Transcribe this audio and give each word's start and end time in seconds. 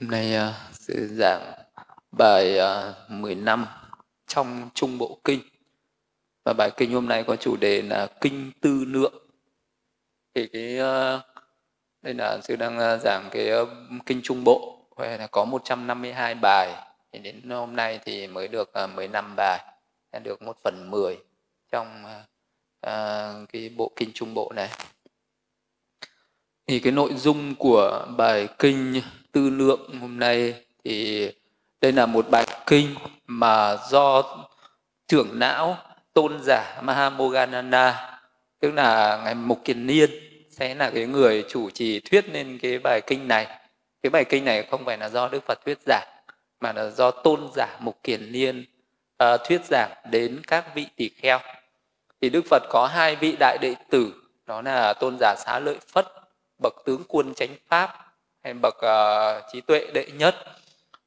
Hôm 0.00 0.10
nay 0.10 0.36
uh, 0.48 0.54
sẽ 0.72 0.94
giảng 1.10 1.52
bài 2.12 2.58
ờ, 2.58 2.94
uh, 3.06 3.10
15 3.10 3.66
trong 4.26 4.70
Trung 4.74 4.98
Bộ 4.98 5.20
Kinh. 5.24 5.40
Và 6.44 6.52
bài 6.52 6.70
kinh 6.76 6.92
hôm 6.92 7.08
nay 7.08 7.24
có 7.26 7.36
chủ 7.36 7.56
đề 7.56 7.82
là 7.82 8.08
Kinh 8.20 8.52
Tư 8.60 8.84
Lượng. 8.88 9.14
Thì 10.34 10.46
cái 10.46 10.78
uh, 10.80 11.22
đây 12.02 12.14
là 12.14 12.40
sư 12.42 12.56
đang 12.56 12.76
uh, 12.76 13.00
giảng 13.02 13.28
cái 13.30 13.50
uh, 13.62 13.68
Kinh 14.06 14.20
Trung 14.22 14.44
Bộ 14.44 14.86
là 14.96 15.26
có 15.26 15.44
152 15.44 16.34
bài. 16.34 16.88
Thì 17.12 17.18
đến 17.18 17.50
hôm 17.50 17.76
nay 17.76 18.00
thì 18.04 18.26
mới 18.26 18.48
được 18.48 18.72
uh, 18.84 18.90
15 18.94 19.34
bài, 19.36 19.64
được 20.22 20.42
1 20.42 20.56
phần 20.64 20.90
10 20.90 21.18
trong 21.72 22.04
uh, 22.04 22.10
uh, 22.86 23.48
cái 23.52 23.68
bộ 23.76 23.92
Kinh 23.96 24.10
Trung 24.14 24.34
Bộ 24.34 24.52
này. 24.56 24.68
Thì 26.66 26.80
cái 26.80 26.92
nội 26.92 27.14
dung 27.14 27.54
của 27.54 28.06
bài 28.16 28.48
kinh 28.58 29.00
tư 29.32 29.50
lượng 29.50 29.98
hôm 30.00 30.18
nay 30.18 30.54
thì 30.84 31.30
đây 31.80 31.92
là 31.92 32.06
một 32.06 32.30
bài 32.30 32.46
kinh 32.66 32.94
mà 33.26 33.76
do 33.90 34.22
trưởng 35.08 35.38
não 35.38 35.76
tôn 36.12 36.42
giả 36.42 36.80
Mahamogananda 36.82 38.18
tức 38.60 38.70
là 38.74 39.20
ngài 39.24 39.34
Mục 39.34 39.64
Kiền 39.64 39.86
Niên 39.86 40.10
sẽ 40.50 40.74
là 40.74 40.90
cái 40.90 41.06
người 41.06 41.44
chủ 41.48 41.70
trì 41.70 42.00
thuyết 42.00 42.24
nên 42.32 42.58
cái 42.58 42.78
bài 42.78 43.00
kinh 43.06 43.28
này. 43.28 43.46
Cái 44.02 44.10
bài 44.10 44.24
kinh 44.24 44.44
này 44.44 44.66
không 44.70 44.84
phải 44.84 44.98
là 44.98 45.08
do 45.08 45.28
Đức 45.28 45.44
Phật 45.46 45.64
thuyết 45.64 45.78
giảng 45.86 46.08
mà 46.60 46.72
là 46.72 46.90
do 46.90 47.10
tôn 47.10 47.48
giả 47.56 47.76
Mục 47.80 47.98
Kiền 48.02 48.32
Niên 48.32 48.64
uh, 49.24 49.40
thuyết 49.48 49.60
giảng 49.70 49.90
đến 50.10 50.40
các 50.46 50.74
vị 50.74 50.86
tỳ 50.96 51.08
kheo. 51.08 51.38
Thì 52.20 52.30
Đức 52.30 52.44
Phật 52.50 52.62
có 52.68 52.86
hai 52.86 53.16
vị 53.16 53.36
đại 53.40 53.58
đệ 53.60 53.74
tử 53.90 54.12
đó 54.46 54.62
là 54.62 54.94
tôn 54.94 55.16
giả 55.20 55.34
Xá 55.38 55.58
Lợi 55.58 55.76
Phất 55.92 56.06
bậc 56.62 56.74
tướng 56.84 57.02
quân 57.08 57.34
chánh 57.34 57.56
pháp 57.68 58.07
hay 58.48 58.54
bậc 58.54 58.76
uh, 58.76 59.44
trí 59.52 59.60
tuệ 59.60 59.86
đệ 59.94 60.06
nhất. 60.14 60.36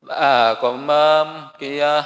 Và 0.02 0.16
ờ, 0.16 0.56
có 0.61 0.70
uh, 0.73 1.59
cái 1.59 2.00
uh, 2.00 2.06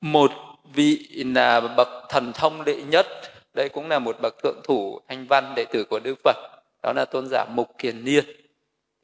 một 0.00 0.32
vị 0.74 1.08
là 1.34 1.60
bậc 1.60 1.88
thần 2.08 2.32
thông 2.32 2.64
đệ 2.64 2.82
nhất. 2.82 3.06
Đây 3.54 3.68
cũng 3.68 3.88
là 3.88 3.98
một 3.98 4.16
bậc 4.20 4.34
thượng 4.42 4.60
thủ 4.64 5.00
thanh 5.08 5.26
văn 5.26 5.52
đệ 5.56 5.64
tử 5.64 5.84
của 5.84 6.00
đức 6.00 6.14
phật. 6.24 6.36
Đó 6.82 6.92
là 6.92 7.04
tôn 7.04 7.28
giả 7.30 7.44
mục 7.50 7.78
kiền 7.78 8.04
niên. 8.04 8.24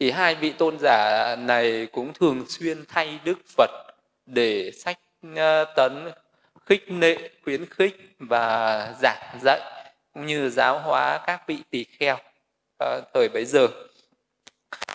Thì 0.00 0.10
hai 0.10 0.34
vị 0.34 0.52
tôn 0.52 0.76
giả 0.80 1.36
này 1.36 1.86
cũng 1.92 2.12
thường 2.12 2.44
xuyên 2.48 2.84
thay 2.88 3.18
đức 3.24 3.38
phật 3.56 3.70
để 4.26 4.70
sách 4.70 4.98
uh, 5.26 5.68
tấn 5.76 6.10
khích 6.66 6.84
nệ 6.88 7.16
khuyến 7.44 7.66
khích 7.66 7.96
và 8.18 8.94
giảng 9.02 9.38
dạy 9.42 9.60
cũng 10.14 10.26
như 10.26 10.50
giáo 10.50 10.78
hóa 10.78 11.20
các 11.26 11.42
vị 11.46 11.58
tỳ 11.70 11.84
kheo 11.84 12.16
uh, 12.84 13.04
thời 13.14 13.28
bấy 13.28 13.44
giờ 13.44 13.68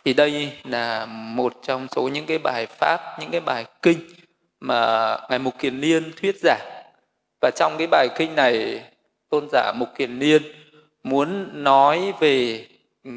thì 0.06 0.14
đây 0.14 0.52
là 0.64 1.06
một 1.06 1.54
trong 1.64 1.88
số 1.96 2.08
những 2.08 2.26
cái 2.26 2.38
bài 2.38 2.66
pháp 2.66 3.02
những 3.20 3.32
cái 3.32 3.42
bài 3.42 3.66
kinh 3.82 4.00
mà 4.60 5.18
ngài 5.30 5.40
mục 5.40 5.54
kiền 5.60 5.80
liên 5.80 6.12
thuyết 6.22 6.36
giảng. 6.44 6.84
Và 7.42 7.52
trong 7.56 7.78
cái 7.78 7.88
bài 7.88 8.08
kinh 8.18 8.36
này 8.36 8.84
tôn 9.30 9.48
giả 9.52 9.72
mục 9.76 9.90
kiền 9.96 10.20
liên 10.20 10.42
muốn 11.04 11.50
nói 11.64 12.14
về 12.20 12.66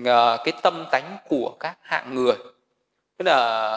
ờ, 0.05 0.37
cái 0.45 0.55
tâm 0.63 0.85
tánh 0.91 1.17
của 1.29 1.57
các 1.61 1.77
hạng 1.83 2.15
người. 2.15 2.37
Tức 3.19 3.25
là 3.25 3.75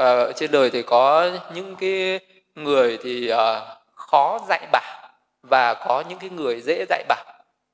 uh, 0.00 0.36
trên 0.36 0.50
đời 0.50 0.70
thì 0.70 0.82
có 0.82 1.30
những 1.54 1.76
cái 1.76 2.20
người 2.54 2.98
thì 3.02 3.32
uh, 3.32 3.38
khó 3.94 4.38
dạy 4.48 4.66
bảo 4.72 5.10
và 5.42 5.74
có 5.74 6.04
những 6.08 6.18
cái 6.18 6.30
người 6.30 6.60
dễ 6.60 6.84
dạy 6.88 7.04
bảo. 7.08 7.24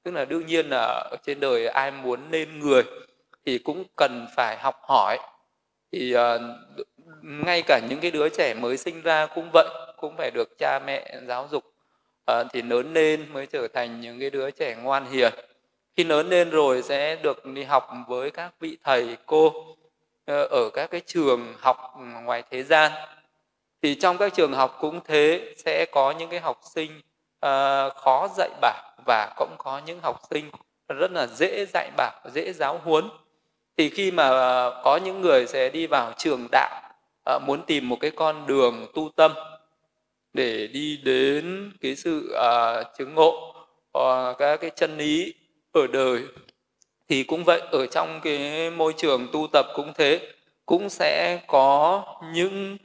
Tức 0.02 0.10
là 0.14 0.24
đương 0.24 0.46
nhiên 0.46 0.66
là 0.70 1.10
trên 1.26 1.40
đời 1.40 1.66
ai 1.66 1.90
muốn 1.90 2.20
nên 2.30 2.60
người 2.60 2.82
thì 3.46 3.58
cũng 3.58 3.84
cần 3.96 4.26
phải 4.36 4.56
học 4.56 4.80
hỏi. 4.82 5.18
Thì 5.92 6.14
uh, 6.16 6.40
ngay 7.22 7.62
cả 7.62 7.80
những 7.88 8.00
cái 8.00 8.10
đứa 8.10 8.28
trẻ 8.28 8.54
mới 8.54 8.76
sinh 8.76 9.02
ra 9.02 9.26
cũng 9.26 9.50
vậy 9.52 9.68
cũng 9.96 10.16
phải 10.16 10.30
được 10.30 10.58
cha 10.58 10.78
mẹ 10.78 11.16
giáo 11.26 11.48
dục 11.50 11.64
uh, 12.32 12.46
thì 12.52 12.62
lớn 12.62 12.92
lên 12.92 13.32
mới 13.32 13.46
trở 13.46 13.68
thành 13.68 14.00
những 14.00 14.20
cái 14.20 14.30
đứa 14.30 14.50
trẻ 14.50 14.76
ngoan 14.82 15.10
hiền. 15.10 15.32
Khi 15.96 16.04
lớn 16.04 16.28
lên 16.28 16.50
rồi 16.50 16.82
sẽ 16.82 17.16
được 17.16 17.46
đi 17.46 17.62
học 17.62 17.88
với 18.08 18.30
các 18.30 18.52
vị 18.60 18.78
thầy 18.84 19.16
cô 19.26 19.46
uh, 19.46 20.50
ở 20.50 20.70
các 20.74 20.90
cái 20.90 21.00
trường 21.06 21.54
học 21.58 21.94
ngoài 22.24 22.42
thế 22.50 22.62
gian. 22.62 22.92
Thì 23.82 23.94
trong 23.94 24.18
các 24.18 24.34
trường 24.34 24.52
học 24.52 24.78
cũng 24.80 25.00
thế 25.04 25.54
sẽ 25.64 25.86
có 25.92 26.10
những 26.10 26.30
cái 26.30 26.40
học 26.40 26.60
sinh 26.74 26.98
uh, 27.46 27.96
khó 27.96 28.28
dạy 28.36 28.50
bảo 28.60 28.96
và 29.06 29.34
cũng 29.36 29.54
có 29.58 29.80
những 29.86 30.00
học 30.00 30.20
sinh 30.30 30.50
rất 30.88 31.12
là 31.12 31.26
dễ 31.26 31.66
dạy 31.66 31.90
bảo 31.96 32.20
dễ 32.32 32.52
giáo 32.52 32.80
huấn 32.84 33.08
thì 33.76 33.90
khi 33.90 34.10
mà 34.10 34.28
ờ, 34.28 34.80
có 34.84 34.96
những 34.96 35.20
người 35.20 35.46
sẽ 35.46 35.68
đi 35.68 35.86
vào 35.86 36.12
trường 36.18 36.48
đạo 36.52 36.82
ờ, 37.24 37.38
muốn 37.46 37.62
tìm 37.66 37.88
một 37.88 37.96
cái 38.00 38.10
con 38.10 38.46
đường 38.46 38.86
tu 38.94 39.10
tâm 39.16 39.32
để 40.32 40.66
đi 40.66 40.96
đến 41.04 41.72
cái 41.80 41.96
sự 41.96 42.32
ờ, 42.32 42.84
chứng 42.98 43.14
ngộ 43.14 43.54
các 44.38 44.56
cái 44.60 44.70
chân 44.76 44.98
lý 44.98 45.34
ở 45.72 45.86
đời, 45.86 46.22
thì 47.08 47.22
cũng 47.22 47.44
vậy, 47.44 47.60
ở 47.72 47.86
trong 47.86 48.20
cái 48.22 48.70
môi 48.70 48.94
trường 48.96 49.28
tu 49.32 49.46
tập 49.52 49.66
cũng 49.74 49.92
thế. 49.94 50.32
Cũng 50.66 50.88
sẽ 50.88 51.40
có 51.46 52.04
những 52.32 52.76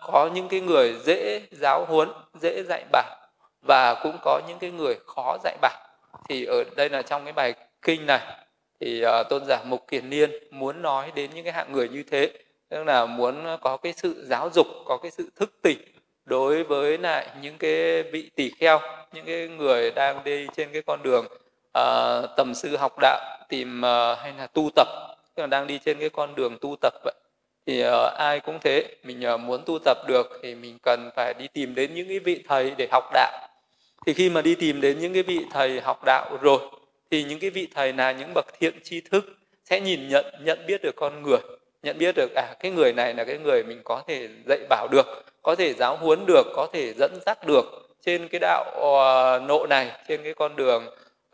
có 0.00 0.30
những 0.34 0.48
cái 0.48 0.60
người 0.60 0.94
dễ 1.04 1.42
giáo 1.50 1.84
huấn, 1.88 2.08
dễ 2.40 2.62
dạy 2.62 2.84
bảo, 2.92 3.16
và 3.68 3.94
cũng 4.02 4.16
có 4.22 4.40
những 4.48 4.58
cái 4.58 4.70
người 4.70 4.94
khó 5.06 5.38
dạy 5.44 5.56
bảo. 5.60 5.78
Thì 6.28 6.44
ở 6.44 6.64
đây 6.76 6.88
là 6.88 7.02
trong 7.02 7.24
cái 7.24 7.32
bài 7.32 7.54
kinh 7.82 8.06
này 8.06 8.20
thì 8.80 9.04
uh, 9.06 9.28
tôn 9.28 9.44
giả 9.44 9.62
mục 9.64 9.88
kiền 9.88 10.10
liên 10.10 10.30
muốn 10.50 10.82
nói 10.82 11.12
đến 11.14 11.30
những 11.34 11.44
cái 11.44 11.52
hạng 11.52 11.72
người 11.72 11.88
như 11.88 12.02
thế 12.10 12.30
tức 12.68 12.84
là 12.84 13.06
muốn 13.06 13.44
có 13.60 13.76
cái 13.76 13.92
sự 13.92 14.26
giáo 14.28 14.50
dục 14.54 14.66
có 14.84 14.96
cái 15.02 15.10
sự 15.10 15.30
thức 15.36 15.52
tỉnh 15.62 15.78
đối 16.24 16.64
với 16.64 16.98
lại 16.98 17.26
những 17.42 17.58
cái 17.58 18.02
vị 18.02 18.30
tỷ 18.34 18.50
kheo 18.58 18.80
những 19.12 19.26
cái 19.26 19.48
người 19.48 19.90
đang 19.90 20.24
đi 20.24 20.46
trên 20.56 20.68
cái 20.72 20.82
con 20.86 21.02
đường 21.02 21.26
uh, 21.78 22.30
tầm 22.36 22.52
sư 22.54 22.76
học 22.76 22.92
đạo 23.00 23.46
tìm 23.48 23.78
uh, 23.78 24.18
hay 24.18 24.32
là 24.38 24.46
tu 24.46 24.70
tập 24.76 24.88
tức 25.34 25.42
là 25.42 25.46
đang 25.46 25.66
đi 25.66 25.78
trên 25.84 25.98
cái 25.98 26.08
con 26.08 26.34
đường 26.34 26.58
tu 26.60 26.76
tập 26.80 26.92
vậy. 27.04 27.14
Thì 27.66 27.84
uh, 27.86 28.12
ai 28.14 28.40
cũng 28.40 28.58
thế 28.62 28.84
mình 29.04 29.22
uh, 29.34 29.40
muốn 29.40 29.62
tu 29.66 29.78
tập 29.84 29.98
được 30.08 30.40
thì 30.42 30.54
mình 30.54 30.78
cần 30.82 31.10
phải 31.16 31.34
đi 31.34 31.48
tìm 31.48 31.74
đến 31.74 31.94
những 31.94 32.08
cái 32.08 32.18
vị 32.18 32.44
thầy 32.48 32.74
để 32.76 32.88
học 32.92 33.04
đạo. 33.12 33.48
Thì 34.06 34.12
khi 34.12 34.30
mà 34.30 34.42
đi 34.42 34.54
tìm 34.54 34.80
đến 34.80 34.98
những 34.98 35.12
cái 35.12 35.22
vị 35.22 35.40
thầy 35.50 35.80
học 35.80 36.04
đạo 36.04 36.38
rồi 36.40 36.60
thì 37.10 37.24
những 37.24 37.38
cái 37.38 37.50
vị 37.50 37.68
thầy 37.74 37.92
là 37.92 38.12
những 38.12 38.34
bậc 38.34 38.46
thiện 38.58 38.74
tri 38.84 39.00
thức 39.00 39.24
sẽ 39.64 39.80
nhìn 39.80 40.08
nhận 40.08 40.26
nhận 40.44 40.66
biết 40.66 40.82
được 40.82 40.96
con 40.96 41.22
người 41.22 41.40
nhận 41.82 41.98
biết 41.98 42.14
được 42.16 42.34
à 42.34 42.54
cái 42.60 42.72
người 42.72 42.92
này 42.92 43.14
là 43.14 43.24
cái 43.24 43.38
người 43.38 43.62
mình 43.64 43.80
có 43.84 44.02
thể 44.06 44.28
dạy 44.48 44.58
bảo 44.68 44.88
được 44.90 45.24
có 45.42 45.54
thể 45.54 45.74
giáo 45.74 45.96
huấn 45.96 46.26
được 46.26 46.46
có 46.54 46.68
thể 46.72 46.92
dẫn 46.92 47.18
dắt 47.26 47.46
được 47.46 47.90
trên 48.02 48.28
cái 48.28 48.38
đạo 48.38 48.64
uh, 48.76 49.42
nộ 49.42 49.66
này 49.66 49.90
trên 50.08 50.22
cái 50.24 50.34
con 50.34 50.56
đường 50.56 50.86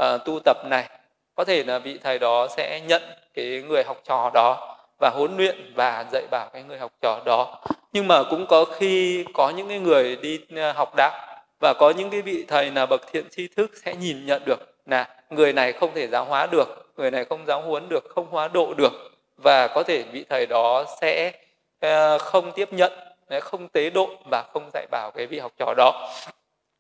uh, 0.03 0.25
tu 0.25 0.41
tập 0.45 0.57
này. 0.67 0.89
Có 1.35 1.45
thể 1.45 1.65
là 1.65 1.79
vị 1.79 1.99
thầy 2.03 2.19
đó 2.19 2.49
sẽ 2.57 2.81
nhận 2.81 3.03
cái 3.35 3.63
người 3.69 3.85
học 3.85 4.01
trò 4.05 4.31
đó 4.35 4.77
và 5.01 5.11
huấn 5.15 5.37
luyện 5.37 5.73
và 5.75 6.05
dạy 6.13 6.27
bảo 6.31 6.51
cái 6.53 6.63
người 6.63 6.79
học 6.79 6.93
trò 7.03 7.23
đó. 7.25 7.63
Nhưng 7.93 8.09
mà 8.09 8.23
cũng 8.31 8.47
có 8.47 8.65
khi 8.65 9.25
có 9.35 9.51
những 9.51 9.69
cái 9.69 9.79
người 9.79 10.17
đi 10.17 10.41
ờ, 10.57 10.73
học 10.73 10.95
đạo 10.97 11.43
và 11.61 11.75
có 11.79 11.91
những 11.91 12.11
cái 12.11 12.23
vị 12.23 12.45
thầy 12.49 12.71
là 12.71 12.87
bậc 12.87 13.13
thiện 13.13 13.25
tri 13.31 13.49
thức 13.49 13.71
sẽ 13.85 13.95
nhìn 13.95 14.27
nhận 14.27 14.43
được 14.47 14.75
là 14.87 15.09
người 15.31 15.53
này 15.53 15.73
không 15.73 15.91
thể 15.95 16.07
giáo 16.07 16.25
hóa 16.25 16.47
được 16.47 16.87
người 16.97 17.11
này 17.11 17.25
không 17.25 17.47
giáo 17.47 17.63
huấn 17.63 17.89
được 17.89 18.05
không 18.09 18.27
hóa 18.31 18.49
độ 18.49 18.75
được. 18.75 18.93
Và 19.37 19.69
có 19.69 19.83
thể 19.83 20.05
vị 20.13 20.25
thầy 20.29 20.47
đó 20.47 20.85
sẽ 21.01 21.33
ờ, 21.81 22.19
không 22.19 22.53
tiếp 22.53 22.73
nhận 22.73 22.93
không 23.41 23.69
tế 23.69 23.91
độ 23.91 24.11
và 24.31 24.45
không 24.53 24.71
dạy 24.75 24.87
bảo 24.91 25.11
cái 25.15 25.27
vị 25.27 25.39
học 25.39 25.53
trò 25.59 25.75
đó. 25.77 26.11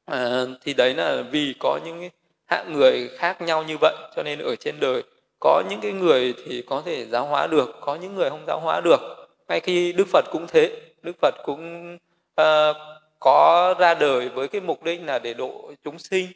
Ờ, 0.04 0.48
thì 0.62 0.74
đấy 0.74 0.94
là 0.94 1.22
vì 1.30 1.54
có 1.60 1.80
những 1.84 2.08
hạng 2.46 2.72
người 2.72 3.08
khác 3.18 3.42
nhau 3.42 3.62
như 3.62 3.76
vậy 3.80 3.94
cho 4.16 4.22
nên 4.22 4.38
ở 4.38 4.56
trên 4.56 4.80
đời 4.80 5.02
có 5.40 5.62
những 5.70 5.80
cái 5.80 5.92
người 5.92 6.34
thì 6.46 6.64
có 6.68 6.82
thể 6.84 7.06
giáo 7.06 7.26
hóa 7.26 7.46
được 7.46 7.76
có 7.80 7.94
những 7.94 8.14
người 8.14 8.30
không 8.30 8.44
giáo 8.46 8.60
hóa 8.60 8.80
được. 8.80 9.00
Ngay 9.48 9.60
khi 9.60 9.92
đức 9.92 10.08
phật 10.12 10.24
cũng 10.32 10.46
thế 10.46 10.70
đức 11.02 11.16
phật 11.20 11.34
cũng 11.44 11.94
uh, 12.40 12.76
có 13.20 13.74
ra 13.78 13.94
đời 13.94 14.28
với 14.28 14.48
cái 14.48 14.60
mục 14.60 14.82
đích 14.82 15.00
là 15.02 15.18
để 15.18 15.34
độ 15.34 15.72
chúng 15.84 15.98
sinh 15.98 16.26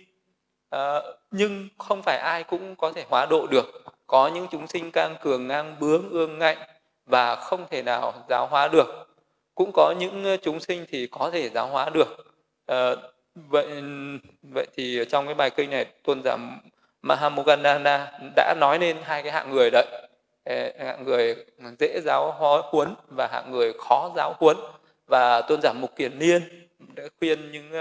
à, 0.71 1.01
nhưng 1.31 1.69
không 1.79 2.03
phải 2.03 2.19
ai 2.19 2.45
cũng 2.45 2.77
có 2.77 2.93
thể 2.93 3.05
hóa 3.11 3.27
độ 3.31 3.47
được. 3.47 3.83
Có 4.07 4.29
những 4.29 4.47
chúng 4.51 4.67
sinh 4.67 4.91
càng 4.91 5.17
cường 5.23 5.49
ngang 5.49 5.77
bướng 5.81 6.11
ương 6.11 6.39
ngạnh 6.39 6.59
và 7.07 7.37
không 7.37 7.67
thể 7.71 7.83
nào 7.83 8.13
giáo 8.29 8.47
hóa 8.47 8.69
được. 8.69 9.09
Cũng 9.55 9.71
có 9.75 9.95
những 9.99 10.25
ờ, 10.25 10.37
chúng 10.37 10.61
sinh 10.61 10.85
thì 10.89 11.07
có 11.07 11.31
thể 11.33 11.49
giáo 11.49 11.67
hóa 11.67 11.91
được. 11.91 12.27
À, 12.67 12.91
vậy 13.35 13.83
vậy 14.43 14.67
thì 14.77 15.05
trong 15.11 15.27
cái 15.27 15.35
bài 15.35 15.51
kinh 15.51 15.71
này 15.71 15.87
tôn 16.05 16.23
giả 16.25 16.37
Mahamogandana 17.03 18.13
đã 18.37 18.55
nói 18.61 18.79
lên 18.79 18.97
hai 19.03 19.23
cái 19.23 19.33
hạng 19.33 19.51
người 19.51 19.71
đấy. 19.71 19.87
Hạng 20.79 21.05
người 21.05 21.37
dễ 21.79 22.01
giáo 22.05 22.33
hóa 22.33 22.63
huấn 22.65 22.95
và 23.09 23.27
hạng 23.33 23.51
người 23.51 23.73
khó 23.73 24.11
giáo 24.17 24.35
huấn. 24.39 24.57
Và 25.07 25.43
tôn 25.43 25.61
giả 25.63 25.73
mục 25.73 25.97
kiền 25.97 26.19
niên 26.19 26.69
đã 26.95 27.03
khuyên 27.19 27.53
những 27.53 27.73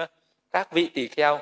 các 0.52 0.72
vị 0.72 0.90
tỷ 0.94 1.08
kheo 1.08 1.40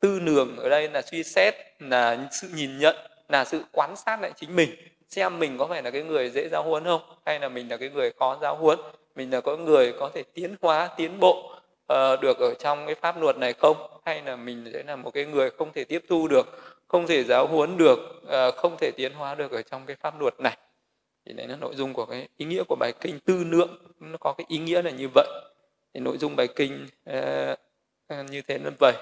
tư 0.00 0.20
nường 0.22 0.56
ở 0.56 0.68
đây 0.68 0.88
là 0.88 1.02
suy 1.02 1.22
xét 1.22 1.54
là 1.78 2.28
sự 2.32 2.48
nhìn 2.54 2.78
nhận 2.78 2.96
là 3.28 3.44
sự 3.44 3.62
quan 3.72 3.96
sát 3.96 4.20
lại 4.20 4.32
chính 4.36 4.56
mình 4.56 4.70
xem 5.08 5.38
mình 5.38 5.58
có 5.58 5.66
phải 5.66 5.82
là 5.82 5.90
cái 5.90 6.02
người 6.02 6.30
dễ 6.30 6.48
giáo 6.48 6.62
huấn 6.62 6.84
không 6.84 7.02
hay 7.26 7.40
là 7.40 7.48
mình 7.48 7.70
là 7.70 7.76
cái 7.76 7.90
người 7.90 8.12
khó 8.18 8.38
giáo 8.42 8.56
huấn 8.56 8.78
mình 9.14 9.30
là 9.30 9.40
có 9.40 9.56
người 9.56 9.92
có 10.00 10.10
thể 10.14 10.22
tiến 10.34 10.56
hóa 10.60 10.90
tiến 10.96 11.20
bộ 11.20 11.54
uh, 11.92 12.20
được 12.20 12.38
ở 12.38 12.54
trong 12.54 12.86
cái 12.86 12.94
pháp 12.94 13.20
luật 13.20 13.36
này 13.36 13.52
không 13.52 13.76
hay 14.04 14.22
là 14.22 14.36
mình 14.36 14.70
sẽ 14.72 14.82
là 14.82 14.96
một 14.96 15.10
cái 15.14 15.24
người 15.24 15.50
không 15.50 15.72
thể 15.72 15.84
tiếp 15.84 16.04
thu 16.08 16.28
được 16.28 16.46
không 16.88 17.06
thể 17.06 17.24
giáo 17.24 17.46
huấn 17.46 17.76
được 17.76 17.98
uh, 18.26 18.54
không 18.56 18.76
thể 18.80 18.90
tiến 18.96 19.12
hóa 19.14 19.34
được 19.34 19.50
ở 19.50 19.62
trong 19.62 19.86
cái 19.86 19.96
pháp 20.00 20.20
luật 20.20 20.40
này. 20.40 20.56
Thì 21.26 21.32
đấy 21.32 21.48
là 21.48 21.56
nội 21.56 21.74
dung 21.74 21.92
của 21.92 22.06
cái 22.06 22.28
ý 22.36 22.46
nghĩa 22.46 22.62
của 22.68 22.76
bài 22.80 22.92
kinh 23.00 23.20
tư 23.20 23.44
lượng 23.44 23.78
nó 24.00 24.18
có 24.18 24.32
cái 24.32 24.44
ý 24.48 24.58
nghĩa 24.58 24.82
là 24.82 24.90
như 24.90 25.08
vậy. 25.14 25.26
Thì 25.94 26.00
nội 26.00 26.18
dung 26.18 26.36
bài 26.36 26.48
kinh 26.56 26.86
uh, 27.10 28.30
như 28.30 28.42
thế 28.42 28.58
là 28.58 28.70
vậy 28.80 28.94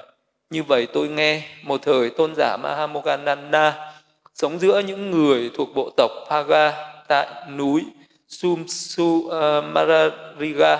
như 0.50 0.62
vậy 0.62 0.86
tôi 0.92 1.08
nghe 1.08 1.42
một 1.62 1.82
thời 1.82 2.10
tôn 2.10 2.34
giả 2.36 2.56
Mahamogananda 2.56 3.94
sống 4.34 4.58
giữa 4.58 4.82
những 4.86 5.10
người 5.10 5.50
thuộc 5.56 5.68
bộ 5.74 5.90
tộc 5.96 6.10
Paga 6.30 6.72
tại 7.08 7.28
núi 7.56 7.84
Sumsu 8.28 9.28
ờ, 9.28 9.60
Marariga 9.60 10.78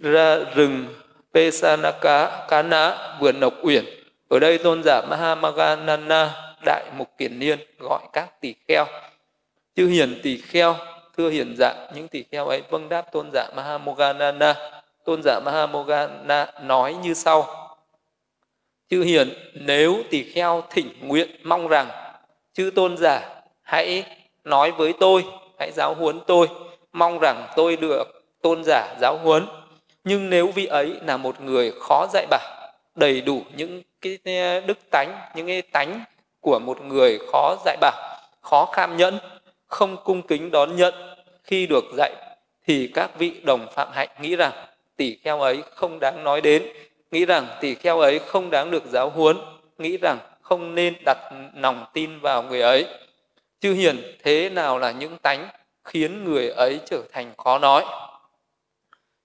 ra 0.00 0.38
rừng 0.54 0.86
Pesanaka, 1.34 2.46
Kana, 2.48 3.16
vườn 3.20 3.40
Nộc 3.40 3.54
Uyển. 3.62 3.84
Ở 4.28 4.38
đây 4.38 4.58
tôn 4.58 4.82
giả 4.84 5.02
Mahamaganana 5.10 6.54
đại 6.64 6.84
mục 6.96 7.08
kiển 7.18 7.38
niên 7.38 7.58
gọi 7.78 8.00
các 8.12 8.40
tỷ 8.40 8.54
kheo. 8.68 8.86
Chư 9.76 9.86
hiền 9.86 10.20
tỷ 10.22 10.40
kheo, 10.40 10.76
thưa 11.16 11.30
hiền 11.30 11.54
dạng 11.58 11.86
những 11.94 12.08
tỷ 12.08 12.24
kheo 12.32 12.46
ấy 12.46 12.62
vâng 12.70 12.88
đáp 12.88 13.12
tôn 13.12 13.30
giả 13.32 13.50
Mahamoganana 13.56 14.54
tôn 15.04 15.20
giả 15.24 15.40
Mahamoganana 15.44 16.52
nói 16.62 16.94
như 16.94 17.14
sau 17.14 17.65
chư 18.90 19.02
hiền, 19.02 19.32
nếu 19.54 20.02
tỷ 20.10 20.22
kheo 20.22 20.62
thỉnh 20.70 20.88
nguyện 21.00 21.30
mong 21.42 21.68
rằng, 21.68 21.88
chư 22.54 22.70
tôn 22.74 22.96
giả, 22.96 23.42
hãy 23.62 24.04
nói 24.44 24.72
với 24.72 24.94
tôi, 25.00 25.24
hãy 25.58 25.70
giáo 25.72 25.94
huấn 25.94 26.20
tôi, 26.26 26.48
mong 26.92 27.18
rằng 27.18 27.46
tôi 27.56 27.76
được 27.76 28.04
tôn 28.42 28.62
giả 28.64 28.94
giáo 29.00 29.18
huấn. 29.18 29.46
Nhưng 30.04 30.30
nếu 30.30 30.46
vị 30.46 30.66
ấy 30.66 30.92
là 31.06 31.16
một 31.16 31.40
người 31.40 31.72
khó 31.80 32.06
dạy 32.12 32.26
bảo, 32.30 32.72
đầy 32.94 33.20
đủ 33.20 33.42
những 33.56 33.82
cái 34.00 34.18
đức 34.60 34.78
tánh, 34.90 35.18
những 35.34 35.46
cái 35.46 35.62
tánh 35.62 36.04
của 36.40 36.58
một 36.58 36.82
người 36.82 37.18
khó 37.32 37.56
dạy 37.64 37.76
bảo, 37.80 38.18
khó 38.40 38.68
kham 38.72 38.96
nhẫn, 38.96 39.18
không 39.66 39.96
cung 40.04 40.22
kính 40.22 40.50
đón 40.50 40.76
nhận, 40.76 40.94
khi 41.44 41.66
được 41.66 41.84
dạy, 41.96 42.12
thì 42.66 42.90
các 42.94 43.18
vị 43.18 43.32
đồng 43.42 43.66
phạm 43.74 43.88
hạnh 43.92 44.08
nghĩ 44.20 44.36
rằng 44.36 44.52
tỷ 44.96 45.16
kheo 45.24 45.40
ấy 45.40 45.62
không 45.70 45.98
đáng 46.00 46.24
nói 46.24 46.40
đến 46.40 46.62
nghĩ 47.10 47.24
rằng 47.24 47.46
tỷ 47.60 47.74
kheo 47.74 48.00
ấy 48.00 48.18
không 48.18 48.50
đáng 48.50 48.70
được 48.70 48.84
giáo 48.86 49.10
huấn 49.10 49.36
nghĩ 49.78 49.96
rằng 49.96 50.18
không 50.40 50.74
nên 50.74 50.94
đặt 51.04 51.18
lòng 51.54 51.86
tin 51.92 52.20
vào 52.20 52.42
người 52.42 52.60
ấy. 52.60 52.86
Chư 53.60 53.72
hiền 53.72 54.16
thế 54.22 54.50
nào 54.50 54.78
là 54.78 54.90
những 54.90 55.18
tánh 55.18 55.48
khiến 55.84 56.24
người 56.24 56.48
ấy 56.48 56.80
trở 56.86 57.02
thành 57.12 57.34
khó 57.36 57.58
nói. 57.58 57.84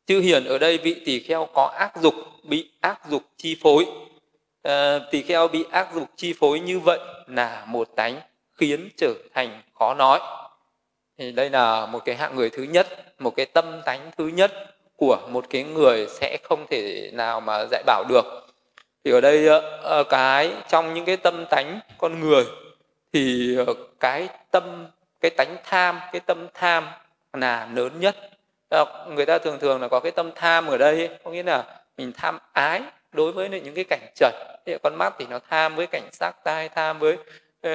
Chư 0.06 0.20
hiền 0.20 0.46
ở 0.46 0.58
đây 0.58 0.78
vị 0.78 1.02
tỳ 1.06 1.20
kheo 1.20 1.48
có 1.54 1.74
ác 1.78 1.98
dục 2.02 2.14
bị 2.44 2.72
ác 2.82 3.10
dục 3.10 3.24
chi 3.38 3.58
phối. 3.62 3.86
À, 4.64 5.00
tỳ 5.12 5.22
kheo 5.22 5.48
bị 5.48 5.66
ác 5.72 5.88
dục 5.94 6.10
chi 6.16 6.34
phối 6.40 6.60
như 6.60 6.80
vậy 6.80 7.00
là 7.28 7.66
một 7.68 7.90
tánh 7.96 8.22
khiến 8.52 8.90
trở 8.98 9.14
thành 9.34 9.62
khó 9.74 9.94
nói. 9.94 10.20
Thì 11.18 11.32
đây 11.32 11.50
là 11.50 11.86
một 11.86 12.06
cái 12.06 12.16
hạng 12.16 12.36
người 12.36 12.50
thứ 12.50 12.64
nhất 12.64 12.88
một 13.20 13.36
cái 13.36 13.46
tâm 13.46 13.82
tánh 13.86 14.12
thứ 14.18 14.28
nhất 14.28 14.52
của 15.02 15.20
một 15.28 15.46
cái 15.50 15.64
người 15.64 16.08
sẽ 16.10 16.38
không 16.44 16.66
thể 16.70 17.10
nào 17.14 17.42
mà 17.42 17.66
dạy 17.72 17.84
bảo 17.86 18.04
được. 18.10 18.26
Thì 19.04 19.12
ở 19.12 19.22
đây 19.22 19.48
ờ, 19.48 19.80
ờ, 19.84 20.04
cái 20.04 20.54
trong 20.70 20.94
những 20.94 21.06
cái 21.06 21.18
tâm 21.18 21.46
tánh 21.50 21.80
con 21.98 22.20
người 22.20 22.46
thì 23.14 23.56
ờ, 23.58 23.74
cái 24.00 24.28
tâm, 24.52 24.88
cái 25.22 25.32
tánh 25.38 25.56
tham, 25.64 26.00
cái 26.12 26.20
tâm 26.20 26.48
tham 26.54 26.88
là 27.34 27.70
lớn 27.74 28.00
nhất. 28.00 28.16
Người 29.08 29.26
ta 29.26 29.38
thường 29.38 29.58
thường 29.60 29.82
là 29.82 29.88
có 29.88 30.00
cái 30.00 30.12
tâm 30.12 30.32
tham 30.36 30.68
ở 30.68 30.78
đây, 30.78 31.10
có 31.24 31.32
nghĩa 31.32 31.44
là 31.44 31.64
mình 31.98 32.12
tham 32.18 32.40
ái 32.54 32.82
đối 33.12 33.32
với 33.32 33.50
những 33.50 33.74
cái 33.76 33.86
cảnh 33.90 34.12
trần. 34.16 34.34
Con 34.84 34.96
mắt 34.96 35.14
thì 35.20 35.26
nó 35.30 35.40
tham 35.50 35.76
với 35.76 35.88
cảnh 35.88 36.10
sắc, 36.12 36.44
tai 36.44 36.70
tham 36.70 37.00
với 37.00 37.18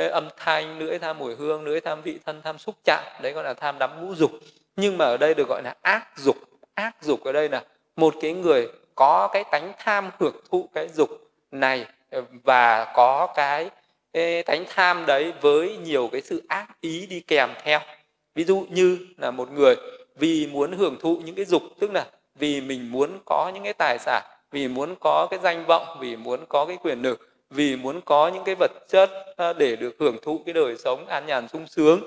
âm 0.08 0.28
thanh, 0.37 0.78
lưỡi 0.78 0.99
tham 0.99 1.19
mùi 1.19 1.34
hương, 1.34 1.64
lưỡi 1.64 1.81
tham 1.81 2.02
vị, 2.02 2.19
thân 2.26 2.40
tham 2.44 2.58
xúc 2.58 2.75
chạm. 2.84 3.05
Đấy 3.23 3.32
gọi 3.32 3.44
là 3.44 3.55
tham 3.55 3.78
đắm 3.78 3.90
ngũ 4.00 4.14
dục. 4.14 4.31
Nhưng 4.76 4.99
mà 4.99 5.05
ở 5.05 5.17
đây 5.17 5.34
được 5.34 5.49
gọi 5.49 5.62
là 5.62 5.75
ác 5.82 6.06
dục 6.17 6.37
ác 6.76 6.96
dục 7.02 7.25
ở 7.25 7.32
đây 7.32 7.49
là 7.49 7.64
một 7.96 8.14
cái 8.20 8.32
người 8.32 8.69
có 8.94 9.28
cái 9.32 9.44
tánh 9.50 9.73
tham 9.78 10.11
hưởng 10.19 10.37
thụ 10.50 10.69
cái 10.75 10.88
dục 10.88 11.08
này 11.50 11.87
và 12.44 12.93
có 12.94 13.28
cái 13.37 13.70
tánh 14.43 14.64
tham 14.69 15.06
đấy 15.06 15.32
với 15.40 15.76
nhiều 15.76 16.08
cái 16.12 16.20
sự 16.20 16.43
ác 16.49 16.81
ý 16.81 17.06
đi 17.06 17.20
kèm 17.20 17.50
theo. 17.62 17.81
Ví 18.34 18.44
dụ 18.44 18.67
như 18.70 18.99
là 19.17 19.31
một 19.31 19.50
người 19.50 19.76
vì 20.17 20.46
muốn 20.52 20.73
hưởng 20.73 20.96
thụ 21.00 21.20
những 21.25 21.34
cái 21.34 21.44
dục, 21.44 21.62
tức 21.81 21.90
là 21.93 22.06
vì 22.34 22.61
mình 22.61 22.93
muốn 22.93 23.11
có 23.25 23.50
những 23.55 23.64
cái 23.64 23.73
tài 23.73 23.99
sản, 23.99 24.23
vì 24.50 24.69
muốn 24.69 24.94
có 25.00 25.26
cái 25.31 25.40
danh 25.43 25.64
vọng, 25.67 25.99
vì 26.00 26.17
muốn 26.17 26.40
có 26.49 26.64
cái 26.64 26.76
quyền 26.82 27.02
lực, 27.02 27.28
vì 27.50 27.76
muốn 27.76 28.00
có 28.00 28.28
những 28.28 28.44
cái 28.44 28.55
vật 28.55 28.73
chất 28.88 29.11
à, 29.37 29.52
để 29.52 29.76
được 29.76 29.96
hưởng 29.99 30.17
thụ 30.23 30.40
cái 30.46 30.52
đời 30.52 30.76
sống 30.76 31.06
an 31.06 31.26
nhàn 31.26 31.49
sung 31.49 31.67
sướng, 31.67 32.00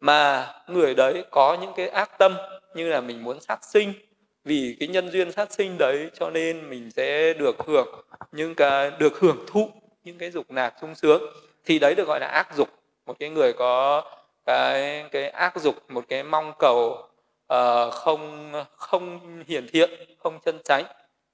mà 0.00 0.52
người 0.66 0.94
đấy 0.94 1.24
có 1.30 1.56
những 1.60 1.72
cái 1.76 1.88
ác 1.88 2.18
tâm 2.18 2.36
như 2.74 2.88
là 2.88 3.00
mình 3.00 3.24
muốn 3.24 3.40
sát 3.40 3.64
sinh 3.64 3.92
vì 4.50 4.76
cái 4.80 4.88
nhân 4.88 5.10
duyên 5.10 5.32
sát 5.32 5.52
sinh 5.52 5.78
đấy 5.78 6.10
cho 6.14 6.30
nên 6.30 6.70
mình 6.70 6.90
sẽ 6.90 7.32
được 7.32 7.56
hưởng 7.66 7.88
những 8.32 8.54
cái 8.54 8.90
được 8.98 9.18
hưởng 9.20 9.44
thụ 9.46 9.70
những 10.04 10.18
cái 10.18 10.30
dục 10.30 10.50
lạc 10.50 10.74
sung 10.80 10.94
sướng. 10.94 11.22
Thì 11.64 11.78
đấy 11.78 11.94
được 11.94 12.08
gọi 12.08 12.20
là 12.20 12.26
ác 12.26 12.56
dục. 12.56 12.68
Một 13.06 13.16
cái 13.18 13.28
người 13.30 13.52
có 13.52 14.02
cái 14.46 15.04
cái 15.12 15.28
ác 15.28 15.60
dục 15.60 15.74
một 15.88 16.04
cái 16.08 16.22
mong 16.22 16.52
cầu 16.58 17.08
uh, 17.52 17.92
không 17.92 18.52
không 18.76 19.20
hiển 19.46 19.66
thiện 19.72 19.90
không 20.18 20.38
chân 20.44 20.58
chánh. 20.64 20.84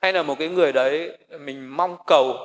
Hay 0.00 0.12
là 0.12 0.22
một 0.22 0.38
cái 0.38 0.48
người 0.48 0.72
đấy 0.72 1.18
mình 1.40 1.76
mong 1.76 1.96
cầu 2.06 2.36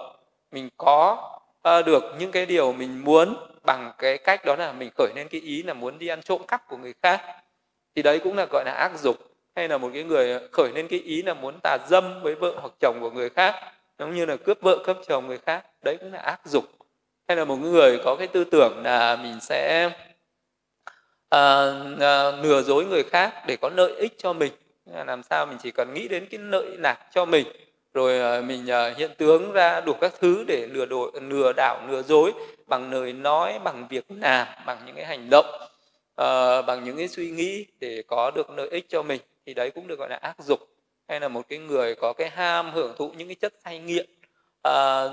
mình 0.52 0.70
có 0.78 1.30
uh, 1.70 1.86
được 1.86 2.04
những 2.20 2.32
cái 2.32 2.46
điều 2.46 2.74
mình 2.74 3.04
muốn 3.06 3.36
bằng 3.66 3.92
cái 3.98 4.18
cách 4.18 4.46
đó 4.46 4.56
là 4.56 4.72
mình 4.72 4.90
khởi 4.98 5.12
lên 5.16 5.28
cái 5.32 5.42
ý 5.42 5.64
là 5.64 5.74
muốn 5.74 6.00
đi 6.00 6.08
ăn 6.08 6.22
trộm 6.22 6.42
cắp 6.48 6.68
của 6.68 6.78
người 6.78 6.94
khác. 7.04 7.22
Thì 7.96 8.02
đấy 8.02 8.20
cũng 8.24 8.38
là 8.38 8.46
gọi 8.52 8.66
là 8.66 8.72
ác 8.72 8.92
dục 9.00 9.31
hay 9.56 9.68
là 9.68 9.78
một 9.78 9.90
cái 9.94 10.04
người 10.04 10.40
khởi 10.52 10.72
lên 10.76 10.88
cái 10.88 11.00
ý 11.00 11.22
là 11.22 11.34
muốn 11.34 11.60
tà 11.64 11.78
dâm 11.90 12.22
với 12.22 12.36
vợ 12.36 12.54
hoặc 12.62 12.74
chồng 12.80 12.98
của 13.02 13.12
người 13.12 13.30
khác 13.30 13.56
giống 14.00 14.16
như 14.16 14.26
là 14.26 14.36
cướp 14.38 14.62
vợ 14.62 14.84
cướp 14.86 14.98
chồng 15.08 15.28
người 15.28 15.38
khác 15.38 15.66
đấy 15.84 15.98
cũng 16.00 16.14
là 16.14 16.20
ác 16.20 16.40
dục. 16.46 16.64
Hay 17.28 17.38
là 17.38 17.46
một 17.46 17.56
người 17.56 18.00
có 18.06 18.16
cái 18.16 18.28
tư 18.28 18.44
tưởng 18.44 18.84
là 18.84 19.16
mình 19.16 19.40
sẽ 19.42 19.90
à, 21.30 21.74
à, 22.00 22.32
lừa 22.32 22.62
dối 22.62 22.86
người 22.86 23.04
khác 23.04 23.34
để 23.48 23.58
có 23.62 23.70
lợi 23.70 23.94
ích 23.98 24.14
cho 24.18 24.34
mình. 24.34 24.54
Làm 25.06 25.24
sao 25.24 25.46
mình 25.46 25.58
chỉ 25.64 25.72
cần 25.72 25.94
nghĩ 25.94 26.08
đến 26.08 26.28
cái 26.32 26.40
lợi 26.40 26.78
lạc 26.78 27.08
cho 27.14 27.26
mình 27.26 27.48
rồi 27.94 28.20
à, 28.20 28.42
mình 28.42 28.72
à, 28.72 28.94
hiện 28.98 29.12
tướng 29.18 29.52
ra 29.52 29.82
đủ 29.82 29.94
các 29.94 30.14
thứ 30.20 30.44
để 30.48 30.68
lừa 30.68 30.86
đổ, 30.86 31.12
lừa 31.22 31.54
đảo 31.54 31.88
lừa 31.90 32.02
dối 32.02 32.34
bằng 32.68 32.92
lời 32.92 33.14
nói 33.14 33.60
bằng 33.64 33.88
việc 33.90 34.06
làm 34.10 34.48
bằng 34.66 34.78
những 34.86 34.96
cái 34.96 35.06
hành 35.06 35.30
động 35.30 35.46
uh, 36.22 36.66
bằng 36.66 36.84
những 36.84 36.98
cái 36.98 37.08
suy 37.08 37.30
nghĩ 37.30 37.66
để 37.80 38.04
có 38.08 38.32
được 38.32 38.50
lợi 38.50 38.70
ích 38.70 38.86
cho 38.90 39.04
mình 39.04 39.22
thì 39.46 39.54
đấy 39.54 39.72
cũng 39.72 39.88
được 39.88 40.00
gọi 40.00 40.10
là 40.10 40.20
ác 40.22 40.36
dục 40.40 40.60
hay 41.08 41.20
là 41.20 41.28
một 41.28 41.42
cái 41.50 41.60
người 41.60 41.96
có 41.96 42.14
cái 42.18 42.30
ham 42.30 42.72
hưởng 42.72 42.96
thụ 42.98 43.12
những 43.18 43.28
cái 43.28 43.36
chất 43.36 43.54
say 43.64 43.80
nghiện. 43.80 44.10
À, 44.64 45.04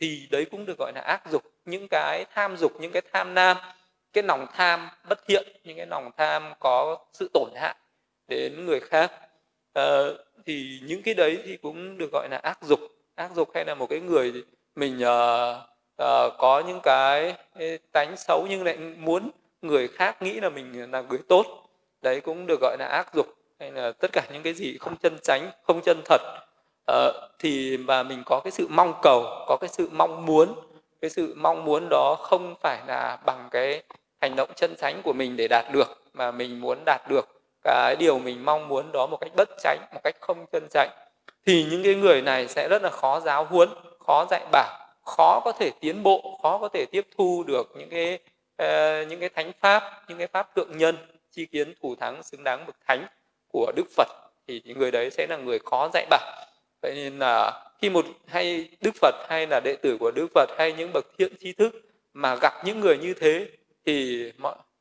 thì 0.00 0.28
đấy 0.30 0.46
cũng 0.50 0.66
được 0.66 0.78
gọi 0.78 0.92
là 0.94 1.00
ác 1.00 1.22
dục 1.30 1.42
những 1.64 1.86
cái 1.90 2.24
tham 2.34 2.56
dục 2.56 2.72
những 2.80 2.92
cái 2.92 3.02
tham 3.12 3.34
nam 3.34 3.56
cái 4.12 4.24
lòng 4.24 4.46
tham 4.54 4.88
bất 5.08 5.26
thiện 5.26 5.48
những 5.64 5.76
cái 5.76 5.86
lòng 5.86 6.10
tham 6.16 6.52
có 6.60 6.98
sự 7.12 7.30
tổn 7.34 7.50
hại 7.54 7.74
đến 8.28 8.66
người 8.66 8.80
khác. 8.80 9.12
À, 9.74 9.82
thì 10.46 10.80
những 10.82 11.02
cái 11.02 11.14
đấy 11.14 11.38
thì 11.44 11.56
cũng 11.56 11.98
được 11.98 12.12
gọi 12.12 12.28
là 12.30 12.36
ác 12.36 12.58
dục. 12.62 12.80
Ác 13.14 13.30
dục 13.36 13.50
hay 13.54 13.64
là 13.64 13.74
một 13.74 13.86
cái 13.90 14.00
người 14.00 14.44
mình 14.76 15.02
à, 15.02 15.50
à, 15.96 16.28
có 16.38 16.62
những 16.66 16.80
cái 16.82 17.34
tánh 17.92 18.16
xấu 18.16 18.46
nhưng 18.50 18.64
lại 18.64 18.76
muốn 18.76 19.30
người 19.62 19.88
khác 19.88 20.22
nghĩ 20.22 20.40
là 20.40 20.48
mình 20.48 20.90
là 20.90 21.00
người 21.02 21.18
tốt 21.28 21.46
đấy 22.02 22.20
cũng 22.20 22.46
được 22.46 22.60
gọi 22.60 22.76
là 22.78 22.86
ác 22.86 23.14
dục 23.14 23.37
hay 23.60 23.70
là 23.70 23.92
tất 23.92 24.12
cả 24.12 24.22
những 24.32 24.42
cái 24.42 24.54
gì 24.54 24.78
không 24.78 24.96
chân 24.96 25.18
chánh 25.22 25.50
không 25.62 25.80
chân 25.84 26.02
thật 26.04 26.20
uh, 26.92 27.14
thì 27.38 27.76
mà 27.76 28.02
mình 28.02 28.22
có 28.26 28.40
cái 28.44 28.50
sự 28.50 28.66
mong 28.70 28.94
cầu 29.02 29.24
có 29.46 29.56
cái 29.60 29.68
sự 29.68 29.88
mong 29.92 30.26
muốn 30.26 30.54
cái 31.00 31.10
sự 31.10 31.34
mong 31.36 31.64
muốn 31.64 31.88
đó 31.90 32.16
không 32.20 32.54
phải 32.60 32.82
là 32.86 33.18
bằng 33.26 33.48
cái 33.50 33.82
hành 34.20 34.36
động 34.36 34.50
chân 34.56 34.74
chánh 34.78 35.02
của 35.02 35.12
mình 35.12 35.36
để 35.36 35.48
đạt 35.48 35.64
được 35.72 36.02
mà 36.12 36.30
mình 36.30 36.60
muốn 36.60 36.78
đạt 36.86 37.08
được 37.08 37.28
cái 37.62 37.96
điều 37.98 38.18
mình 38.18 38.44
mong 38.44 38.68
muốn 38.68 38.92
đó 38.92 39.06
một 39.06 39.16
cách 39.20 39.30
bất 39.36 39.48
tránh, 39.62 39.78
một 39.94 40.00
cách 40.04 40.16
không 40.20 40.46
chân 40.52 40.66
chánh 40.70 40.90
thì 41.46 41.66
những 41.70 41.82
cái 41.82 41.94
người 41.94 42.22
này 42.22 42.48
sẽ 42.48 42.68
rất 42.68 42.82
là 42.82 42.90
khó 42.90 43.20
giáo 43.20 43.44
huấn 43.44 43.68
khó 44.06 44.26
dạy 44.30 44.46
bảo 44.52 44.88
khó 45.04 45.40
có 45.44 45.52
thể 45.52 45.70
tiến 45.80 46.02
bộ 46.02 46.38
khó 46.42 46.58
có 46.58 46.68
thể 46.68 46.86
tiếp 46.92 47.06
thu 47.16 47.44
được 47.46 47.72
những 47.76 47.90
cái 47.90 48.18
uh, 48.62 49.08
những 49.08 49.20
cái 49.20 49.28
thánh 49.28 49.52
pháp 49.60 49.82
những 50.08 50.18
cái 50.18 50.26
pháp 50.26 50.54
thượng 50.54 50.78
nhân 50.78 50.96
chi 51.30 51.46
kiến 51.46 51.74
thủ 51.82 51.94
thắng 52.00 52.22
xứng 52.22 52.44
đáng 52.44 52.66
bậc 52.66 52.76
thánh 52.86 53.06
của 53.52 53.72
đức 53.76 53.86
phật 53.96 54.08
thì 54.48 54.62
những 54.64 54.78
người 54.78 54.90
đấy 54.90 55.10
sẽ 55.10 55.26
là 55.26 55.36
người 55.36 55.58
khó 55.58 55.90
dạy 55.94 56.06
bảo. 56.10 56.46
Vậy 56.82 56.92
nên 56.94 57.18
là 57.18 57.64
khi 57.82 57.90
một 57.90 58.06
hay 58.26 58.68
đức 58.80 58.94
phật 59.00 59.14
hay 59.28 59.46
là 59.46 59.60
đệ 59.60 59.76
tử 59.76 59.96
của 60.00 60.10
đức 60.10 60.26
phật 60.34 60.50
hay 60.58 60.72
những 60.72 60.90
bậc 60.92 61.06
thiện 61.18 61.32
tri 61.40 61.52
thức 61.52 61.74
mà 62.12 62.36
gặp 62.42 62.52
những 62.64 62.80
người 62.80 62.98
như 62.98 63.14
thế 63.14 63.48
thì 63.86 64.32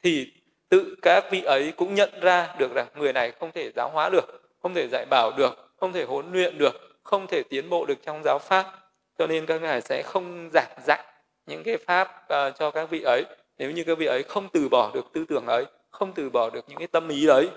thì 0.03 0.27
tự 0.69 0.95
các 1.01 1.23
vị 1.31 1.41
ấy 1.41 1.73
cũng 1.77 1.95
nhận 1.95 2.19
ra 2.21 2.55
được 2.59 2.73
rằng 2.75 2.87
người 2.95 3.13
này 3.13 3.31
không 3.39 3.51
thể 3.51 3.71
giáo 3.75 3.89
hóa 3.89 4.09
được 4.09 4.41
không 4.61 4.73
thể 4.73 4.87
dạy 4.87 5.05
bảo 5.09 5.31
được 5.37 5.73
không 5.77 5.93
thể 5.93 6.03
huấn 6.03 6.31
luyện 6.31 6.57
được 6.57 6.99
không 7.03 7.27
thể 7.27 7.43
tiến 7.43 7.69
bộ 7.69 7.85
được 7.85 7.97
trong 8.05 8.21
giáo 8.23 8.39
pháp. 8.39 8.65
Cho 9.19 9.27
nên 9.27 9.45
các 9.45 9.61
ngài 9.61 9.81
sẽ 9.81 10.03
không 10.03 10.49
giảng 10.53 10.77
dạy 10.87 11.03
những 11.45 11.63
cái 11.63 11.77
pháp 11.77 12.07
uh, 12.23 12.55
cho 12.59 12.71
các 12.71 12.89
vị 12.89 13.01
ấy. 13.01 13.25
Nếu 13.57 13.71
như 13.71 13.83
các 13.83 13.97
vị 13.97 14.05
ấy 14.05 14.23
không 14.23 14.47
từ 14.53 14.69
bỏ 14.69 14.91
được 14.93 15.05
tư 15.13 15.25
tưởng 15.29 15.45
ấy 15.45 15.65
không 15.89 16.13
từ 16.13 16.29
bỏ 16.29 16.49
được 16.49 16.65
những 16.67 16.77
cái 16.77 16.87
tâm 16.87 17.07
ý 17.07 17.27
ấy 17.27 17.49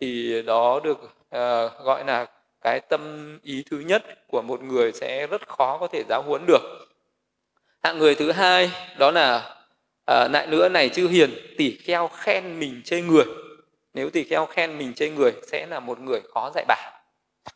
thì 0.00 0.42
đó 0.42 0.80
được 0.84 0.98
uh, 1.02 1.84
gọi 1.84 2.04
là 2.06 2.26
cái 2.60 2.80
tâm 2.80 3.38
ý 3.42 3.64
thứ 3.70 3.78
nhất 3.78 4.04
của 4.28 4.42
một 4.42 4.62
người 4.62 4.92
sẽ 4.92 5.26
rất 5.26 5.48
khó 5.48 5.78
có 5.78 5.86
thể 5.86 6.04
giáo 6.08 6.22
huấn 6.22 6.46
được. 6.46 6.86
Hạng 7.82 7.98
người 7.98 8.14
thứ 8.14 8.32
hai 8.32 8.70
đó 8.98 9.10
là 9.10 9.56
uh, 10.10 10.30
lại 10.30 10.46
nữa 10.46 10.68
này 10.68 10.88
chư 10.88 11.08
hiền 11.08 11.30
tỉ 11.58 11.76
kheo 11.76 12.08
khen 12.08 12.60
mình 12.60 12.82
chê 12.84 13.00
người. 13.00 13.24
Nếu 13.94 14.10
tỉ 14.10 14.24
kheo 14.24 14.46
khen 14.46 14.78
mình 14.78 14.94
chê 14.94 15.10
người 15.10 15.32
sẽ 15.46 15.66
là 15.66 15.80
một 15.80 16.00
người 16.00 16.20
khó 16.34 16.50
dạy 16.54 16.64
bảo. 16.68 16.92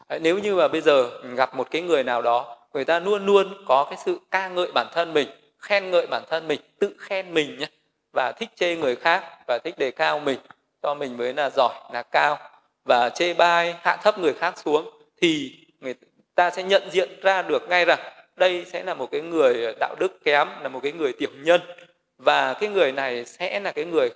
Đấy, 0.08 0.20
nếu 0.22 0.38
như 0.38 0.54
mà 0.54 0.68
bây 0.68 0.80
giờ 0.80 1.10
gặp 1.36 1.54
một 1.54 1.70
cái 1.70 1.82
người 1.82 2.04
nào 2.04 2.22
đó 2.22 2.56
người 2.74 2.84
ta 2.84 3.00
luôn 3.00 3.26
luôn 3.26 3.64
có 3.66 3.84
cái 3.84 3.98
sự 4.04 4.20
ca 4.30 4.48
ngợi 4.48 4.72
bản 4.74 4.86
thân 4.92 5.12
mình 5.12 5.28
khen 5.58 5.90
ngợi 5.90 6.06
bản 6.06 6.22
thân 6.28 6.48
mình 6.48 6.60
tự 6.78 6.94
khen 6.98 7.34
mình 7.34 7.58
nhé 7.58 7.66
và 8.12 8.32
thích 8.32 8.48
chê 8.54 8.76
người 8.76 8.96
khác 8.96 9.24
và 9.46 9.58
thích 9.64 9.78
đề 9.78 9.90
cao 9.90 10.20
mình 10.20 10.38
cho 10.82 10.94
mình 10.94 11.16
mới 11.16 11.34
là 11.34 11.50
giỏi 11.50 11.74
là 11.92 12.02
cao 12.02 12.38
và 12.84 13.10
chê 13.10 13.34
bai 13.34 13.74
hạ 13.82 13.96
thấp 14.02 14.18
người 14.18 14.34
khác 14.34 14.58
xuống 14.58 14.90
thì 15.20 15.56
người 15.80 15.94
ta 16.34 16.50
sẽ 16.50 16.62
nhận 16.62 16.90
diện 16.90 17.20
ra 17.22 17.42
được 17.42 17.68
ngay 17.68 17.84
rằng 17.84 17.98
đây 18.36 18.64
sẽ 18.72 18.82
là 18.82 18.94
một 18.94 19.10
cái 19.10 19.20
người 19.20 19.74
đạo 19.80 19.94
đức 19.98 20.24
kém 20.24 20.48
là 20.62 20.68
một 20.68 20.80
cái 20.82 20.92
người 20.92 21.12
tiểu 21.12 21.30
nhân 21.36 21.60
và 22.18 22.54
cái 22.54 22.68
người 22.68 22.92
này 22.92 23.24
sẽ 23.24 23.60
là 23.60 23.72
cái 23.72 23.84
người 23.84 24.10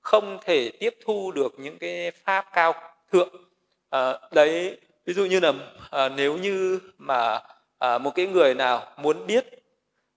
không 0.00 0.38
thể 0.44 0.70
tiếp 0.80 0.94
thu 1.04 1.32
được 1.32 1.54
những 1.58 1.78
cái 1.78 2.10
pháp 2.24 2.46
cao 2.52 2.74
thượng. 3.12 3.28
À, 3.90 4.12
đấy 4.30 4.78
ví 5.06 5.14
dụ 5.14 5.24
như 5.24 5.40
là 5.40 5.52
à, 5.90 6.08
nếu 6.08 6.36
như 6.36 6.78
mà 6.98 7.40
à, 7.78 7.98
một 7.98 8.10
cái 8.14 8.26
người 8.26 8.54
nào 8.54 8.86
muốn 8.96 9.26
biết 9.26 9.46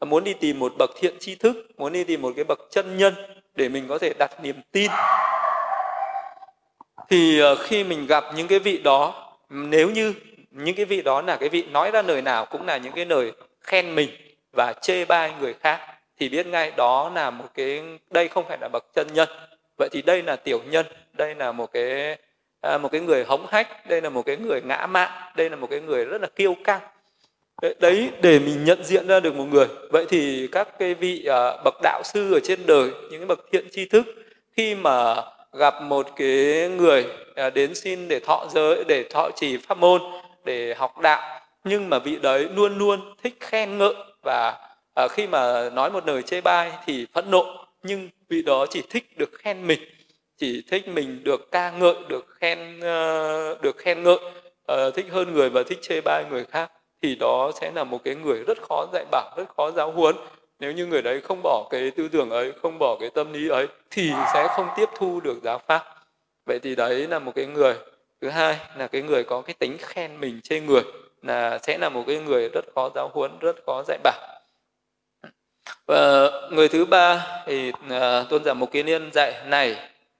muốn 0.05 0.23
đi 0.23 0.33
tìm 0.33 0.59
một 0.59 0.73
bậc 0.77 0.89
thiện 0.95 1.13
tri 1.19 1.35
thức 1.35 1.55
muốn 1.77 1.93
đi 1.93 2.03
tìm 2.03 2.21
một 2.21 2.33
cái 2.35 2.45
bậc 2.45 2.59
chân 2.71 2.97
nhân 2.97 3.13
để 3.55 3.69
mình 3.69 3.87
có 3.87 3.97
thể 3.97 4.13
đặt 4.19 4.43
niềm 4.43 4.55
tin 4.71 4.91
thì 7.09 7.39
ờ, 7.39 7.55
khi 7.55 7.83
mình 7.83 8.07
gặp 8.07 8.23
những 8.35 8.47
cái 8.47 8.59
vị 8.59 8.77
đó 8.77 9.29
nếu 9.49 9.89
như 9.89 10.13
những 10.51 10.75
cái 10.75 10.85
vị 10.85 11.01
đó 11.01 11.21
là 11.21 11.35
cái 11.35 11.49
vị 11.49 11.63
nói 11.71 11.91
ra 11.91 12.01
lời 12.01 12.21
nào 12.21 12.45
cũng 12.45 12.65
là 12.65 12.77
những 12.77 12.93
cái 12.93 13.05
lời 13.05 13.31
khen 13.61 13.95
mình 13.95 14.09
và 14.51 14.73
chê 14.73 15.05
bai 15.05 15.33
người 15.39 15.53
khác 15.53 15.79
thì 16.19 16.29
biết 16.29 16.47
ngay 16.47 16.71
đó 16.77 17.11
là 17.15 17.29
một 17.29 17.45
cái 17.53 17.81
đây 18.11 18.27
không 18.27 18.45
phải 18.47 18.57
là 18.61 18.69
bậc 18.73 18.85
chân 18.95 19.07
nhân. 19.13 19.29
Vậy 19.77 19.89
thì 19.91 20.01
đây 20.01 20.23
là 20.23 20.35
tiểu 20.35 20.61
nhân 20.69 20.85
đây 21.13 21.35
là 21.35 21.51
một 21.51 21.73
cái 21.73 22.17
à, 22.61 22.77
một 22.77 22.91
cái 22.91 23.01
người 23.01 23.23
hống 23.23 23.47
hách 23.49 23.89
đây 23.89 24.01
là 24.01 24.09
một 24.09 24.25
cái 24.25 24.37
người 24.37 24.61
ngã 24.61 24.87
mạn 24.87 25.11
đây 25.35 25.49
là 25.49 25.55
một 25.55 25.67
cái 25.69 25.81
người 25.81 26.05
rất 26.05 26.21
là 26.21 26.27
kiêu 26.35 26.55
căng. 26.63 26.81
Đấy 27.79 28.09
để 28.21 28.39
mình 28.39 28.63
nhận 28.63 28.83
diện 28.83 29.07
ra 29.07 29.19
được 29.19 29.35
một 29.35 29.45
người. 29.51 29.67
Vậy 29.91 30.05
thì 30.09 30.47
các 30.51 30.79
cái 30.79 30.93
vị 30.93 31.25
à, 31.25 31.57
bậc 31.63 31.73
đạo 31.83 32.01
sư 32.05 32.33
ở 32.33 32.39
trên 32.43 32.59
đời 32.65 32.89
những 33.11 33.19
cái 33.19 33.25
bậc 33.25 33.39
thiện 33.51 33.67
tri 33.71 33.85
thức 33.85 34.05
khi 34.57 34.75
mà 34.75 35.15
gặp 35.53 35.81
một 35.81 36.07
cái 36.15 36.69
người 36.77 37.05
à, 37.35 37.49
đến 37.49 37.75
xin 37.75 38.07
để 38.07 38.19
thọ 38.19 38.45
giới 38.53 38.83
để 38.87 39.03
thọ 39.09 39.29
trì 39.35 39.57
pháp 39.57 39.77
môn 39.77 40.01
để 40.45 40.73
học 40.77 40.99
đạo 40.99 41.39
nhưng 41.63 41.89
mà 41.89 41.99
vị 41.99 42.19
đấy 42.21 42.47
luôn 42.55 42.77
luôn 42.77 42.99
thích 43.23 43.37
khen 43.39 43.77
ngợi 43.77 43.93
và 44.23 44.57
à, 44.93 45.07
khi 45.07 45.27
mà 45.27 45.69
nói 45.69 45.91
một 45.91 46.07
lời 46.07 46.21
chê 46.21 46.41
bai 46.41 46.71
thì 46.85 47.07
phẫn 47.13 47.31
nộ 47.31 47.65
nhưng 47.83 48.09
vị 48.29 48.41
đó 48.41 48.65
chỉ 48.69 48.83
thích 48.89 49.17
được 49.17 49.29
khen 49.33 49.67
mình 49.67 49.79
chỉ 50.37 50.63
thích 50.71 50.87
mình 50.87 51.23
được 51.23 51.51
ca 51.51 51.71
ngợi 51.71 51.95
được 52.09 52.25
khen 52.39 52.77
uh, 52.77 53.61
được 53.61 53.77
khen 53.77 54.03
ngợi 54.03 54.19
uh, 54.71 54.95
thích 54.95 55.05
hơn 55.11 55.33
người 55.33 55.49
và 55.49 55.63
thích 55.63 55.79
chê 55.81 56.01
bai 56.01 56.25
người 56.29 56.45
khác 56.45 56.71
thì 57.03 57.15
đó 57.15 57.51
sẽ 57.61 57.71
là 57.71 57.83
một 57.83 58.03
cái 58.03 58.15
người 58.15 58.43
rất 58.47 58.57
khó 58.61 58.85
dạy 58.93 59.05
bảo 59.11 59.33
rất 59.37 59.43
khó 59.57 59.71
giáo 59.71 59.91
huấn 59.91 60.15
nếu 60.59 60.71
như 60.71 60.85
người 60.85 61.01
đấy 61.01 61.21
không 61.21 61.39
bỏ 61.43 61.67
cái 61.69 61.91
tư 61.91 62.07
tưởng 62.07 62.29
ấy 62.29 62.53
không 62.61 62.79
bỏ 62.79 62.97
cái 62.99 63.09
tâm 63.09 63.33
lý 63.33 63.49
ấy 63.49 63.67
thì 63.91 64.11
sẽ 64.33 64.47
không 64.55 64.67
tiếp 64.75 64.89
thu 64.95 65.19
được 65.19 65.37
giáo 65.43 65.61
pháp. 65.67 65.83
Vậy 66.45 66.59
thì 66.59 66.75
đấy 66.75 67.07
là 67.07 67.19
một 67.19 67.31
cái 67.35 67.45
người. 67.45 67.75
Thứ 68.21 68.29
hai 68.29 68.57
là 68.77 68.87
cái 68.87 69.01
người 69.01 69.23
có 69.23 69.41
cái 69.41 69.53
tính 69.59 69.77
khen 69.79 70.19
mình 70.19 70.41
chê 70.43 70.59
người 70.59 70.81
là 71.21 71.57
sẽ 71.57 71.77
là 71.77 71.89
một 71.89 72.03
cái 72.07 72.19
người 72.19 72.49
rất 72.49 72.65
khó 72.75 72.89
giáo 72.95 73.11
huấn 73.13 73.39
rất 73.39 73.55
khó 73.65 73.83
dạy 73.87 73.97
bảo. 74.03 74.41
Và 75.87 76.31
người 76.51 76.67
thứ 76.69 76.85
ba 76.85 77.27
thì 77.45 77.69
uh, 77.69 78.29
tôn 78.29 78.43
giả 78.43 78.53
một 78.53 78.71
kiến 78.71 78.85
niên 78.85 79.09
dạy 79.13 79.33
này 79.45 79.75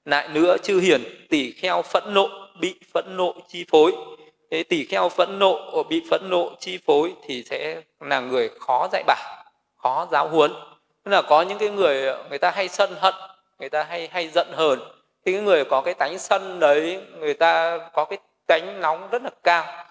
lại 0.05 0.27
nữa 0.27 0.57
chư 0.63 0.79
hiền 0.79 1.03
tỷ 1.29 1.51
kheo 1.51 1.81
phẫn 1.81 2.13
nộ 2.13 2.29
bị 2.59 2.75
phẫn 2.93 3.17
nộ 3.17 3.35
chi 3.47 3.65
phối. 3.71 3.91
Thế 4.51 4.63
tỷ 4.63 4.85
kheo 4.85 5.09
phẫn 5.09 5.39
nộ 5.39 5.83
bị 5.89 6.03
phẫn 6.09 6.29
nộ 6.29 6.55
chi 6.59 6.79
phối 6.85 7.13
thì 7.25 7.43
sẽ 7.43 7.81
là 7.99 8.19
người 8.19 8.49
khó 8.59 8.87
dạy 8.91 9.03
bảo 9.07 9.42
khó 9.83 10.07
giáo 10.11 10.27
huấn. 10.27 10.53
Tức 11.03 11.11
là 11.11 11.21
có 11.21 11.41
những 11.41 11.57
cái 11.57 11.69
người 11.69 12.15
người 12.29 12.37
ta 12.37 12.51
hay 12.51 12.67
sân 12.67 12.95
hận, 12.99 13.13
người 13.59 13.69
ta 13.69 13.83
hay 13.83 14.09
hay 14.11 14.27
giận 14.27 14.47
hờn. 14.53 14.79
Thì 15.25 15.31
cái 15.33 15.41
người 15.41 15.65
có 15.65 15.81
cái 15.81 15.93
tánh 15.93 16.19
sân 16.19 16.59
đấy, 16.59 17.01
người 17.17 17.33
ta 17.33 17.77
có 17.93 18.05
cái 18.05 18.17
tánh 18.47 18.81
nóng 18.81 19.09
rất 19.11 19.23
là 19.23 19.29
cao. 19.43 19.85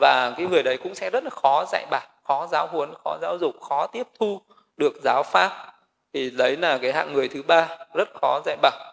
Và 0.00 0.34
cái 0.36 0.46
người 0.46 0.62
đấy 0.62 0.76
cũng 0.82 0.94
sẽ 0.94 1.10
rất 1.10 1.24
là 1.24 1.30
khó 1.30 1.64
dạy 1.72 1.86
bảo, 1.90 2.06
khó 2.24 2.46
giáo 2.46 2.66
huấn, 2.66 2.94
khó 3.04 3.16
giáo 3.20 3.38
dục, 3.40 3.60
khó 3.60 3.86
tiếp 3.86 4.06
thu 4.18 4.40
được 4.76 4.92
giáo 5.04 5.22
pháp. 5.22 5.74
Thì 6.12 6.30
đấy 6.30 6.56
là 6.56 6.78
cái 6.78 6.92
hạng 6.92 7.12
người 7.12 7.28
thứ 7.28 7.42
ba, 7.42 7.68
rất 7.94 8.08
khó 8.20 8.40
dạy 8.44 8.56
bảo. 8.62 8.92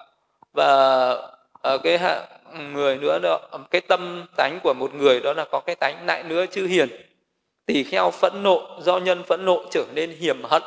Và 0.54 0.68
ở 1.62 1.78
cái 1.84 1.98
hạng 1.98 2.26
người 2.74 2.98
nữa 2.98 3.20
đó, 3.20 3.40
cái 3.72 3.82
tâm 3.82 4.26
tánh 4.36 4.60
của 4.64 4.74
một 4.74 4.94
người 4.94 5.20
đó 5.20 5.34
là 5.34 5.46
có 5.52 5.60
cái 5.60 5.76
tánh 5.76 6.06
lại 6.06 6.24
nữa 6.24 6.46
chư 6.52 6.68
hiền 6.68 6.90
tỳ 7.66 7.84
kheo 7.84 8.12
phẫn 8.12 8.44
nộ 8.44 8.80
do 8.82 8.98
nhân 8.98 9.24
phẫn 9.24 9.46
nộ 9.46 9.64
trở 9.72 9.86
nên 9.94 10.12
hiểm 10.20 10.44
hận. 10.44 10.64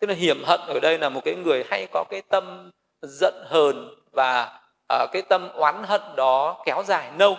Tức 0.00 0.06
là 0.06 0.14
hiểm 0.14 0.44
hận 0.44 0.60
ở 0.60 0.80
đây 0.80 0.98
là 0.98 1.08
một 1.08 1.20
cái 1.24 1.34
người 1.34 1.64
hay 1.70 1.86
có 1.92 2.04
cái 2.10 2.22
tâm 2.28 2.70
giận 3.02 3.34
hờn 3.46 3.94
và 4.12 4.60
uh, 4.94 5.10
cái 5.12 5.22
tâm 5.22 5.48
oán 5.54 5.84
hận 5.84 6.00
đó 6.16 6.62
kéo 6.66 6.82
dài 6.86 7.10
lâu. 7.18 7.36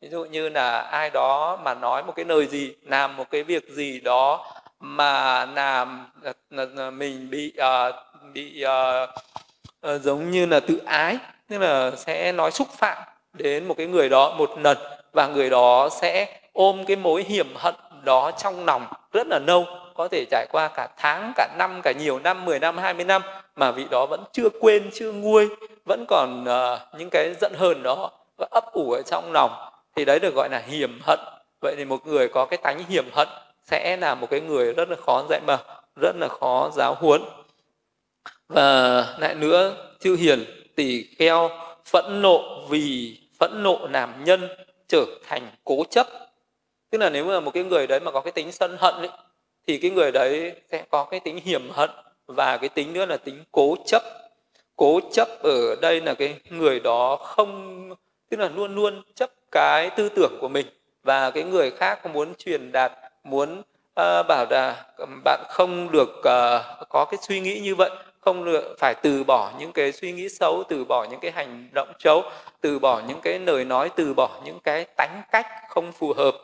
Ví 0.00 0.08
dụ 0.08 0.24
như 0.24 0.48
là 0.48 0.78
ai 0.78 1.10
đó 1.10 1.58
mà 1.64 1.74
nói 1.74 2.02
một 2.02 2.12
cái 2.16 2.24
lời 2.24 2.46
gì 2.46 2.74
làm 2.82 3.16
một 3.16 3.30
cái 3.30 3.42
việc 3.42 3.68
gì 3.68 4.00
đó 4.00 4.52
mà 4.80 5.46
làm 5.46 6.10
à, 6.24 6.32
à, 6.76 6.90
mình 6.90 7.30
bị 7.30 7.52
uh, 7.60 7.94
bị 8.32 8.64
uh, 8.64 9.10
uh, 9.94 10.02
giống 10.02 10.30
như 10.30 10.46
là 10.46 10.60
tự 10.60 10.80
ái 10.86 11.18
tức 11.48 11.58
là 11.58 11.90
sẽ 11.96 12.32
nói 12.32 12.50
xúc 12.50 12.68
phạm 12.70 13.02
đến 13.32 13.68
một 13.68 13.74
cái 13.76 13.86
người 13.86 14.08
đó 14.08 14.34
một 14.38 14.58
lần 14.58 14.78
và 15.12 15.26
người 15.26 15.50
đó 15.50 15.88
sẽ 16.00 16.40
ôm 16.52 16.84
cái 16.86 16.96
mối 16.96 17.24
hiểm 17.28 17.54
hận 17.56 17.74
đó 18.04 18.30
trong 18.38 18.64
lòng 18.64 18.86
rất 19.12 19.26
là 19.26 19.38
lâu 19.46 19.66
có 19.94 20.08
thể 20.08 20.24
trải 20.30 20.46
qua 20.52 20.68
cả 20.68 20.88
tháng 20.96 21.32
cả 21.36 21.48
năm 21.58 21.80
cả 21.82 21.92
nhiều 21.92 22.18
năm 22.18 22.44
10 22.44 22.58
năm 22.58 22.78
20 22.78 23.04
năm 23.04 23.22
mà 23.56 23.70
vị 23.70 23.86
đó 23.90 24.06
vẫn 24.06 24.24
chưa 24.32 24.48
quên 24.60 24.90
chưa 24.94 25.12
nguôi 25.12 25.48
vẫn 25.84 26.04
còn 26.08 26.44
uh, 26.44 26.98
những 26.98 27.10
cái 27.10 27.34
giận 27.40 27.52
hờn 27.56 27.82
đó 27.82 28.10
và 28.38 28.46
ấp 28.50 28.72
ủ 28.72 28.92
ở 28.92 29.02
trong 29.02 29.32
lòng. 29.32 29.50
Thì 29.96 30.04
đấy 30.04 30.18
được 30.18 30.34
gọi 30.34 30.48
là 30.50 30.62
hiểm 30.66 31.00
hận. 31.02 31.18
Vậy 31.60 31.74
thì 31.78 31.84
một 31.84 32.06
người 32.06 32.28
có 32.28 32.46
cái 32.46 32.56
tánh 32.56 32.84
hiểm 32.88 33.08
hận 33.12 33.28
sẽ 33.62 33.96
là 33.96 34.14
một 34.14 34.30
cái 34.30 34.40
người 34.40 34.72
rất 34.72 34.90
là 34.90 34.96
khó 35.06 35.24
dạy 35.30 35.40
mà 35.46 35.58
rất 35.96 36.16
là 36.16 36.28
khó 36.28 36.70
giáo 36.74 36.94
huấn. 36.94 37.22
Và 38.48 39.06
lại 39.18 39.34
nữa 39.34 39.72
chư 40.00 40.16
hiền 40.16 40.44
tỷ 40.76 41.06
kheo 41.18 41.50
phẫn 41.84 42.22
nộ 42.22 42.66
vì 42.68 43.18
phẫn 43.38 43.62
nộ 43.62 43.86
làm 43.90 44.24
nhân 44.24 44.48
trở 44.88 45.04
thành 45.28 45.48
cố 45.64 45.84
chấp 45.90 46.06
tức 46.94 47.00
là 47.00 47.10
nếu 47.10 47.24
mà 47.24 47.40
một 47.40 47.50
cái 47.54 47.64
người 47.64 47.86
đấy 47.86 48.00
mà 48.00 48.10
có 48.10 48.20
cái 48.20 48.32
tính 48.32 48.52
sân 48.52 48.76
hận 48.78 48.94
ấy, 48.94 49.08
thì 49.66 49.78
cái 49.78 49.90
người 49.90 50.12
đấy 50.12 50.52
sẽ 50.70 50.84
có 50.90 51.04
cái 51.04 51.20
tính 51.20 51.38
hiểm 51.44 51.70
hận 51.70 51.90
và 52.26 52.56
cái 52.56 52.68
tính 52.68 52.92
nữa 52.92 53.06
là 53.06 53.16
tính 53.16 53.44
cố 53.52 53.76
chấp. 53.86 54.02
Cố 54.76 55.00
chấp 55.12 55.28
ở 55.42 55.76
đây 55.80 56.00
là 56.00 56.14
cái 56.14 56.34
người 56.50 56.80
đó 56.80 57.16
không 57.16 57.88
tức 58.30 58.40
là 58.40 58.48
luôn 58.56 58.74
luôn 58.74 59.02
chấp 59.14 59.30
cái 59.50 59.90
tư 59.90 60.08
tưởng 60.08 60.38
của 60.40 60.48
mình 60.48 60.66
và 61.02 61.30
cái 61.30 61.42
người 61.42 61.70
khác 61.70 62.06
muốn 62.06 62.34
truyền 62.38 62.72
đạt 62.72 62.92
muốn 63.24 63.58
uh, 63.58 64.26
bảo 64.28 64.46
là 64.50 64.86
bạn 65.24 65.44
không 65.48 65.90
được 65.92 66.08
uh, 66.18 66.88
có 66.88 67.04
cái 67.10 67.18
suy 67.28 67.40
nghĩ 67.40 67.60
như 67.60 67.74
vậy 67.74 67.90
không 68.20 68.44
được 68.44 68.76
phải 68.78 68.94
từ 68.94 69.24
bỏ 69.24 69.52
những 69.58 69.72
cái 69.72 69.92
suy 69.92 70.12
nghĩ 70.12 70.28
xấu 70.28 70.62
từ 70.68 70.84
bỏ 70.84 71.06
những 71.10 71.20
cái 71.20 71.30
hành 71.30 71.68
động 71.72 71.92
xấu 71.98 72.22
từ 72.60 72.78
bỏ 72.78 73.02
những 73.08 73.20
cái 73.20 73.38
lời 73.38 73.64
nói 73.64 73.90
từ 73.96 74.14
bỏ 74.14 74.40
những 74.44 74.60
cái 74.60 74.84
tánh 74.96 75.22
cách 75.32 75.46
không 75.68 75.92
phù 75.92 76.12
hợp. 76.12 76.34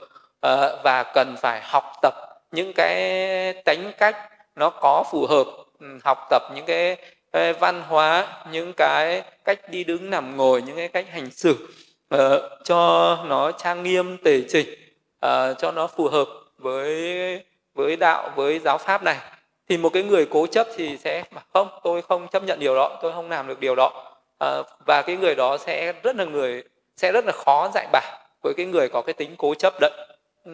Ờ, 0.41 0.81
và 0.85 1.03
cần 1.03 1.37
phải 1.43 1.61
học 1.65 1.93
tập 2.03 2.15
những 2.53 2.73
cái 2.73 3.53
tánh 3.53 3.93
cách 3.99 4.17
nó 4.57 4.71
có 4.71 5.05
phù 5.11 5.27
hợp 5.27 5.47
ừ, 5.81 5.87
học 6.05 6.27
tập 6.31 6.43
những 6.55 6.65
cái, 6.67 6.97
văn 7.61 7.83
hóa 7.89 8.27
những 8.51 8.73
cái 8.73 9.23
cách 9.45 9.59
đi 9.69 9.85
đứng 9.85 10.11
nằm 10.11 10.37
ngồi 10.37 10.63
những 10.63 10.77
cái 10.77 10.89
cách 10.89 11.07
hành 11.11 11.31
xử 11.31 11.69
uh, 12.15 12.21
cho 12.65 13.19
nó 13.27 13.53
trang 13.53 13.83
nghiêm 13.83 14.17
tề 14.25 14.41
chỉnh 14.49 14.69
uh, 15.27 15.59
cho 15.59 15.71
nó 15.73 15.87
phù 15.87 16.09
hợp 16.09 16.29
với 16.59 17.45
với 17.75 17.97
đạo 17.97 18.31
với 18.37 18.59
giáo 18.59 18.79
pháp 18.79 19.03
này. 19.03 19.17
Thì 19.69 19.77
một 19.79 19.89
cái 19.93 20.03
người 20.03 20.27
cố 20.31 20.47
chấp 20.47 20.67
thì 20.77 20.97
sẽ 20.97 21.25
không 21.53 21.69
tôi 21.83 22.03
không 22.03 22.29
chấp 22.29 22.43
nhận 22.45 22.59
điều 22.59 22.75
đó 22.75 22.99
tôi 23.03 23.13
không 23.13 23.31
làm 23.31 23.47
được 23.47 23.61
điều 23.61 23.75
đó. 23.75 24.17
Uh, 24.45 24.67
và 24.87 25.03
cái 25.03 25.17
người 25.17 25.35
đó 25.35 25.57
sẽ 25.59 25.93
rất 26.03 26.17
là 26.17 26.25
người 26.25 26.63
sẽ 26.97 27.13
rất 27.13 27.25
là 27.25 27.33
khó 27.33 27.71
dạy 27.75 27.87
bảo 27.93 28.19
với 28.43 28.55
cái 28.57 28.67
người 28.67 28.89
có 28.89 29.03
cái 29.03 29.13
tính 29.13 29.35
cố 29.39 29.55
chấp 29.55 29.75
đấy 29.81 29.91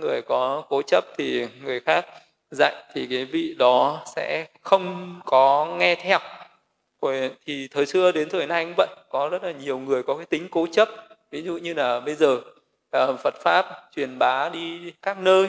người 0.00 0.22
có 0.22 0.62
cố 0.68 0.82
chấp 0.82 1.04
thì 1.18 1.46
người 1.62 1.80
khác 1.80 2.06
dạy 2.50 2.74
thì 2.94 3.06
cái 3.10 3.24
vị 3.24 3.54
đó 3.58 4.02
sẽ 4.16 4.46
không 4.60 5.20
có 5.24 5.66
nghe 5.78 5.94
theo. 5.94 6.18
Thì 7.46 7.68
thời 7.70 7.86
xưa 7.86 8.12
đến 8.12 8.28
thời 8.28 8.46
nay 8.46 8.64
cũng 8.64 8.74
vậy, 8.76 8.88
có 9.10 9.28
rất 9.28 9.44
là 9.44 9.52
nhiều 9.52 9.78
người 9.78 10.02
có 10.02 10.16
cái 10.16 10.26
tính 10.26 10.48
cố 10.50 10.66
chấp. 10.72 10.88
Ví 11.30 11.42
dụ 11.42 11.56
như 11.56 11.74
là 11.74 12.00
bây 12.00 12.14
giờ 12.14 12.40
ờ, 12.90 13.16
Phật 13.16 13.34
pháp 13.40 13.66
truyền 13.96 14.18
bá 14.18 14.48
đi 14.48 14.92
các 15.02 15.18
nơi 15.18 15.48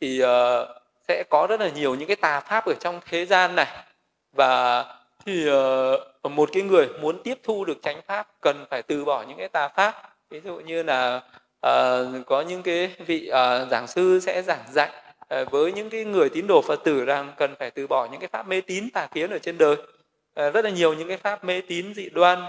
thì 0.00 0.20
ờ, 0.20 0.66
sẽ 1.08 1.24
có 1.30 1.46
rất 1.50 1.60
là 1.60 1.68
nhiều 1.68 1.94
những 1.94 2.08
cái 2.08 2.16
tà 2.16 2.40
pháp 2.40 2.66
ở 2.66 2.74
trong 2.80 3.00
thế 3.10 3.26
gian 3.26 3.56
này. 3.56 3.66
Và 4.32 4.84
thì 5.26 5.48
ờ, 5.48 5.98
một 6.22 6.50
cái 6.52 6.62
người 6.62 6.88
muốn 7.00 7.22
tiếp 7.22 7.38
thu 7.42 7.64
được 7.64 7.82
chánh 7.82 8.00
pháp 8.06 8.28
cần 8.40 8.64
phải 8.70 8.82
từ 8.82 9.04
bỏ 9.04 9.24
những 9.28 9.38
cái 9.38 9.48
tà 9.48 9.68
pháp. 9.68 10.16
Ví 10.30 10.40
dụ 10.44 10.56
như 10.56 10.82
là 10.82 11.20
uh, 11.66 12.26
có 12.26 12.40
những 12.40 12.62
cái 12.62 12.90
vị 13.06 13.30
uh, 13.30 13.70
giảng 13.70 13.86
sư 13.86 14.20
sẽ 14.22 14.42
giảng 14.42 14.64
dạy 14.72 14.90
uh, 15.40 15.50
với 15.50 15.72
những 15.72 15.90
cái 15.90 16.04
người 16.04 16.28
tín 16.28 16.46
đồ 16.46 16.62
phật 16.62 16.84
tử 16.84 17.04
rằng 17.04 17.32
cần 17.36 17.54
phải 17.58 17.70
từ 17.70 17.86
bỏ 17.86 18.08
những 18.10 18.20
cái 18.20 18.28
pháp 18.32 18.48
mê 18.48 18.60
tín 18.60 18.90
tà 18.90 19.06
kiến 19.06 19.30
ở 19.30 19.38
trên 19.38 19.58
đời. 19.58 19.76
Uh, 19.76 20.54
rất 20.54 20.64
là 20.64 20.70
nhiều 20.70 20.94
những 20.94 21.08
cái 21.08 21.16
pháp 21.16 21.44
mê 21.44 21.60
tín 21.68 21.94
dị 21.94 22.08
đoan 22.08 22.42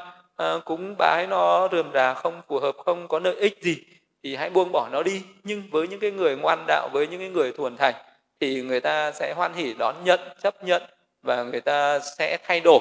uh, 0.44 0.66
cúng 0.66 0.96
bái 0.98 1.28
nó 1.30 1.68
rườm 1.72 1.92
rà 1.94 2.14
không 2.14 2.42
phù 2.48 2.60
hợp 2.60 2.76
không 2.86 3.08
có 3.08 3.20
lợi 3.20 3.36
ích 3.36 3.58
gì 3.62 3.78
thì 4.24 4.36
hãy 4.36 4.50
buông 4.50 4.72
bỏ 4.72 4.90
nó 4.92 5.04
đi. 5.04 5.22
Nhưng 5.44 5.64
với 5.72 5.88
những 5.88 6.00
cái 6.00 6.12
người 6.12 6.36
ngoan 6.36 6.64
đạo 6.68 6.90
với 6.94 7.08
những 7.08 7.20
cái 7.20 7.30
người 7.30 7.52
thuần 7.52 7.78
thành 7.78 7.96
thì 8.40 8.62
người 8.62 8.80
ta 8.80 9.12
sẽ 9.12 9.34
hoan 9.34 9.54
hỉ 9.54 9.74
đón 9.74 9.96
nhận 10.04 10.20
chấp 10.42 10.64
nhận 10.64 10.84
và 11.22 11.44
người 11.44 11.62
ta 11.62 12.00
sẽ 12.00 12.38
thay 12.44 12.60
đổi 12.60 12.80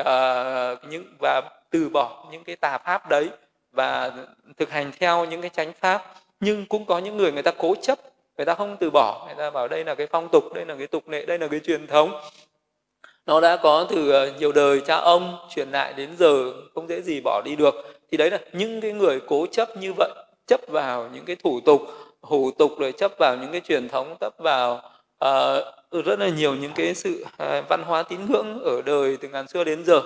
uh, 0.00 0.78
những 0.90 1.04
và 1.20 1.42
từ 1.70 1.88
bỏ 1.88 2.28
những 2.30 2.44
cái 2.44 2.56
tà 2.56 2.78
pháp 2.78 3.08
đấy 3.08 3.28
và 3.76 4.12
thực 4.56 4.70
hành 4.70 4.90
theo 4.98 5.24
những 5.24 5.40
cái 5.40 5.50
chánh 5.50 5.72
pháp. 5.80 6.14
Nhưng 6.40 6.66
cũng 6.66 6.84
có 6.86 6.98
những 6.98 7.16
người 7.16 7.32
người 7.32 7.42
ta 7.42 7.50
cố 7.58 7.74
chấp 7.82 7.98
người 8.36 8.46
ta 8.46 8.54
không 8.54 8.76
từ 8.80 8.90
bỏ 8.90 9.24
người 9.26 9.34
ta 9.38 9.50
bảo 9.50 9.68
đây 9.68 9.84
là 9.84 9.94
cái 9.94 10.06
phong 10.06 10.28
tục 10.32 10.44
đây 10.54 10.66
là 10.66 10.74
cái 10.78 10.86
tục 10.86 11.08
lệ 11.08 11.26
đây 11.26 11.38
là 11.38 11.48
cái 11.48 11.60
truyền 11.60 11.86
thống. 11.86 12.20
Nó 13.26 13.40
đã 13.40 13.56
có 13.56 13.86
từ 13.90 14.10
ờ, 14.10 14.32
nhiều 14.38 14.52
đời 14.52 14.80
cha 14.80 14.96
ông 14.96 15.38
truyền 15.54 15.70
lại 15.70 15.92
đến 15.92 16.16
giờ 16.18 16.52
không 16.74 16.88
dễ 16.88 17.00
gì 17.00 17.20
bỏ 17.24 17.42
đi 17.44 17.56
được. 17.56 17.74
Thì 18.10 18.16
đấy 18.16 18.30
là 18.30 18.38
những 18.52 18.80
cái 18.80 18.92
người 18.92 19.20
cố 19.26 19.46
chấp 19.46 19.76
như 19.76 19.92
vậy 19.96 20.10
chấp 20.46 20.60
vào 20.68 21.08
những 21.14 21.24
cái 21.24 21.36
thủ 21.36 21.60
tục 21.60 21.82
hủ 22.20 22.50
tục 22.50 22.72
rồi 22.78 22.92
chấp 22.92 23.12
vào 23.18 23.36
những 23.36 23.52
cái 23.52 23.60
truyền 23.60 23.88
thống 23.88 24.16
chấp 24.20 24.34
vào 24.38 24.82
uh, 25.24 26.04
rất 26.04 26.18
là 26.18 26.28
nhiều 26.28 26.54
những 26.54 26.72
cái 26.74 26.94
sự 26.94 27.24
uh, 27.26 27.68
văn 27.68 27.82
hóa 27.86 28.02
tín 28.02 28.20
ngưỡng 28.28 28.60
ở 28.64 28.82
đời 28.82 29.16
từ 29.16 29.28
ngàn 29.28 29.48
xưa 29.48 29.64
đến 29.64 29.84
giờ 29.84 30.02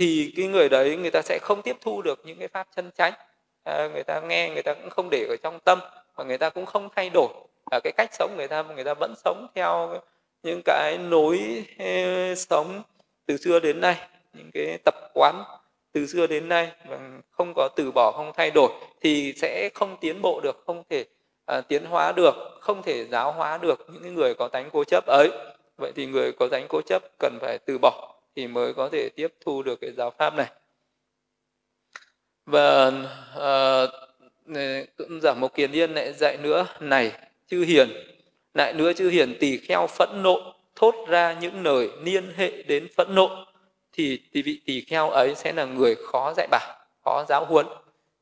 thì 0.00 0.32
cái 0.36 0.46
người 0.46 0.68
đấy 0.68 0.96
người 0.96 1.10
ta 1.10 1.22
sẽ 1.22 1.38
không 1.42 1.62
tiếp 1.62 1.76
thu 1.80 2.02
được 2.02 2.20
những 2.24 2.38
cái 2.38 2.48
pháp 2.48 2.66
chân 2.76 2.90
chánh. 2.98 3.12
À, 3.64 3.88
người 3.92 4.02
ta 4.02 4.20
nghe 4.20 4.50
người 4.50 4.62
ta 4.62 4.74
cũng 4.74 4.90
không 4.90 5.08
để 5.10 5.26
ở 5.28 5.36
trong 5.42 5.58
tâm 5.64 5.78
và 6.14 6.24
người 6.24 6.38
ta 6.38 6.50
cũng 6.50 6.66
không 6.66 6.88
thay 6.96 7.10
đổi. 7.10 7.28
À, 7.70 7.80
cái 7.84 7.92
cách 7.96 8.10
sống 8.12 8.34
người 8.36 8.48
ta 8.48 8.62
người 8.62 8.84
ta 8.84 8.94
vẫn 8.94 9.14
sống 9.24 9.46
theo 9.54 10.00
những 10.42 10.60
cái 10.64 10.98
nối 10.98 11.64
ờ, 11.78 12.34
sống 12.34 12.82
từ 13.26 13.36
xưa 13.36 13.60
đến 13.60 13.80
nay 13.80 13.96
những 14.32 14.50
cái 14.54 14.78
tập 14.84 14.94
quán 15.14 15.44
từ 15.92 16.06
xưa 16.06 16.26
đến 16.26 16.48
nay 16.48 16.72
và 16.88 16.98
không 17.30 17.52
có 17.56 17.68
từ 17.76 17.90
bỏ 17.94 18.12
không 18.16 18.32
thay 18.36 18.50
đổi 18.50 18.70
thì 19.00 19.34
sẽ 19.36 19.70
không 19.74 19.96
tiến 20.00 20.22
bộ 20.22 20.40
được 20.40 20.62
không 20.66 20.82
thể 20.88 21.04
uh, 21.58 21.68
tiến 21.68 21.84
hóa 21.84 22.12
được 22.12 22.34
không 22.60 22.82
thể 22.82 23.04
giáo 23.04 23.32
hóa 23.32 23.58
được 23.58 23.86
những 23.88 24.14
người 24.14 24.34
có 24.34 24.48
tánh 24.48 24.70
cố 24.72 24.84
chấp 24.84 25.06
ấy. 25.06 25.30
Vậy 25.78 25.92
thì 25.96 26.06
người 26.06 26.32
có 26.32 26.48
tánh 26.50 26.66
cố 26.68 26.80
chấp 26.86 27.02
cần 27.18 27.38
phải 27.40 27.58
từ 27.58 27.78
bỏ 27.78 28.19
thì 28.36 28.46
mới 28.46 28.74
có 28.74 28.88
thể 28.92 29.08
tiếp 29.16 29.34
thu 29.40 29.62
được 29.62 29.80
cái 29.80 29.92
giáo 29.92 30.10
pháp 30.10 30.34
này. 30.34 30.50
Và 32.46 32.92
uh, 33.36 33.90
giảm 35.22 35.40
một 35.40 35.54
kiền 35.54 35.72
yên 35.72 35.94
lại 35.94 36.12
dạy 36.12 36.36
nữa 36.36 36.66
này 36.80 37.12
chư 37.46 37.64
hiền 37.64 37.88
lại 38.54 38.72
nữa 38.72 38.92
chư 38.92 39.08
hiền 39.08 39.36
tỳ 39.40 39.56
kheo 39.56 39.86
phẫn 39.86 40.22
nộ 40.22 40.54
thốt 40.76 40.94
ra 41.08 41.32
những 41.40 41.62
lời 41.62 41.90
niên 42.02 42.32
hệ 42.36 42.62
đến 42.62 42.88
phẫn 42.96 43.14
nộ 43.14 43.44
thì, 43.92 44.20
thì 44.32 44.42
vị 44.42 44.60
tỳ 44.66 44.80
kheo 44.80 45.10
ấy 45.10 45.34
sẽ 45.34 45.52
là 45.52 45.64
người 45.64 45.94
khó 45.94 46.34
dạy 46.36 46.48
bảo 46.50 46.76
khó 47.04 47.24
giáo 47.28 47.44
huấn. 47.44 47.66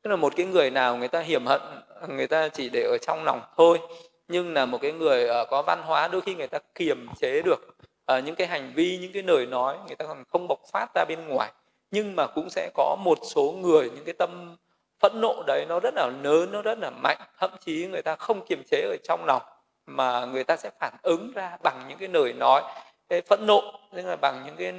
Tức 0.01 0.09
là 0.09 0.15
một 0.15 0.33
cái 0.35 0.45
người 0.45 0.71
nào 0.71 0.97
người 0.97 1.07
ta 1.07 1.19
hiểm 1.19 1.45
hận 1.45 1.61
người 2.07 2.27
ta 2.27 2.49
chỉ 2.49 2.69
để 2.69 2.83
ở 2.83 2.97
trong 2.97 3.23
lòng 3.23 3.41
thôi 3.57 3.79
nhưng 4.27 4.53
là 4.53 4.65
một 4.65 4.77
cái 4.81 4.91
người 4.91 5.27
ờ, 5.27 5.45
có 5.45 5.61
văn 5.61 5.81
hóa 5.81 6.07
đôi 6.07 6.21
khi 6.21 6.35
người 6.35 6.47
ta 6.47 6.59
kiềm 6.75 7.07
chế 7.21 7.41
được 7.41 7.75
à, 8.09 8.19
những 8.19 8.35
cái 8.35 8.47
hành 8.47 8.71
vi 8.75 8.97
những 9.01 9.11
cái 9.13 9.23
lời 9.23 9.45
nói 9.45 9.77
người 9.87 9.95
ta 9.95 10.05
còn 10.05 10.23
không 10.31 10.47
bộc 10.47 10.59
phát 10.71 10.85
ra 10.95 11.05
bên 11.05 11.27
ngoài. 11.27 11.51
Nhưng 11.91 12.15
mà 12.15 12.27
cũng 12.27 12.49
sẽ 12.49 12.69
có 12.73 12.95
một 12.99 13.17
số 13.23 13.51
người 13.51 13.89
những 13.95 14.05
cái 14.05 14.13
tâm 14.13 14.55
phẫn 14.99 15.21
nộ 15.21 15.43
đấy 15.47 15.65
nó 15.69 15.79
rất 15.79 15.93
là 15.95 16.11
lớn 16.23 16.51
nó 16.51 16.61
rất 16.61 16.79
là 16.79 16.89
mạnh. 16.89 17.17
Thậm 17.39 17.51
chí 17.65 17.87
người 17.87 18.01
ta 18.01 18.15
không 18.15 18.45
kiềm 18.45 18.63
chế 18.71 18.81
ở 18.81 18.95
trong 19.03 19.25
lòng 19.25 19.41
mà 19.85 20.25
người 20.25 20.43
ta 20.43 20.57
sẽ 20.57 20.69
phản 20.79 20.93
ứng 21.01 21.31
ra 21.35 21.57
bằng 21.63 21.85
những 21.89 21.97
cái 21.97 22.09
lời 22.09 22.33
nói 22.33 22.63
cái 23.09 23.21
phẫn 23.21 23.45
nộ. 23.45 23.61
Tức 23.95 24.05
là 24.05 24.15
bằng 24.15 24.43
những 24.45 24.55
cái 24.55 24.73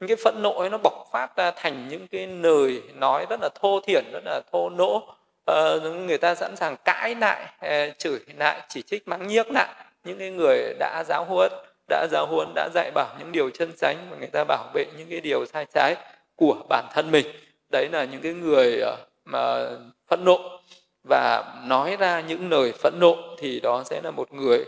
những 0.00 0.08
cái 0.08 0.16
phẫn 0.24 0.42
nộ 0.42 0.58
ấy 0.60 0.70
nó 0.70 0.78
bộc 0.82 1.06
phát 1.12 1.36
ra 1.36 1.50
thành 1.50 1.88
những 1.88 2.08
cái 2.08 2.26
lời 2.26 2.82
nói 2.94 3.26
rất 3.30 3.40
là 3.42 3.48
thô 3.54 3.80
thiển 3.80 4.04
rất 4.12 4.24
là 4.24 4.40
thô 4.52 4.70
nỗ 4.70 4.96
uh, 4.96 5.04
ờ, 5.44 5.80
người 5.80 6.18
ta 6.18 6.34
sẵn 6.34 6.56
sàng 6.56 6.76
cãi 6.84 7.14
lại 7.14 7.52
ờ, 7.60 7.90
chửi 7.98 8.20
lại 8.36 8.60
chỉ 8.68 8.82
trích 8.82 9.08
mắng 9.08 9.26
nhiếc 9.26 9.50
lại 9.50 9.74
những 10.04 10.18
cái 10.18 10.30
người 10.30 10.74
đã 10.78 11.04
giáo 11.06 11.24
huấn 11.24 11.52
đã 11.88 12.06
giáo 12.10 12.26
huấn 12.26 12.48
đã 12.54 12.68
dạy 12.74 12.90
bảo 12.94 13.16
những 13.18 13.32
điều 13.32 13.50
chân 13.50 13.72
chánh 13.76 13.96
và 14.10 14.16
người 14.16 14.30
ta 14.32 14.44
bảo 14.44 14.70
vệ 14.74 14.84
những 14.98 15.08
cái 15.10 15.20
điều 15.20 15.46
sai 15.46 15.66
trái 15.74 15.96
của 16.36 16.56
bản 16.68 16.84
thân 16.92 17.10
mình. 17.10 17.26
Đấy 17.72 17.88
là 17.92 18.04
những 18.04 18.20
cái 18.20 18.32
người 18.32 18.80
ờ, 18.80 18.96
mà 19.24 19.70
phẫn 20.08 20.24
nộ. 20.24 20.60
Và 21.08 21.54
nói 21.66 21.96
ra 21.96 22.20
những 22.20 22.50
lời 22.50 22.72
phẫn 22.72 22.94
nộ 23.00 23.16
thì 23.38 23.60
đó 23.60 23.82
sẽ 23.86 24.00
là 24.04 24.10
một 24.10 24.32
người 24.32 24.64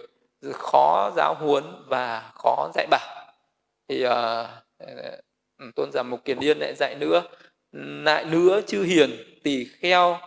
khó 0.52 1.12
giáo 1.16 1.34
huấn 1.34 1.64
và 1.86 2.30
khó 2.34 2.70
dạy 2.74 2.86
bảo. 2.90 3.26
Thì 3.88 4.06
uh, 4.06 5.74
tôn 5.74 5.92
giả 5.92 6.02
mục 6.02 6.24
kiền 6.24 6.38
liên 6.38 6.58
lại 6.58 6.74
dạy 6.74 6.94
nữa 6.94 7.22
lại 8.04 8.24
nữa 8.24 8.60
chư 8.66 8.82
hiền 8.82 9.10
tỳ 9.42 9.64
kheo 9.64 10.18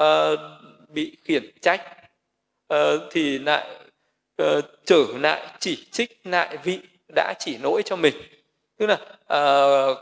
uh, 0.00 0.38
bị 0.88 1.16
khiển 1.24 1.50
trách. 1.60 1.82
Uh, 2.74 3.02
thì 3.10 3.38
lại 3.38 3.66
uh, 4.42 4.64
trở 4.84 5.04
lại 5.20 5.46
chỉ 5.58 5.86
trích 5.90 6.20
lại 6.24 6.56
vị 6.64 6.80
đã 7.14 7.34
chỉ 7.38 7.58
lỗi 7.58 7.82
cho 7.84 7.96
mình. 7.96 8.14
Tức 8.78 8.86
là 8.86 8.98
uh, 9.90 9.98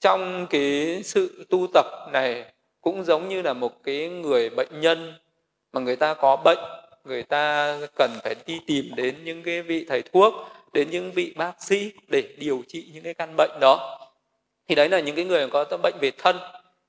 trong 0.00 0.46
cái 0.50 1.00
sự 1.04 1.46
tu 1.50 1.66
tập 1.74 1.86
này 2.12 2.44
cũng 2.80 3.04
giống 3.04 3.28
như 3.28 3.42
là 3.42 3.52
một 3.52 3.84
cái 3.84 4.08
người 4.08 4.50
bệnh 4.50 4.80
nhân 4.80 5.14
mà 5.72 5.80
người 5.80 5.96
ta 5.96 6.14
có 6.14 6.36
bệnh 6.36 6.58
người 7.04 7.22
ta 7.22 7.76
cần 7.94 8.10
phải 8.24 8.34
đi 8.46 8.60
tìm 8.66 8.84
đến 8.96 9.24
những 9.24 9.42
cái 9.42 9.62
vị 9.62 9.86
thầy 9.88 10.02
thuốc 10.02 10.34
đến 10.72 10.90
những 10.90 11.12
vị 11.12 11.32
bác 11.36 11.62
sĩ 11.62 11.92
để 12.08 12.22
điều 12.38 12.62
trị 12.68 12.90
những 12.92 13.04
cái 13.04 13.14
căn 13.14 13.34
bệnh 13.36 13.50
đó. 13.60 13.98
Thì 14.68 14.74
đấy 14.74 14.88
là 14.88 15.00
những 15.00 15.16
cái 15.16 15.24
người 15.24 15.48
có 15.48 15.64
bệnh 15.82 15.94
về 16.00 16.10
thân. 16.18 16.38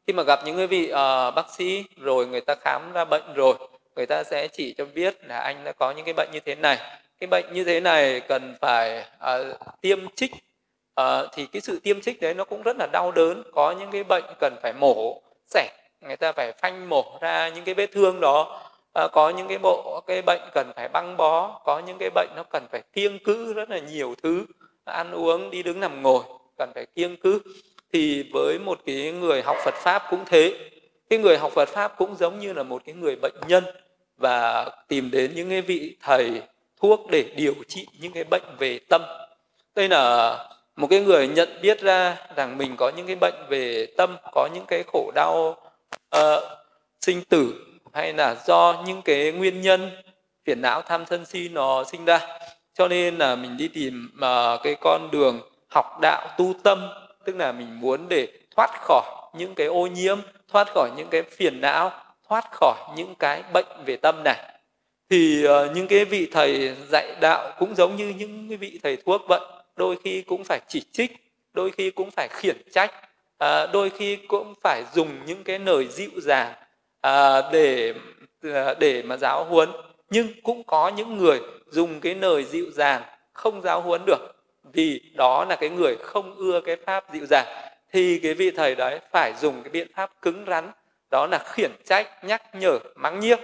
Khi 0.07 0.13
mà 0.13 0.23
gặp 0.23 0.39
những 0.45 0.57
cái 0.57 0.67
vị 0.67 0.83
uh, 0.91 1.35
bác 1.35 1.45
sĩ 1.57 1.83
rồi 1.97 2.27
người 2.27 2.41
ta 2.41 2.55
khám 2.55 2.91
ra 2.93 3.05
bệnh 3.05 3.33
rồi 3.33 3.55
người 3.95 4.05
ta 4.05 4.23
sẽ 4.23 4.47
chỉ 4.47 4.73
cho 4.77 4.85
biết 4.85 5.17
là 5.23 5.39
anh 5.39 5.63
đã 5.63 5.71
có 5.71 5.91
những 5.91 6.05
cái 6.05 6.13
bệnh 6.13 6.29
như 6.31 6.39
thế 6.39 6.55
này. 6.55 6.77
Cái 7.19 7.27
bệnh 7.27 7.53
như 7.53 7.63
thế 7.63 7.79
này 7.79 8.19
cần 8.19 8.55
phải 8.61 9.05
uh, 9.41 9.57
tiêm 9.81 9.99
trích. 10.15 10.31
Uh, 11.01 11.29
thì 11.33 11.45
cái 11.45 11.61
sự 11.61 11.79
tiêm 11.83 12.01
trích 12.01 12.21
đấy 12.21 12.33
nó 12.33 12.43
cũng 12.43 12.61
rất 12.61 12.77
là 12.79 12.87
đau 12.91 13.11
đớn. 13.11 13.43
Có 13.53 13.71
những 13.71 13.91
cái 13.91 14.03
bệnh 14.03 14.23
cần 14.39 14.55
phải 14.61 14.73
mổ 14.73 15.21
xẻ 15.47 15.69
người 16.01 16.15
ta 16.15 16.31
phải 16.31 16.51
phanh 16.51 16.89
mổ 16.89 17.17
ra 17.21 17.49
những 17.49 17.63
cái 17.63 17.75
vết 17.75 17.91
thương 17.91 18.19
đó. 18.19 18.61
Uh, 19.05 19.11
có 19.11 19.29
những 19.29 19.47
cái 19.47 19.57
bộ 19.57 20.03
cái 20.07 20.21
bệnh 20.21 20.41
cần 20.53 20.71
phải 20.75 20.89
băng 20.89 21.17
bó 21.17 21.61
có 21.65 21.79
những 21.79 21.97
cái 21.99 22.09
bệnh 22.09 22.29
nó 22.35 22.43
cần 22.43 22.67
phải 22.71 22.81
kiêng 22.93 23.19
cữ 23.23 23.53
rất 23.53 23.69
là 23.69 23.79
nhiều 23.79 24.15
thứ. 24.23 24.45
Ăn 24.85 25.11
uống 25.11 25.49
đi 25.49 25.63
đứng 25.63 25.79
nằm 25.79 26.01
ngồi 26.01 26.23
cần 26.57 26.71
phải 26.75 26.85
kiêng 26.95 27.17
cữ. 27.17 27.39
Thì 27.93 28.29
với 28.33 28.59
một 28.59 28.79
cái 28.85 29.11
người 29.11 29.41
học 29.41 29.57
Phật 29.65 29.73
pháp 29.73 30.03
cũng 30.09 30.23
thế 30.25 30.69
cái 31.09 31.19
người 31.19 31.37
học 31.37 31.51
Phật 31.55 31.69
pháp 31.69 31.97
cũng 31.97 32.15
giống 32.15 32.39
như 32.39 32.53
là 32.53 32.63
một 32.63 32.81
cái 32.85 32.95
người 32.95 33.15
bệnh 33.15 33.35
nhân 33.47 33.63
và 34.17 34.69
tìm 34.87 35.11
đến 35.11 35.31
những 35.35 35.49
cái 35.49 35.61
vị 35.61 35.95
thầy 36.01 36.41
thuốc 36.81 37.07
để 37.11 37.25
điều 37.35 37.53
trị 37.67 37.87
những 37.99 38.11
cái 38.11 38.23
bệnh 38.23 38.43
về 38.59 38.79
tâm. 38.89 39.01
Đây 39.75 39.89
là 39.89 40.37
một 40.75 40.87
cái 40.89 40.99
người 40.99 41.27
nhận 41.27 41.49
biết 41.61 41.81
ra 41.81 42.17
rằng 42.35 42.57
mình 42.57 42.75
có 42.77 42.91
những 42.97 43.07
cái 43.07 43.15
bệnh 43.15 43.45
về 43.49 43.87
tâm 43.97 44.17
có 44.31 44.49
những 44.53 44.65
cái 44.67 44.83
khổ 44.87 45.11
đau 45.15 45.57
uh, 46.17 46.43
sinh 47.01 47.21
tử 47.29 47.53
hay 47.93 48.13
là 48.13 48.35
do 48.47 48.83
những 48.85 49.01
cái 49.01 49.31
nguyên 49.31 49.61
nhân 49.61 49.91
phiền 50.45 50.61
não 50.61 50.81
tham 50.81 51.05
sân 51.09 51.25
si 51.25 51.49
nó 51.49 51.83
sinh 51.83 52.05
ra. 52.05 52.19
Cho 52.73 52.87
nên 52.87 53.17
là 53.17 53.35
mình 53.35 53.57
đi 53.57 53.67
tìm 53.67 54.11
uh, 54.15 54.59
cái 54.63 54.75
con 54.81 55.09
đường 55.11 55.41
học 55.69 55.99
đạo 56.01 56.27
tu 56.37 56.53
tâm 56.63 56.89
tức 57.25 57.35
là 57.35 57.51
mình 57.51 57.79
muốn 57.79 58.09
để 58.09 58.27
thoát 58.55 58.69
khỏi 58.81 59.31
những 59.33 59.55
cái 59.55 59.67
ô 59.67 59.87
nhiễm 59.87 60.19
thoát 60.53 60.67
khỏi 60.73 60.91
những 60.97 61.07
cái 61.11 61.23
phiền 61.23 61.61
não 61.61 61.91
thoát 62.29 62.45
khỏi 62.51 62.75
những 62.95 63.15
cái 63.19 63.43
bệnh 63.53 63.83
về 63.85 63.97
tâm 63.97 64.21
này. 64.23 64.53
Thì 65.09 65.47
uh, 65.47 65.75
những 65.75 65.87
cái 65.87 66.05
vị 66.05 66.27
thầy 66.31 66.75
dạy 66.89 67.15
đạo 67.21 67.51
cũng 67.59 67.75
giống 67.75 67.95
như 67.95 68.13
những 68.17 68.49
cái 68.49 68.57
vị 68.57 68.79
thầy 68.83 68.97
thuốc 69.05 69.21
vậy 69.27 69.39
đôi 69.75 69.97
khi 70.03 70.21
cũng 70.21 70.43
phải 70.43 70.59
chỉ 70.67 70.83
trích 70.91 71.11
đôi 71.53 71.71
khi 71.71 71.91
cũng 71.91 72.11
phải 72.11 72.27
khiển 72.31 72.57
trách 72.71 72.91
à, 73.37 73.65
đôi 73.65 73.89
khi 73.89 74.15
cũng 74.15 74.53
phải 74.61 74.83
dùng 74.93 75.09
những 75.25 75.43
cái 75.43 75.59
lời 75.59 75.87
dịu 75.87 76.11
dàng 76.21 76.53
à, 77.01 77.41
để 77.51 77.93
để 78.79 79.01
mà 79.05 79.17
giáo 79.17 79.45
huấn. 79.45 79.69
Nhưng 80.09 80.27
cũng 80.43 80.63
có 80.63 80.87
những 80.89 81.17
người 81.17 81.41
dùng 81.71 81.99
cái 81.99 82.15
lời 82.15 82.43
dịu 82.43 82.65
dàng 82.71 83.01
không 83.33 83.61
giáo 83.61 83.81
huấn 83.81 84.01
được 84.05 84.35
vì 84.73 85.01
đó 85.15 85.45
là 85.45 85.55
cái 85.55 85.69
người 85.69 85.95
không 85.95 86.35
ưa 86.35 86.61
cái 86.61 86.75
pháp 86.85 87.13
dịu 87.13 87.25
dàng 87.25 87.72
thì 87.93 88.19
cái 88.23 88.33
vị 88.33 88.51
thầy 88.51 88.75
đấy 88.75 88.99
phải 89.11 89.33
dùng 89.41 89.63
cái 89.63 89.69
biện 89.69 89.87
pháp 89.95 90.11
cứng 90.21 90.45
rắn 90.47 90.71
đó 91.11 91.27
là 91.31 91.39
khiển 91.45 91.71
trách 91.85 92.23
nhắc 92.23 92.41
nhở 92.55 92.79
mắng 92.95 93.19
nhiếc 93.19 93.39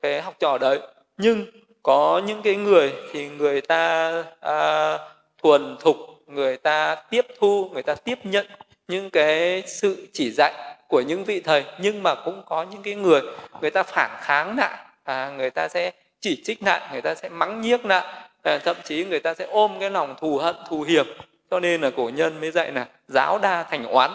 cái 0.00 0.22
học 0.22 0.34
trò 0.38 0.58
đấy. 0.58 0.80
Nhưng 1.16 1.46
có 1.82 2.22
những 2.26 2.42
cái 2.42 2.56
người 2.56 2.92
thì 3.12 3.28
người 3.28 3.60
ta 3.60 4.12
à, 4.40 4.98
thuần 5.42 5.76
thục 5.80 5.96
người 6.26 6.56
ta 6.56 6.94
tiếp 6.94 7.26
thu 7.38 7.70
người 7.72 7.82
ta 7.82 7.94
tiếp 7.94 8.18
nhận 8.24 8.46
những 8.88 9.10
cái 9.10 9.62
sự 9.66 10.08
chỉ 10.12 10.30
dạy 10.30 10.52
của 10.88 11.00
những 11.00 11.24
vị 11.24 11.40
thầy. 11.40 11.64
Nhưng 11.78 12.02
mà 12.02 12.14
cũng 12.14 12.42
có 12.46 12.62
những 12.62 12.82
cái 12.82 12.94
người 12.94 13.20
người 13.60 13.70
ta 13.70 13.82
phản 13.82 14.10
kháng 14.20 14.56
lại 14.58 14.78
à, 15.04 15.32
người 15.36 15.50
ta 15.50 15.68
sẽ 15.68 15.92
chỉ 16.20 16.42
trích 16.44 16.62
lại 16.62 16.88
người 16.92 17.02
ta 17.02 17.14
sẽ 17.14 17.28
mắng 17.28 17.60
nhiếc 17.60 17.84
lại 17.86 18.14
à, 18.42 18.58
thậm 18.58 18.76
chí 18.84 19.04
người 19.04 19.20
ta 19.20 19.34
sẽ 19.34 19.46
ôm 19.50 19.72
cái 19.80 19.90
lòng 19.90 20.14
thù 20.20 20.38
hận 20.38 20.56
thù 20.68 20.82
hiểm 20.82 21.06
cho 21.52 21.60
nên 21.60 21.80
là 21.80 21.90
cổ 21.96 22.10
nhân 22.14 22.40
mới 22.40 22.50
dạy 22.50 22.72
là 22.72 22.86
giáo 23.08 23.38
đa 23.38 23.62
thành 23.62 23.86
oán. 23.86 24.10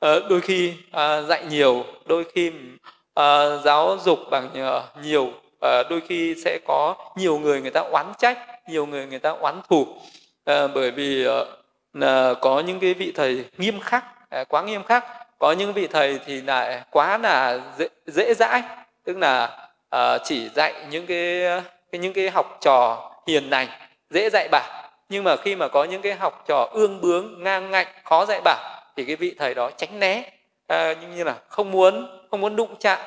À, 0.00 0.14
đôi 0.30 0.40
khi 0.40 0.74
à, 0.92 1.22
dạy 1.22 1.44
nhiều 1.50 1.84
đôi 2.06 2.24
khi 2.34 2.52
à, 3.14 3.56
giáo 3.64 3.96
dục 4.04 4.18
bằng 4.30 4.50
ờ, 4.54 4.84
nhiều 5.02 5.32
à, 5.60 5.82
đôi 5.90 6.00
khi 6.08 6.34
sẽ 6.44 6.58
có 6.66 6.94
nhiều 7.16 7.38
người 7.38 7.60
người 7.60 7.70
ta 7.70 7.80
oán 7.80 8.06
trách 8.18 8.38
nhiều 8.68 8.86
người 8.86 9.06
người 9.06 9.18
ta 9.18 9.30
oán 9.30 9.60
thù. 9.68 9.86
À, 10.44 10.66
bởi 10.66 10.90
vì 10.90 11.26
à, 11.26 11.38
là 11.92 12.34
có 12.40 12.60
những 12.60 12.80
cái 12.80 12.94
vị 12.94 13.12
thầy 13.14 13.44
nghiêm 13.58 13.80
khắc 13.80 14.04
à, 14.30 14.44
quá 14.44 14.62
nghiêm 14.62 14.82
khắc 14.82 15.04
có 15.38 15.52
những 15.52 15.72
vị 15.72 15.86
thầy 15.86 16.18
thì 16.26 16.40
lại 16.40 16.82
quá 16.90 17.18
là 17.18 17.60
dễ, 17.78 17.88
dễ 18.06 18.34
dãi. 18.34 18.62
Tức 19.04 19.16
là 19.16 19.58
à, 19.90 20.18
chỉ 20.18 20.48
dạy 20.48 20.74
những 20.90 21.06
cái, 21.06 21.42
cái 21.92 21.98
những 21.98 22.12
cái 22.12 22.30
học 22.30 22.58
trò 22.60 23.10
hiền 23.26 23.50
lành 23.50 23.68
dễ 24.10 24.30
dạy 24.30 24.48
bảo 24.52 24.87
nhưng 25.08 25.24
mà 25.24 25.36
khi 25.36 25.56
mà 25.56 25.68
có 25.68 25.84
những 25.84 26.02
cái 26.02 26.14
học 26.14 26.44
trò 26.48 26.68
ương 26.72 27.00
bướng 27.00 27.42
ngang 27.42 27.70
ngạnh 27.70 27.86
khó 28.04 28.24
dạy 28.28 28.40
bảo 28.44 28.82
thì 28.96 29.04
cái 29.04 29.16
vị 29.16 29.34
thầy 29.38 29.54
đó 29.54 29.70
tránh 29.76 30.00
né. 30.00 30.30
À, 30.66 30.94
như 31.16 31.24
là 31.24 31.36
không 31.48 31.70
muốn 31.70 32.06
không 32.30 32.40
muốn 32.40 32.56
đụng 32.56 32.74
chạm 32.80 32.98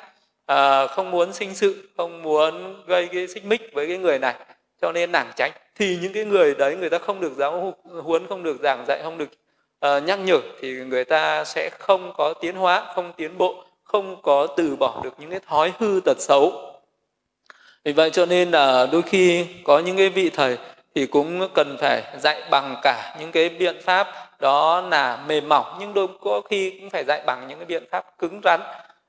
à, 0.45 0.87
không 0.87 1.11
muốn 1.11 1.33
sinh 1.33 1.55
sự 1.55 1.89
không 1.97 2.21
muốn 2.21 2.83
gây 2.87 3.09
cái 3.13 3.27
xích 3.27 3.45
mích 3.45 3.69
với 3.73 3.87
cái 3.87 3.97
người 3.97 4.19
này 4.19 4.35
cho 4.81 4.91
nên 4.91 5.11
nàng 5.11 5.31
tránh. 5.35 5.51
Thì 5.75 5.97
những 6.01 6.13
cái 6.13 6.25
người 6.25 6.55
đấy 6.55 6.75
người 6.75 6.89
ta 6.89 6.97
không 6.97 7.21
được 7.21 7.31
giáo 7.37 7.73
huấn 8.03 8.27
không 8.27 8.43
được 8.43 8.57
giảng 8.63 8.85
dạy 8.87 8.99
không 9.03 9.17
được 9.17 9.29
uh, 9.85 10.03
nhắc 10.03 10.19
nhở 10.19 10.39
thì 10.61 10.73
người 10.73 11.03
ta 11.03 11.45
sẽ 11.45 11.69
không 11.79 12.13
có 12.17 12.33
tiến 12.41 12.55
hóa 12.55 12.93
không 12.95 13.13
tiến 13.17 13.37
bộ 13.37 13.63
không 13.83 14.21
có 14.21 14.47
từ 14.57 14.75
bỏ 14.75 15.01
được 15.03 15.13
những 15.19 15.29
cái 15.29 15.39
thói 15.47 15.73
hư 15.79 15.99
tật 16.05 16.17
xấu. 16.19 16.71
Vì 17.83 17.91
vậy 17.91 18.09
cho 18.09 18.25
nên 18.25 18.51
là 18.51 18.87
đôi 18.91 19.01
khi 19.01 19.45
có 19.63 19.79
những 19.79 19.97
cái 19.97 20.09
vị 20.09 20.29
thầy 20.29 20.57
thì 20.95 21.05
cũng 21.05 21.47
cần 21.53 21.77
phải 21.79 22.03
dạy 22.19 22.43
bằng 22.51 22.75
cả 22.81 23.15
những 23.19 23.31
cái 23.31 23.49
biện 23.49 23.81
pháp 23.83 24.07
đó 24.39 24.81
là 24.81 25.23
mềm 25.27 25.49
mỏng 25.49 25.77
nhưng 25.79 25.93
đôi 25.93 26.07
có 26.21 26.41
khi 26.49 26.77
cũng 26.79 26.89
phải 26.89 27.03
dạy 27.03 27.21
bằng 27.25 27.47
những 27.47 27.59
cái 27.59 27.65
biện 27.65 27.83
pháp 27.91 28.05
cứng 28.17 28.41
rắn. 28.43 28.61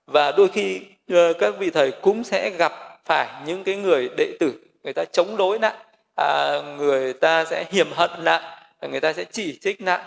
Và 0.07 0.33
đôi 0.33 0.49
khi 0.49 0.81
ờ, 1.11 1.33
các 1.33 1.55
vị 1.59 1.71
thầy 1.71 1.91
cũng 1.91 2.25
sẽ 2.25 2.51
gặp 2.51 2.73
phải 3.05 3.29
những 3.47 3.65
cái 3.65 3.77
người 3.77 4.09
đệ 4.17 4.37
tử 4.41 4.53
người 4.85 4.93
ta 4.93 5.05
chống 5.05 5.37
đối 5.37 5.59
lại 5.59 5.75
à, 6.17 6.61
người 6.79 7.13
ta 7.13 7.45
sẽ 7.45 7.65
hiểm 7.71 7.93
hận 7.93 8.11
lại 8.19 8.43
người 8.91 9.01
ta 9.01 9.13
sẽ 9.13 9.25
chỉ 9.25 9.59
trích 9.63 9.83
lại 9.83 10.01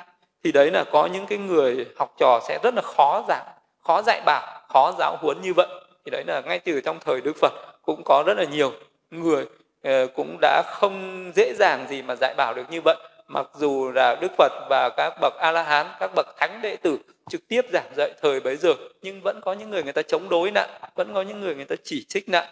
thì 0.43 0.51
đấy 0.51 0.71
là 0.71 0.83
có 0.83 1.05
những 1.05 1.25
cái 1.25 1.37
người 1.37 1.85
học 1.97 2.13
trò 2.17 2.39
sẽ 2.47 2.59
rất 2.63 2.73
là 2.75 2.81
khó 2.81 3.23
giảng 3.27 3.45
khó 3.83 4.01
dạy 4.01 4.21
bảo 4.25 4.61
khó 4.69 4.93
giáo 4.99 5.17
huấn 5.21 5.41
như 5.41 5.53
vậy. 5.53 5.67
Thì 6.05 6.11
đấy 6.11 6.23
là 6.27 6.41
ngay 6.41 6.59
từ 6.59 6.81
trong 6.81 6.99
thời 7.05 7.21
đức 7.21 7.33
phật 7.41 7.53
cũng 7.81 8.01
có 8.05 8.23
rất 8.25 8.37
là 8.37 8.43
nhiều 8.43 8.71
người 9.11 9.45
Ờ, 9.85 10.07
cũng 10.07 10.37
đã 10.41 10.63
không 10.65 11.31
dễ 11.35 11.53
dàng 11.53 11.85
gì 11.89 12.01
mà 12.01 12.15
dạy 12.15 12.33
bảo 12.37 12.53
được 12.53 12.63
như 12.69 12.81
vậy. 12.81 12.95
Mặc 13.27 13.47
dù 13.55 13.91
là 13.91 14.15
đức 14.21 14.31
phật 14.37 14.51
và 14.69 14.89
các 14.97 15.13
bậc 15.21 15.33
a 15.39 15.51
la 15.51 15.63
hán 15.63 15.87
các 15.99 16.11
bậc 16.15 16.25
thánh 16.37 16.59
đệ 16.61 16.75
tử 16.75 16.97
trực 17.29 17.47
tiếp 17.47 17.61
giảng 17.73 17.91
dạy 17.97 18.11
thời 18.21 18.39
bấy 18.39 18.55
giờ 18.55 18.73
nhưng 19.01 19.21
vẫn 19.21 19.41
có 19.41 19.53
những 19.53 19.69
người 19.69 19.83
người 19.83 19.93
ta 19.93 20.01
chống 20.01 20.29
đối 20.29 20.51
nạn 20.51 20.69
vẫn 20.95 21.13
có 21.13 21.21
những 21.21 21.41
người 21.41 21.55
người 21.55 21.65
ta 21.65 21.75
chỉ 21.83 22.05
trích 22.09 22.29
nạn 22.29 22.47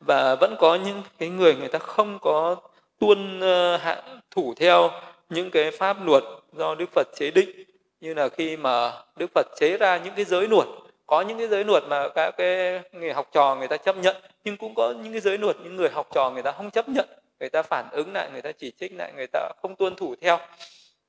và 0.00 0.34
vẫn 0.34 0.56
có 0.58 0.74
những 0.74 1.02
cái 1.18 1.28
người 1.28 1.54
người 1.54 1.68
ta 1.68 1.78
không 1.78 2.18
có 2.20 2.56
tuân 3.00 3.38
uh, 3.38 3.80
hạ, 3.80 4.02
thủ 4.30 4.54
theo 4.56 4.90
những 5.28 5.50
cái 5.50 5.70
pháp 5.70 6.06
luật 6.06 6.24
do 6.52 6.74
Đức 6.74 6.90
Phật 6.94 7.08
chế 7.16 7.30
định. 7.30 7.64
Như 8.00 8.14
là 8.14 8.28
khi 8.28 8.56
mà 8.56 8.92
Đức 9.16 9.30
Phật 9.34 9.46
chế 9.56 9.76
ra 9.76 10.00
những 10.04 10.14
cái 10.16 10.24
giới 10.24 10.48
luật 10.48 10.68
có 11.06 11.20
những 11.20 11.38
cái 11.38 11.48
giới 11.48 11.64
luật 11.64 11.84
mà 11.88 12.08
các 12.14 12.30
cái 12.36 12.80
người 12.92 13.12
học 13.12 13.28
trò 13.32 13.54
người 13.54 13.68
ta 13.68 13.76
chấp 13.76 13.96
nhận 13.96 14.16
nhưng 14.44 14.56
cũng 14.56 14.74
có 14.74 14.94
những 15.02 15.12
cái 15.12 15.20
giới 15.20 15.38
luật 15.38 15.56
những 15.64 15.76
người 15.76 15.88
học 15.88 16.06
trò 16.14 16.30
người 16.30 16.42
ta 16.42 16.52
không 16.52 16.70
chấp 16.70 16.88
nhận 16.88 17.08
người 17.40 17.50
ta 17.50 17.62
phản 17.62 17.90
ứng 17.90 18.12
lại 18.12 18.28
người 18.32 18.42
ta 18.42 18.52
chỉ 18.52 18.72
trích 18.80 18.92
lại 18.96 19.12
người 19.16 19.26
ta 19.26 19.48
không 19.62 19.76
tuân 19.76 19.96
thủ 19.96 20.14
theo. 20.20 20.38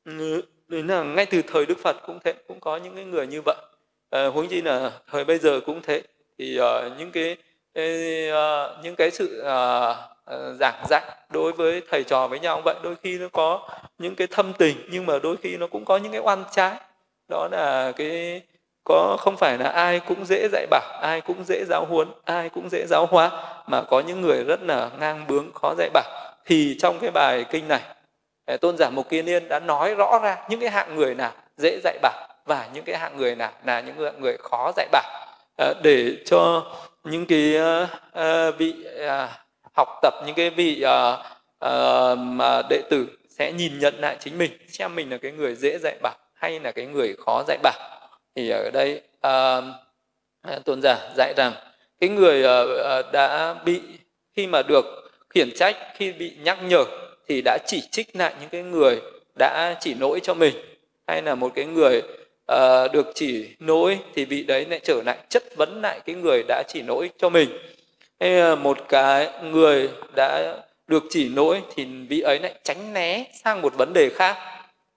Ừ, 0.05 0.41
Đến 0.67 0.88
là 0.88 1.03
ngay 1.03 1.25
từ 1.25 1.41
thời 1.41 1.65
Đức 1.65 1.77
Phật 1.84 1.95
cũng 2.05 2.19
thế 2.23 2.34
cũng 2.47 2.60
có 2.60 2.77
những 2.77 2.95
cái 2.95 3.05
người 3.05 3.27
như 3.27 3.41
vậy. 3.45 3.55
À, 4.10 4.27
huống 4.27 4.47
chi 4.47 4.62
là 4.62 4.91
thời 5.12 5.25
bây 5.25 5.38
giờ 5.38 5.60
cũng 5.65 5.81
thế. 5.81 6.01
Thì 6.38 6.60
uh, 6.60 6.65
những 6.97 7.12
cái 7.12 7.38
uh, 7.79 8.84
những 8.84 8.95
cái 8.95 9.12
sự 9.12 9.41
uh, 9.41 9.95
giảng 10.60 10.84
dạy 10.89 11.03
đối 11.29 11.51
với 11.51 11.81
thầy 11.89 12.03
trò 12.03 12.27
với 12.27 12.39
nhau 12.39 12.62
vậy 12.65 12.75
đôi 12.84 12.95
khi 12.95 13.17
nó 13.17 13.27
có 13.27 13.69
những 13.97 14.15
cái 14.15 14.27
thâm 14.27 14.53
tình 14.53 14.77
nhưng 14.91 15.05
mà 15.05 15.19
đôi 15.19 15.38
khi 15.38 15.58
nó 15.58 15.67
cũng 15.67 15.86
có 15.86 15.97
những 15.97 16.12
cái 16.12 16.21
oan 16.21 16.43
trái. 16.51 16.75
Đó 17.29 17.47
là 17.51 17.91
cái 17.95 18.41
có, 18.86 19.17
không 19.19 19.38
phải 19.38 19.58
là 19.58 19.69
ai 19.69 20.00
cũng 20.00 20.26
dễ 20.26 20.48
dạy 20.52 20.67
bảo, 20.69 21.00
ai 21.02 21.21
cũng 21.21 21.43
dễ 21.43 21.63
giáo 21.69 21.86
huấn, 21.89 22.08
ai 22.26 22.50
cũng 22.50 22.69
dễ 22.69 22.86
giáo 22.88 23.06
hóa, 23.06 23.32
mà 23.67 23.82
có 23.82 24.00
những 24.00 24.21
người 24.21 24.43
rất 24.43 24.62
là 24.62 24.89
ngang 25.00 25.26
bướng, 25.28 25.54
khó 25.54 25.74
dạy 25.78 25.89
bảo. 25.93 26.36
Thì 26.45 26.78
trong 26.80 27.00
cái 27.00 27.12
bài 27.12 27.45
kinh 27.52 27.67
này 27.67 27.82
tôn 28.62 28.78
giả 28.78 28.89
mục 28.89 29.10
kiên 29.10 29.26
liên 29.26 29.48
đã 29.48 29.60
nói 29.60 29.95
rõ 29.95 30.19
ra 30.24 30.38
những 30.50 30.60
cái 30.60 30.69
hạng 30.69 30.95
người 30.95 31.15
nào 31.15 31.32
dễ 31.58 31.80
dạy 31.84 31.98
bảo 32.02 32.28
và 32.45 32.67
những 32.74 32.84
cái 32.84 32.98
hạng 32.98 33.17
người 33.17 33.36
nào 33.36 33.52
là 33.65 33.82
những 33.82 33.95
người 34.19 34.38
khó 34.38 34.71
dạy 34.76 34.88
bảo. 34.91 35.28
Ờ, 35.58 35.74
để 35.84 36.17
cho 36.26 36.63
những 37.04 37.26
cái 37.26 37.56
ờ, 37.56 37.88
ờ, 38.12 38.52
vị 38.52 38.76
học 39.78 39.88
tập, 40.02 40.13
những 40.26 40.36
cái 40.36 40.50
vị 40.50 40.86
mà 42.17 42.62
đệ 42.69 42.82
tử 42.89 43.08
sẽ 43.30 43.52
nhìn 43.52 43.80
nhận 43.80 43.95
lại 44.00 44.17
chính 44.19 44.38
mình, 44.38 44.52
xem 44.67 44.95
mình 44.95 45.12
là 45.12 45.17
cái 45.17 45.32
người 45.32 45.56
dễ 45.56 45.78
dạy 45.78 45.95
bảo 46.02 46.15
hay 46.34 46.60
là 46.60 46.71
cái 46.71 46.86
người 46.86 47.15
khó 47.26 47.43
dạy 47.48 47.58
bảo 47.63 47.94
thì 48.36 48.50
ở 48.50 48.69
đây 48.74 49.02
à, 49.21 49.62
à, 50.41 50.60
tôn 50.65 50.82
giả 50.82 50.98
dạy 51.17 51.34
rằng 51.38 51.54
cái 52.00 52.10
người 52.10 52.43
à, 52.84 53.02
đã 53.13 53.56
bị 53.65 53.82
khi 54.36 54.48
mà 54.48 54.62
được 54.62 54.86
khiển 55.30 55.52
trách 55.56 55.76
khi 55.95 56.12
bị 56.12 56.32
nhắc 56.43 56.58
nhở 56.63 56.86
thì 57.28 57.41
đã 57.45 57.58
chỉ 57.65 57.82
trích 57.91 58.15
lại 58.15 58.34
những 58.39 58.50
cái 58.50 58.63
người 58.63 59.02
đã 59.39 59.76
chỉ 59.80 59.93
lỗi 59.93 60.19
cho 60.24 60.34
mình. 60.34 60.56
Hay 61.08 61.21
là 61.21 61.36
một 61.36 61.52
cái 61.56 61.65
người 61.65 62.02
à, 62.48 62.88
được 62.88 63.12
chỉ 63.15 63.50
lỗi 63.60 64.00
thì 64.15 64.26
vị 64.26 64.43
đấy 64.43 64.65
lại 64.69 64.80
trở 64.84 65.02
lại 65.06 65.17
chất 65.30 65.43
vấn 65.56 65.82
lại 65.82 66.00
cái 66.06 66.15
người 66.15 66.43
đã 66.48 66.63
chỉ 66.67 66.82
lỗi 66.82 67.10
cho 67.17 67.30
mình. 67.30 67.50
Hay 68.19 68.30
là 68.30 68.56
một 68.56 68.78
cái 68.89 69.30
người 69.43 69.89
đã 70.15 70.58
được 70.88 71.04
chỉ 71.10 71.30
lỗi 71.30 71.62
thì 71.76 71.86
vị 71.86 72.21
ấy 72.21 72.39
lại 72.39 72.54
tránh 72.63 72.93
né 72.93 73.26
sang 73.43 73.62
một 73.62 73.74
vấn 73.78 73.93
đề 73.93 74.10
khác 74.10 74.38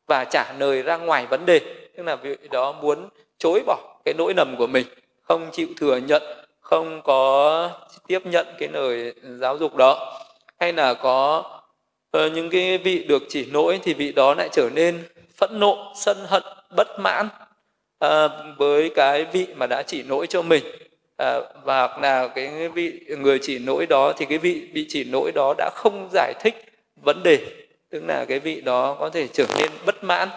và 0.06 0.24
trả 0.24 0.52
lời 0.58 0.82
ra 0.82 0.96
ngoài 0.96 1.26
vấn 1.26 1.46
đề. 1.46 1.60
Tức 1.96 2.02
là 2.02 2.16
vị 2.16 2.36
đó 2.50 2.72
muốn 2.72 3.08
chối 3.38 3.62
bỏ 3.66 4.00
cái 4.04 4.14
lỗi 4.18 4.34
lầm 4.36 4.56
của 4.58 4.66
mình 4.66 4.86
không 5.22 5.50
chịu 5.52 5.68
thừa 5.76 5.96
nhận 5.96 6.22
không 6.60 7.02
có 7.04 7.70
tiếp 8.06 8.26
nhận 8.26 8.46
cái 8.58 8.68
lời 8.72 9.14
giáo 9.40 9.58
dục 9.58 9.76
đó. 9.76 10.20
Hay 10.60 10.72
là 10.72 10.94
có 10.94 11.44
uh, 12.16 12.32
những 12.32 12.50
cái 12.50 12.78
vị 12.78 13.04
được 13.04 13.22
chỉ 13.28 13.44
lỗi 13.44 13.80
thì 13.82 13.94
vị 13.94 14.12
đó 14.12 14.34
lại 14.34 14.48
trở 14.52 14.70
nên 14.74 15.04
phẫn 15.36 15.60
nộ 15.60 15.92
sân 15.96 16.16
hận 16.26 16.42
bất 16.76 16.88
mãn 17.00 17.28
uh, 18.04 18.30
với 18.58 18.90
cái 18.94 19.24
vị 19.24 19.46
mà 19.56 19.66
đã 19.66 19.82
chỉ 19.82 20.02
lỗi 20.02 20.26
cho 20.26 20.42
mình. 20.42 20.64
Uh, 21.22 21.44
và 21.64 21.98
là 22.02 22.28
cái 22.28 22.68
vị 22.68 23.00
người 23.18 23.38
chỉ 23.42 23.58
lỗi 23.58 23.86
đó 23.86 24.12
thì 24.16 24.24
cái 24.24 24.38
vị 24.38 24.68
bị 24.72 24.86
chỉ 24.88 25.04
lỗi 25.04 25.32
đó 25.34 25.54
đã 25.58 25.70
không 25.74 26.08
giải 26.12 26.34
thích 26.40 26.64
vấn 27.04 27.22
đề 27.22 27.38
tức 27.90 28.02
là 28.06 28.24
cái 28.24 28.38
vị 28.38 28.60
đó 28.60 28.96
có 29.00 29.10
thể 29.10 29.28
trở 29.32 29.46
nên 29.58 29.70
bất 29.86 30.04
mãn. 30.04 30.28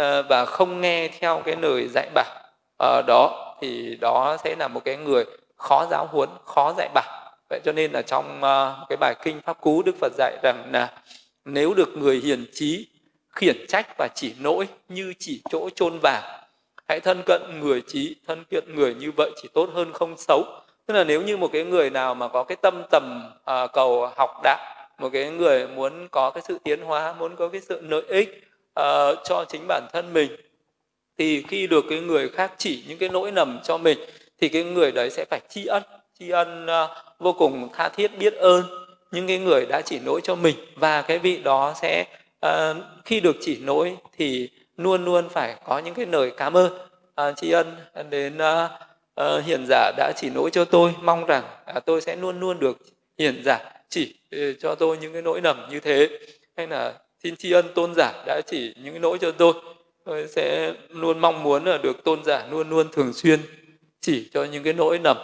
Ờ, 0.00 0.22
và 0.22 0.44
không 0.44 0.80
nghe 0.80 1.08
theo 1.08 1.42
cái 1.44 1.56
lời 1.56 1.88
dạy 1.94 2.08
bảo. 2.14 2.42
Uh, 2.84 3.06
đó 3.06 3.54
thì 3.60 3.96
đó 4.00 4.36
sẽ 4.44 4.56
là 4.58 4.68
một 4.68 4.84
cái 4.84 4.96
người 4.96 5.24
khó 5.56 5.86
giáo 5.90 6.08
huấn 6.12 6.28
khó 6.44 6.74
dạy 6.78 6.88
bảo. 6.94 7.32
Vậy 7.50 7.60
cho 7.64 7.72
nên 7.72 7.92
là 7.92 8.02
trong 8.02 8.38
uh, 8.38 8.88
cái 8.88 8.96
bài 8.96 9.14
kinh 9.22 9.40
pháp 9.40 9.60
cú 9.60 9.82
đức 9.82 9.96
phật 10.00 10.12
dạy 10.18 10.38
rằng 10.42 10.64
là 10.72 10.92
nếu 11.44 11.74
được 11.74 11.88
người 11.96 12.20
hiền 12.24 12.44
trí 12.52 12.86
khiển 13.30 13.66
trách 13.68 13.86
và 13.98 14.08
chỉ 14.14 14.34
lỗi 14.40 14.68
như 14.88 15.14
chỉ 15.18 15.42
chỗ 15.50 15.68
chôn 15.74 15.98
vàng 16.02 16.22
hãy 16.88 17.00
thân 17.00 17.22
cận 17.26 17.60
người 17.60 17.82
trí 17.88 18.16
thân 18.26 18.44
cận 18.50 18.74
người 18.74 18.94
như 18.94 19.10
vậy 19.16 19.30
chỉ 19.42 19.48
tốt 19.54 19.68
hơn 19.74 19.92
không 19.92 20.14
xấu. 20.18 20.44
Tức 20.86 20.94
là 20.94 21.04
nếu 21.04 21.22
như 21.22 21.36
một 21.36 21.50
cái 21.52 21.64
người 21.64 21.90
nào 21.90 22.14
mà 22.14 22.28
có 22.28 22.44
cái 22.44 22.56
tâm 22.62 22.82
tầm 22.90 23.32
uh, 23.50 23.72
cầu 23.72 24.06
học 24.16 24.30
đạo 24.42 24.58
một 24.98 25.10
cái 25.12 25.30
người 25.30 25.68
muốn 25.68 26.08
có 26.10 26.30
cái 26.30 26.42
sự 26.48 26.58
tiến 26.64 26.82
hóa 26.82 27.14
muốn 27.18 27.36
có 27.36 27.48
cái 27.48 27.60
sự 27.60 27.80
lợi 27.80 28.02
ích 28.08 28.49
uh, 28.80 29.18
cho 29.24 29.44
chính 29.48 29.66
bản 29.68 29.88
thân 29.92 30.12
mình 30.12 30.36
thì 31.18 31.42
khi 31.48 31.66
được 31.66 31.84
cái 31.90 32.00
người 32.00 32.28
khác 32.28 32.52
chỉ 32.58 32.84
những 32.88 32.98
cái 32.98 33.08
lỗi 33.08 33.32
lầm 33.32 33.60
cho 33.64 33.78
mình 33.78 33.98
thì 34.40 34.48
cái 34.48 34.64
người 34.64 34.92
đấy 34.92 35.10
sẽ 35.10 35.24
phải 35.30 35.40
tri 35.48 35.66
ân 35.66 35.82
tri 36.18 36.30
ân 36.30 36.66
uh, 36.66 36.90
vô 37.18 37.32
cùng 37.32 37.68
tha 37.72 37.88
thiết 37.88 38.18
biết 38.18 38.34
ơn 38.34 38.64
những 39.10 39.26
cái 39.26 39.38
người 39.38 39.66
đã 39.66 39.80
chỉ 39.84 39.98
lỗi 39.98 40.20
cho 40.24 40.34
mình. 40.34 40.56
Và 40.76 41.02
cái 41.02 41.18
vị 41.18 41.36
đó 41.36 41.74
sẽ 41.82 42.04
uh, 42.46 42.76
khi 43.04 43.20
được 43.20 43.36
chỉ 43.40 43.56
lỗi 43.56 43.96
thì 44.18 44.48
luôn 44.76 45.04
luôn 45.04 45.28
phải 45.28 45.56
có 45.64 45.78
những 45.78 45.94
cái 45.94 46.06
lời 46.06 46.32
cảm 46.36 46.56
ơn 46.56 46.72
uh, 47.20 47.36
tri 47.36 47.50
ân 47.50 47.76
đến 48.10 48.36
uh, 48.36 48.70
uh, 49.20 49.44
hiền 49.44 49.64
giả 49.68 49.92
đã 49.96 50.12
chỉ 50.16 50.30
lỗi 50.30 50.50
cho 50.50 50.64
tôi. 50.64 50.94
Mong 51.02 51.26
rằng 51.26 51.44
uh, 51.76 51.84
tôi 51.84 52.00
sẽ 52.00 52.16
luôn 52.16 52.40
luôn 52.40 52.58
được 52.58 52.78
hiền 53.18 53.42
giả 53.44 53.72
chỉ 53.88 54.14
uh, 54.36 54.40
cho 54.60 54.74
tôi 54.74 54.98
những 54.98 55.12
cái 55.12 55.22
lỗi 55.22 55.40
lầm 55.44 55.66
như 55.70 55.80
thế. 55.80 56.08
Hay 56.56 56.66
là 56.66 56.94
xin 57.22 57.36
tri 57.36 57.52
ân 57.52 57.66
tôn 57.74 57.94
giả 57.94 58.12
đã 58.26 58.40
chỉ 58.46 58.74
những 58.82 58.94
cái 58.94 59.00
lỗi 59.00 59.18
cho 59.20 59.30
tôi. 59.30 59.52
Tôi 60.04 60.28
sẽ 60.28 60.72
luôn 60.90 61.18
mong 61.18 61.42
muốn 61.42 61.64
là 61.64 61.78
được 61.78 62.04
tôn 62.04 62.24
giả 62.24 62.46
luôn 62.50 62.70
luôn 62.70 62.88
thường 62.92 63.12
xuyên 63.12 63.40
chỉ 64.00 64.28
cho 64.32 64.44
những 64.44 64.62
cái 64.62 64.74
lỗi 64.74 64.98
lầm. 65.04 65.16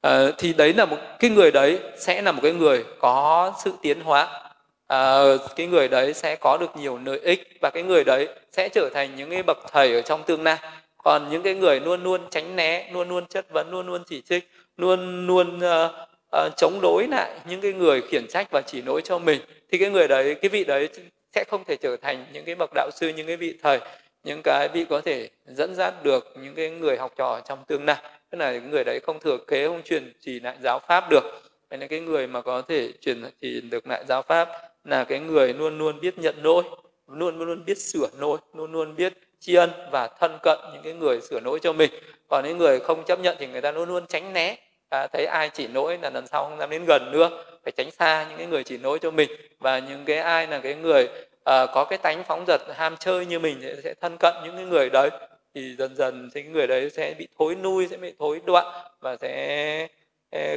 À, 0.00 0.30
thì 0.38 0.52
đấy 0.52 0.74
là 0.74 0.84
một 0.84 0.96
cái 1.18 1.30
người 1.30 1.50
đấy 1.50 1.78
sẽ 1.98 2.22
là 2.22 2.32
một 2.32 2.40
cái 2.42 2.52
người 2.52 2.84
có 2.98 3.52
sự 3.64 3.72
tiến 3.82 4.00
hóa. 4.00 4.50
À, 4.86 5.22
cái 5.56 5.66
người 5.66 5.88
đấy 5.88 6.14
sẽ 6.14 6.36
có 6.36 6.58
được 6.60 6.76
nhiều 6.76 6.98
lợi 7.04 7.18
ích 7.18 7.48
và 7.60 7.70
cái 7.70 7.82
người 7.82 8.04
đấy 8.04 8.28
sẽ 8.52 8.68
trở 8.68 8.90
thành 8.94 9.16
những 9.16 9.30
cái 9.30 9.42
bậc 9.42 9.58
thầy 9.72 9.94
ở 9.94 10.02
trong 10.02 10.22
tương 10.22 10.42
lai. 10.42 10.58
Còn 10.96 11.30
những 11.30 11.42
cái 11.42 11.54
người 11.54 11.80
luôn 11.80 12.02
luôn 12.02 12.20
tránh 12.30 12.56
né 12.56 12.90
luôn 12.92 13.08
luôn 13.08 13.26
chất 13.26 13.50
vấn 13.50 13.70
luôn 13.70 13.86
luôn 13.86 14.02
chỉ 14.06 14.22
trích 14.22 14.48
luôn 14.76 15.26
luôn 15.26 15.56
uh, 15.56 15.90
uh, 16.36 16.56
chống 16.56 16.78
đối 16.82 17.06
lại 17.10 17.30
những 17.48 17.60
cái 17.60 17.72
người 17.72 18.02
khiển 18.02 18.26
trách 18.28 18.48
và 18.50 18.60
chỉ 18.60 18.82
lỗi 18.82 19.02
cho 19.04 19.18
mình 19.18 19.40
thì 19.72 19.78
cái 19.78 19.90
người 19.90 20.08
đấy 20.08 20.34
cái 20.34 20.48
vị 20.48 20.64
đấy 20.64 20.88
sẽ 21.34 21.44
không 21.48 21.64
thể 21.64 21.76
trở 21.76 21.96
thành 21.96 22.26
những 22.32 22.44
cái 22.44 22.54
bậc 22.54 22.70
đạo 22.74 22.90
sư, 22.94 23.08
những 23.08 23.26
cái 23.26 23.36
vị 23.36 23.54
thầy 23.62 23.80
những 24.24 24.40
cái 24.44 24.68
vị 24.68 24.86
có 24.90 25.00
thể 25.00 25.28
dẫn 25.46 25.74
dắt 25.74 25.94
được 26.02 26.34
những 26.42 26.54
cái 26.54 26.70
người 26.70 26.96
học 26.96 27.12
trò 27.16 27.40
trong 27.48 27.64
tương 27.64 27.84
lai. 27.84 27.96
Tức 28.30 28.38
là 28.38 28.52
những 28.52 28.70
người 28.70 28.84
đấy 28.84 29.00
không 29.00 29.20
thừa 29.20 29.38
kế, 29.46 29.66
không 29.66 29.82
truyền 29.82 30.12
chỉ 30.20 30.40
lại 30.40 30.56
giáo 30.62 30.80
pháp 30.88 31.10
được. 31.10 31.22
Hay 31.70 31.78
là 31.80 31.86
cái 31.86 32.00
người 32.00 32.26
mà 32.26 32.40
có 32.42 32.62
thể 32.62 32.92
truyền 33.00 33.22
chỉ 33.40 33.60
được 33.60 33.86
lại 33.86 34.04
giáo 34.08 34.22
pháp 34.22 34.48
là 34.84 35.04
cái 35.04 35.20
người 35.20 35.54
luôn 35.54 35.78
luôn 35.78 36.00
biết 36.00 36.18
nhận 36.18 36.34
lỗi, 36.42 36.64
luôn 37.08 37.38
luôn 37.38 37.64
biết 37.64 37.78
sửa 37.78 38.08
lỗi, 38.18 38.38
luôn 38.54 38.72
luôn 38.72 38.96
biết 38.96 39.12
tri 39.40 39.54
ân 39.54 39.70
và 39.92 40.08
thân 40.20 40.38
cận 40.42 40.58
những 40.72 40.82
cái 40.82 40.92
người 40.92 41.20
sửa 41.20 41.40
lỗi 41.40 41.58
cho 41.62 41.72
mình. 41.72 41.90
Còn 42.28 42.44
những 42.44 42.58
người 42.58 42.80
không 42.80 43.04
chấp 43.04 43.20
nhận 43.20 43.36
thì 43.38 43.46
người 43.46 43.60
ta 43.60 43.72
luôn 43.72 43.88
luôn 43.88 44.06
tránh 44.06 44.32
né 44.32 44.56
à, 44.88 45.06
thấy 45.06 45.26
ai 45.26 45.50
chỉ 45.54 45.68
lỗi 45.68 45.98
là 46.02 46.10
lần 46.10 46.26
sau 46.26 46.44
không 46.44 46.58
dám 46.58 46.70
đến 46.70 46.84
gần 46.84 47.12
nữa 47.12 47.44
phải 47.64 47.72
tránh 47.76 47.90
xa 47.90 48.26
những 48.28 48.38
cái 48.38 48.46
người 48.46 48.64
chỉ 48.64 48.78
lỗi 48.78 48.98
cho 49.02 49.10
mình. 49.10 49.30
Và 49.58 49.78
những 49.78 50.04
cái 50.04 50.18
ai 50.18 50.46
là 50.46 50.58
cái 50.58 50.74
người 50.74 51.08
à, 51.44 51.66
có 51.66 51.84
cái 51.84 51.98
tánh 51.98 52.24
phóng 52.24 52.44
dật 52.46 52.60
ham 52.74 52.96
chơi 52.96 53.26
như 53.26 53.38
mình 53.38 53.80
sẽ 53.84 53.94
thân 54.00 54.16
cận 54.20 54.34
những 54.44 54.56
cái 54.56 54.64
người 54.64 54.90
đấy. 54.90 55.10
Thì 55.54 55.74
dần 55.78 55.96
dần 55.96 56.30
thì 56.34 56.42
cái 56.42 56.50
người 56.50 56.66
đấy 56.66 56.90
sẽ 56.90 57.14
bị 57.18 57.28
thối 57.38 57.54
nuôi 57.54 57.88
sẽ 57.90 57.96
bị 57.96 58.12
thối 58.18 58.40
đoạn 58.44 58.66
và 59.00 59.16
sẽ 59.20 59.88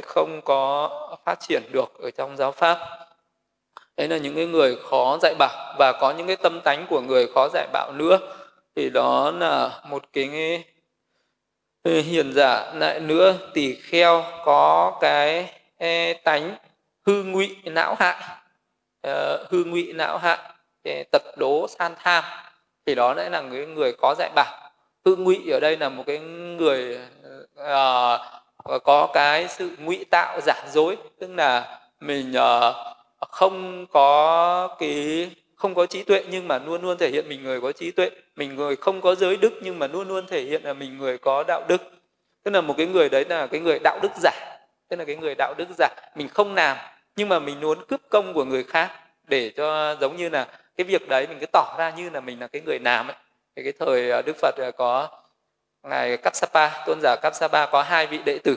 không 0.02 0.40
có 0.44 0.90
phát 1.24 1.40
triển 1.40 1.62
được 1.72 1.98
ở 2.02 2.10
trong 2.10 2.36
giáo 2.36 2.52
pháp. 2.52 2.78
Đấy 3.96 4.08
là 4.08 4.16
những 4.16 4.34
cái 4.34 4.46
người 4.46 4.76
khó 4.90 5.18
dạy 5.22 5.34
bảo 5.38 5.74
và 5.78 5.92
có 6.00 6.14
những 6.18 6.26
cái 6.26 6.36
tâm 6.36 6.60
tánh 6.64 6.86
của 6.90 7.00
người 7.00 7.26
khó 7.34 7.48
dạy 7.52 7.68
bảo 7.72 7.92
nữa. 7.92 8.18
Thì 8.76 8.90
đó 8.90 9.30
là 9.30 9.82
một 9.88 10.04
cái 10.12 10.28
hiền 11.84 12.32
giả 12.32 12.72
lại 12.74 13.00
nữa 13.00 13.38
tỳ 13.54 13.74
kheo 13.74 14.24
có 14.44 14.98
cái 15.00 15.50
e, 15.76 16.12
tánh 16.12 16.56
hư 17.06 17.22
ngụy 17.22 17.56
não 17.64 17.96
hại 17.98 18.16
ờ, 19.02 19.46
hư 19.50 19.64
ngụy 19.64 19.92
não 19.92 20.18
hại 20.18 20.38
tật 21.12 21.22
đố 21.36 21.66
san 21.68 21.94
tham. 22.02 22.24
Thì 22.86 22.94
đó 22.94 23.14
lại 23.14 23.30
là 23.30 23.40
người 23.40 23.66
người 23.66 23.92
có 23.92 24.14
dạy 24.18 24.30
bảo. 24.34 24.70
Hư 25.04 25.16
ngụy 25.16 25.50
ở 25.50 25.60
đây 25.60 25.76
là 25.76 25.88
một 25.88 26.04
cái 26.06 26.18
người 26.18 26.98
uh, 27.60 28.20
có 28.84 29.08
cái 29.14 29.48
sự 29.48 29.70
ngụy 29.78 30.04
tạo 30.10 30.40
giả 30.40 30.64
dối. 30.72 30.96
Tức 31.20 31.30
là 31.30 31.80
mình 32.00 32.34
uh, 32.36 32.74
không 33.30 33.86
có 33.86 34.68
cái 34.78 35.30
không 35.58 35.74
có 35.74 35.86
trí 35.86 36.02
tuệ 36.02 36.24
nhưng 36.30 36.48
mà 36.48 36.58
luôn 36.58 36.82
luôn 36.82 36.98
thể 36.98 37.10
hiện 37.10 37.28
mình 37.28 37.42
người 37.42 37.60
có 37.60 37.72
trí 37.72 37.90
tuệ, 37.90 38.10
mình 38.36 38.56
người 38.56 38.76
không 38.76 39.00
có 39.00 39.14
giới 39.14 39.36
đức 39.36 39.52
nhưng 39.62 39.78
mà 39.78 39.86
luôn 39.86 40.08
luôn 40.08 40.26
thể 40.26 40.42
hiện 40.42 40.62
là 40.64 40.72
mình 40.72 40.98
người 40.98 41.18
có 41.18 41.44
đạo 41.48 41.64
đức. 41.68 41.82
Tức 42.42 42.50
là 42.50 42.60
một 42.60 42.74
cái 42.76 42.86
người 42.86 43.08
đấy 43.08 43.24
là 43.28 43.46
cái 43.46 43.60
người 43.60 43.78
đạo 43.78 43.98
đức 44.02 44.12
giả, 44.22 44.58
tức 44.88 44.96
là 44.96 45.04
cái 45.04 45.16
người 45.16 45.34
đạo 45.38 45.54
đức 45.58 45.68
giả. 45.78 45.88
Mình 46.16 46.28
không 46.28 46.54
làm 46.54 46.76
nhưng 47.16 47.28
mà 47.28 47.38
mình 47.38 47.60
muốn 47.60 47.78
cướp 47.88 48.00
công 48.08 48.34
của 48.34 48.44
người 48.44 48.64
khác 48.64 48.90
để 49.28 49.50
cho 49.56 49.96
giống 50.00 50.16
như 50.16 50.28
là 50.28 50.48
cái 50.76 50.84
việc 50.84 51.08
đấy 51.08 51.26
mình 51.26 51.38
cứ 51.40 51.46
tỏ 51.52 51.74
ra 51.78 51.92
như 51.96 52.10
là 52.10 52.20
mình 52.20 52.40
là 52.40 52.46
cái 52.46 52.62
người 52.62 52.78
làm 52.78 53.08
ấy. 53.08 53.16
Thì 53.56 53.62
cái 53.62 53.72
thời 53.78 54.10
à, 54.10 54.22
đức 54.22 54.36
phật 54.36 54.54
à, 54.58 54.70
có 54.70 55.08
ngài 55.82 56.16
kapsapa, 56.16 56.86
tôn 56.86 56.98
giả 57.02 57.16
kapsapa 57.22 57.66
có 57.66 57.82
hai 57.82 58.06
vị 58.06 58.18
đệ 58.24 58.38
tử. 58.38 58.56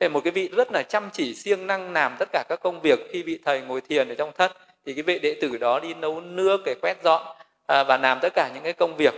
Thì 0.00 0.08
một 0.08 0.20
cái 0.24 0.30
vị 0.30 0.48
rất 0.56 0.72
là 0.72 0.82
chăm 0.82 1.10
chỉ 1.12 1.34
siêng 1.34 1.66
năng 1.66 1.92
làm 1.92 2.16
tất 2.18 2.28
cả 2.32 2.44
các 2.48 2.60
công 2.62 2.80
việc 2.80 2.98
khi 3.12 3.22
vị 3.22 3.38
thầy 3.44 3.60
ngồi 3.60 3.80
thiền 3.80 4.08
ở 4.08 4.14
trong 4.14 4.32
thất 4.32 4.52
thì 4.86 4.94
cái 4.94 5.02
vị 5.02 5.18
đệ 5.18 5.34
tử 5.40 5.56
đó 5.56 5.80
đi 5.80 5.94
nấu 5.94 6.20
nước 6.20 6.60
để 6.64 6.74
quét 6.82 6.96
dọn 7.04 7.22
à, 7.66 7.84
và 7.84 7.96
làm 7.96 8.18
tất 8.22 8.32
cả 8.34 8.50
những 8.54 8.62
cái 8.62 8.72
công 8.72 8.96
việc 8.96 9.14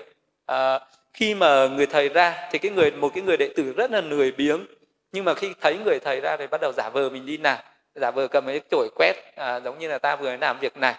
à, 0.46 0.81
khi 1.12 1.35
mà 1.35 1.66
người 1.66 1.87
thầy 1.87 2.09
ra 2.09 2.48
thì 2.50 2.59
cái 2.59 2.70
người 2.70 2.90
một 2.90 3.11
cái 3.14 3.22
người 3.22 3.37
đệ 3.37 3.48
tử 3.57 3.72
rất 3.76 3.90
là 3.90 4.00
lười 4.00 4.33
biếng. 4.33 4.66
Nhưng 5.12 5.24
mà 5.24 5.35
khi 5.35 5.52
thấy 5.61 5.78
người 5.85 5.98
thầy 6.04 6.20
ra 6.20 6.37
thì 6.37 6.46
bắt 6.46 6.61
đầu 6.61 6.72
giả 6.76 6.88
vờ 6.88 7.11
mình 7.11 7.26
đi 7.26 7.38
làm 7.38 7.59
giả 7.94 8.11
vờ 8.11 8.28
cầm 8.28 8.46
cái 8.46 8.61
chổi 8.70 8.88
quét 8.94 9.14
à, 9.37 9.61
giống 9.61 9.78
như 9.78 9.88
là 9.88 9.98
ta 9.98 10.16
vừa 10.16 10.37
làm 10.37 10.59
việc 10.61 10.76
này. 10.76 10.94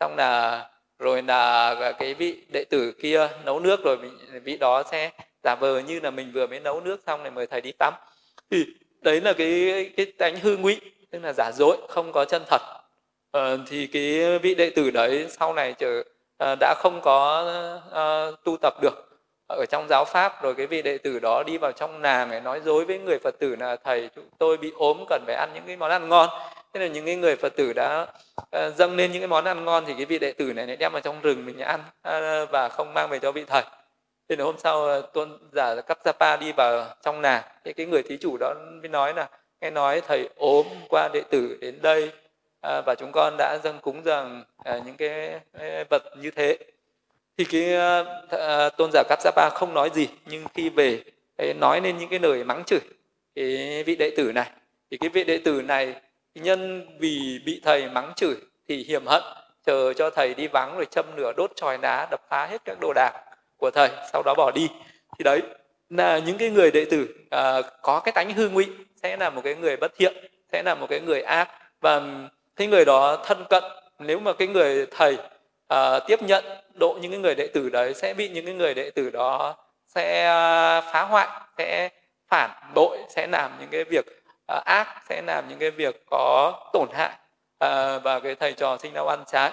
Xong 0.00 0.14
là 0.16 0.68
rồi 0.98 1.22
là 1.22 1.74
cái 1.98 2.14
vị 2.14 2.42
đệ 2.52 2.64
tử 2.64 2.92
kia 3.02 3.28
nấu 3.44 3.60
nước 3.60 3.84
rồi 3.84 3.96
vị 4.44 4.56
đó 4.56 4.82
sẽ 4.90 5.10
giả 5.44 5.54
vờ 5.54 5.78
như 5.78 6.00
là 6.00 6.10
mình 6.10 6.32
vừa 6.34 6.46
mới 6.46 6.60
nấu 6.60 6.80
nước 6.80 7.00
xong 7.06 7.22
này 7.22 7.30
mời 7.30 7.46
thầy 7.46 7.60
đi 7.60 7.72
tắm. 7.78 7.94
Thì 8.50 8.66
đấy 9.00 9.20
là 9.20 9.32
cái 9.32 9.90
cái 9.96 10.06
tánh 10.18 10.40
hư 10.40 10.56
ngụy 10.56 10.80
tức 11.10 11.18
là 11.22 11.32
giả 11.32 11.50
dối 11.54 11.76
không 11.88 12.12
có 12.12 12.24
chân 12.24 12.42
thật 12.48 12.79
à, 13.32 13.56
thì 13.66 13.86
cái 13.86 14.38
vị 14.38 14.54
đệ 14.54 14.70
tử 14.70 14.90
đấy 14.90 15.26
sau 15.30 15.54
này 15.54 15.74
trở 15.78 16.02
à, 16.38 16.46
ờ, 16.46 16.56
đã 16.60 16.74
không 16.78 17.00
có 17.02 17.44
à, 17.92 18.30
tu 18.44 18.56
tập 18.56 18.74
được 18.82 19.10
ở 19.48 19.64
trong 19.66 19.86
giáo 19.88 20.04
pháp 20.04 20.42
rồi 20.42 20.54
cái 20.54 20.66
vị 20.66 20.82
đệ 20.82 20.98
tử 20.98 21.18
đó 21.18 21.42
đi 21.42 21.58
vào 21.58 21.72
trong 21.72 22.02
nàng 22.02 22.30
để 22.30 22.40
nói 22.40 22.60
dối 22.64 22.84
với 22.84 22.98
người 22.98 23.18
phật 23.18 23.38
tử 23.38 23.56
là 23.56 23.76
thầy 23.84 24.10
chúng 24.14 24.24
tôi 24.38 24.56
bị 24.56 24.72
ốm 24.76 25.04
cần 25.08 25.22
phải 25.26 25.34
ăn 25.34 25.50
những 25.54 25.64
cái 25.66 25.76
món 25.76 25.90
ăn 25.90 26.08
ngon. 26.08 26.28
Thế 26.74 26.80
là 26.80 26.86
những 26.86 27.06
cái 27.06 27.16
người 27.16 27.36
phật 27.36 27.56
tử 27.56 27.72
đã 27.72 28.06
uh, 28.40 28.74
dâng 28.76 28.96
lên 28.96 29.12
những 29.12 29.20
cái 29.20 29.28
món 29.28 29.44
ăn 29.44 29.64
ngon 29.64 29.84
thì 29.86 29.94
cái 29.96 30.06
vị 30.06 30.18
đệ 30.18 30.32
tử 30.32 30.52
này 30.52 30.66
lại 30.66 30.76
đem 30.76 30.92
vào 30.92 31.00
trong 31.00 31.20
rừng 31.20 31.46
mình 31.46 31.58
ăn 31.58 31.80
uh, 31.80 32.50
và 32.50 32.68
không 32.68 32.94
mang 32.94 33.10
về 33.10 33.18
cho 33.18 33.32
vị 33.32 33.44
thầy. 33.46 33.62
Thế 34.28 34.36
là 34.36 34.44
hôm 34.44 34.54
sau 34.58 35.02
tôn 35.02 35.38
giả 35.52 35.80
cấp 35.80 35.98
Sapa 36.04 36.36
đi 36.36 36.52
vào 36.52 36.84
trong 37.02 37.22
nàng. 37.22 37.42
Thì 37.64 37.72
cái 37.72 37.86
người 37.86 38.02
thí 38.02 38.16
chủ 38.16 38.36
đó 38.40 38.54
mới 38.80 38.88
nói 38.88 39.14
là 39.14 39.28
nghe 39.60 39.70
nói 39.70 40.02
thầy 40.08 40.28
ốm 40.36 40.66
qua 40.88 41.08
đệ 41.12 41.22
tử 41.30 41.58
đến 41.60 41.78
đây 41.82 42.12
à, 42.60 42.80
và 42.86 42.94
chúng 42.94 43.12
con 43.12 43.34
đã 43.38 43.58
dâng 43.64 43.78
cúng 43.82 44.02
dường 44.04 44.44
à, 44.64 44.80
những 44.86 44.96
cái, 44.96 45.40
cái 45.58 45.84
vật 45.90 46.02
như 46.16 46.30
thế. 46.30 46.58
Thì 47.38 47.44
cái 47.44 47.74
à, 47.74 48.04
à 48.30 48.68
tôn 48.68 48.90
giả 48.92 49.02
Kapsapa 49.08 49.50
không 49.54 49.74
nói 49.74 49.90
gì 49.94 50.08
nhưng 50.26 50.44
khi 50.54 50.68
về 50.68 51.02
ấy, 51.38 51.54
nói 51.54 51.80
lên 51.80 51.98
những 51.98 52.08
cái 52.08 52.18
lời 52.18 52.44
mắng 52.44 52.64
chửi 52.64 52.80
cái 53.34 53.84
vị 53.86 53.96
đệ 53.96 54.10
tử 54.16 54.32
này. 54.32 54.50
Thì 54.90 54.96
cái 54.96 55.08
vị 55.08 55.24
đệ 55.24 55.38
tử 55.38 55.62
này 55.62 55.94
nhân 56.34 56.86
vì 56.98 57.40
bị 57.44 57.60
thầy 57.64 57.88
mắng 57.88 58.12
chửi 58.16 58.36
thì 58.68 58.84
hiểm 58.84 59.06
hận 59.06 59.22
chờ 59.66 59.92
cho 59.92 60.10
thầy 60.10 60.34
đi 60.34 60.48
vắng 60.48 60.76
rồi 60.76 60.86
châm 60.90 61.16
lửa 61.16 61.32
đốt 61.36 61.52
tròi 61.56 61.78
đá 61.78 62.06
đập 62.10 62.20
phá 62.28 62.46
hết 62.46 62.64
các 62.64 62.80
đồ 62.80 62.92
đạc 62.92 63.12
của 63.56 63.70
thầy 63.70 63.90
sau 64.12 64.22
đó 64.22 64.34
bỏ 64.34 64.50
đi. 64.54 64.68
Thì 65.18 65.22
đấy 65.24 65.40
là 65.90 66.18
những 66.18 66.38
cái 66.38 66.50
người 66.50 66.70
đệ 66.70 66.84
tử 66.84 67.08
à, 67.30 67.62
có 67.82 68.00
cái 68.00 68.12
tánh 68.12 68.34
hư 68.34 68.48
ngụy 68.48 68.68
sẽ 69.02 69.16
là 69.16 69.30
một 69.30 69.40
cái 69.44 69.54
người 69.54 69.76
bất 69.76 69.92
thiện 69.96 70.14
sẽ 70.52 70.62
là 70.62 70.74
một 70.74 70.86
cái 70.90 71.00
người 71.00 71.22
ác. 71.22 71.48
Và 71.80 72.02
cái 72.56 72.66
người 72.66 72.84
đó 72.84 73.16
thân 73.24 73.44
cận 73.50 73.64
nếu 73.98 74.20
mà 74.20 74.32
cái 74.32 74.48
người 74.48 74.86
thầy 74.90 75.18
à, 75.68 75.98
tiếp 75.98 76.22
nhận 76.22 76.44
độ 76.74 76.98
những 77.00 77.10
cái 77.10 77.20
người 77.20 77.34
đệ 77.34 77.46
tử 77.46 77.70
đấy 77.70 77.94
sẽ 77.94 78.14
bị 78.14 78.28
những 78.28 78.44
cái 78.44 78.54
người 78.54 78.74
đệ 78.74 78.90
tử 78.90 79.10
đó 79.10 79.56
sẽ 79.86 80.24
à, 80.26 80.80
phá 80.80 81.02
hoại 81.02 81.28
sẽ 81.58 81.88
phản 82.28 82.50
bội 82.74 82.98
sẽ 83.08 83.26
làm 83.26 83.50
những 83.60 83.68
cái 83.70 83.84
việc 83.84 84.06
à, 84.46 84.62
ác 84.64 85.02
sẽ 85.08 85.22
làm 85.26 85.48
những 85.48 85.58
cái 85.58 85.70
việc 85.70 86.02
có 86.10 86.52
tổn 86.72 86.88
hại 86.92 87.18
à, 87.58 87.98
và 87.98 88.20
cái 88.20 88.34
thầy 88.34 88.52
trò 88.52 88.76
sinh 88.78 88.92
ra 88.92 89.02
ăn 89.08 89.24
trái. 89.26 89.52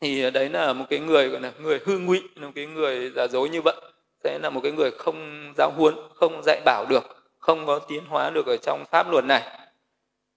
Thì 0.00 0.30
đấy 0.30 0.48
là 0.48 0.72
một 0.72 0.84
cái 0.90 0.98
người 0.98 1.28
gọi 1.28 1.40
là 1.40 1.52
người 1.58 1.80
hư 1.84 1.98
ngụy 1.98 2.22
một 2.36 2.50
cái 2.54 2.66
người 2.66 3.10
giả 3.16 3.26
dối 3.26 3.48
như 3.48 3.62
vậy. 3.62 3.74
Sẽ 4.24 4.38
là 4.42 4.50
một 4.50 4.60
cái 4.62 4.72
người 4.72 4.90
không 4.90 5.52
giáo 5.56 5.70
huấn 5.76 5.94
không 6.14 6.42
dạy 6.44 6.60
bảo 6.64 6.86
được 6.88 7.04
không 7.38 7.66
có 7.66 7.78
tiến 7.78 8.04
hóa 8.08 8.30
được 8.30 8.46
ở 8.46 8.56
trong 8.62 8.84
pháp 8.90 9.10
luật 9.10 9.24
này 9.24 9.42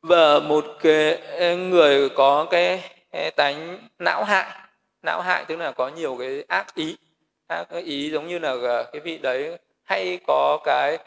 và 0.02 0.40
một 0.40 0.66
cái 0.82 1.22
người 1.56 2.10
có 2.10 2.48
cái 2.52 2.92
tánh 3.36 3.88
não 4.00 4.24
hại. 4.24 4.46
Não 5.02 5.22
hại 5.22 5.46
tức 5.46 5.56
là 5.56 5.72
có 5.72 5.88
nhiều 5.88 6.18
cái 6.20 6.44
ác 6.48 6.76
ý. 6.76 6.98
Ác 7.48 7.70
ý 7.70 8.12
giống 8.12 8.28
như 8.28 8.40
là 8.40 8.56
ờ, 8.62 8.84
cái 8.92 9.00
vị 9.00 9.18
đấy 9.18 9.58
hay 9.84 10.20
có 10.28 10.60
cái 10.64 10.98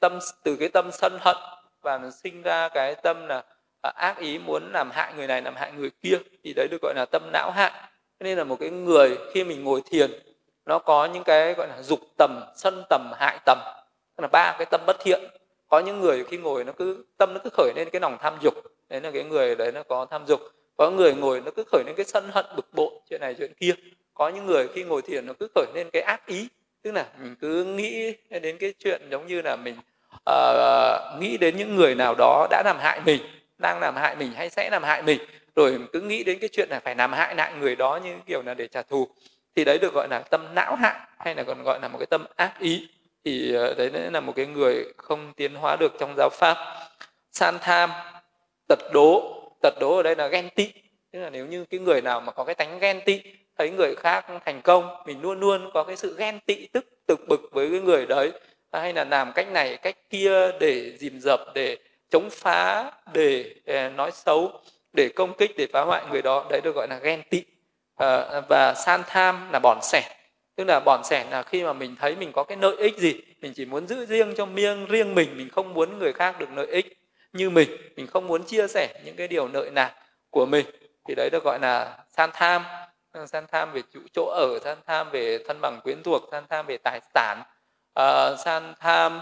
tâm, 0.00 0.18
từ 0.42 0.56
cái 0.60 0.68
tâm 0.68 0.90
sân 0.92 1.18
hận 1.20 1.36
và 1.82 1.98
nó 1.98 2.10
sinh 2.10 2.42
ra 2.42 2.68
cái 2.68 2.94
tâm 2.94 3.26
là 3.26 3.42
ờ, 3.80 3.92
ác 3.96 4.18
ý 4.18 4.38
muốn 4.38 4.72
làm 4.72 4.90
hại 4.90 5.12
người 5.16 5.26
này, 5.26 5.42
làm 5.42 5.56
hại 5.56 5.72
người 5.72 5.90
kia, 6.02 6.16
thì 6.44 6.52
đấy 6.56 6.68
được 6.70 6.82
gọi 6.82 6.94
là 6.96 7.06
tâm 7.12 7.22
não 7.32 7.50
hại. 7.50 7.72
Nên 8.20 8.38
là 8.38 8.44
một 8.44 8.56
cái 8.60 8.70
người 8.70 9.18
khi 9.32 9.44
mình 9.44 9.64
ngồi 9.64 9.82
thiền, 9.90 10.10
nó 10.66 10.78
có 10.78 11.04
những 11.04 11.24
cái 11.24 11.54
gọi 11.54 11.68
là 11.68 11.82
dục 11.82 12.00
tầm, 12.18 12.40
sân 12.56 12.82
tầm, 12.90 13.12
hại 13.18 13.38
tầm. 13.46 13.58
Tức 14.16 14.22
là 14.22 14.28
ba 14.32 14.54
cái 14.58 14.66
tâm 14.70 14.80
bất 14.86 14.96
thiện 15.00 15.20
có 15.68 15.80
những 15.80 16.00
người 16.00 16.24
khi 16.24 16.36
ngồi 16.36 16.64
nó 16.64 16.72
cứ 16.72 17.04
tâm 17.18 17.34
nó 17.34 17.40
cứ 17.44 17.50
khởi 17.52 17.72
lên 17.76 17.88
cái 17.90 18.00
lòng 18.00 18.16
tham 18.20 18.38
dục 18.42 18.54
đấy 18.88 19.00
là 19.00 19.10
cái 19.10 19.24
người 19.24 19.54
đấy 19.54 19.72
nó 19.72 19.82
có 19.82 20.06
tham 20.10 20.26
dục. 20.26 20.40
Có 20.76 20.90
người 20.90 21.14
ngồi 21.14 21.40
nó 21.40 21.50
cứ 21.56 21.64
khởi 21.72 21.84
lên 21.86 21.94
cái 21.96 22.04
sân 22.04 22.30
hận 22.32 22.46
bực 22.56 22.66
bội 22.72 22.90
chuyện 23.10 23.20
này 23.20 23.34
chuyện 23.38 23.52
kia. 23.60 23.72
Có 24.14 24.28
những 24.28 24.46
người 24.46 24.68
khi 24.68 24.84
ngồi 24.84 25.02
thiền 25.02 25.26
nó 25.26 25.32
cứ 25.40 25.48
khởi 25.54 25.66
lên 25.74 25.90
cái 25.92 26.02
ác 26.02 26.26
ý 26.26 26.48
tức 26.82 26.92
là 26.92 27.06
mình 27.22 27.36
cứ 27.40 27.64
nghĩ 27.64 28.12
đến 28.42 28.58
cái 28.58 28.74
chuyện 28.78 29.02
giống 29.10 29.26
như 29.26 29.42
là 29.42 29.56
mình 29.56 29.76
uh, 30.30 31.22
nghĩ 31.22 31.36
đến 31.36 31.56
những 31.56 31.76
người 31.76 31.94
nào 31.94 32.14
đó 32.18 32.46
đã 32.50 32.62
làm 32.64 32.76
hại 32.80 33.00
mình 33.04 33.20
đang 33.58 33.80
làm 33.80 33.96
hại 33.96 34.16
mình 34.16 34.32
hay 34.32 34.50
sẽ 34.50 34.70
làm 34.70 34.82
hại 34.82 35.02
mình 35.02 35.18
rồi 35.56 35.70
mình 35.70 35.86
cứ 35.92 36.00
nghĩ 36.00 36.24
đến 36.24 36.38
cái 36.38 36.48
chuyện 36.52 36.68
là 36.70 36.80
phải 36.80 36.94
làm 36.94 37.12
hại 37.12 37.34
lại 37.34 37.52
người 37.60 37.76
đó 37.76 38.00
như 38.04 38.14
kiểu 38.26 38.42
là 38.42 38.54
để 38.54 38.66
trả 38.68 38.82
thù. 38.82 39.08
Thì 39.56 39.64
đấy 39.64 39.78
được 39.78 39.94
gọi 39.94 40.08
là 40.10 40.18
tâm 40.18 40.54
não 40.54 40.76
hại 40.76 41.00
hay 41.18 41.34
là 41.34 41.42
còn 41.42 41.62
gọi 41.62 41.80
là 41.80 41.88
một 41.88 41.98
cái 41.98 42.06
tâm 42.06 42.26
ác 42.36 42.58
ý 42.58 42.88
thì 43.26 43.54
ờ, 43.54 43.74
đấy 43.74 43.90
là 44.12 44.20
một 44.20 44.32
cái 44.36 44.46
người 44.46 44.84
không 44.96 45.32
tiến 45.36 45.54
hóa 45.54 45.76
được 45.76 45.92
trong 45.98 46.14
giáo 46.16 46.30
pháp. 46.32 46.56
San 47.32 47.58
tham 47.60 47.90
tật 48.68 48.78
đố 48.92 49.42
tật 49.62 49.74
đố 49.80 49.96
ở 49.96 50.02
đây 50.02 50.16
là 50.16 50.26
ghen 50.26 50.48
tị. 50.54 50.72
Tức 51.12 51.18
là 51.18 51.30
nếu 51.30 51.46
như 51.46 51.64
cái 51.64 51.80
người 51.80 52.00
nào 52.00 52.20
mà 52.20 52.32
có 52.32 52.44
cái 52.44 52.54
tánh 52.54 52.78
ghen 52.78 53.00
tị 53.04 53.22
thấy 53.58 53.70
người 53.70 53.94
khác 53.96 54.26
thành 54.44 54.62
công 54.62 54.96
mình 55.06 55.22
luôn 55.22 55.40
luôn 55.40 55.70
có 55.74 55.84
cái 55.84 55.96
sự 55.96 56.16
ghen 56.18 56.40
tị 56.46 56.66
tức 56.66 56.86
tực 57.06 57.20
bực 57.28 57.40
với 57.52 57.70
cái 57.70 57.80
người 57.80 58.06
đấy. 58.06 58.32
À, 58.70 58.80
hay 58.80 58.92
là 58.92 59.04
làm 59.04 59.32
cách 59.32 59.48
này 59.48 59.76
cách 59.76 59.96
kia 60.10 60.52
để 60.60 60.96
dìm 60.98 61.20
dập 61.20 61.40
để 61.54 61.76
chống 62.10 62.28
phá 62.30 62.92
để 63.12 63.54
ờ, 63.66 63.88
nói 63.88 64.10
xấu 64.10 64.52
để 64.92 65.08
công 65.16 65.36
kích 65.36 65.50
để 65.56 65.66
phá 65.72 65.80
hoại 65.80 66.04
người 66.10 66.22
đó 66.22 66.46
đấy 66.50 66.60
được 66.64 66.74
gọi 66.74 66.86
là 66.90 66.98
ghen 66.98 67.22
tị. 67.30 67.42
À, 67.96 68.40
và 68.48 68.74
san 68.74 69.02
tham 69.06 69.48
là 69.52 69.58
bòn 69.58 69.78
sẻn 69.82 70.15
tức 70.56 70.64
là 70.64 70.80
bòn 70.80 71.04
sẻn 71.04 71.26
là 71.30 71.42
khi 71.42 71.64
mà 71.64 71.72
mình 71.72 71.96
thấy 72.00 72.16
mình 72.16 72.32
có 72.32 72.44
cái 72.44 72.58
lợi 72.60 72.76
ích 72.76 72.98
gì 72.98 73.20
mình 73.40 73.52
chỉ 73.56 73.64
muốn 73.64 73.86
giữ 73.86 74.06
riêng 74.06 74.34
cho 74.36 74.46
miêng 74.46 74.86
riêng 74.86 75.14
mình 75.14 75.36
mình 75.36 75.48
không 75.48 75.74
muốn 75.74 75.98
người 75.98 76.12
khác 76.12 76.38
được 76.38 76.48
lợi 76.54 76.66
ích 76.66 76.98
như 77.32 77.50
mình 77.50 77.70
mình 77.96 78.06
không 78.06 78.26
muốn 78.26 78.42
chia 78.42 78.68
sẻ 78.68 79.00
những 79.04 79.16
cái 79.16 79.28
điều 79.28 79.48
lợi 79.52 79.70
lạc 79.70 79.94
của 80.30 80.46
mình 80.46 80.66
thì 81.08 81.14
đấy 81.14 81.30
được 81.30 81.44
gọi 81.44 81.58
là 81.58 81.98
san 82.16 82.30
tham. 82.32 82.64
Ờ, 83.12 83.26
san 83.26 83.46
tham 83.52 83.72
về 83.72 83.82
chủ 83.92 84.00
chỗ 84.12 84.26
ở 84.26 84.58
san 84.64 84.78
tham 84.86 85.10
về 85.10 85.38
thân 85.48 85.58
bằng 85.60 85.80
quyến 85.84 86.02
thuộc 86.02 86.22
san 86.32 86.44
tham 86.48 86.66
về 86.66 86.78
tài 86.84 87.00
sản 87.14 87.42
uh, 88.00 88.38
san 88.44 88.74
tham 88.80 89.20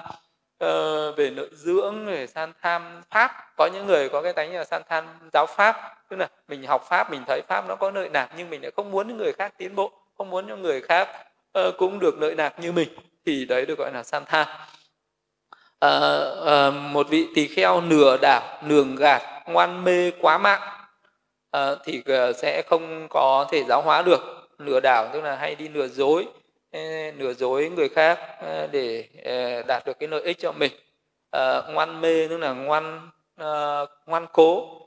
uh, 0.64 1.16
về 1.16 1.30
nội 1.30 1.50
dưỡng 1.52 2.06
về 2.06 2.26
san 2.26 2.52
tham 2.62 3.02
pháp. 3.10 3.30
Có 3.56 3.70
những 3.72 3.86
người 3.86 4.08
có 4.08 4.22
cái 4.22 4.32
tánh 4.32 4.54
là 4.54 4.64
san 4.64 4.82
tham 4.88 5.06
giáo 5.32 5.46
pháp 5.46 5.76
tức 6.08 6.16
là 6.16 6.28
mình 6.48 6.66
học 6.66 6.86
pháp 6.88 7.10
mình 7.10 7.22
thấy 7.26 7.42
pháp 7.48 7.68
nó 7.68 7.76
có 7.76 7.90
lợi 7.90 8.10
lạc 8.12 8.28
nhưng 8.36 8.50
mình 8.50 8.62
lại 8.62 8.70
không 8.76 8.90
muốn 8.90 9.16
người 9.16 9.32
khác 9.32 9.54
tiến 9.58 9.74
bộ 9.74 9.92
không 10.18 10.30
muốn 10.30 10.48
cho 10.48 10.56
người 10.56 10.80
khác 10.80 11.08
uh, 11.58 11.74
cũng 11.78 11.98
được 11.98 12.18
lợi 12.18 12.34
lạc 12.34 12.60
như 12.60 12.72
mình 12.72 12.88
thì 13.26 13.44
đấy 13.44 13.66
được 13.66 13.78
gọi 13.78 13.92
là 13.92 14.02
san 14.02 14.24
tha 14.26 14.40
uh, 14.42 14.48
ờ, 15.78 16.36
uh, 16.40 16.46
ờ, 16.46 16.70
một 16.70 17.08
vị 17.08 17.26
tỳ 17.34 17.46
kheo 17.46 17.80
nửa 17.80 18.16
đảo 18.22 18.62
nường 18.62 18.96
gạt 18.96 19.22
ngoan 19.46 19.84
mê 19.84 20.10
quá 20.20 20.38
mạng 20.38 20.60
uh, 21.56 21.78
thì 21.84 22.02
sẽ 22.36 22.62
không 22.66 23.06
có 23.10 23.46
thể 23.50 23.64
giáo 23.68 23.82
hóa 23.82 24.02
được. 24.02 24.20
Nửa 24.58 24.80
đảo 24.80 25.08
tức 25.12 25.20
là 25.20 25.36
hay 25.36 25.54
đi 25.54 25.68
lừa 25.68 25.88
dối 25.88 26.26
lừa 27.16 27.34
dối 27.34 27.70
người 27.76 27.88
khác 27.88 28.18
để 28.72 29.08
đạt 29.66 29.86
được 29.86 29.98
cái 29.98 30.08
lợi 30.08 30.22
ích 30.22 30.38
cho 30.38 30.52
mình. 30.52 30.72
À, 31.30 31.62
ngoan 31.68 32.00
mê 32.00 32.28
tức 32.28 32.38
là 32.38 32.52
ngoan 32.52 33.10
à, 33.36 33.80
ngoan 34.06 34.26
cố 34.32 34.80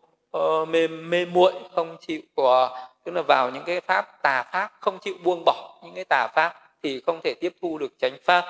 mê 0.68 0.88
mê 0.88 1.26
muội 1.26 1.54
không 1.76 1.98
chịu 2.08 2.22
của 2.36 2.78
tức 3.08 3.13
là 3.13 3.22
vào 3.22 3.50
những 3.50 3.63
cái 3.63 3.82
pháp 3.82 4.22
tà 4.22 4.43
pháp 4.43 4.72
không 4.80 5.00
chịu 5.00 5.13
buông 5.24 5.43
bỏ 5.46 5.80
những 5.84 5.96
cái 5.96 6.06
tà 6.06 6.28
pháp 6.36 6.54
thì 6.84 7.02
không 7.06 7.20
thể 7.24 7.34
tiếp 7.41 7.54
thu 7.62 7.78
được 7.78 7.93
chánh 8.00 8.17
pháp. 8.24 8.46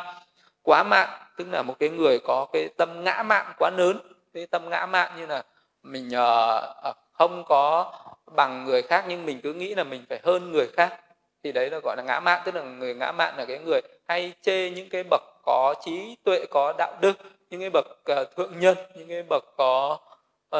Quá 0.64 0.84
mạng 0.84 1.10
tức 1.38 1.48
là 1.52 1.62
một 1.62 1.76
cái 1.80 1.90
người 1.90 2.20
có 2.20 2.48
cái 2.54 2.70
tâm 2.78 3.04
ngã 3.04 3.24
mạng 3.24 3.54
quá 3.58 3.72
lớn 3.78 4.00
cái 4.34 4.48
tâm 4.48 4.70
ngã 4.70 4.86
mạng 4.86 5.12
như 5.18 5.26
là 5.26 5.44
mình 5.84 6.08
uh, 6.08 6.96
không 7.12 7.44
có 7.48 7.94
bằng 8.36 8.66
người 8.66 8.82
khác 8.82 9.06
nhưng 9.08 9.26
mình 9.26 9.40
cứ 9.44 9.54
nghĩ 9.54 9.76
là 9.76 9.84
mình 9.84 10.06
phải 10.10 10.20
hơn 10.24 10.52
người 10.52 10.68
khác 10.68 11.00
thì 11.44 11.52
đấy 11.52 11.70
là 11.70 11.80
gọi 11.84 11.98
là 11.98 12.04
ngã 12.04 12.20
mạng. 12.20 12.42
Tức 12.46 12.56
là 12.56 12.62
người 12.62 12.96
ngã 12.96 13.12
mạng 13.12 13.34
là 13.38 13.46
cái 13.46 13.60
người 13.60 13.82
hay 14.08 14.34
chê 14.42 14.70
những 14.70 14.90
cái 14.90 15.04
bậc 15.10 15.22
có 15.46 15.76
trí 15.86 16.18
tuệ 16.24 16.46
có 16.52 16.74
đạo 16.78 16.98
đức 17.02 17.18
những 17.50 17.60
cái 17.60 17.70
bậc 17.70 17.86
uh, 18.12 18.36
thượng 18.38 18.60
nhân 18.60 18.78
những 18.96 19.08
cái 19.08 19.24
bậc 19.30 19.44
có 19.58 19.98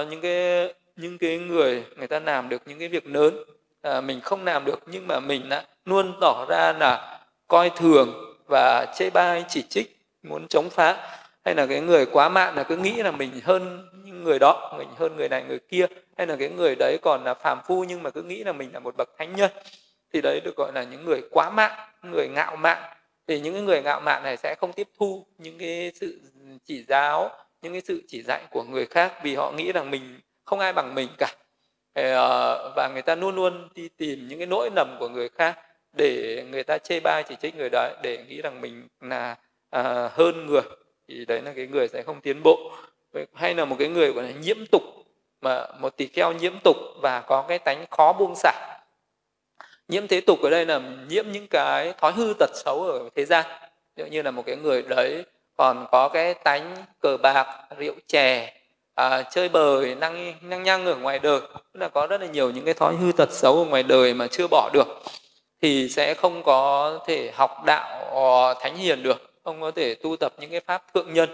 uh, 0.02 0.08
những 0.10 0.22
cái 0.22 0.74
những 0.96 1.18
cái 1.18 1.38
người 1.38 1.84
người 1.96 2.08
ta 2.08 2.20
làm 2.20 2.50
được 2.50 2.62
những 2.66 2.80
cái 2.80 2.88
việc 2.88 3.08
lớn 3.08 3.44
à, 3.88 4.02
mình 4.02 4.22
không 4.22 4.46
làm 4.46 4.66
được 4.66 4.80
nhưng 4.86 5.08
mà 5.08 5.20
mình 5.20 5.50
đã 5.50 5.64
luôn 5.86 6.14
tỏ 6.22 6.46
ra 6.50 6.74
là 6.74 7.20
coi 7.48 7.70
thường 7.70 8.36
và 8.48 8.86
chê 8.96 9.10
bai 9.10 9.46
chỉ 9.50 9.62
trích 9.62 10.00
muốn 10.24 10.48
chống 10.48 10.70
phá. 10.70 11.20
Hay 11.46 11.56
là 11.56 11.66
cái 11.66 11.82
người 11.82 12.06
quá 12.06 12.30
mạn 12.30 12.56
là 12.56 12.64
cứ 12.64 12.78
nghĩ 12.78 12.94
là 13.04 13.12
mình 13.12 13.32
hơn 13.44 13.90
người 14.06 14.40
đó 14.40 14.74
mình 14.78 14.90
hơn 14.98 15.16
người 15.16 15.30
này 15.30 15.44
người 15.48 15.60
kia. 15.60 15.86
Hay 16.18 16.28
là 16.28 16.36
cái 16.36 16.50
người 16.50 16.76
đấy 16.80 16.98
còn 17.02 17.24
là 17.24 17.34
phàm 17.34 17.62
phu 17.68 17.84
nhưng 17.84 18.04
mà 18.04 18.10
cứ 18.10 18.24
nghĩ 18.24 18.44
là 18.44 18.54
mình 18.54 18.70
là 18.74 18.80
một 18.80 18.98
bậc 18.98 19.10
thánh 19.18 19.36
nhân. 19.36 19.52
Thì 20.14 20.22
đấy 20.22 20.42
được 20.44 20.56
gọi 20.58 20.72
là 20.74 20.84
những 20.84 21.06
người 21.06 21.22
quá 21.32 21.50
mạn 21.50 21.72
người 22.12 22.28
ngạo 22.28 22.56
mạn. 22.56 22.84
Thì 23.28 23.40
những 23.40 23.66
người 23.66 23.82
ngạo 23.82 24.00
mạn 24.02 24.24
này 24.24 24.38
sẽ 24.38 24.56
không 24.60 24.74
tiếp 24.74 24.88
thu 25.00 25.26
những 25.38 25.58
cái 25.58 25.92
sự 25.96 26.20
chỉ 26.66 26.84
giáo 26.88 27.32
những 27.62 27.74
cái 27.74 27.82
sự 27.82 28.04
chỉ 28.08 28.22
dạy 28.22 28.44
của 28.52 28.64
người 28.64 28.86
khác 28.86 29.14
vì 29.24 29.36
họ 29.36 29.52
nghĩ 29.52 29.72
rằng 29.72 29.92
mình 29.92 30.20
không 30.46 30.60
ai 30.60 30.74
bằng 30.74 30.96
mình 30.96 31.08
cả. 31.18 31.28
Ờ, 31.98 32.74
và 32.76 32.90
người 32.94 33.02
ta 33.02 33.16
luôn 33.16 33.36
luôn 33.36 33.70
đi 33.76 33.90
tìm 33.98 34.28
những 34.28 34.40
cái 34.40 34.48
nỗi 34.48 34.70
lầm 34.76 34.96
của 35.00 35.10
người 35.10 35.30
khác 35.30 35.60
để 35.94 36.44
người 36.52 36.64
ta 36.64 36.78
chê 36.78 37.00
bai 37.00 37.24
chỉ 37.24 37.36
trích 37.42 37.56
người 37.56 37.70
đó 37.70 37.90
để 38.04 38.26
nghĩ 38.28 38.42
rằng 38.42 38.62
mình 38.62 38.88
là 39.02 39.36
à, 39.70 40.10
hơn 40.14 40.46
người 40.46 40.62
thì 41.08 41.26
đấy 41.26 41.42
là 41.42 41.54
cái 41.56 41.68
người 41.68 41.88
sẽ 41.88 42.04
không 42.04 42.22
tiến 42.22 42.44
bộ. 42.44 42.72
Hay 43.34 43.56
là 43.56 43.66
một 43.66 43.76
cái 43.80 43.88
người 43.88 44.12
gọi 44.12 44.24
là 44.24 44.32
nhiễm 44.32 44.58
tục 44.72 44.84
mà 45.42 45.66
một 45.80 45.98
tỳ 45.98 46.08
kheo 46.08 46.34
nhiễm 46.34 46.54
tục 46.64 46.78
và 47.02 47.22
có 47.22 47.46
cái 47.48 47.60
tánh 47.60 47.86
khó 47.92 48.14
buông 48.14 48.36
xả. 48.36 48.80
Nhiễm 49.88 50.08
thế 50.08 50.22
tục 50.22 50.40
ở 50.42 50.50
đây 50.50 50.66
là 50.66 50.82
nhiễm 51.10 51.26
những 51.32 51.48
cái 51.48 51.94
thói 51.94 52.12
hư 52.12 52.34
tật 52.40 52.50
xấu 52.54 52.84
ở 52.84 53.10
thế 53.16 53.26
gian. 53.26 53.46
Ví 53.96 54.10
như 54.10 54.22
là 54.22 54.32
một 54.32 54.44
cái 54.46 54.56
người 54.56 54.82
đấy 54.82 55.26
còn 55.58 55.88
có 55.92 56.10
cái 56.10 56.34
tánh 56.34 56.76
cờ 57.00 57.18
bạc 57.18 57.68
rượu 57.78 57.96
chè 58.08 58.57
à, 58.98 59.24
chơi 59.24 59.50
bời 59.50 59.96
năng 59.96 60.34
năng 60.42 60.64
nhăng 60.64 60.86
ở 60.86 60.96
ngoài 60.96 61.20
đời. 61.20 61.40
Tức 61.40 61.80
là 61.80 61.90
có 61.90 62.08
rất 62.08 62.22
là 62.22 62.28
nhiều 62.28 62.52
những 62.52 62.66
cái 62.66 62.74
thói 62.74 62.96
hư 62.96 63.12
tật 63.12 63.32
xấu 63.32 63.58
ở 63.58 63.66
ngoài 63.66 63.84
đời 63.84 64.14
mà 64.14 64.28
chưa 64.28 64.48
bỏ 64.48 64.70
được. 64.74 64.88
Thì 65.62 65.90
sẽ 65.90 66.14
không 66.14 66.44
có 66.44 67.00
thể 67.08 67.32
học 67.34 67.64
đạo 67.66 68.10
ờ, 68.14 68.54
thánh 68.62 68.76
hiền 68.76 69.04
được. 69.04 69.32
Không 69.44 69.62
có 69.62 69.72
thể 69.72 69.96
tu 69.96 70.16
tập 70.16 70.34
những 70.40 70.52
cái 70.52 70.60
pháp 70.60 70.84
thượng 70.94 71.14
nhân 71.14 71.30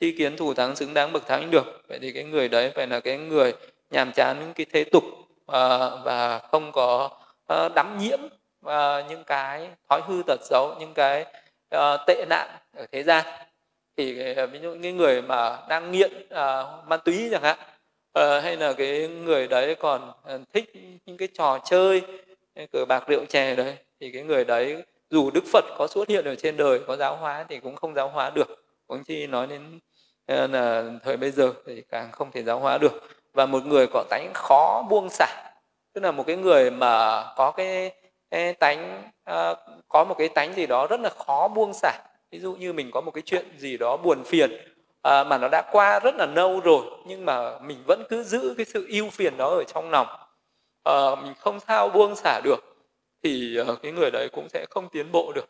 chi 0.00 0.14
kiến 0.18 0.36
thủ 0.36 0.54
thắng 0.54 0.76
xứng 0.76 0.94
đáng 0.94 1.12
bậc 1.12 1.26
thánh 1.26 1.50
được. 1.50 1.82
Vậy 1.88 1.98
thì 2.02 2.12
cái 2.12 2.24
người 2.24 2.48
đấy 2.48 2.72
phải 2.74 2.86
là 2.86 3.00
cái 3.00 3.16
người 3.18 3.52
nhàm 3.90 4.12
chán 4.12 4.36
những 4.40 4.52
cái 4.54 4.66
thế 4.72 4.84
tục 4.84 5.04
à, 5.46 5.90
và 6.04 6.38
không 6.38 6.72
có 6.72 7.10
à, 7.46 7.68
đắm 7.74 7.98
nhiễm 7.98 8.18
à, 8.66 9.04
những 9.08 9.24
cái 9.24 9.68
thói 9.90 10.00
hư 10.06 10.22
tật 10.26 10.40
xấu 10.42 10.74
những 10.80 10.94
cái 10.94 11.24
à, 11.70 11.96
tệ 12.06 12.24
nạn 12.28 12.48
ở 12.76 12.86
thế 12.92 13.02
gian 13.02 13.24
thì 13.98 14.34
ờ, 14.34 14.46
ví 14.46 14.58
dụ 14.62 14.74
những 14.74 14.96
người 14.96 15.22
mà 15.22 15.58
đang 15.68 15.92
nghiện 15.92 16.12
à, 16.30 16.62
ma 16.86 16.96
túy 16.96 17.28
chẳng 17.30 17.42
hạn 17.42 17.58
à, 18.12 18.40
hay 18.40 18.56
là 18.56 18.72
cái 18.72 19.08
người 19.08 19.48
đấy 19.48 19.74
còn 19.74 20.12
ờ, 20.24 20.40
thích 20.52 20.72
những 21.06 21.16
cái 21.16 21.28
trò 21.34 21.58
chơi 21.64 22.02
cờ 22.72 22.84
bạc 22.84 23.04
rượu 23.08 23.24
chè 23.24 23.54
đấy 23.54 23.76
thì 24.00 24.10
cái 24.12 24.22
người 24.22 24.44
đấy 24.44 24.82
dù 25.10 25.30
đức 25.30 25.44
phật 25.52 25.64
có 25.78 25.86
xuất 25.90 26.08
hiện 26.08 26.24
ở 26.24 26.34
trên 26.34 26.56
đời 26.56 26.80
có 26.86 26.96
giáo 26.96 27.16
hóa 27.16 27.44
thì 27.48 27.60
cũng 27.60 27.76
không 27.76 27.94
giáo 27.94 28.08
hóa 28.08 28.30
được. 28.30 28.64
Cũng 28.86 29.04
chi 29.04 29.26
nói 29.26 29.46
đến 29.46 29.78
là 30.28 30.84
thời 31.04 31.16
bây 31.16 31.30
giờ 31.30 31.52
thì 31.66 31.82
càng 31.88 32.12
không 32.12 32.30
thể 32.32 32.42
giáo 32.42 32.58
hóa 32.58 32.78
được. 32.78 33.08
Và 33.32 33.46
một 33.46 33.66
người 33.66 33.86
có 33.92 34.04
tánh 34.10 34.30
khó 34.34 34.82
buông 34.90 35.08
xả 35.10 35.52
tức 35.92 36.00
là 36.04 36.12
một 36.12 36.26
cái 36.26 36.36
người 36.36 36.70
mà 36.70 37.24
có 37.36 37.50
cái, 37.50 37.92
cái 38.30 38.52
tánh 38.52 39.02
uh, 39.30 39.58
có 39.88 40.04
một 40.04 40.14
cái 40.18 40.28
tánh 40.28 40.54
gì 40.54 40.66
đó 40.66 40.86
rất 40.86 41.00
là 41.00 41.10
khó 41.10 41.48
buông 41.48 41.72
xả 41.74 41.92
ví 42.30 42.38
dụ 42.38 42.54
như 42.54 42.72
mình 42.72 42.90
có 42.90 43.00
một 43.00 43.10
cái 43.10 43.22
chuyện 43.22 43.46
gì 43.58 43.76
đó 43.76 43.96
buồn 43.96 44.24
phiền 44.24 44.50
à, 45.02 45.24
mà 45.24 45.38
nó 45.38 45.48
đã 45.48 45.62
qua 45.72 46.00
rất 46.00 46.14
là 46.14 46.26
lâu 46.26 46.60
rồi 46.60 46.82
nhưng 47.06 47.24
mà 47.24 47.58
mình 47.58 47.78
vẫn 47.86 48.02
cứ 48.08 48.22
giữ 48.22 48.54
cái 48.56 48.66
sự 48.66 48.86
yêu 48.88 49.08
phiền 49.12 49.36
đó 49.36 49.48
ở 49.48 49.64
trong 49.64 49.90
lòng 49.90 50.06
à, 50.84 51.14
mình 51.22 51.34
không 51.38 51.60
sao 51.60 51.88
buông 51.88 52.16
xả 52.16 52.40
được 52.44 52.68
thì 53.22 53.58
uh, 53.60 53.82
cái 53.82 53.92
người 53.92 54.10
đấy 54.10 54.28
cũng 54.32 54.48
sẽ 54.48 54.66
không 54.70 54.88
tiến 54.88 55.12
bộ 55.12 55.32
được. 55.34 55.48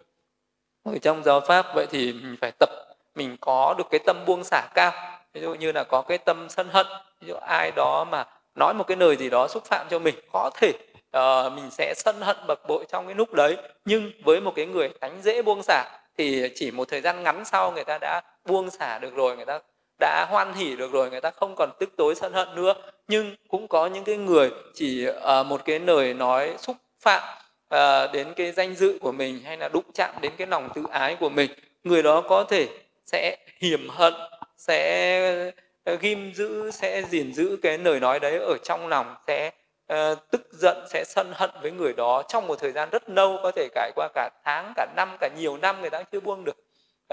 Ở 0.84 0.98
trong 0.98 1.22
giáo 1.22 1.40
pháp 1.40 1.66
vậy 1.74 1.86
thì 1.90 2.12
mình 2.12 2.36
phải 2.40 2.52
tập 2.58 2.68
mình 3.14 3.36
có 3.40 3.74
được 3.78 3.86
cái 3.90 4.00
tâm 4.06 4.16
buông 4.26 4.44
xả 4.44 4.68
cao. 4.74 4.92
Ví 5.32 5.40
dụ 5.40 5.54
như 5.54 5.72
là 5.72 5.84
có 5.84 6.02
cái 6.02 6.18
tâm 6.18 6.46
sân 6.48 6.68
hận 6.72 6.86
ví 7.20 7.28
dụ 7.28 7.34
ai 7.34 7.72
đó 7.76 8.06
mà 8.10 8.26
nói 8.54 8.74
một 8.74 8.84
cái 8.86 8.96
lời 8.96 9.16
gì 9.16 9.30
đó 9.30 9.48
xúc 9.48 9.64
phạm 9.64 9.86
cho 9.90 9.98
mình 9.98 10.14
có 10.32 10.50
thể 10.54 10.72
uh, 11.16 11.52
mình 11.52 11.70
sẽ 11.70 11.94
sân 11.96 12.20
hận 12.20 12.36
bực 12.46 12.60
bội 12.68 12.84
trong 12.88 13.06
cái 13.06 13.14
lúc 13.14 13.32
đấy 13.32 13.56
nhưng 13.84 14.12
với 14.24 14.40
một 14.40 14.52
cái 14.56 14.66
người 14.66 14.88
tánh 14.88 15.22
dễ 15.22 15.42
buông 15.42 15.62
xả 15.62 15.97
thì 16.18 16.48
chỉ 16.54 16.70
một 16.70 16.88
thời 16.88 17.00
gian 17.00 17.22
ngắn 17.22 17.44
sau 17.44 17.72
người 17.72 17.84
ta 17.84 17.98
đã 17.98 18.20
buông 18.44 18.70
xả 18.70 18.98
được 18.98 19.14
rồi 19.14 19.36
người 19.36 19.46
ta 19.46 19.60
đã 19.98 20.26
hoan 20.30 20.54
hỉ 20.54 20.76
được 20.76 20.92
rồi 20.92 21.10
người 21.10 21.20
ta 21.20 21.30
không 21.30 21.54
còn 21.56 21.70
tức 21.80 21.90
tối 21.96 22.14
sân 22.14 22.32
hận 22.32 22.54
nữa. 22.54 22.74
Nhưng 23.08 23.36
cũng 23.48 23.68
có 23.68 23.86
những 23.86 24.04
cái 24.04 24.16
người 24.16 24.50
chỉ 24.74 25.08
uh, 25.08 25.46
một 25.46 25.64
cái 25.64 25.78
lời 25.78 26.14
nói 26.14 26.54
xúc 26.58 26.76
phạm 27.00 27.22
ờ, 27.68 28.10
đến 28.12 28.32
cái 28.36 28.52
danh 28.52 28.74
dự 28.74 28.98
của 29.00 29.12
mình 29.12 29.40
hay 29.44 29.56
là 29.56 29.68
đụng 29.68 29.84
chạm 29.94 30.14
đến 30.20 30.32
cái 30.36 30.46
lòng 30.46 30.68
tự 30.74 30.82
ái 30.90 31.16
của 31.20 31.28
mình. 31.28 31.50
Người 31.84 32.02
đó 32.02 32.20
có 32.20 32.44
thể 32.44 32.68
sẽ 33.06 33.36
hiểm 33.60 33.88
hận 33.88 34.14
sẽ 34.56 35.52
ghim 36.00 36.32
giữ 36.34 36.70
sẽ 36.70 37.02
gìn 37.02 37.32
giữ 37.34 37.58
cái 37.62 37.78
lời 37.78 38.00
nói 38.00 38.20
đấy 38.20 38.38
ở 38.38 38.56
trong 38.64 38.88
lòng 38.88 39.14
sẽ 39.26 39.50
Ờ, 39.88 40.14
tức 40.30 40.48
giận 40.52 40.76
sẽ 40.90 41.04
sân 41.06 41.32
hận 41.34 41.50
với 41.62 41.70
người 41.70 41.92
đó 41.92 42.22
trong 42.28 42.46
một 42.46 42.58
thời 42.60 42.72
gian 42.72 42.90
rất 42.90 43.10
lâu 43.10 43.38
có 43.42 43.50
thể 43.56 43.68
trải 43.74 43.92
qua 43.94 44.08
cả 44.14 44.30
tháng 44.44 44.72
cả 44.76 44.86
năm 44.96 45.16
cả 45.20 45.28
nhiều 45.36 45.56
năm 45.56 45.80
người 45.80 45.90
ta 45.90 46.02
chưa 46.02 46.20
buông 46.20 46.44
được 46.44 46.56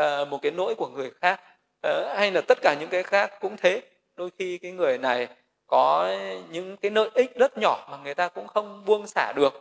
uh, 0.01 0.27
một 0.27 0.39
cái 0.41 0.51
nỗi 0.51 0.75
của 0.75 0.87
người 0.87 1.11
khác. 1.21 1.41
Uh, 1.87 2.17
hay 2.17 2.31
là 2.31 2.41
tất 2.47 2.57
cả 2.61 2.75
những 2.79 2.89
cái 2.89 3.03
khác 3.03 3.33
cũng 3.41 3.57
thế. 3.57 3.81
Đôi 4.15 4.29
khi 4.39 4.57
cái 4.57 4.71
người 4.71 4.97
này 4.97 5.27
có 5.67 6.15
những 6.49 6.77
cái 6.77 6.91
lợi 6.91 7.09
ích 7.13 7.35
rất 7.35 7.57
nhỏ 7.57 7.87
mà 7.91 7.97
người 8.03 8.13
ta 8.13 8.27
cũng 8.27 8.47
không 8.47 8.85
buông 8.85 9.07
xả 9.07 9.33
được. 9.35 9.53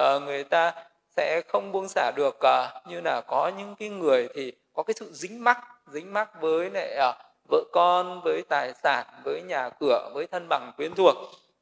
Uh, 0.00 0.22
người 0.22 0.44
ta 0.44 0.74
sẽ 1.16 1.42
không 1.48 1.72
buông 1.72 1.88
xả 1.88 2.12
được 2.16 2.38
uh, 2.38 2.88
như 2.88 3.00
là 3.00 3.20
có 3.20 3.52
những 3.58 3.74
cái 3.78 3.88
người 3.88 4.28
thì 4.34 4.52
có 4.72 4.82
cái 4.82 4.94
sự 5.00 5.12
dính 5.12 5.44
mắc 5.44 5.58
dính 5.86 6.12
mắc 6.12 6.40
với 6.40 6.70
lại 6.70 6.96
uh, 7.10 7.14
vợ 7.48 7.64
con 7.72 8.20
với 8.24 8.42
tài 8.48 8.74
sản 8.82 9.06
với 9.24 9.42
nhà 9.42 9.70
cửa 9.80 10.10
với 10.14 10.26
thân 10.26 10.46
bằng 10.48 10.72
quyến 10.76 10.94
thuộc 10.94 11.16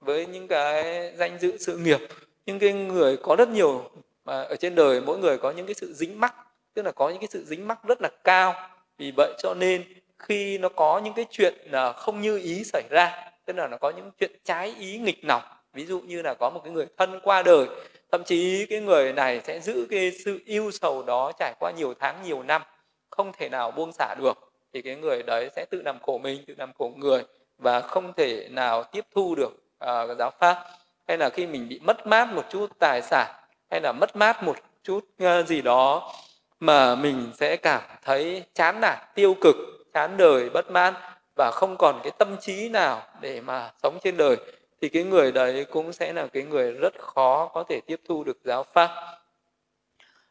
với 0.06 0.26
những 0.26 0.48
cái 0.48 1.12
danh 1.16 1.38
dự, 1.40 1.56
sự 1.58 1.76
nghiệp, 1.76 2.00
những 2.46 2.58
cái 2.58 2.72
người 2.72 3.16
có 3.16 3.36
rất 3.36 3.48
nhiều, 3.48 3.90
mà 4.24 4.42
ở 4.42 4.56
trên 4.56 4.74
đời 4.74 5.00
mỗi 5.00 5.18
người 5.18 5.38
có 5.38 5.50
những 5.50 5.66
cái 5.66 5.74
sự 5.74 5.92
dính 5.92 6.20
mắc, 6.20 6.34
tức 6.74 6.82
là 6.82 6.92
có 6.92 7.08
những 7.08 7.18
cái 7.18 7.28
sự 7.30 7.44
dính 7.44 7.68
mắc 7.68 7.78
rất 7.84 8.02
là 8.02 8.08
cao. 8.24 8.54
Vì 8.98 9.12
vậy 9.16 9.34
cho 9.38 9.54
nên 9.54 9.84
khi 10.18 10.58
nó 10.58 10.68
có 10.68 11.00
những 11.04 11.14
cái 11.14 11.26
chuyện 11.30 11.54
là 11.70 11.92
không 11.92 12.20
như 12.20 12.38
ý 12.38 12.64
xảy 12.64 12.82
ra, 12.90 13.30
tức 13.44 13.56
là 13.56 13.68
nó 13.68 13.76
có 13.76 13.90
những 13.90 14.10
chuyện 14.18 14.30
trái 14.44 14.74
ý 14.78 14.98
nghịch 14.98 15.24
lòng 15.24 15.42
ví 15.72 15.86
dụ 15.86 16.00
như 16.00 16.22
là 16.22 16.34
có 16.34 16.50
một 16.50 16.60
cái 16.64 16.72
người 16.72 16.86
thân 16.96 17.20
qua 17.22 17.42
đời, 17.42 17.66
thậm 18.12 18.24
chí 18.24 18.66
cái 18.66 18.80
người 18.80 19.12
này 19.12 19.40
sẽ 19.44 19.60
giữ 19.60 19.86
cái 19.90 20.12
sự 20.24 20.40
yêu 20.44 20.70
sầu 20.70 21.02
đó 21.02 21.32
trải 21.38 21.54
qua 21.60 21.72
nhiều 21.76 21.94
tháng, 22.00 22.22
nhiều 22.24 22.42
năm, 22.42 22.62
không 23.10 23.32
thể 23.38 23.48
nào 23.48 23.70
buông 23.70 23.92
xả 23.92 24.14
được, 24.18 24.52
thì 24.72 24.82
cái 24.82 24.96
người 24.96 25.22
đấy 25.22 25.50
sẽ 25.56 25.64
tự 25.70 25.82
làm 25.82 25.98
khổ 26.02 26.18
mình, 26.18 26.44
tự 26.46 26.54
làm 26.58 26.72
khổ 26.78 26.92
người 26.96 27.24
và 27.58 27.80
không 27.80 28.12
thể 28.12 28.48
nào 28.50 28.84
tiếp 28.84 29.04
thu 29.14 29.34
được 29.34 29.65
uh, 29.84 30.18
giáo 30.18 30.32
pháp 30.38 30.64
hay 31.08 31.18
là 31.18 31.30
khi 31.30 31.46
mình 31.46 31.68
bị 31.68 31.80
mất 31.82 32.06
mát 32.06 32.32
một 32.32 32.44
chút 32.50 32.70
tài 32.78 33.02
sản 33.02 33.34
hay 33.70 33.80
là 33.80 33.92
mất 33.92 34.16
mát 34.16 34.42
một 34.42 34.56
chút 34.82 35.04
uh, 35.22 35.46
gì 35.46 35.62
đó 35.62 36.12
mà 36.60 36.94
mình 36.94 37.30
sẽ 37.34 37.56
cảm 37.56 37.82
thấy 38.02 38.44
chán 38.54 38.80
nản 38.80 38.98
tiêu 39.14 39.36
cực 39.40 39.56
chán 39.94 40.16
đời 40.16 40.50
bất 40.50 40.70
mãn 40.70 40.94
và 41.36 41.50
không 41.54 41.76
còn 41.76 42.00
cái 42.02 42.12
tâm 42.18 42.36
trí 42.40 42.68
nào 42.68 43.02
để 43.20 43.40
mà 43.40 43.70
sống 43.82 43.98
trên 44.02 44.16
đời 44.16 44.36
thì 44.80 44.88
cái 44.88 45.04
người 45.04 45.32
đấy 45.32 45.64
cũng 45.64 45.92
sẽ 45.92 46.12
là 46.12 46.26
cái 46.26 46.42
người 46.42 46.72
rất 46.72 46.94
khó 46.98 47.50
có 47.54 47.64
thể 47.68 47.80
tiếp 47.86 48.00
thu 48.08 48.24
được 48.24 48.38
giáo 48.44 48.64
pháp. 48.72 48.90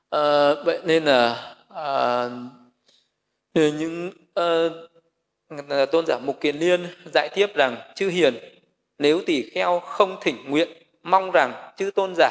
À, 0.09 0.53
vậy 0.65 0.79
nên 0.83 1.05
là 1.05 1.55
à, 1.69 2.29
những 3.53 4.11
à, 4.33 5.85
tôn 5.91 6.05
giả 6.05 6.19
mục 6.19 6.41
kiền 6.41 6.55
liên 6.57 6.87
giải 7.13 7.29
tiếp 7.33 7.55
rằng 7.55 7.77
chư 7.95 8.09
hiền 8.09 8.54
nếu 8.99 9.21
tỷ 9.25 9.49
kheo 9.49 9.79
không 9.79 10.17
thỉnh 10.21 10.37
nguyện 10.47 10.69
mong 11.03 11.31
rằng 11.31 11.53
chư 11.77 11.91
tôn 11.91 12.13
giả 12.17 12.29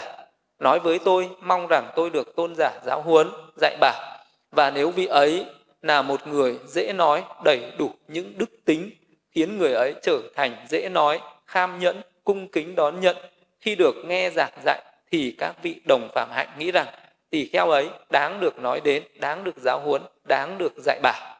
nói 0.58 0.80
với 0.80 0.98
tôi 0.98 1.30
mong 1.40 1.66
rằng 1.66 1.90
tôi 1.96 2.10
được 2.10 2.36
tôn 2.36 2.54
giả 2.54 2.70
giáo 2.84 3.02
huấn 3.02 3.30
dạy 3.56 3.76
bảo. 3.80 4.18
Và 4.50 4.70
nếu 4.70 4.90
vị 4.90 5.06
ấy 5.06 5.46
là 5.82 6.02
một 6.02 6.26
người 6.26 6.58
dễ 6.66 6.92
nói 6.92 7.22
đầy 7.44 7.72
đủ 7.78 7.90
những 8.08 8.32
đức 8.36 8.50
tính 8.64 8.90
khiến 9.30 9.58
người 9.58 9.72
ấy 9.74 9.94
trở 10.02 10.18
thành 10.34 10.66
dễ 10.68 10.88
nói 10.88 11.20
kham 11.46 11.78
nhẫn 11.78 12.00
cung 12.24 12.48
kính 12.48 12.74
đón 12.74 13.00
nhận 13.00 13.16
khi 13.60 13.74
được 13.74 13.94
nghe 14.04 14.30
giảng 14.30 14.52
dạy 14.64 14.82
thì 15.12 15.34
các 15.38 15.62
vị 15.62 15.80
đồng 15.84 16.08
phạm 16.14 16.30
hạnh 16.30 16.48
nghĩ 16.58 16.70
rằng 16.72 16.86
tỷ 17.30 17.46
kheo 17.46 17.70
ấy 17.70 17.88
đáng 18.10 18.40
được 18.40 18.58
nói 18.58 18.80
đến 18.84 19.02
đáng 19.20 19.44
được 19.44 19.56
giáo 19.56 19.80
huấn 19.80 20.02
đáng 20.28 20.58
được 20.58 20.72
dạy 20.76 21.00
bảo. 21.02 21.38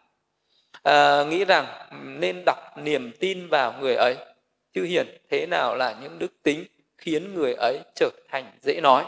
À, 0.83 1.25
nghĩ 1.25 1.45
rằng 1.45 1.67
nên 2.03 2.43
đọc 2.47 2.59
niềm 2.77 3.13
tin 3.21 3.49
vào 3.49 3.75
người 3.81 3.95
ấy 3.95 4.17
chư 4.75 4.83
hiền 4.83 5.19
thế 5.31 5.47
nào 5.47 5.77
là 5.77 5.95
những 6.03 6.19
đức 6.19 6.33
tính 6.43 6.65
khiến 6.99 7.35
người 7.35 7.55
ấy 7.55 7.81
trở 7.95 8.11
thành 8.31 8.45
dễ 8.63 8.81
nói. 8.81 9.05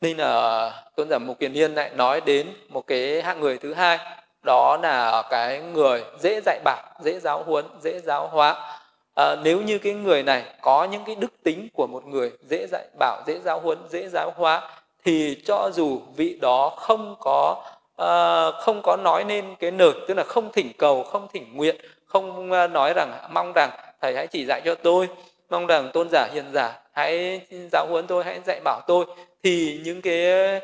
Nên 0.00 0.16
là 0.16 0.70
tôn 0.96 1.08
giả 1.08 1.18
mục 1.18 1.38
kiền 1.38 1.52
liên 1.52 1.74
lại 1.74 1.90
nói 1.94 2.20
đến 2.20 2.46
một 2.68 2.86
cái 2.86 3.22
hạng 3.22 3.40
người 3.40 3.58
thứ 3.58 3.74
hai. 3.74 3.98
Đó 4.42 4.78
là 4.82 5.22
cái 5.30 5.60
người 5.60 6.04
dễ 6.20 6.40
dạy 6.46 6.60
bảo 6.64 6.82
dễ 7.00 7.18
giáo 7.18 7.42
huấn 7.42 7.64
dễ 7.82 8.00
giáo 8.00 8.28
hóa. 8.28 8.78
À, 9.14 9.36
nếu 9.42 9.62
như 9.62 9.78
cái 9.78 9.94
người 9.94 10.22
này 10.22 10.44
có 10.60 10.84
những 10.84 11.04
cái 11.06 11.14
đức 11.14 11.32
tính 11.42 11.68
của 11.72 11.86
một 11.86 12.06
người 12.06 12.32
dễ 12.50 12.66
dạy 12.70 12.84
bảo 12.98 13.22
dễ 13.26 13.38
giáo 13.38 13.60
huấn 13.60 13.78
dễ 13.88 14.08
giáo 14.08 14.32
hóa 14.36 14.70
thì 15.04 15.42
cho 15.46 15.70
dù 15.74 16.00
vị 16.16 16.38
đó 16.40 16.68
không 16.76 17.16
có 17.20 17.64
uh, 18.02 18.64
không 18.64 18.80
có 18.82 18.96
nói 18.96 19.24
nên 19.24 19.56
cái 19.58 19.70
nở 19.70 19.92
tức 20.08 20.14
là 20.14 20.24
không 20.24 20.52
thỉnh 20.52 20.72
cầu 20.78 21.04
không 21.04 21.28
thỉnh 21.32 21.56
nguyện 21.56 21.76
không 22.06 22.50
uh, 22.50 22.70
nói 22.70 22.92
rằng 22.96 23.28
mong 23.30 23.52
rằng 23.54 23.70
thầy 24.02 24.14
hãy 24.14 24.26
chỉ 24.26 24.44
dạy 24.44 24.62
cho 24.64 24.74
tôi 24.74 25.08
mong 25.50 25.66
rằng 25.66 25.90
tôn 25.92 26.08
giả 26.12 26.28
hiền 26.32 26.44
giả 26.52 26.80
hãy 26.92 27.40
giáo 27.72 27.86
huấn 27.86 28.06
tôi 28.06 28.24
hãy 28.24 28.40
dạy 28.46 28.60
bảo 28.64 28.80
tôi. 28.86 29.04
Thì 29.42 29.80
những 29.84 30.02
cái 30.02 30.60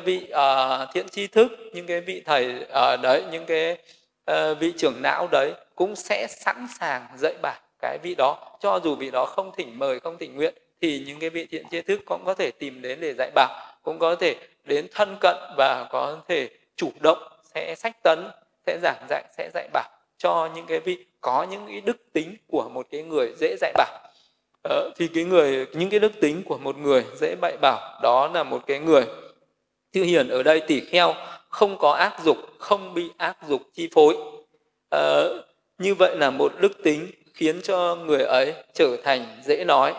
vị 0.00 0.32
uh, 0.32 0.88
thiện 0.94 1.08
tri 1.08 1.26
thức 1.26 1.52
những 1.72 1.86
cái 1.86 2.00
vị 2.00 2.22
thầy 2.26 2.54
uh, 2.62 3.00
đấy 3.02 3.22
những 3.30 3.46
cái 3.46 3.78
uh, 4.30 4.58
vị 4.58 4.72
trưởng 4.76 5.02
não 5.02 5.28
đấy 5.32 5.52
cũng 5.74 5.96
sẽ 5.96 6.26
sẵn 6.30 6.66
sàng 6.80 7.06
dạy 7.16 7.34
bảo 7.42 7.60
cái 7.82 7.98
vị 8.02 8.14
đó. 8.14 8.58
Cho 8.60 8.80
dù 8.84 8.94
vị 8.94 9.10
đó 9.10 9.26
không 9.26 9.52
thỉnh 9.56 9.78
mời 9.78 10.00
không 10.00 10.18
thỉnh 10.18 10.36
nguyện 10.36 10.54
thì 10.80 11.04
những 11.06 11.18
cái 11.18 11.30
vị 11.30 11.46
thiện 11.50 11.68
tri 11.70 11.82
thức 11.82 12.00
cũng 12.06 12.22
có 12.24 12.34
thể 12.34 12.50
tìm 12.50 12.82
đến 12.82 13.00
để 13.00 13.14
dạy 13.18 13.30
bảo 13.34 13.78
cũng 13.82 13.98
có 13.98 14.14
thể 14.14 14.36
đến 14.64 14.86
thân 14.94 15.16
cận 15.20 15.36
và 15.56 15.86
có 15.90 16.16
thể 16.28 16.48
chủ 16.76 16.90
động 17.00 17.18
sẽ 17.54 17.74
sách 17.74 17.96
tấn 18.02 18.30
sẽ 18.66 18.78
giảng 18.82 19.06
dạy 19.08 19.24
sẽ 19.38 19.50
dạy 19.54 19.68
bảo 19.72 19.97
cho 20.18 20.48
những 20.54 20.66
cái 20.66 20.80
vị 20.80 21.04
có 21.20 21.46
những 21.50 21.66
cái 21.66 21.80
đức 21.80 21.96
tính 22.12 22.36
của 22.46 22.68
một 22.68 22.86
cái 22.90 23.02
người 23.02 23.32
dễ 23.40 23.56
dạy 23.60 23.72
bảo. 23.76 23.98
Ờ, 24.62 24.90
thì 24.96 25.08
cái 25.14 25.24
người 25.24 25.66
những 25.72 25.90
cái 25.90 26.00
đức 26.00 26.12
tính 26.20 26.42
của 26.46 26.58
một 26.58 26.78
người 26.78 27.04
dễ 27.20 27.36
dạy 27.42 27.56
bảo 27.60 28.00
đó 28.02 28.30
là 28.34 28.42
một 28.42 28.66
cái 28.66 28.78
người 28.78 29.06
chư 29.92 30.02
hiền 30.02 30.28
ở 30.28 30.42
đây 30.42 30.60
tỷ 30.60 30.80
kheo 30.80 31.14
không 31.48 31.78
có 31.78 31.92
ác 31.92 32.24
dục 32.24 32.36
không 32.58 32.94
bị 32.94 33.10
ác 33.16 33.36
dục 33.48 33.62
chi 33.72 33.88
phối. 33.94 34.16
Ờ, 34.90 35.42
như 35.78 35.94
vậy 35.94 36.16
là 36.16 36.30
một 36.30 36.52
đức 36.60 36.72
tính 36.82 37.06
khiến 37.34 37.60
cho 37.62 37.96
người 37.96 38.22
ấy 38.22 38.54
trở 38.74 38.96
thành 39.04 39.26
dễ 39.44 39.64
nói. 39.64 39.94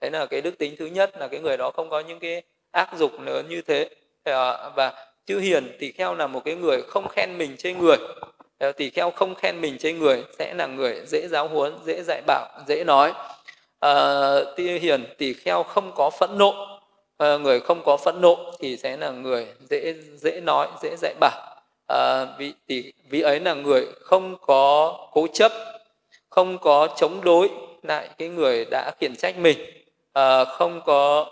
Đấy 0.00 0.10
là 0.10 0.26
cái 0.26 0.40
đức 0.40 0.58
tính 0.58 0.74
thứ 0.78 0.86
nhất 0.86 1.10
là 1.18 1.28
cái 1.28 1.40
người 1.40 1.56
đó 1.56 1.70
không 1.70 1.90
có 1.90 2.00
những 2.00 2.18
cái 2.18 2.42
ác 2.70 2.88
dục 2.98 3.20
lớn 3.20 3.46
như 3.48 3.62
thế. 3.62 3.88
Ờ, 4.24 4.72
và 4.76 5.08
chữ 5.26 5.38
hiền 5.38 5.76
tỷ 5.78 5.92
kheo 5.92 6.14
là 6.14 6.26
một 6.26 6.44
cái 6.44 6.54
người 6.54 6.82
không 6.82 7.08
khen 7.08 7.38
mình 7.38 7.56
trên 7.58 7.78
người. 7.78 7.96
Ờ, 8.58 8.72
tỷ 8.72 8.90
kheo 8.90 9.10
không 9.10 9.34
khen 9.34 9.60
mình 9.60 9.78
trên 9.78 9.98
người 9.98 10.24
sẽ 10.38 10.54
là 10.54 10.66
người 10.66 11.02
dễ 11.06 11.28
giáo 11.28 11.48
huấn 11.48 11.74
dễ 11.84 12.02
dạy 12.02 12.22
bảo 12.26 12.48
dễ 12.66 12.84
nói. 12.84 13.12
Ờ, 13.78 14.38
à, 14.38 14.52
tỳ 14.56 14.78
hiền 14.78 15.04
tỷ 15.18 15.34
kheo 15.34 15.62
không 15.62 15.92
có 15.96 16.10
phẫn 16.10 16.38
nộ 16.38 16.78
à, 17.18 17.36
người 17.36 17.60
không 17.60 17.82
có 17.84 17.96
phẫn 17.96 18.20
nộ 18.20 18.52
thì 18.60 18.76
sẽ 18.76 18.96
là 18.96 19.10
người 19.10 19.46
dễ 19.70 19.94
dễ 20.16 20.40
nói 20.40 20.68
dễ 20.82 20.96
dạy 20.96 21.14
bảo. 21.20 21.60
À, 21.88 22.26
vị 22.38 22.52
tỷ 22.66 22.92
vị 23.10 23.20
ấy 23.20 23.40
là 23.40 23.54
người 23.54 23.86
không 24.00 24.36
có 24.40 24.96
cố 25.12 25.26
chấp 25.32 25.52
không 26.30 26.58
có 26.58 26.88
chống 26.96 27.20
đối 27.24 27.50
lại 27.82 28.08
cái 28.18 28.28
người 28.28 28.64
đã 28.70 28.92
khiển 29.00 29.16
trách 29.16 29.38
mình. 29.38 29.58
À, 30.12 30.44
không 30.44 30.80
có 30.86 31.30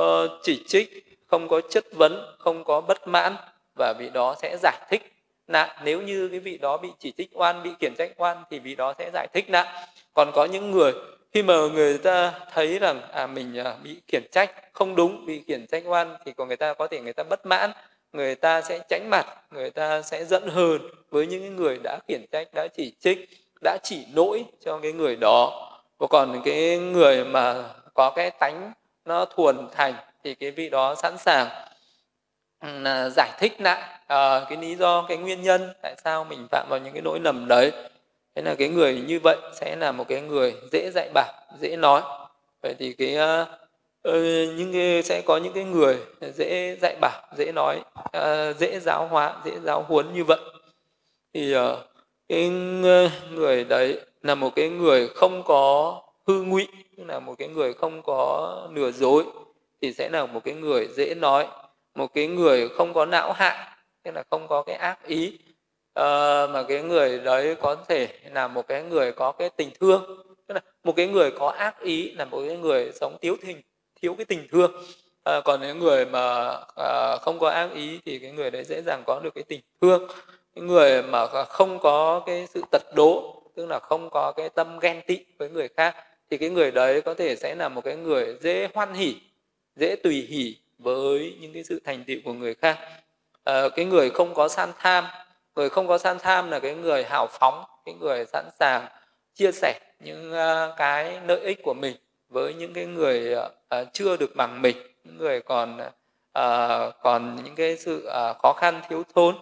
uh, 0.00 0.30
chỉ 0.42 0.64
trích 0.68 1.04
không 1.26 1.48
có 1.48 1.60
chất 1.70 1.84
vấn 1.92 2.36
không 2.38 2.64
có 2.64 2.80
bất 2.80 3.08
mãn 3.08 3.36
và 3.78 3.94
vị 3.98 4.10
đó 4.14 4.34
sẽ 4.42 4.56
giải 4.62 4.78
thích 4.90 5.15
nạn. 5.48 5.68
Nếu 5.84 6.02
như 6.02 6.28
cái 6.28 6.40
vị 6.40 6.58
đó 6.58 6.76
bị 6.76 6.88
chỉ 6.98 7.12
trích 7.18 7.30
oan 7.32 7.62
bị 7.62 7.70
khiển 7.80 7.94
trách 7.98 8.10
oan 8.16 8.44
thì 8.50 8.58
vị 8.58 8.74
đó 8.74 8.94
sẽ 8.98 9.10
giải 9.12 9.26
thích 9.34 9.50
nạn. 9.50 9.66
Còn 10.14 10.30
có 10.34 10.44
những 10.44 10.70
người 10.70 10.92
khi 11.32 11.42
mà 11.42 11.54
người 11.74 11.98
ta 11.98 12.32
thấy 12.52 12.78
rằng 12.78 13.02
à 13.12 13.26
mình 13.26 13.58
à, 13.58 13.74
bị 13.82 14.00
khiển 14.08 14.22
trách 14.32 14.50
không 14.72 14.96
đúng 14.96 15.26
bị 15.26 15.42
khiển 15.46 15.66
trách 15.66 15.82
oan 15.86 16.16
thì 16.24 16.32
còn 16.36 16.48
người 16.48 16.56
ta 16.56 16.74
có 16.74 16.86
thể 16.86 17.00
người 17.00 17.12
ta 17.12 17.22
bất 17.22 17.46
mãn 17.46 17.70
người 18.12 18.34
ta 18.34 18.60
sẽ 18.60 18.78
tránh 18.88 19.10
mặt 19.10 19.26
người 19.50 19.70
ta 19.70 20.02
sẽ 20.02 20.24
giận 20.24 20.48
hờn 20.48 20.78
với 21.10 21.26
những 21.26 21.56
người 21.56 21.78
đã 21.82 21.98
khiển 22.08 22.24
trách 22.32 22.48
đã 22.54 22.68
chỉ 22.76 22.92
trích 23.00 23.28
đã 23.62 23.78
chỉ 23.82 24.06
lỗi 24.14 24.44
cho 24.64 24.78
cái 24.78 24.92
người 24.92 25.16
đó. 25.16 25.72
Và 25.98 26.06
còn 26.06 26.40
cái 26.44 26.78
người 26.78 27.24
mà 27.24 27.64
có 27.94 28.10
cái 28.10 28.30
tánh 28.30 28.72
nó 29.04 29.24
thuần 29.24 29.68
thành 29.72 29.94
thì 30.24 30.34
cái 30.34 30.50
vị 30.50 30.68
đó 30.70 30.94
sẵn 30.94 31.18
sàng 31.18 31.48
Ừ, 32.60 32.68
giải 33.16 33.30
thích 33.38 33.60
lại 33.60 33.82
uh, 33.82 34.06
ờ, 34.06 34.46
cái 34.48 34.58
lý 34.58 34.76
do 34.76 35.04
cái 35.08 35.16
nguyên 35.16 35.42
nhân 35.42 35.72
tại 35.82 35.94
sao 36.04 36.24
mình 36.24 36.46
phạm 36.50 36.66
vào 36.70 36.78
những 36.84 36.92
cái 36.92 37.02
lỗi 37.02 37.20
lầm 37.20 37.48
đấy. 37.48 37.72
Thế 38.34 38.42
là 38.42 38.54
cái 38.54 38.68
người 38.68 39.00
như 39.06 39.20
vậy 39.22 39.36
sẽ 39.54 39.76
là 39.76 39.92
một 39.92 40.08
cái 40.08 40.20
người 40.20 40.54
dễ 40.72 40.90
dạy 40.94 41.08
bảo 41.14 41.32
dễ 41.60 41.76
nói. 41.76 42.02
Vậy 42.62 42.74
thì 42.78 42.92
cái 42.92 43.16
uh, 43.16 43.48
những 44.56 44.72
cái 44.72 45.02
sẽ 45.02 45.22
có 45.26 45.36
những 45.36 45.52
cái 45.52 45.64
người 45.64 45.98
dễ 46.34 46.76
dạy 46.82 46.96
bảo 47.00 47.22
dễ 47.36 47.52
nói 47.52 47.80
uh, 48.18 48.56
dễ 48.58 48.80
giáo 48.80 49.06
hóa 49.06 49.36
dễ 49.44 49.52
giáo 49.64 49.84
huấn 49.88 50.14
như 50.14 50.24
vậy. 50.24 50.40
Thì 51.34 51.56
uh, 51.56 51.78
cái 52.28 52.48
người 53.30 53.64
đấy 53.64 54.00
là 54.22 54.34
một 54.34 54.54
cái 54.56 54.68
người 54.68 55.08
không 55.08 55.42
có 55.42 55.94
hư 56.26 56.42
ngụy 56.42 56.68
là 56.96 57.20
một 57.20 57.34
cái 57.38 57.48
người 57.48 57.74
không 57.74 58.02
có 58.02 58.68
nửa 58.70 58.90
dối 58.90 59.24
thì 59.82 59.92
sẽ 59.92 60.08
là 60.08 60.26
một 60.26 60.40
cái 60.44 60.54
người 60.54 60.88
dễ 60.96 61.14
nói 61.14 61.46
một 61.96 62.14
cái 62.14 62.26
người 62.26 62.68
không 62.68 62.94
có 62.94 63.06
não 63.06 63.32
hại 63.32 63.68
tức 64.02 64.10
là 64.14 64.22
không 64.30 64.48
có 64.48 64.62
cái 64.62 64.76
ác 64.76 65.06
ý 65.06 65.38
uh, 66.00 66.50
mà 66.50 66.62
cái 66.68 66.82
người 66.82 67.18
đấy 67.18 67.56
có 67.62 67.76
thể 67.88 68.08
là 68.32 68.48
một 68.48 68.68
cái 68.68 68.82
người 68.82 69.12
có 69.12 69.32
cái 69.32 69.50
tình 69.56 69.70
thương. 69.80 70.22
Tức 70.46 70.54
là 70.54 70.60
một 70.84 70.96
cái 70.96 71.06
người 71.06 71.30
có 71.30 71.48
ác 71.48 71.80
ý 71.80 72.12
là 72.12 72.24
một 72.24 72.42
cái 72.48 72.56
người 72.56 72.92
sống 73.00 73.16
thiếu 73.22 73.36
tình 73.46 73.62
thiếu 74.02 74.14
cái 74.14 74.24
tình 74.24 74.48
thương. 74.52 74.72
À, 75.24 75.40
còn 75.44 75.60
những 75.60 75.78
người 75.78 76.06
mà 76.06 76.56
à, 76.76 77.16
không 77.20 77.38
có 77.38 77.50
ác 77.50 77.70
ý 77.74 78.00
thì 78.06 78.18
cái 78.18 78.30
người 78.32 78.50
đấy 78.50 78.64
dễ 78.64 78.82
dàng 78.82 79.02
có 79.06 79.20
được 79.24 79.34
cái 79.34 79.44
tình 79.48 79.60
thương. 79.80 80.08
Cái 80.54 80.64
người 80.64 81.02
mà 81.02 81.26
không 81.26 81.78
có 81.78 82.22
cái 82.26 82.46
sự 82.46 82.62
tật 82.70 82.82
đố 82.94 83.42
tức 83.56 83.66
là 83.66 83.78
không 83.78 84.10
có 84.10 84.32
cái 84.36 84.48
tâm 84.48 84.78
ghen 84.78 85.02
tị 85.06 85.24
với 85.38 85.50
người 85.50 85.68
khác 85.76 85.96
thì 86.30 86.38
cái 86.38 86.50
người 86.50 86.70
đấy 86.70 87.00
có 87.00 87.14
thể 87.14 87.36
sẽ 87.36 87.54
là 87.54 87.68
một 87.68 87.84
cái 87.84 87.96
người 87.96 88.36
dễ 88.40 88.68
hoan 88.74 88.94
hỉ 88.94 89.16
dễ 89.76 89.96
tùy 89.96 90.26
hỉ 90.28 90.56
với 90.78 91.36
những 91.40 91.52
cái 91.52 91.64
sự 91.64 91.80
thành 91.84 92.04
tựu 92.06 92.16
của 92.24 92.32
người 92.32 92.54
khác. 92.54 92.78
À, 93.44 93.68
cái 93.76 93.84
người 93.84 94.10
không 94.10 94.34
có 94.34 94.48
san 94.48 94.72
tham 94.78 95.04
người 95.56 95.68
không 95.68 95.88
có 95.88 95.98
san 95.98 96.18
tham 96.18 96.50
là 96.50 96.58
cái 96.58 96.74
người 96.74 97.04
hào 97.04 97.26
phóng 97.26 97.64
cái 97.84 97.94
người 97.94 98.24
sẵn 98.32 98.44
sàng 98.60 98.86
chia 99.34 99.52
sẻ 99.52 99.80
những 100.00 100.32
uh, 100.32 100.76
cái 100.76 101.20
lợi 101.26 101.40
ích 101.40 101.62
của 101.62 101.74
mình 101.74 101.96
với 102.28 102.54
những 102.54 102.72
cái 102.72 102.86
người 102.86 103.34
uh, 103.34 103.88
chưa 103.92 104.16
được 104.16 104.36
bằng 104.36 104.62
mình 104.62 104.76
những 105.04 105.18
người 105.18 105.40
còn 105.40 105.78
uh, 106.38 106.94
còn 107.02 107.36
những 107.44 107.54
cái 107.54 107.76
sự 107.76 108.08
uh, 108.08 108.36
khó 108.42 108.52
khăn 108.52 108.80
thiếu 108.88 109.02
thốn. 109.14 109.34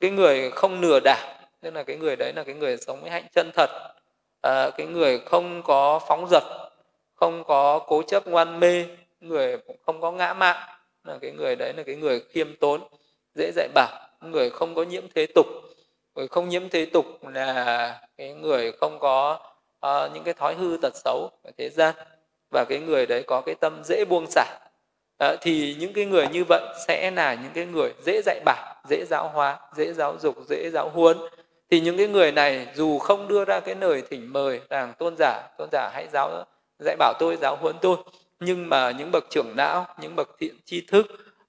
Cái 0.00 0.10
người 0.10 0.50
không 0.50 0.80
lừa 0.80 1.00
đảo 1.04 1.34
tức 1.60 1.74
là 1.74 1.82
cái 1.82 1.96
người 1.96 2.16
đấy 2.16 2.32
là 2.36 2.44
cái 2.44 2.54
người 2.54 2.76
sống 2.76 3.00
với 3.00 3.10
hạnh 3.10 3.26
chân 3.34 3.50
thật. 3.56 3.70
À, 4.42 4.70
cái 4.76 4.86
người 4.86 5.18
không 5.18 5.62
có 5.62 6.00
phóng 6.08 6.28
dật 6.30 6.42
không 7.14 7.44
có 7.44 7.78
cố 7.78 8.02
chấp 8.02 8.26
ngoan 8.26 8.60
mê 8.60 8.84
người 9.22 9.56
cũng 9.66 9.76
không 9.86 10.00
có 10.00 10.12
ngã 10.12 10.34
mạn 10.34 10.56
là 11.04 11.18
cái 11.22 11.30
người 11.30 11.56
đấy 11.56 11.72
là 11.76 11.82
cái 11.82 11.96
người 11.96 12.20
khiêm 12.20 12.56
tốn 12.56 12.80
dễ 13.34 13.50
dạy 13.54 13.68
bảo 13.74 14.08
người 14.20 14.50
không 14.50 14.74
có 14.74 14.82
nhiễm 14.82 15.04
thế 15.14 15.26
tục. 15.34 15.46
Người 16.14 16.28
không 16.28 16.48
nhiễm 16.48 16.68
thế 16.68 16.86
tục 16.86 17.06
là 17.28 18.00
cái 18.16 18.34
người 18.34 18.72
không 18.72 18.98
có 18.98 19.38
uh, 19.86 20.12
những 20.14 20.24
cái 20.24 20.34
thói 20.34 20.54
hư 20.54 20.78
tật 20.82 20.96
xấu 20.96 21.30
ở 21.44 21.50
thế 21.58 21.70
gian 21.70 21.94
và 22.50 22.64
cái 22.68 22.80
người 22.80 23.06
đấy 23.06 23.22
có 23.26 23.40
cái 23.40 23.54
tâm 23.54 23.82
dễ 23.84 24.04
buông 24.04 24.26
xả. 24.30 24.58
À, 25.18 25.36
thì 25.40 25.76
những 25.78 25.92
cái 25.92 26.04
người 26.04 26.28
như 26.32 26.44
vậy 26.48 26.62
sẽ 26.86 27.10
là 27.10 27.34
những 27.34 27.52
cái 27.54 27.66
người 27.66 27.94
dễ 28.04 28.22
dạy 28.24 28.40
bảo 28.44 28.74
dễ 28.88 29.04
giáo 29.04 29.28
hóa 29.28 29.60
dễ 29.76 29.92
giáo 29.92 30.16
dục 30.20 30.36
dễ 30.48 30.70
giáo 30.72 30.88
huấn. 30.88 31.18
Thì 31.70 31.80
những 31.80 31.96
cái 31.96 32.06
người 32.06 32.32
này 32.32 32.66
dù 32.74 32.98
không 32.98 33.28
đưa 33.28 33.44
ra 33.44 33.60
cái 33.60 33.74
lời 33.74 34.02
thỉnh 34.10 34.32
mời 34.32 34.60
rằng 34.70 34.92
tôn 34.98 35.14
giả 35.18 35.48
tôn 35.58 35.68
giả 35.72 35.90
hãy 35.94 36.06
giáo 36.12 36.44
dạy 36.78 36.96
bảo 36.96 37.14
tôi 37.18 37.36
giáo 37.36 37.56
huấn 37.56 37.76
tôi 37.82 37.96
nhưng 38.44 38.68
mà 38.68 38.90
những 38.90 39.10
bậc 39.12 39.24
trưởng 39.30 39.56
não 39.56 39.86
những 40.00 40.16
bậc 40.16 40.28
thiện 40.38 40.54
tri 40.64 40.80
thức 40.80 41.06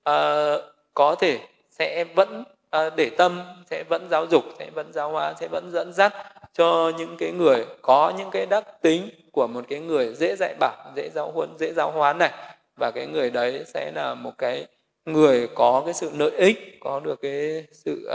uh, 0.10 0.62
có 0.94 1.16
thể 1.20 1.40
sẽ 1.70 2.04
vẫn 2.16 2.44
uh, 2.78 2.96
để 2.96 3.10
tâm 3.18 3.42
sẽ 3.70 3.84
vẫn 3.90 4.08
giáo 4.12 4.26
dục 4.26 4.44
sẽ 4.60 4.70
vẫn 4.76 4.94
giáo 4.94 5.12
hóa 5.12 5.34
sẽ 5.40 5.48
vẫn 5.48 5.72
dẫn 5.72 5.94
dắt 5.94 6.14
cho 6.54 6.92
những 6.98 7.18
cái 7.18 7.32
người 7.32 7.66
có 7.82 8.14
những 8.18 8.30
cái 8.32 8.46
đắc 8.46 8.82
tính 8.82 9.10
của 9.32 9.48
một 9.48 9.66
cái 9.70 9.80
người 9.80 10.14
dễ 10.16 10.36
dạy 10.36 10.56
bảo 10.60 10.92
dễ 10.96 11.10
giáo 11.10 11.32
huấn 11.32 11.50
dễ 11.60 11.74
giáo 11.74 11.92
hóa 11.92 12.14
này. 12.14 12.32
Và 12.76 12.92
cái 12.92 13.08
người 13.08 13.30
đấy 13.30 13.64
sẽ 13.68 13.92
là 13.96 14.14
một 14.16 14.38
cái 14.38 14.68
người 15.06 15.48
có 15.56 15.82
cái 15.86 15.94
sự 15.94 16.12
lợi 16.18 16.32
ích 16.32 16.78
có 16.80 17.00
được 17.00 17.22
cái 17.22 17.66
sự 17.72 18.10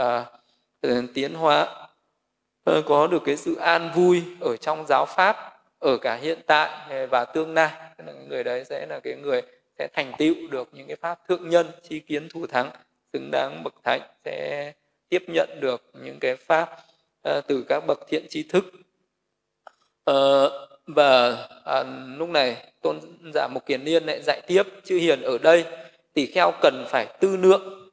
uh, 0.83 1.13
tiến 1.13 1.33
hóa 1.33 1.87
có 2.85 3.07
được 3.07 3.21
cái 3.25 3.37
sự 3.37 3.55
an 3.55 3.91
vui 3.95 4.23
ở 4.39 4.57
trong 4.57 4.85
giáo 4.87 5.05
pháp 5.05 5.35
ở 5.79 5.97
cả 5.97 6.15
hiện 6.15 6.39
tại 6.47 6.69
và 7.07 7.25
tương 7.25 7.53
lai 7.53 7.71
người 8.27 8.43
đấy 8.43 8.65
sẽ 8.65 8.85
là 8.85 8.99
cái 8.99 9.15
người 9.15 9.41
sẽ 9.79 9.87
thành 9.93 10.11
tựu 10.17 10.35
được 10.51 10.69
những 10.73 10.87
cái 10.87 10.95
pháp 10.95 11.19
thượng 11.27 11.49
nhân 11.49 11.67
chi 11.89 11.99
kiến 11.99 12.29
thủ 12.29 12.47
thắng 12.47 12.71
xứng 13.13 13.31
đáng 13.31 13.63
bậc 13.63 13.73
thánh 13.83 14.01
sẽ 14.25 14.71
tiếp 15.09 15.23
nhận 15.27 15.49
được 15.61 15.91
những 16.03 16.19
cái 16.19 16.35
pháp 16.35 16.69
uh, 17.29 17.47
từ 17.47 17.65
các 17.69 17.83
bậc 17.87 17.99
thiện 18.07 18.25
tri 18.29 18.43
thức. 18.43 18.65
Uh, 20.11 20.51
và 20.87 21.29
uh, 21.81 21.87
lúc 22.17 22.29
này 22.29 22.71
tôn 22.81 22.99
giả 23.33 23.47
mục 23.47 23.65
kiền 23.65 23.83
niên 23.83 24.03
lại 24.03 24.21
dạy 24.23 24.41
tiếp 24.47 24.63
chư 24.83 24.97
hiền 24.97 25.21
ở 25.21 25.37
đây 25.37 25.65
tỷ 26.13 26.25
kheo 26.25 26.51
cần 26.61 26.85
phải 26.87 27.07
tư 27.19 27.37
lượng. 27.37 27.89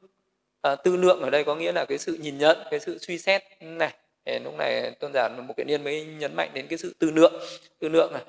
Uh, 0.67 0.79
tư 0.83 0.97
lượng 0.97 1.21
ở 1.21 1.29
đây 1.29 1.43
có 1.43 1.55
nghĩa 1.55 1.71
là 1.71 1.85
cái 1.85 1.97
sự 1.97 2.13
nhìn 2.13 2.37
nhận 2.37 2.57
cái 2.71 2.79
sự 2.79 2.97
suy 2.97 3.17
xét 3.17 3.43
này. 3.61 3.93
Để 4.25 4.39
lúc 4.39 4.53
này 4.57 4.91
tôn 4.91 5.13
giả 5.13 5.29
mục 5.29 5.57
kiền 5.57 5.67
niên 5.67 5.83
mới 5.83 6.05
nhấn 6.05 6.35
mạnh 6.35 6.49
đến 6.53 6.67
cái 6.67 6.77
sự 6.77 6.95
tư 6.99 7.11
lượng. 7.11 7.33
Tư 7.79 7.89
lượng 7.89 8.13
này 8.13 8.23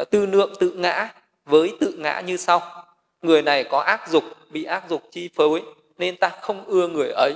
uh, 0.00 0.10
tư 0.10 0.26
lượng 0.26 0.52
tự 0.60 0.70
ngã 0.70 1.08
với 1.44 1.76
tự 1.80 1.94
ngã 1.98 2.20
như 2.20 2.36
sau. 2.36 2.84
Người 3.22 3.42
này 3.42 3.64
có 3.64 3.80
ác 3.80 4.08
dục, 4.08 4.24
bị 4.50 4.64
ác 4.64 4.88
dục 4.88 5.02
chi 5.10 5.30
phối, 5.36 5.62
nên 5.98 6.16
ta 6.16 6.28
không 6.28 6.64
ưa 6.64 6.88
người 6.88 7.10
ấy. 7.10 7.34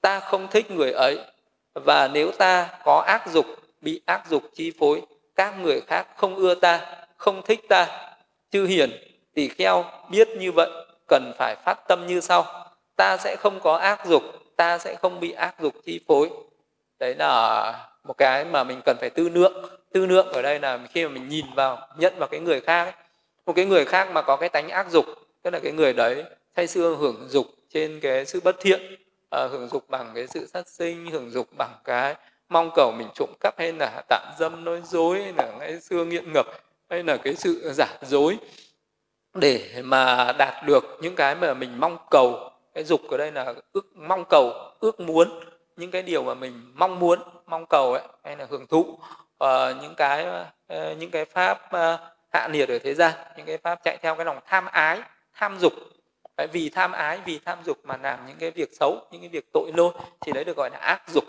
Ta 0.00 0.20
không 0.20 0.48
thích 0.48 0.70
người 0.70 0.92
ấy. 0.92 1.18
Và 1.74 2.08
nếu 2.08 2.30
ta 2.38 2.68
có 2.84 3.00
ác 3.06 3.28
dục, 3.32 3.46
bị 3.80 4.00
ác 4.06 4.22
dục 4.30 4.42
chi 4.54 4.72
phối, 4.78 5.02
các 5.36 5.54
người 5.60 5.80
khác 5.80 6.06
không 6.16 6.36
ưa 6.36 6.54
ta, 6.54 6.96
không 7.16 7.42
thích 7.42 7.60
ta. 7.68 8.14
Chư 8.50 8.66
hiền 8.66 8.90
tỷ 9.34 9.48
kheo, 9.48 9.84
biết 10.10 10.28
như 10.28 10.52
vậy, 10.52 10.70
cần 11.08 11.32
phải 11.38 11.56
phát 11.64 11.88
tâm 11.88 12.06
như 12.06 12.20
sau. 12.20 12.46
Ta 12.96 13.16
sẽ 13.16 13.36
không 13.36 13.60
có 13.60 13.76
ác 13.76 14.06
dục, 14.06 14.22
ta 14.56 14.78
sẽ 14.78 14.94
không 14.94 15.20
bị 15.20 15.32
ác 15.32 15.54
dục 15.60 15.74
chi 15.84 16.00
phối. 16.08 16.30
Đấy 16.98 17.14
là 17.14 17.72
một 18.04 18.14
cái 18.18 18.44
mà 18.44 18.64
mình 18.64 18.80
cần 18.84 18.96
phải 19.00 19.10
tư 19.10 19.28
lượng 19.28 19.78
tư 19.92 20.06
lượng 20.06 20.32
ở 20.32 20.42
đây 20.42 20.60
là 20.60 20.78
khi 20.90 21.04
mà 21.06 21.10
mình 21.10 21.28
nhìn 21.28 21.46
vào, 21.54 21.88
nhận 21.96 22.14
vào 22.18 22.28
cái 22.28 22.40
người 22.40 22.60
khác 22.60 22.96
một 23.48 23.54
cái 23.54 23.64
người 23.64 23.84
khác 23.84 24.10
mà 24.12 24.22
có 24.22 24.36
cái 24.36 24.48
tánh 24.48 24.68
ác 24.68 24.90
dục 24.90 25.04
tức 25.42 25.50
là 25.50 25.58
cái 25.58 25.72
người 25.72 25.92
đấy 25.92 26.24
say 26.56 26.66
xưa 26.66 26.96
hưởng 27.00 27.26
dục 27.28 27.46
trên 27.70 28.00
cái 28.00 28.26
sự 28.26 28.40
bất 28.44 28.56
thiện 28.60 28.80
à, 29.30 29.48
hưởng 29.50 29.68
dục 29.68 29.84
bằng 29.88 30.10
cái 30.14 30.26
sự 30.26 30.46
sát 30.46 30.68
sinh 30.68 31.10
hưởng 31.10 31.30
dục 31.30 31.48
bằng 31.58 31.74
cái 31.84 32.14
mong 32.48 32.70
cầu 32.74 32.92
mình 32.98 33.08
trộm 33.14 33.28
cắp 33.40 33.58
hay 33.58 33.72
là 33.72 34.02
tạm 34.08 34.22
dâm 34.38 34.64
nói 34.64 34.82
dối 34.84 35.22
hay 35.22 35.32
là 35.36 35.52
ngày 35.58 35.80
xưa 35.80 36.04
nghiện 36.04 36.32
ngập 36.32 36.46
hay 36.90 37.02
là 37.02 37.16
cái 37.16 37.34
sự 37.34 37.72
giả 37.74 37.98
dối. 38.02 38.38
Để 39.34 39.82
mà 39.84 40.32
đạt 40.38 40.66
được 40.66 40.84
những 41.00 41.14
cái 41.14 41.34
mà 41.34 41.54
mình 41.54 41.80
mong 41.80 41.98
cầu 42.10 42.50
cái 42.74 42.84
dục 42.84 43.00
ở 43.10 43.16
đây 43.16 43.32
là 43.32 43.54
ước 43.72 43.86
mong 43.96 44.24
cầu 44.30 44.52
ước 44.80 45.00
muốn 45.00 45.40
những 45.76 45.90
cái 45.90 46.02
điều 46.02 46.22
mà 46.22 46.34
mình 46.34 46.72
mong 46.74 46.98
muốn 46.98 47.18
mong 47.46 47.66
cầu 47.66 47.92
ấy 47.92 48.02
hay 48.24 48.36
là 48.36 48.46
hưởng 48.50 48.66
thụ 48.66 48.80
uh, 48.80 49.48
những 49.82 49.94
cái 49.96 50.26
uh, 50.26 50.98
những 50.98 51.10
cái 51.10 51.24
pháp 51.24 51.70
uh, 51.76 52.00
hạ 52.32 52.48
liệt 52.48 52.68
ở 52.68 52.78
thế 52.78 52.94
gian. 52.94 53.12
Những 53.36 53.46
cái 53.46 53.58
pháp 53.58 53.80
chạy 53.84 53.98
theo 54.02 54.14
cái 54.14 54.24
lòng 54.24 54.38
tham 54.46 54.66
ái 54.66 55.00
tham 55.34 55.58
dục. 55.58 55.72
Đấy, 56.36 56.46
vì 56.52 56.68
tham 56.68 56.92
ái 56.92 57.18
vì 57.24 57.40
tham 57.44 57.58
dục 57.66 57.78
mà 57.84 57.96
làm 58.02 58.26
những 58.26 58.36
cái 58.38 58.50
việc 58.50 58.68
xấu 58.72 59.00
những 59.10 59.20
cái 59.20 59.28
việc 59.28 59.44
tội 59.52 59.70
lỗi 59.76 59.92
thì 60.20 60.32
đấy 60.32 60.44
được 60.44 60.56
gọi 60.56 60.70
là 60.70 60.78
ác 60.78 61.02
dục. 61.08 61.24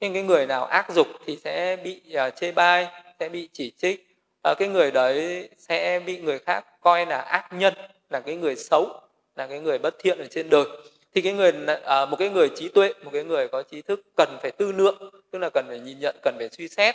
Nhưng 0.00 0.14
cái 0.14 0.22
người 0.22 0.46
nào 0.46 0.64
ác 0.64 0.90
dục 0.90 1.06
thì 1.26 1.38
sẽ 1.44 1.76
bị 1.84 2.02
uh, 2.28 2.36
chê 2.36 2.52
bai 2.52 2.88
sẽ 3.20 3.28
bị 3.28 3.48
chỉ 3.52 3.72
trích. 3.78 4.18
Uh, 4.50 4.58
cái 4.58 4.68
người 4.68 4.90
đấy 4.90 5.48
sẽ 5.58 6.00
bị 6.06 6.18
người 6.18 6.38
khác 6.38 6.64
coi 6.80 7.06
là 7.06 7.20
ác 7.20 7.52
nhân 7.52 7.74
là 8.10 8.20
cái 8.20 8.36
người 8.36 8.56
xấu 8.56 9.00
là 9.36 9.46
cái 9.46 9.60
người 9.60 9.78
bất 9.78 9.94
thiện 9.98 10.18
ở 10.18 10.26
trên 10.30 10.50
đời. 10.50 10.64
Thì 11.14 11.20
cái 11.20 11.32
người 11.32 11.52
uh, 11.52 12.08
một 12.08 12.16
cái 12.18 12.28
người 12.28 12.48
trí 12.56 12.68
tuệ 12.68 12.92
một 13.04 13.10
cái 13.12 13.24
người 13.24 13.48
có 13.48 13.62
trí 13.62 13.82
thức 13.82 14.00
cần 14.16 14.38
phải 14.42 14.50
tư 14.50 14.72
lượng 14.72 15.10
tức 15.32 15.38
là 15.38 15.50
cần 15.54 15.64
phải 15.68 15.78
nhìn 15.78 16.00
nhận 16.00 16.16
cần 16.22 16.34
phải 16.38 16.48
suy 16.52 16.68
xét 16.68 16.94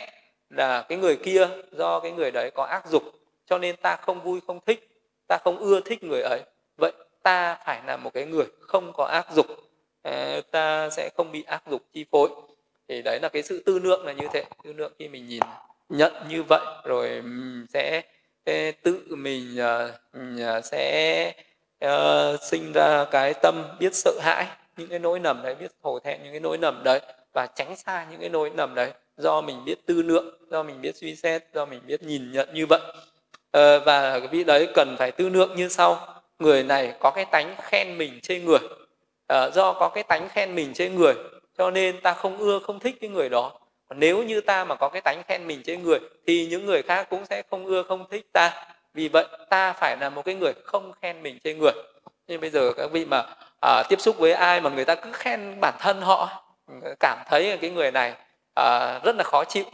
là 0.50 0.82
cái 0.88 0.98
người 0.98 1.16
kia 1.16 1.48
do 1.72 2.00
cái 2.00 2.12
người 2.12 2.30
đấy 2.30 2.50
có 2.54 2.64
ác 2.64 2.86
dục 2.86 3.02
cho 3.52 3.58
nên 3.58 3.76
ta 3.76 3.96
không 3.96 4.22
vui 4.22 4.40
không 4.46 4.60
thích 4.66 4.88
ta 5.28 5.38
không 5.44 5.58
ưa 5.58 5.80
thích 5.80 6.04
người 6.04 6.22
ấy. 6.22 6.40
Vậy 6.76 6.92
ta 7.22 7.58
phải 7.66 7.82
là 7.86 7.96
một 7.96 8.10
cái 8.14 8.24
người 8.24 8.46
không 8.60 8.92
có 8.92 9.04
ác 9.04 9.26
dục. 9.34 9.46
Ờ, 10.02 10.40
ta 10.50 10.90
sẽ 10.90 11.10
không 11.16 11.32
bị 11.32 11.42
ác 11.42 11.62
dục 11.70 11.82
chi 11.92 12.04
phối. 12.10 12.28
Thì 12.88 13.02
đấy 13.02 13.18
là 13.22 13.28
cái 13.28 13.42
sự 13.42 13.62
tư 13.66 13.78
lượng 13.78 14.06
là 14.06 14.12
như 14.12 14.26
thế. 14.32 14.44
Tư 14.64 14.72
lượng 14.72 14.92
khi 14.98 15.08
mình 15.08 15.28
nhìn 15.28 15.42
nhận 15.88 16.12
như 16.28 16.42
vậy 16.42 16.60
rồi 16.84 17.22
sẽ 17.72 18.02
ờ, 18.44 18.54
tự 18.82 19.02
mình 19.08 19.56
ờ, 19.58 19.92
sẽ 20.64 21.32
uh, 21.84 22.42
sinh 22.42 22.72
ra 22.72 23.04
cái 23.10 23.34
tâm 23.42 23.64
biết 23.78 23.94
sợ 23.94 24.12
hãi 24.20 24.46
những 24.76 24.88
cái 24.88 24.98
nỗi 24.98 25.18
nầm 25.18 25.42
đấy 25.42 25.54
biết 25.54 25.70
hổ 25.82 25.98
thẹn 25.98 26.22
những 26.22 26.32
cái 26.32 26.40
nỗi 26.40 26.58
nầm 26.58 26.82
đấy 26.84 27.00
và 27.32 27.46
tránh 27.46 27.76
xa 27.76 28.06
những 28.10 28.20
cái 28.20 28.28
nỗi 28.28 28.50
nầm 28.50 28.74
đấy. 28.74 28.92
Do 29.16 29.40
mình 29.40 29.64
biết 29.64 29.86
tư 29.86 30.02
lượng 30.02 30.34
do 30.50 30.62
mình 30.62 30.80
biết 30.80 30.96
suy 30.96 31.16
xét 31.16 31.44
do 31.54 31.66
mình 31.66 31.80
biết 31.86 32.02
nhìn 32.02 32.32
nhận 32.32 32.54
như 32.54 32.66
vậy. 32.66 32.80
Ờ, 33.52 33.80
và 33.80 34.20
vị 34.30 34.44
đấy 34.44 34.68
cần 34.74 34.96
phải 34.98 35.12
tư 35.12 35.28
lượng 35.28 35.56
như 35.56 35.68
sau. 35.68 36.06
Người 36.38 36.62
này 36.62 36.94
có 37.00 37.10
cái 37.10 37.24
tánh 37.24 37.54
khen 37.62 37.98
mình 37.98 38.20
trên 38.22 38.44
người. 38.44 38.58
Ờ, 39.26 39.50
do 39.54 39.72
có 39.72 39.88
cái 39.88 40.04
tánh 40.04 40.28
khen 40.28 40.54
mình 40.54 40.74
trên 40.74 40.96
người 40.96 41.14
cho 41.58 41.70
nên 41.70 42.00
ta 42.00 42.12
không 42.14 42.38
ưa 42.38 42.58
không 42.58 42.80
thích 42.80 42.96
cái 43.00 43.10
người 43.10 43.28
đó. 43.28 43.52
Còn 43.88 44.00
nếu 44.00 44.22
như 44.22 44.40
ta 44.40 44.64
mà 44.64 44.74
có 44.74 44.88
cái 44.88 45.00
tánh 45.02 45.22
khen 45.28 45.46
mình 45.46 45.62
trên 45.64 45.82
người 45.82 45.98
thì 46.26 46.46
những 46.46 46.66
người 46.66 46.82
khác 46.82 47.06
cũng 47.10 47.26
sẽ 47.26 47.42
không 47.50 47.66
ưa 47.66 47.82
không 47.82 48.06
thích 48.10 48.26
ta. 48.32 48.66
Vì 48.94 49.08
vậy 49.08 49.26
ta 49.50 49.72
phải 49.72 49.96
là 50.00 50.10
một 50.10 50.24
cái 50.24 50.34
người 50.34 50.52
không 50.64 50.92
khen 51.02 51.22
mình 51.22 51.38
trên 51.44 51.58
người. 51.58 51.72
Nhưng 52.26 52.40
bây 52.40 52.50
giờ 52.50 52.72
các 52.76 52.90
vị 52.92 53.04
mà 53.04 53.24
à, 53.60 53.82
tiếp 53.88 54.00
xúc 54.00 54.18
với 54.18 54.32
ai 54.32 54.60
mà 54.60 54.70
người 54.70 54.84
ta 54.84 54.94
cứ 54.94 55.12
khen 55.12 55.60
bản 55.60 55.74
thân 55.80 56.00
họ 56.00 56.44
cảm 57.00 57.18
thấy 57.26 57.58
cái 57.60 57.70
người 57.70 57.90
này 57.90 58.14
à, 58.54 58.98
rất 59.04 59.16
là 59.16 59.24
khó 59.24 59.44
chịu 59.44 59.64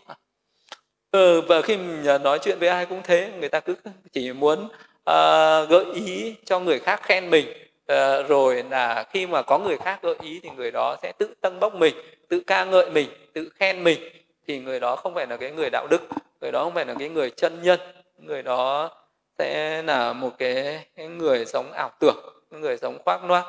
ừ, 1.10 1.40
và 1.40 1.62
khi 1.62 1.76
mình 1.76 2.06
à, 2.06 2.18
nói 2.18 2.38
chuyện 2.38 2.58
với 2.58 2.68
ai 2.68 2.86
cũng 2.86 3.00
thế 3.04 3.32
người 3.40 3.48
ta 3.48 3.60
cứ 3.60 3.76
chỉ 4.12 4.32
muốn 4.32 4.64
uh, 4.64 5.68
gợi 5.68 5.84
ý 5.94 6.34
cho 6.44 6.60
người 6.60 6.78
khác 6.78 7.00
khen 7.02 7.30
mình. 7.30 7.46
Uh, 7.92 8.28
rồi 8.28 8.64
là 8.70 9.04
khi 9.10 9.26
mà 9.26 9.42
có 9.42 9.58
người 9.58 9.76
khác 9.76 9.98
gợi 10.02 10.14
ý 10.22 10.40
thì 10.42 10.50
người 10.56 10.70
đó 10.70 10.96
sẽ 11.02 11.12
tự 11.18 11.34
tăng 11.40 11.60
bốc 11.60 11.74
mình 11.74 11.94
tự 12.28 12.40
ca 12.40 12.64
ngợi 12.64 12.90
mình 12.90 13.08
tự 13.32 13.48
khen 13.54 13.84
mình. 13.84 13.98
Thì 14.46 14.58
người 14.58 14.80
đó 14.80 14.96
không 14.96 15.14
phải 15.14 15.26
là 15.26 15.36
cái 15.36 15.50
người 15.50 15.70
đạo 15.70 15.86
đức 15.90 16.02
người 16.40 16.52
đó 16.52 16.64
không 16.64 16.74
phải 16.74 16.86
là 16.86 16.94
cái 16.98 17.08
người 17.08 17.30
chân 17.30 17.62
nhân. 17.62 17.80
Người 18.18 18.42
đó 18.42 18.90
sẽ 19.38 19.82
là 19.82 20.12
một 20.12 20.30
cái, 20.38 20.84
cái 20.96 21.06
người 21.06 21.46
sống 21.46 21.72
ảo 21.72 21.90
tưởng 22.00 22.16
người 22.50 22.76
sống 22.76 22.98
khoác 23.04 23.24
loác. 23.24 23.44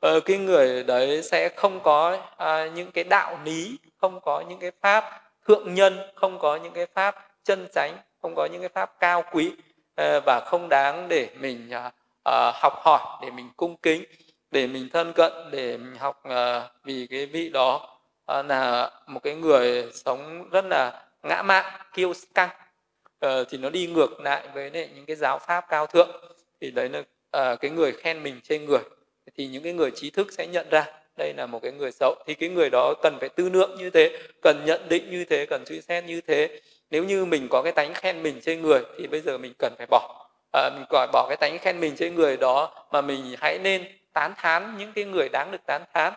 Ờ, 0.00 0.20
cái 0.20 0.38
người 0.38 0.84
đấy 0.84 1.22
sẽ 1.22 1.48
không 1.56 1.80
có 1.80 2.18
à, 2.36 2.66
những 2.74 2.90
cái 2.90 3.04
đạo 3.04 3.38
lý 3.44 3.78
không 4.00 4.20
có 4.20 4.44
những 4.48 4.58
cái 4.58 4.70
pháp 4.80 5.04
thượng 5.50 5.74
nhân 5.74 5.98
không 6.14 6.38
có 6.38 6.56
những 6.56 6.72
cái 6.72 6.86
pháp 6.94 7.16
chân 7.44 7.66
chánh, 7.74 7.96
không 8.22 8.34
có 8.34 8.46
những 8.52 8.60
cái 8.60 8.68
pháp 8.68 9.00
cao 9.00 9.24
quý 9.32 9.52
ờ, 9.96 10.20
và 10.26 10.40
không 10.46 10.68
đáng 10.70 11.08
để 11.08 11.28
mình 11.38 11.70
ờ, 11.70 11.90
ờ, 12.24 12.52
học 12.54 12.72
hỏi, 12.76 13.18
để 13.22 13.30
mình 13.30 13.50
cung 13.56 13.76
kính, 13.76 14.04
để 14.50 14.66
mình 14.66 14.88
thân 14.92 15.12
cận, 15.12 15.32
để 15.50 15.76
mình 15.76 15.94
học 15.98 16.22
vì 16.84 17.06
cái 17.10 17.26
vị 17.26 17.48
đó 17.48 17.98
là 18.26 18.90
một 19.06 19.20
cái 19.22 19.34
người 19.34 19.90
sống 19.92 20.48
rất 20.50 20.64
là 20.64 21.02
ngã 21.22 21.42
mạn, 21.42 21.64
kiêu 21.94 22.12
căng. 22.34 22.50
Thì 23.20 23.58
nó 23.58 23.70
đi 23.70 23.86
ngược 23.86 24.20
lại 24.20 24.48
với 24.54 24.70
những 24.70 25.06
cái 25.06 25.16
giáo 25.16 25.38
pháp 25.38 25.64
cao 25.68 25.86
thượng. 25.86 26.10
Thì 26.60 26.70
đấy 26.70 26.90
là 27.32 27.56
cái 27.56 27.70
người 27.70 27.92
khen 27.92 28.22
mình 28.22 28.40
trên 28.42 28.64
người. 28.64 28.82
Thì 29.36 29.46
những 29.46 29.62
cái 29.62 29.72
người 29.72 29.90
trí 29.90 30.10
thức 30.10 30.32
sẽ 30.32 30.46
nhận 30.46 30.68
ra 30.70 30.86
đây 31.20 31.34
là 31.36 31.46
một 31.46 31.62
cái 31.62 31.72
người 31.72 31.92
xấu. 31.92 32.14
Thì 32.26 32.34
cái 32.34 32.48
người 32.48 32.70
đó 32.70 32.94
cần 33.02 33.16
phải 33.20 33.28
tư 33.28 33.48
lượng 33.48 33.76
như 33.78 33.90
thế 33.90 34.18
cần 34.42 34.62
nhận 34.66 34.88
định 34.88 35.10
như 35.10 35.24
thế 35.24 35.46
cần 35.46 35.66
suy 35.66 35.80
xét 35.80 36.04
như 36.04 36.20
thế. 36.20 36.60
Nếu 36.90 37.04
như 37.04 37.24
mình 37.24 37.48
có 37.50 37.62
cái 37.62 37.72
tánh 37.72 37.94
khen 37.94 38.22
mình 38.22 38.40
trên 38.42 38.62
người 38.62 38.82
thì 38.98 39.06
bây 39.06 39.20
giờ 39.20 39.38
mình 39.38 39.52
cần 39.58 39.74
phải 39.78 39.86
bỏ. 39.90 40.30
À, 40.52 40.70
mình 40.74 40.84
gọi 40.90 41.08
bỏ 41.12 41.26
cái 41.28 41.36
tánh 41.36 41.58
khen 41.58 41.80
mình 41.80 41.96
trên 41.96 42.14
người 42.14 42.36
đó 42.36 42.86
mà 42.92 43.00
mình 43.00 43.34
hãy 43.38 43.58
nên 43.58 43.84
tán 44.12 44.34
thán 44.36 44.74
những 44.78 44.92
cái 44.92 45.04
người 45.04 45.28
đáng 45.28 45.50
được 45.52 45.60
tán 45.66 45.82
thán. 45.94 46.12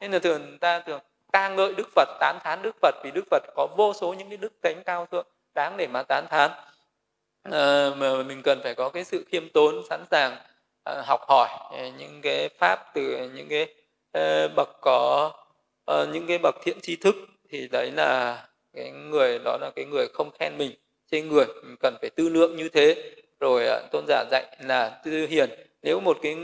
Nên 0.00 0.12
là 0.12 0.18
thường 0.18 0.58
ta 0.60 0.80
thường 0.80 1.00
ca 1.32 1.48
ngợi 1.48 1.74
đức 1.74 1.88
phật 1.94 2.08
tán 2.20 2.38
thán 2.44 2.62
đức 2.62 2.76
phật 2.82 2.94
vì 3.04 3.10
đức 3.10 3.24
phật 3.30 3.42
có 3.56 3.68
vô 3.76 3.92
số 3.92 4.14
những 4.14 4.28
cái 4.28 4.36
đức 4.36 4.52
tánh 4.62 4.82
cao 4.84 5.06
thượng 5.12 5.26
đáng 5.54 5.76
để 5.76 5.86
mà 5.86 6.02
tán 6.02 6.26
thán. 6.30 6.50
À, 7.52 7.90
mà 7.96 8.22
mình 8.22 8.42
cần 8.44 8.60
phải 8.62 8.74
có 8.74 8.88
cái 8.88 9.04
sự 9.04 9.24
khiêm 9.28 9.48
tốn 9.48 9.82
sẵn 9.90 10.04
sàng 10.10 10.36
à, 10.84 11.02
học 11.06 11.20
hỏi 11.28 11.48
à, 11.72 11.88
những 11.98 12.20
cái 12.22 12.48
pháp 12.58 12.94
từ 12.94 13.30
những 13.34 13.48
cái 13.48 13.66
Ờ, 14.16 14.48
bậc 14.48 14.68
có 14.80 15.32
ờ, 15.84 16.06
những 16.12 16.26
cái 16.26 16.38
bậc 16.38 16.54
thiện 16.62 16.80
tri 16.80 16.96
thức 16.96 17.16
thì 17.50 17.68
đấy 17.68 17.90
là 17.90 18.38
cái 18.76 18.90
người 18.90 19.38
đó 19.44 19.58
là 19.60 19.70
cái 19.76 19.84
người 19.84 20.08
không 20.14 20.30
khen 20.38 20.58
mình 20.58 20.72
trên 21.10 21.28
người. 21.28 21.46
Mình 21.46 21.76
cần 21.80 21.96
phải 22.00 22.10
tư 22.10 22.28
lượng 22.28 22.56
như 22.56 22.68
thế. 22.68 23.12
Rồi 23.40 23.66
ờ, 23.66 23.88
tôn 23.92 24.04
giả 24.08 24.24
dạy 24.30 24.56
là 24.60 25.00
tư 25.04 25.26
hiền. 25.26 25.50
Nếu 25.82 26.00
một 26.00 26.18
cái 26.22 26.36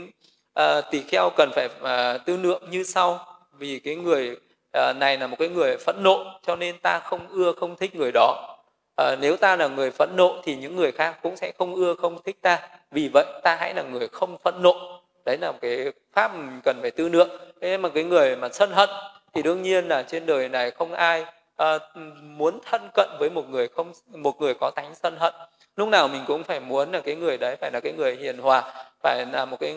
à, 0.53 0.81
tỳ 0.81 1.01
kheo 1.01 1.29
cần 1.37 1.49
phải 1.55 1.69
à, 1.83 2.17
tư 2.17 2.37
lượng 2.37 2.63
như 2.69 2.83
sau. 2.83 3.25
Vì 3.59 3.79
cái 3.79 3.95
người 3.95 4.37
à, 4.73 4.93
này 4.93 5.17
là 5.17 5.27
một 5.27 5.35
cái 5.39 5.49
người 5.49 5.77
phẫn 5.77 6.03
nộ 6.03 6.25
cho 6.47 6.55
nên 6.55 6.77
ta 6.79 6.99
không 6.99 7.27
ưa 7.27 7.53
không 7.53 7.75
thích 7.75 7.95
người 7.95 8.11
đó. 8.11 8.57
À, 8.97 9.15
nếu 9.21 9.37
ta 9.37 9.55
là 9.55 9.67
người 9.67 9.91
phẫn 9.91 10.09
nộ 10.15 10.41
thì 10.43 10.55
những 10.55 10.75
người 10.75 10.91
khác 10.91 11.19
cũng 11.21 11.35
sẽ 11.37 11.51
không 11.57 11.75
ưa 11.75 11.95
không 11.95 12.23
thích 12.23 12.37
ta. 12.41 12.69
Vì 12.91 13.09
vậy 13.13 13.25
ta 13.43 13.55
hãy 13.55 13.73
là 13.73 13.83
người 13.83 14.07
không 14.07 14.37
phẫn 14.43 14.61
nộ 14.61 15.02
đấy 15.25 15.37
là 15.37 15.51
một 15.51 15.57
cái 15.61 15.91
pháp 16.13 16.35
mình 16.35 16.61
cần 16.63 16.77
phải 16.81 16.91
tư 16.91 17.09
lượng. 17.09 17.29
Thế 17.61 17.77
mà 17.77 17.89
cái 17.89 18.03
người 18.03 18.35
mà 18.35 18.49
sân 18.49 18.71
hận 18.71 18.89
thì 19.33 19.41
đương 19.41 19.61
nhiên 19.61 19.87
là 19.87 20.03
trên 20.03 20.25
đời 20.25 20.49
này 20.49 20.71
không 20.71 20.93
ai 20.93 21.25
à, 21.55 21.79
muốn 22.21 22.59
thân 22.65 22.81
cận 22.93 23.09
với 23.19 23.29
một 23.29 23.49
người 23.49 23.67
không 23.67 23.91
một 24.07 24.41
người 24.41 24.53
có 24.53 24.71
tánh 24.75 24.95
sân 24.95 25.15
hận. 25.19 25.33
Lúc 25.75 25.89
nào 25.89 26.07
mình 26.07 26.23
cũng 26.27 26.43
phải 26.43 26.59
muốn 26.59 26.91
là 26.91 27.01
cái 27.01 27.15
người 27.15 27.37
đấy 27.37 27.55
phải 27.61 27.71
là 27.73 27.79
cái 27.83 27.93
người 27.93 28.15
hiền 28.15 28.37
hòa 28.37 28.73
phải 29.03 29.25
là 29.31 29.45
một 29.45 29.57
cái 29.59 29.75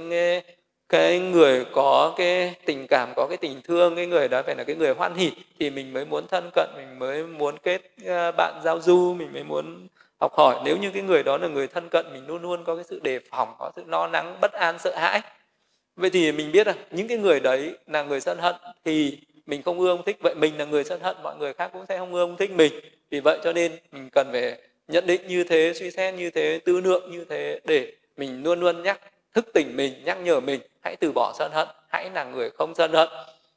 cái 0.88 1.20
người 1.20 1.64
có 1.72 2.14
cái 2.16 2.54
tình 2.64 2.86
cảm 2.86 3.12
có 3.16 3.26
cái 3.28 3.36
tình 3.36 3.60
thương 3.64 3.96
cái 3.96 4.06
người 4.06 4.28
đó 4.28 4.42
phải 4.46 4.54
là 4.54 4.64
cái 4.64 4.76
người 4.76 4.94
hoan 4.94 5.14
hỉ 5.14 5.32
thì 5.58 5.70
mình 5.70 5.92
mới 5.92 6.04
muốn 6.04 6.26
thân 6.28 6.50
cận 6.54 6.70
mình 6.76 6.98
mới 6.98 7.22
muốn 7.24 7.58
kết 7.58 7.82
à, 8.06 8.32
bạn 8.36 8.60
giao 8.64 8.80
du 8.80 9.14
mình 9.18 9.32
mới 9.32 9.44
muốn 9.44 9.86
học 10.20 10.32
hỏi, 10.34 10.60
nếu 10.64 10.76
như 10.76 10.90
cái 10.90 11.02
người 11.02 11.22
đó 11.22 11.38
là 11.38 11.48
người 11.48 11.66
thân 11.66 11.88
cận, 11.88 12.06
mình 12.12 12.26
luôn 12.26 12.42
luôn 12.42 12.64
có 12.64 12.74
cái 12.74 12.84
sự 12.84 13.00
đề 13.02 13.20
phòng, 13.30 13.54
có 13.58 13.70
sự 13.76 13.82
lo 13.86 14.06
lắng, 14.06 14.38
bất 14.40 14.52
an, 14.52 14.78
sợ 14.78 14.96
hãi. 14.96 15.20
Vậy 15.96 16.10
thì 16.10 16.32
mình 16.32 16.52
biết 16.52 16.66
là 16.66 16.74
những 16.90 17.08
cái 17.08 17.18
người 17.18 17.40
đấy 17.40 17.78
là 17.86 18.02
người 18.02 18.20
sân 18.20 18.38
hận 18.38 18.54
thì 18.84 19.18
mình 19.46 19.62
không 19.62 19.80
ưa 19.80 19.96
không 19.96 20.04
thích. 20.04 20.16
Vậy 20.20 20.34
mình 20.34 20.58
là 20.58 20.64
người 20.64 20.84
sân 20.84 21.00
hận, 21.00 21.16
mọi 21.22 21.36
người 21.36 21.54
khác 21.54 21.70
cũng 21.72 21.86
sẽ 21.88 21.98
không 21.98 22.14
ưa 22.14 22.26
không 22.26 22.36
thích 22.36 22.50
mình. 22.50 22.72
Vì 23.10 23.20
vậy 23.20 23.38
cho 23.44 23.52
nên 23.52 23.72
mình 23.92 24.08
cần 24.12 24.28
phải 24.32 24.58
nhận 24.88 25.06
định 25.06 25.26
như 25.26 25.44
thế, 25.44 25.72
suy 25.74 25.90
xét 25.90 26.14
như 26.14 26.30
thế, 26.30 26.60
tư 26.64 26.80
lượng 26.80 27.10
như 27.10 27.24
thế 27.24 27.60
để 27.64 27.92
mình 28.16 28.42
luôn 28.42 28.60
luôn 28.60 28.82
nhắc, 28.82 29.00
thức 29.34 29.46
tỉnh 29.54 29.76
mình, 29.76 29.92
nhắc 30.04 30.18
nhở 30.20 30.40
mình, 30.40 30.60
hãy 30.84 30.96
từ 30.96 31.12
bỏ 31.12 31.32
sân 31.38 31.52
hận, 31.52 31.68
hãy 31.88 32.10
là 32.14 32.24
người 32.24 32.50
không 32.50 32.74
sân 32.74 32.92
hận. 32.92 33.08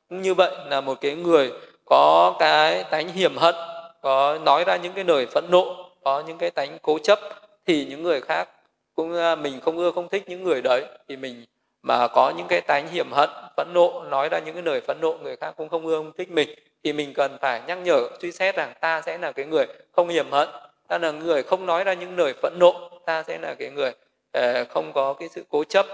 Như 0.10 0.34
vậy 0.34 0.52
là 0.70 0.82
một 0.82 1.02
cái 1.02 1.16
người 1.16 1.52
có 1.86 2.36
cái 2.40 2.84
tánh 2.84 3.08
hiểm 3.08 3.38
hận, 3.38 3.56
có 4.02 4.40
nói 4.44 4.64
ra 4.64 4.78
những 4.78 4.94
cái 4.94 5.04
lời 5.04 5.26
phẫn 5.26 5.46
nộ 5.52 5.89
có 6.04 6.24
những 6.28 6.38
cái 6.38 6.52
tánh 6.52 6.78
cố 6.82 7.00
chấp 7.00 7.20
thì 7.66 7.86
những 7.86 8.04
người 8.04 8.22
khác 8.22 8.50
cũng 8.96 9.18
à, 9.18 9.36
mình 9.36 9.60
không 9.62 9.78
ưa 9.78 9.92
không 9.92 10.10
thích 10.10 10.24
những 10.28 10.44
người 10.44 10.62
đấy. 10.62 10.86
Thì 11.08 11.18
mình 11.18 11.46
mà 11.82 12.08
có 12.08 12.34
những 12.38 12.48
cái 12.48 12.62
tánh 12.62 12.88
hiểm 12.88 13.12
hận 13.12 13.30
phẫn 13.58 13.68
nộ 13.74 14.04
nói 14.10 14.30
ra 14.30 14.40
những 14.40 14.54
cái 14.54 14.64
lời 14.64 14.82
phẫn 14.82 14.98
nộ 15.02 15.18
người 15.24 15.36
khác 15.36 15.54
cũng 15.58 15.70
không 15.70 15.86
ưa 15.86 15.98
không 15.98 16.12
thích 16.18 16.32
mình 16.32 16.50
thì 16.84 16.94
mình 16.94 17.14
cần 17.14 17.38
phải 17.42 17.62
nhắc 17.68 17.78
nhở 17.78 18.08
suy 18.22 18.32
xét 18.32 18.56
rằng 18.56 18.74
ta 18.80 19.02
sẽ 19.02 19.18
là 19.18 19.32
cái 19.32 19.46
người 19.46 19.66
không 19.92 20.10
hiểm 20.10 20.32
hận 20.32 20.50
ta 20.88 20.98
là 20.98 21.12
người 21.12 21.44
không 21.44 21.66
nói 21.66 21.84
ra 21.84 21.94
những 21.94 22.18
lời 22.18 22.34
phẫn 22.42 22.54
nộ 22.60 22.90
ta 23.06 23.24
sẽ 23.24 23.38
là 23.38 23.54
cái 23.54 23.70
người 23.70 23.92
ờ, 24.32 24.66
không 24.70 24.94
có 24.94 25.14
cái 25.14 25.30
sự 25.30 25.44
cố 25.50 25.64
chấp. 25.64 25.86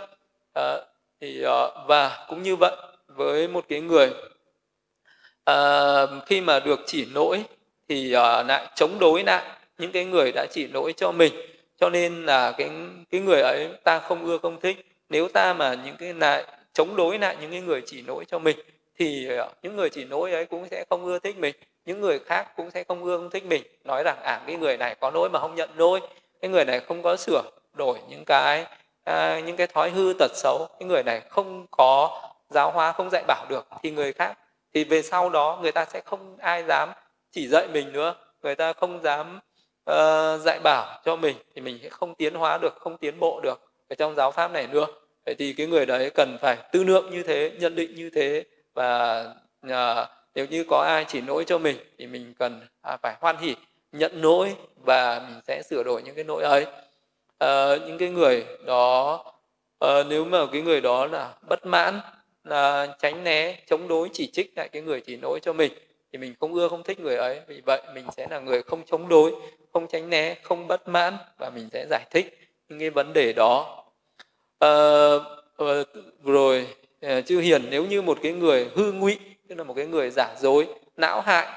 À, 0.53 0.77
thì 1.21 1.41
ờ, 1.41 1.85
và 1.87 2.25
cũng 2.29 2.43
như 2.43 2.55
vậy 2.55 2.75
với 3.07 3.47
một 3.47 3.65
cái 3.69 3.81
người 3.81 4.11
à, 5.45 5.55
khi 6.25 6.41
mà 6.41 6.59
được 6.59 6.79
chỉ 6.85 7.05
lỗi 7.05 7.43
thì 7.89 8.09
lại 8.47 8.67
chống 8.75 8.99
đối 8.99 9.23
lại 9.23 9.43
những 9.78 9.91
cái 9.91 10.05
người 10.05 10.32
đã 10.32 10.45
chỉ 10.51 10.67
lỗi 10.67 10.93
cho 10.97 11.11
mình. 11.11 11.34
Cho 11.80 11.89
nên 11.89 12.26
là 12.26 12.51
cái 12.51 12.69
cái 13.11 13.21
người 13.21 13.41
ấy 13.41 13.69
ta 13.84 13.99
không 13.99 14.26
ưa 14.26 14.38
không 14.38 14.59
thích. 14.59 14.86
Nếu 15.09 15.28
ta 15.28 15.53
mà 15.53 15.76
những 15.86 15.95
cái 15.97 16.13
lại 16.13 16.45
chống 16.73 16.95
đối 16.95 17.19
lại 17.19 17.38
những 17.41 17.51
cái 17.51 17.61
người 17.61 17.82
chỉ 17.86 18.01
lỗi 18.01 18.26
cho 18.28 18.39
mình 18.39 18.57
thì 18.97 19.28
ờ, 19.28 19.49
những 19.61 19.76
người 19.76 19.89
chỉ 19.89 20.05
lỗi 20.05 20.32
ấy 20.32 20.45
cũng 20.45 20.67
sẽ 20.71 20.86
không 20.89 21.05
ưa 21.05 21.19
thích 21.19 21.38
mình. 21.38 21.55
Những 21.86 22.01
người 22.01 22.19
khác 22.19 22.47
cũng 22.55 22.71
sẽ 22.71 22.84
không 22.84 23.03
ưa 23.03 23.17
không 23.17 23.30
thích 23.30 23.45
mình. 23.45 23.63
Nói 23.84 24.03
rằng 24.03 24.17
à 24.23 24.41
cái 24.47 24.55
người 24.55 24.78
này 24.78 24.95
có 24.95 25.09
lỗi 25.09 25.30
mà 25.30 25.39
không 25.39 25.55
nhận 25.55 25.69
lỗi. 25.76 25.99
Cái 26.41 26.51
người 26.51 26.65
này 26.65 26.80
không 26.80 27.01
có 27.01 27.15
sửa 27.15 27.43
đổi 27.73 27.97
những 28.09 28.26
cái 28.26 28.65
à, 29.03 29.39
những 29.39 29.55
cái 29.55 29.67
thói 29.67 29.89
hư 29.89 30.13
tật 30.19 30.32
xấu. 30.36 30.67
Cái 30.80 30.88
người 30.89 31.03
này 31.03 31.21
không 31.30 31.65
có 31.71 32.21
giáo 32.49 32.71
hóa 32.71 32.91
không 32.91 33.09
dạy 33.11 33.23
bảo 33.28 33.45
được. 33.49 33.67
Thì 33.84 33.91
người 33.91 34.13
khác 34.13 34.38
thì 34.73 34.84
về 34.84 35.01
sau 35.01 35.30
đó 35.30 35.59
người 35.61 35.71
ta 35.71 35.86
sẽ 35.86 36.01
không 36.05 36.38
ai 36.39 36.63
dám 36.67 36.89
chỉ 37.32 37.47
dạy 37.47 37.67
mình 37.67 37.91
nữa. 37.91 38.15
Người 38.43 38.55
ta 38.55 38.73
không 38.73 39.03
dám 39.03 39.39
uh, 39.91 40.41
dạy 40.41 40.59
bảo 40.63 41.01
cho 41.05 41.15
mình 41.15 41.36
thì 41.55 41.61
mình 41.61 41.79
sẽ 41.83 41.89
không 41.89 42.15
tiến 42.15 42.33
hóa 42.33 42.57
được 42.57 42.75
không 42.79 42.97
tiến 42.97 43.19
bộ 43.19 43.39
được 43.43 43.61
ở 43.89 43.95
trong 43.95 44.15
giáo 44.15 44.31
pháp 44.31 44.51
này 44.51 44.67
nữa. 44.67 44.86
Vậy 45.25 45.36
thì 45.36 45.53
cái 45.53 45.67
người 45.67 45.86
đấy 45.86 46.11
cần 46.15 46.38
phải 46.41 46.57
tư 46.71 46.83
lượng 46.83 47.09
như 47.11 47.23
thế 47.23 47.51
nhận 47.59 47.75
định 47.75 47.95
như 47.95 48.09
thế 48.09 48.43
và 48.73 49.21
uh, 49.67 50.07
nếu 50.36 50.45
như 50.45 50.65
có 50.69 50.83
ai 50.88 51.05
chỉ 51.07 51.21
lỗi 51.21 51.43
cho 51.47 51.57
mình 51.57 51.77
thì 51.97 52.07
mình 52.07 52.33
cần 52.39 52.61
uh, 52.93 52.99
phải 53.01 53.15
hoan 53.21 53.38
hỉ 53.38 53.55
nhận 53.91 54.21
lỗi 54.21 54.55
và 54.75 55.19
mình 55.19 55.39
sẽ 55.47 55.61
sửa 55.69 55.83
đổi 55.83 56.03
những 56.03 56.15
cái 56.15 56.23
lỗi 56.23 56.43
ấy. 56.43 56.65
Uh, 57.43 57.81
những 57.88 57.97
cái 57.97 58.09
người 58.09 58.45
đó 58.65 59.23
uh, 59.86 60.05
nếu 60.09 60.25
mà 60.25 60.45
cái 60.51 60.61
người 60.61 60.81
đó 60.81 61.05
là 61.05 61.33
bất 61.49 61.65
mãn 61.65 61.99
là 62.43 62.88
tránh 62.99 63.23
né 63.23 63.57
chống 63.67 63.88
đối 63.88 64.09
chỉ 64.13 64.31
trích 64.33 64.51
lại 64.55 64.69
cái 64.69 64.81
người 64.81 65.01
chỉ 65.01 65.17
lỗi 65.17 65.39
cho 65.39 65.53
mình 65.53 65.71
thì 66.11 66.17
mình 66.19 66.36
không 66.39 66.53
ưa 66.53 66.67
không 66.67 66.83
thích 66.83 66.99
người 66.99 67.15
ấy. 67.15 67.41
Vì 67.47 67.61
vậy 67.65 67.81
mình 67.93 68.05
sẽ 68.17 68.27
là 68.29 68.39
người 68.39 68.63
không 68.63 68.81
chống 68.86 69.07
đối 69.07 69.33
không 69.76 69.88
tránh 69.88 70.09
né 70.09 70.36
không 70.43 70.67
bất 70.67 70.88
mãn 70.88 71.17
và 71.38 71.49
mình 71.49 71.69
sẽ 71.73 71.86
giải 71.89 72.05
thích 72.11 72.39
những 72.69 72.80
cái 72.80 72.89
vấn 72.89 73.13
đề 73.13 73.34
đó. 73.34 73.84
À, 74.59 74.69
rồi 76.23 76.67
ờ, 77.01 77.21
chư 77.21 77.39
hiền 77.39 77.67
nếu 77.69 77.86
như 77.86 78.01
một 78.01 78.17
cái 78.23 78.32
người 78.32 78.69
hư 78.76 78.91
ngụy 78.91 79.19
tức 79.49 79.55
là 79.55 79.63
một 79.63 79.73
cái 79.73 79.86
người 79.86 80.09
giả 80.09 80.36
dối 80.39 80.67
não 80.97 81.21
hại 81.21 81.47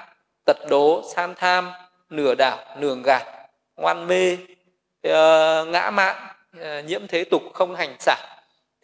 tật 0.47 0.57
đố 0.71 1.03
san 1.15 1.35
tham 1.37 1.71
nửa 2.11 2.35
đảo 2.35 2.59
nường 2.79 3.03
gạt 3.03 3.23
ngoan 3.77 4.07
mê 4.07 4.37
ngã 5.67 5.91
mạn 5.91 6.17
nhiễm 6.87 7.07
thế 7.09 7.25
tục 7.25 7.43
không 7.55 7.75
hành 7.75 7.97
xả 7.99 8.17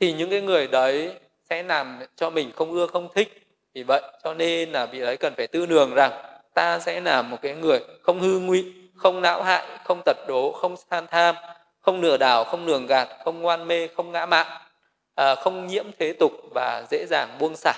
thì 0.01 0.13
những 0.13 0.31
cái 0.31 0.41
người 0.41 0.67
đấy 0.67 1.15
sẽ 1.51 1.63
làm 1.63 2.01
cho 2.17 2.31
mình 2.31 2.53
không 2.57 2.73
ưa 2.73 2.87
không 2.87 3.09
thích. 3.15 3.47
Vì 3.75 3.83
vậy 3.83 4.03
cho 4.25 4.35
nên 4.35 4.73
là 4.73 4.87
vị 4.87 5.01
ấy 5.01 5.17
cần 5.17 5.35
phải 5.37 5.47
tư 5.47 5.67
nường 5.67 5.95
rằng 5.95 6.13
ta 6.55 6.79
sẽ 6.79 7.01
là 7.01 7.23
một 7.23 7.39
cái 7.43 7.55
người 7.55 7.81
không 8.03 8.21
hư 8.21 8.39
ngụy 8.39 8.84
không 8.95 9.23
não 9.23 9.43
hại 9.43 9.67
không 9.85 10.03
tật 10.05 10.17
đố 10.29 10.53
không 10.53 10.77
san 10.77 11.07
tham 11.07 11.35
không 11.81 12.01
lừa 12.01 12.17
đảo 12.17 12.45
không 12.45 12.67
lường 12.67 12.87
gạt 12.87 13.09
không 13.25 13.41
ngoan 13.43 13.69
mê 13.69 13.89
không 13.97 14.13
ngã 14.13 14.27
mạn. 14.27 14.47
À, 15.15 15.35
không 15.35 15.67
nhiễm 15.67 15.85
thế 15.99 16.13
tục 16.13 16.33
và 16.55 16.85
dễ 16.91 17.07
dàng 17.09 17.37
buông 17.39 17.57
xả. 17.57 17.73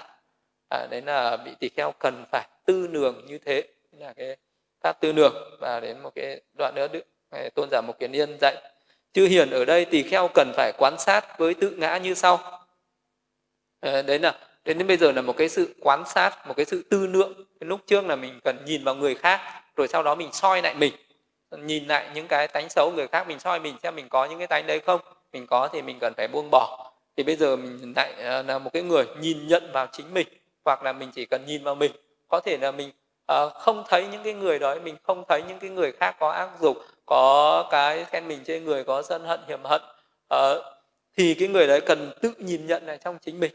À, 0.69 0.87
đấy 0.91 1.03
là 1.03 1.37
vị 1.37 1.51
tỳ 1.61 1.69
kheo 1.69 1.93
cần 1.99 2.25
phải 2.33 2.49
tư 2.65 2.89
nường 2.91 3.27
như 3.27 3.39
thế. 3.39 3.65
Là 3.93 4.13
cái 4.13 4.37
pháp 4.81 5.01
tư 5.01 5.13
nường. 5.13 5.35
Và 5.61 5.81
đến 5.81 6.01
một 6.01 6.11
cái 6.15 6.41
đoạn 6.59 6.75
nữa 6.75 6.89
đức 6.89 7.05
tôn 7.55 7.69
giả 7.71 7.81
một 7.81 7.99
kiến 7.99 8.13
yên 8.13 8.39
dạy 8.41 8.57
chư 9.13 9.27
hiền 9.27 9.51
ở 9.51 9.65
đây 9.65 9.85
tỳ 9.85 10.03
kheo 10.03 10.29
cần 10.35 10.53
phải 10.57 10.73
quan 10.79 10.99
sát 10.99 11.39
với 11.39 11.55
tự 11.55 11.71
ngã 11.71 11.97
như 11.97 12.15
sau. 12.15 12.67
À, 13.81 14.03
đấy 14.03 14.19
là 14.19 14.35
đến 14.65 14.87
bây 14.87 14.97
giờ 14.97 15.13
là 15.13 15.23
một 15.23 15.37
cái 15.37 15.49
sự 15.49 15.75
quan 15.81 16.05
sát 16.07 16.47
một 16.47 16.55
cái 16.57 16.67
sự 16.67 16.85
tư 16.91 17.07
lượng 17.07 17.35
cái 17.61 17.69
lúc 17.69 17.81
trước 17.87 18.07
là 18.07 18.17
mình 18.17 18.41
cần 18.45 18.65
nhìn 18.65 18.85
vào 18.85 18.95
người 18.95 19.15
khác 19.15 19.63
rồi 19.77 19.89
sau 19.89 20.03
đó 20.03 20.15
mình 20.15 20.33
soi 20.33 20.63
lại 20.63 20.75
mình 20.75 20.93
nhìn 21.51 21.87
lại 21.87 22.09
những 22.15 22.27
cái 22.29 22.49
tánh 22.49 22.69
xấu 22.69 22.93
người 22.97 23.09
khác 23.09 23.29
mình 23.29 23.39
soi 23.39 23.61
mình 23.61 23.77
xem 23.83 23.97
mình 23.97 24.09
có 24.09 24.25
những 24.25 24.39
cái 24.39 24.47
tánh 24.47 24.67
đấy 24.67 24.81
không. 24.81 25.01
Mình 25.33 25.47
có 25.47 25.69
thì 25.73 25.83
mình 25.83 25.99
cần 26.01 26.13
phải 26.17 26.29
buông 26.29 26.49
bỏ. 26.51 26.93
Thì 27.17 27.23
bây 27.23 27.37
giờ 27.37 27.57
mình 27.57 27.93
lại 27.97 28.15
ờ, 28.19 28.43
là 28.43 28.59
một 28.59 28.71
cái 28.73 28.83
người 28.83 29.05
nhìn 29.21 29.47
nhận 29.47 29.73
vào 29.73 29.87
chính 29.93 30.15
mình 30.15 30.27
hoặc 30.65 30.83
là 30.83 30.93
mình 30.93 31.11
chỉ 31.15 31.27
cần 31.27 31.45
nhìn 31.47 31.65
vào 31.65 31.75
mình. 31.75 31.93
Có 32.29 32.41
thể 32.41 32.59
là 32.61 32.71
mình 32.71 32.91
uh, 33.33 33.53
không 33.55 33.85
thấy 33.89 34.07
những 34.13 34.23
cái 34.25 34.33
người 34.33 34.59
đó 34.59 34.77
mình 34.85 34.97
không 35.03 35.25
thấy 35.29 35.43
những 35.49 35.59
cái 35.59 35.71
người 35.71 35.93
khác 35.93 36.17
có 36.19 36.31
ác 36.31 36.51
dục 36.61 36.77
có 37.07 37.69
cái 37.71 38.05
khen 38.05 38.29
mình 38.29 38.41
trên 38.45 38.65
người 38.65 38.85
có 38.85 39.03
sân 39.03 39.25
hận 39.25 39.41
hiểm 39.49 39.65
hận. 39.65 39.83
Uh, 40.35 40.65
thì 41.17 41.35
cái 41.35 41.49
người 41.49 41.67
đấy 41.67 41.81
cần 41.81 42.11
tự 42.23 42.33
nhìn 42.39 42.67
nhận 42.67 42.87
lại 42.87 42.99
trong 43.05 43.19
chính 43.19 43.41
mình. 43.41 43.53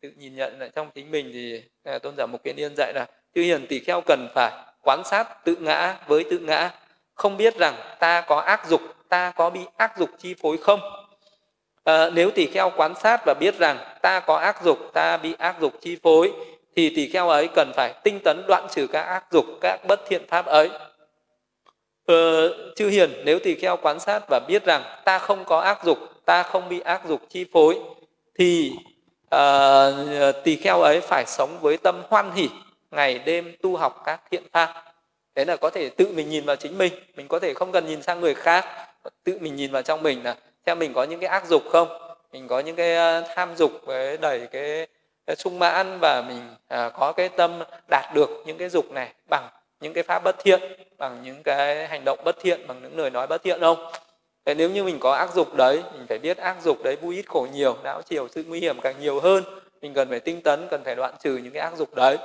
Tự 0.00 0.10
nhìn 0.16 0.36
nhận 0.36 0.58
lại 0.58 0.70
trong 0.74 0.90
chính 0.94 1.10
mình 1.10 1.30
thì 1.32 1.62
uh, 1.96 2.02
tôn 2.02 2.14
giả 2.16 2.26
một 2.26 2.38
kiến 2.44 2.56
yên 2.56 2.74
dạy 2.76 2.92
là 2.94 3.06
chư 3.34 3.42
hiền 3.42 3.66
tỷ 3.66 3.80
kheo 3.80 4.00
cần 4.06 4.28
phải 4.34 4.52
quan 4.82 5.02
sát 5.04 5.44
tự 5.44 5.56
ngã 5.60 5.96
với 6.06 6.24
tự 6.30 6.38
ngã 6.38 6.70
không 7.14 7.36
biết 7.36 7.58
rằng 7.58 7.74
ta 7.98 8.20
có 8.20 8.36
ác 8.36 8.68
dục 8.68 8.80
ta 9.08 9.32
có 9.36 9.50
bị 9.50 9.60
ác 9.76 9.98
dục 9.98 10.10
chi 10.18 10.34
phối 10.42 10.56
không? 10.56 10.80
À, 11.84 12.10
nếu 12.10 12.30
tỳ 12.30 12.46
kheo 12.46 12.72
quan 12.76 12.94
sát 12.94 13.20
và 13.26 13.34
biết 13.40 13.58
rằng 13.58 13.78
ta 14.02 14.20
có 14.20 14.36
ác 14.36 14.62
dục 14.64 14.78
ta 14.92 15.16
bị 15.16 15.34
ác 15.38 15.60
dục 15.60 15.72
chi 15.80 15.96
phối 16.02 16.32
thì 16.76 16.92
tỳ 16.96 17.08
kheo 17.08 17.28
ấy 17.28 17.48
cần 17.54 17.72
phải 17.76 17.94
tinh 18.04 18.20
tấn 18.24 18.42
đoạn 18.48 18.66
trừ 18.70 18.86
các 18.86 19.02
ác 19.02 19.24
dục 19.32 19.44
các 19.60 19.80
bất 19.88 20.00
thiện 20.08 20.22
pháp 20.28 20.46
ấy. 20.46 20.70
Ờ, 22.06 22.48
chư 22.76 22.88
hiền 22.88 23.10
nếu 23.24 23.38
tỳ 23.38 23.54
kheo 23.54 23.76
quan 23.76 24.00
sát 24.00 24.22
và 24.28 24.40
biết 24.48 24.64
rằng 24.64 24.82
ta 25.04 25.18
không 25.18 25.44
có 25.44 25.60
ác 25.60 25.84
dục 25.84 25.98
ta 26.24 26.42
không 26.42 26.68
bị 26.68 26.80
ác 26.80 27.00
dục 27.08 27.20
chi 27.28 27.46
phối 27.52 27.78
thì 28.38 28.72
uh, 29.34 30.34
tỳ 30.44 30.56
kheo 30.56 30.80
ấy 30.80 31.00
phải 31.00 31.24
sống 31.26 31.58
với 31.60 31.76
tâm 31.76 32.02
hoan 32.08 32.32
hỷ 32.32 32.48
ngày 32.90 33.18
đêm 33.18 33.56
tu 33.62 33.76
học 33.76 34.02
các 34.04 34.20
thiện 34.30 34.42
pháp 34.52 34.93
đấy 35.34 35.46
là 35.46 35.56
có 35.56 35.70
thể 35.70 35.88
tự 35.88 36.08
mình 36.14 36.30
nhìn 36.30 36.44
vào 36.44 36.56
chính 36.56 36.78
mình 36.78 36.92
mình 37.16 37.28
có 37.28 37.38
thể 37.38 37.54
không 37.54 37.72
cần 37.72 37.86
nhìn 37.86 38.02
sang 38.02 38.20
người 38.20 38.34
khác 38.34 38.64
tự 39.24 39.38
mình 39.40 39.56
nhìn 39.56 39.72
vào 39.72 39.82
trong 39.82 40.02
mình 40.02 40.24
là 40.24 40.36
xem 40.66 40.78
mình 40.78 40.92
có 40.92 41.04
những 41.04 41.20
cái 41.20 41.28
ác 41.28 41.46
dục 41.46 41.62
không? 41.72 41.88
Mình 42.32 42.48
có 42.48 42.60
những 42.60 42.76
cái 42.76 42.96
ờ, 42.96 43.24
tham 43.34 43.56
dục 43.56 43.72
với 43.84 44.16
đẩy 44.16 44.46
cái, 44.46 44.86
cái 45.26 45.36
sung 45.36 45.58
mãn 45.58 45.98
và 46.00 46.22
mình 46.28 46.40
à, 46.68 46.88
có 46.88 47.12
cái 47.12 47.28
tâm 47.28 47.62
đạt 47.90 48.14
được 48.14 48.30
những 48.46 48.58
cái 48.58 48.68
dục 48.68 48.90
này 48.90 49.12
bằng 49.30 49.48
những 49.80 49.92
cái 49.92 50.02
pháp 50.02 50.24
bất 50.24 50.36
thiện 50.38 50.60
bằng 50.98 51.22
những 51.24 51.42
cái 51.42 51.86
hành 51.88 52.02
động 52.04 52.18
bất 52.24 52.36
thiện 52.40 52.66
bằng 52.66 52.82
những 52.82 52.98
lời 52.98 53.10
nói 53.10 53.26
bất 53.26 53.42
thiện 53.42 53.60
không? 53.60 53.92
Thế 54.44 54.54
nếu 54.54 54.70
như 54.70 54.84
mình 54.84 54.98
có 55.00 55.12
ác 55.12 55.34
dục 55.34 55.54
đấy 55.54 55.82
mình 55.92 56.06
phải 56.08 56.18
biết 56.18 56.36
ác 56.36 56.56
dục 56.62 56.82
đấy 56.84 56.96
vui 56.96 57.16
ít 57.16 57.26
khổ 57.28 57.46
nhiều 57.52 57.76
não 57.84 58.02
chiều 58.02 58.28
sự 58.28 58.44
nguy 58.46 58.60
hiểm 58.60 58.80
càng 58.80 58.94
nhiều 59.00 59.20
hơn. 59.20 59.44
Mình 59.80 59.94
cần 59.94 60.08
phải 60.08 60.20
tinh 60.20 60.40
tấn 60.42 60.68
cần 60.70 60.84
phải 60.84 60.94
đoạn 60.94 61.14
trừ 61.20 61.36
những 61.36 61.52
cái 61.52 61.62
ác 61.62 61.76
dục 61.76 61.94
đấy 61.94 62.18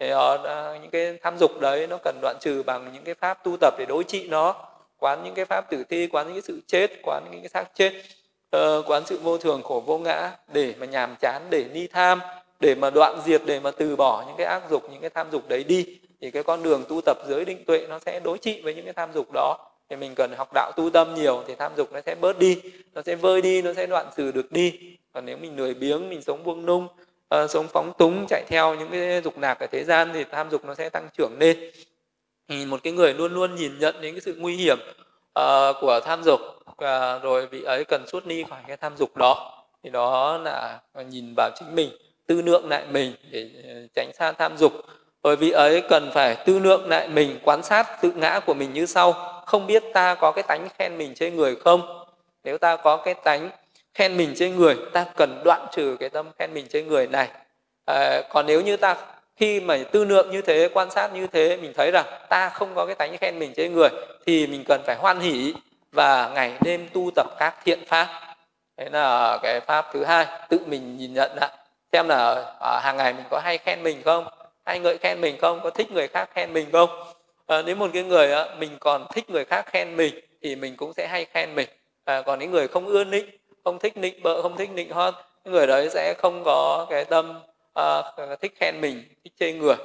thì 0.00 0.06
uh, 0.06 0.16
ờ, 0.44 0.78
những 0.82 0.90
cái 0.90 1.18
tham 1.22 1.38
dục 1.38 1.60
đấy 1.60 1.86
nó 1.86 1.98
cần 2.04 2.18
đoạn 2.22 2.36
trừ 2.40 2.62
bằng 2.62 2.90
những 2.92 3.04
cái 3.04 3.14
pháp 3.14 3.44
tu 3.44 3.56
tập 3.60 3.74
để 3.78 3.86
đối 3.88 4.04
trị 4.04 4.28
nó. 4.28 4.54
Quán 4.98 5.24
những 5.24 5.34
cái 5.34 5.44
pháp 5.44 5.70
tử 5.70 5.84
thi 5.88 6.06
quán 6.06 6.26
những 6.26 6.34
cái 6.34 6.42
sự 6.42 6.60
chết 6.66 6.90
quán 7.02 7.24
những 7.30 7.40
cái 7.40 7.48
xác 7.48 7.64
chết 7.74 7.92
uh, 8.56 8.84
quán 8.86 9.02
sự 9.06 9.18
vô 9.22 9.38
thường 9.38 9.62
khổ 9.62 9.82
vô 9.86 9.98
ngã 9.98 10.30
để 10.52 10.74
mà 10.78 10.86
nhàm 10.86 11.16
chán 11.20 11.42
để 11.50 11.64
ni 11.72 11.86
tham 11.86 12.20
để 12.60 12.74
mà 12.74 12.90
đoạn 12.90 13.20
diệt 13.24 13.42
để 13.46 13.60
mà 13.60 13.70
từ 13.70 13.96
bỏ 13.96 14.24
những 14.26 14.36
cái 14.36 14.46
ác 14.46 14.62
dục 14.70 14.82
những 14.92 15.00
cái 15.00 15.10
tham 15.10 15.26
dục 15.30 15.48
đấy 15.48 15.64
đi 15.64 15.98
thì 16.20 16.30
cái 16.30 16.42
con 16.42 16.62
đường 16.62 16.84
tu 16.88 17.00
tập 17.00 17.18
giới 17.28 17.44
định 17.44 17.64
tuệ 17.64 17.86
nó 17.88 17.98
sẽ 17.98 18.20
đối 18.20 18.38
trị 18.38 18.60
với 18.62 18.74
những 18.74 18.84
cái 18.84 18.94
tham 18.94 19.10
dục 19.14 19.26
đó. 19.32 19.58
Thì 19.90 19.96
mình 19.96 20.14
cần 20.14 20.32
học 20.36 20.48
đạo 20.54 20.72
tu 20.76 20.90
tâm 20.90 21.14
nhiều 21.14 21.44
thì 21.46 21.54
tham 21.54 21.72
dục 21.76 21.92
nó 21.92 22.00
sẽ 22.06 22.14
bớt 22.14 22.38
đi 22.38 22.60
nó 22.94 23.02
sẽ 23.02 23.14
vơi 23.14 23.42
đi 23.42 23.62
nó 23.62 23.72
sẽ 23.72 23.86
đoạn 23.86 24.06
trừ 24.16 24.32
được 24.32 24.52
đi. 24.52 24.96
Còn 25.12 25.26
nếu 25.26 25.36
mình 25.36 25.56
lười 25.56 25.74
biếng 25.74 26.10
mình 26.10 26.22
sống 26.22 26.44
buông 26.44 26.66
nung 26.66 26.88
Ờ, 27.28 27.44
uh, 27.44 27.50
sống 27.50 27.66
phóng 27.68 27.92
túng 27.98 28.26
chạy 28.28 28.44
theo 28.48 28.74
những 28.74 28.88
cái 28.90 29.20
dục 29.24 29.38
lạc 29.38 29.60
ở 29.60 29.66
thế 29.66 29.84
gian 29.84 30.10
thì 30.14 30.24
tham 30.24 30.50
dục 30.50 30.64
nó 30.64 30.74
sẽ 30.74 30.88
tăng 30.88 31.08
trưởng 31.18 31.38
lên. 31.38 31.70
Thì 32.48 32.66
một 32.66 32.80
cái 32.82 32.92
người 32.92 33.14
luôn 33.14 33.34
luôn 33.34 33.54
nhìn 33.54 33.78
nhận 33.78 34.00
đến 34.00 34.14
cái 34.14 34.20
sự 34.20 34.34
nguy 34.38 34.56
hiểm 34.56 34.78
uh, 35.40 35.76
của 35.80 36.00
tham 36.04 36.22
dục 36.22 36.40
uh, 36.70 37.22
rồi 37.22 37.46
vị 37.46 37.62
ấy 37.62 37.84
cần 37.84 38.04
suốt 38.06 38.26
ni 38.26 38.44
khỏi 38.50 38.58
cái 38.66 38.76
tham 38.76 38.96
dục 38.96 39.16
đó 39.16 39.64
thì 39.82 39.90
đó 39.90 40.38
là 40.38 40.80
nhìn 41.08 41.34
vào 41.36 41.50
chính 41.56 41.74
mình 41.74 41.90
tư 42.26 42.42
lượng 42.42 42.68
lại 42.68 42.84
mình 42.90 43.12
để 43.30 43.50
ờ, 43.64 43.86
tránh 43.94 44.10
xa 44.14 44.32
tham 44.32 44.56
dục. 44.56 44.72
Bởi 45.22 45.36
vị 45.36 45.50
ấy 45.50 45.82
cần 45.88 46.10
phải 46.14 46.36
tư 46.46 46.58
lượng 46.58 46.88
lại 46.88 47.08
mình 47.08 47.38
quan 47.42 47.62
sát 47.62 48.02
tự 48.02 48.12
ngã 48.16 48.40
của 48.40 48.54
mình 48.54 48.72
như 48.72 48.86
sau. 48.86 49.12
Không 49.46 49.66
biết 49.66 49.82
ta 49.94 50.14
có 50.14 50.32
cái 50.32 50.42
tánh 50.48 50.68
khen 50.78 50.98
mình 50.98 51.14
trên 51.14 51.36
người 51.36 51.56
không? 51.56 52.04
Nếu 52.44 52.58
ta 52.58 52.76
có 52.76 52.96
cái 52.96 53.14
tánh 53.14 53.50
khen 53.98 54.16
mình 54.16 54.34
trên 54.36 54.56
người 54.56 54.76
ta 54.92 55.06
cần 55.16 55.40
đoạn 55.44 55.66
trừ 55.72 55.96
cái 56.00 56.08
tâm 56.08 56.26
khen 56.38 56.54
mình 56.54 56.66
trên 56.68 56.88
người 56.88 57.06
này. 57.06 57.28
À, 57.86 58.22
còn 58.30 58.46
nếu 58.46 58.60
như 58.60 58.76
ta 58.76 58.96
khi 59.36 59.60
mà 59.60 59.78
tư 59.92 60.04
lượng 60.04 60.30
như 60.30 60.42
thế 60.42 60.68
quan 60.74 60.90
sát 60.90 61.14
như 61.14 61.26
thế 61.26 61.56
mình 61.56 61.72
thấy 61.76 61.90
rằng 61.90 62.06
ta 62.28 62.48
không 62.48 62.74
có 62.74 62.86
cái 62.86 62.94
tánh 62.94 63.16
khen 63.16 63.38
mình 63.38 63.52
trên 63.56 63.72
người 63.72 63.88
thì 64.26 64.46
mình 64.46 64.64
cần 64.68 64.80
phải 64.86 64.96
hoan 64.96 65.20
hỷ 65.20 65.54
và 65.92 66.30
ngày 66.34 66.52
đêm 66.60 66.88
tu 66.92 67.10
tập 67.16 67.26
các 67.38 67.54
thiện 67.64 67.84
pháp. 67.86 68.36
Đấy 68.76 68.88
là 68.92 69.38
cái 69.42 69.60
pháp 69.60 69.86
thứ 69.92 70.04
hai 70.04 70.26
tự 70.48 70.58
mình 70.66 70.96
nhìn 70.96 71.14
nhận 71.14 71.30
lại 71.36 71.50
xem 71.92 72.08
là 72.08 72.54
à, 72.60 72.80
hàng 72.82 72.96
ngày 72.96 73.12
mình 73.12 73.24
có 73.30 73.40
hay 73.44 73.58
khen 73.58 73.82
mình 73.82 74.02
không? 74.04 74.28
Hay 74.66 74.78
ngợi 74.78 74.98
khen 74.98 75.20
mình 75.20 75.36
không? 75.40 75.60
Có 75.62 75.70
thích 75.70 75.92
người 75.92 76.08
khác 76.08 76.28
khen 76.34 76.52
mình 76.52 76.66
không? 76.72 76.90
À, 77.46 77.62
nếu 77.62 77.76
một 77.76 77.90
cái 77.92 78.02
người 78.02 78.32
á, 78.32 78.46
mình 78.58 78.76
còn 78.80 79.06
thích 79.14 79.30
người 79.30 79.44
khác 79.44 79.66
khen 79.66 79.96
mình 79.96 80.14
thì 80.42 80.56
mình 80.56 80.76
cũng 80.76 80.92
sẽ 80.92 81.06
hay 81.06 81.24
khen 81.24 81.54
mình. 81.54 81.68
À, 82.04 82.22
còn 82.22 82.38
những 82.38 82.50
người 82.50 82.68
không 82.68 82.86
ưa 82.86 83.04
nịnh 83.04 83.26
không 83.64 83.78
thích 83.78 83.96
nịnh 83.96 84.22
bợ 84.22 84.42
không 84.42 84.56
thích 84.56 84.70
nịnh 84.70 84.90
hót 84.90 85.14
người 85.44 85.66
đấy 85.66 85.88
sẽ 85.90 86.14
không 86.18 86.42
có 86.44 86.86
cái 86.90 87.04
tâm 87.04 87.40
à, 87.74 88.02
thích 88.40 88.52
khen 88.56 88.80
mình 88.80 89.04
thích 89.24 89.32
chê 89.40 89.52
người 89.52 89.76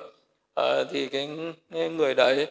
à, 0.55 0.83
thì 0.91 1.07
cái 1.07 1.29
người 1.89 2.15
đấy 2.15 2.47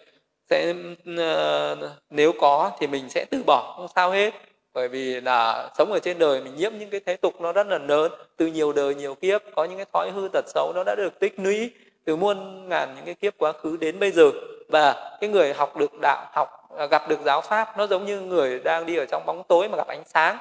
sẽ 0.50 0.74
à, 1.18 1.74
nếu 2.10 2.32
có 2.40 2.70
thì 2.80 2.86
mình 2.86 3.08
sẽ 3.08 3.24
từ 3.30 3.42
bỏ 3.46 3.74
không 3.76 3.86
sao 3.94 4.10
hết. 4.10 4.34
Bởi 4.74 4.88
vì 4.88 5.20
là 5.20 5.70
sống 5.78 5.92
ở 5.92 5.98
trên 5.98 6.18
đời 6.18 6.40
mình 6.40 6.56
nhiễm 6.56 6.72
những 6.78 6.90
cái 6.90 7.00
thế 7.06 7.16
tục 7.16 7.40
nó 7.40 7.52
rất 7.52 7.66
là 7.66 7.78
lớn 7.78 8.12
từ 8.36 8.46
nhiều 8.46 8.72
đời 8.72 8.94
nhiều 8.94 9.14
kiếp 9.14 9.42
có 9.56 9.64
những 9.64 9.76
cái 9.76 9.86
thói 9.92 10.10
hư 10.10 10.28
tật 10.32 10.44
xấu 10.48 10.72
nó 10.74 10.82
đã 10.86 10.94
được 10.94 11.18
tích 11.20 11.34
lũy 11.36 11.70
từ 12.04 12.16
muôn 12.16 12.68
ngàn 12.68 12.94
những 12.96 13.04
cái 13.04 13.14
kiếp 13.14 13.38
quá 13.38 13.52
khứ 13.52 13.76
đến 13.80 13.98
bây 13.98 14.10
giờ. 14.10 14.30
Và 14.68 15.16
cái 15.20 15.30
người 15.30 15.54
học 15.54 15.76
được 15.76 16.00
đạo 16.00 16.26
học 16.32 16.48
à, 16.76 16.86
gặp 16.86 17.08
được 17.08 17.20
giáo 17.24 17.40
pháp 17.40 17.78
nó 17.78 17.86
giống 17.86 18.06
như 18.06 18.20
người 18.20 18.58
đang 18.58 18.86
đi 18.86 18.96
ở 18.96 19.04
trong 19.10 19.26
bóng 19.26 19.42
tối 19.48 19.68
mà 19.68 19.76
gặp 19.76 19.86
ánh 19.88 20.02
sáng 20.06 20.38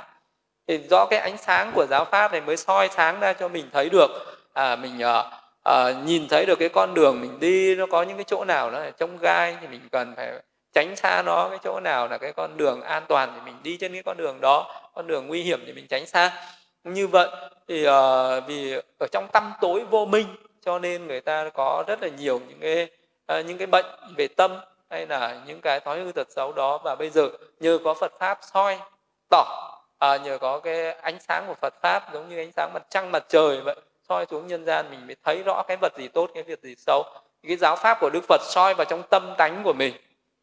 thì 0.67 0.77
do 0.77 1.05
cái 1.05 1.19
ánh 1.19 1.37
sáng 1.37 1.71
của 1.75 1.85
giáo 1.89 2.05
pháp 2.05 2.31
này 2.31 2.41
mới 2.41 2.57
soi 2.57 2.89
sáng 2.89 3.19
ra 3.19 3.33
cho 3.33 3.47
mình 3.47 3.69
thấy 3.73 3.89
được. 3.89 4.11
À, 4.53 4.75
mình 4.75 5.03
à, 5.03 5.23
à, 5.63 5.91
nhìn 6.05 6.27
thấy 6.29 6.45
được 6.45 6.59
cái 6.59 6.69
con 6.69 6.93
đường 6.93 7.21
mình 7.21 7.39
đi 7.39 7.75
nó 7.75 7.85
có 7.85 8.03
những 8.03 8.17
cái 8.17 8.23
chỗ 8.23 8.45
nào 8.45 8.71
nó 8.71 8.79
là 8.79 8.91
trông 8.91 9.17
gai 9.17 9.57
thì 9.61 9.67
mình 9.67 9.81
cần 9.91 10.13
phải 10.15 10.33
tránh 10.73 10.95
xa 10.95 11.21
nó. 11.25 11.49
Cái 11.49 11.59
chỗ 11.63 11.79
nào 11.79 12.07
là 12.07 12.17
cái 12.17 12.33
con 12.33 12.57
đường 12.57 12.81
an 12.81 13.03
toàn 13.07 13.31
thì 13.35 13.41
mình 13.45 13.55
đi 13.63 13.77
trên 13.77 13.93
cái 13.93 14.03
con 14.03 14.17
đường 14.17 14.41
đó. 14.41 14.91
Con 14.95 15.07
đường 15.07 15.27
nguy 15.27 15.43
hiểm 15.43 15.63
thì 15.65 15.73
mình 15.73 15.87
tránh 15.87 16.05
xa. 16.05 16.31
Như 16.83 17.07
vậy 17.07 17.27
thì 17.67 17.87
uh, 17.87 17.93
vì 18.47 18.79
ở 18.99 19.07
trong 19.11 19.27
tâm 19.33 19.51
tối 19.61 19.83
vô 19.89 20.05
minh 20.05 20.27
cho 20.65 20.79
nên 20.79 21.07
người 21.07 21.21
ta 21.21 21.49
có 21.53 21.83
rất 21.87 22.01
là 22.01 22.07
nhiều 22.07 22.41
những 22.47 22.59
cái 22.59 22.87
uh, 23.39 23.45
những 23.45 23.57
cái 23.57 23.67
bệnh 23.67 23.85
về 24.17 24.27
tâm 24.27 24.59
hay 24.89 25.07
là 25.07 25.39
những 25.45 25.61
cái 25.61 25.79
thói 25.79 25.99
hư 25.99 26.11
tật 26.11 26.27
xấu 26.31 26.53
đó. 26.53 26.77
Và 26.77 26.95
bây 26.95 27.09
giờ 27.09 27.29
nhờ 27.59 27.79
có 27.83 27.93
Phật 27.93 28.11
pháp 28.19 28.39
soi 28.53 28.77
tỏ 29.29 29.80
à, 30.01 30.17
nhờ 30.17 30.37
có 30.37 30.59
cái 30.59 30.91
ánh 30.91 31.17
sáng 31.19 31.43
của 31.47 31.53
Phật 31.61 31.73
pháp 31.81 32.13
giống 32.13 32.29
như 32.29 32.37
ánh 32.37 32.51
sáng 32.51 32.73
mặt 32.73 32.83
trăng 32.89 33.11
mặt 33.11 33.23
trời 33.29 33.61
vậy 33.61 33.75
soi 34.09 34.25
xuống 34.29 34.47
nhân 34.47 34.65
gian 34.65 34.91
mình 34.91 35.07
mới 35.07 35.15
thấy 35.23 35.43
rõ 35.43 35.63
cái 35.67 35.77
vật 35.81 35.93
gì 35.97 36.07
tốt 36.07 36.29
cái 36.33 36.43
việc 36.43 36.61
gì 36.63 36.75
xấu. 36.75 37.03
Cái 37.47 37.57
giáo 37.57 37.75
pháp 37.75 37.97
của 38.01 38.09
Đức 38.09 38.23
Phật 38.27 38.41
soi 38.43 38.73
vào 38.73 38.85
trong 38.85 39.03
tâm 39.09 39.33
tánh 39.37 39.61
của 39.63 39.73
mình. 39.73 39.93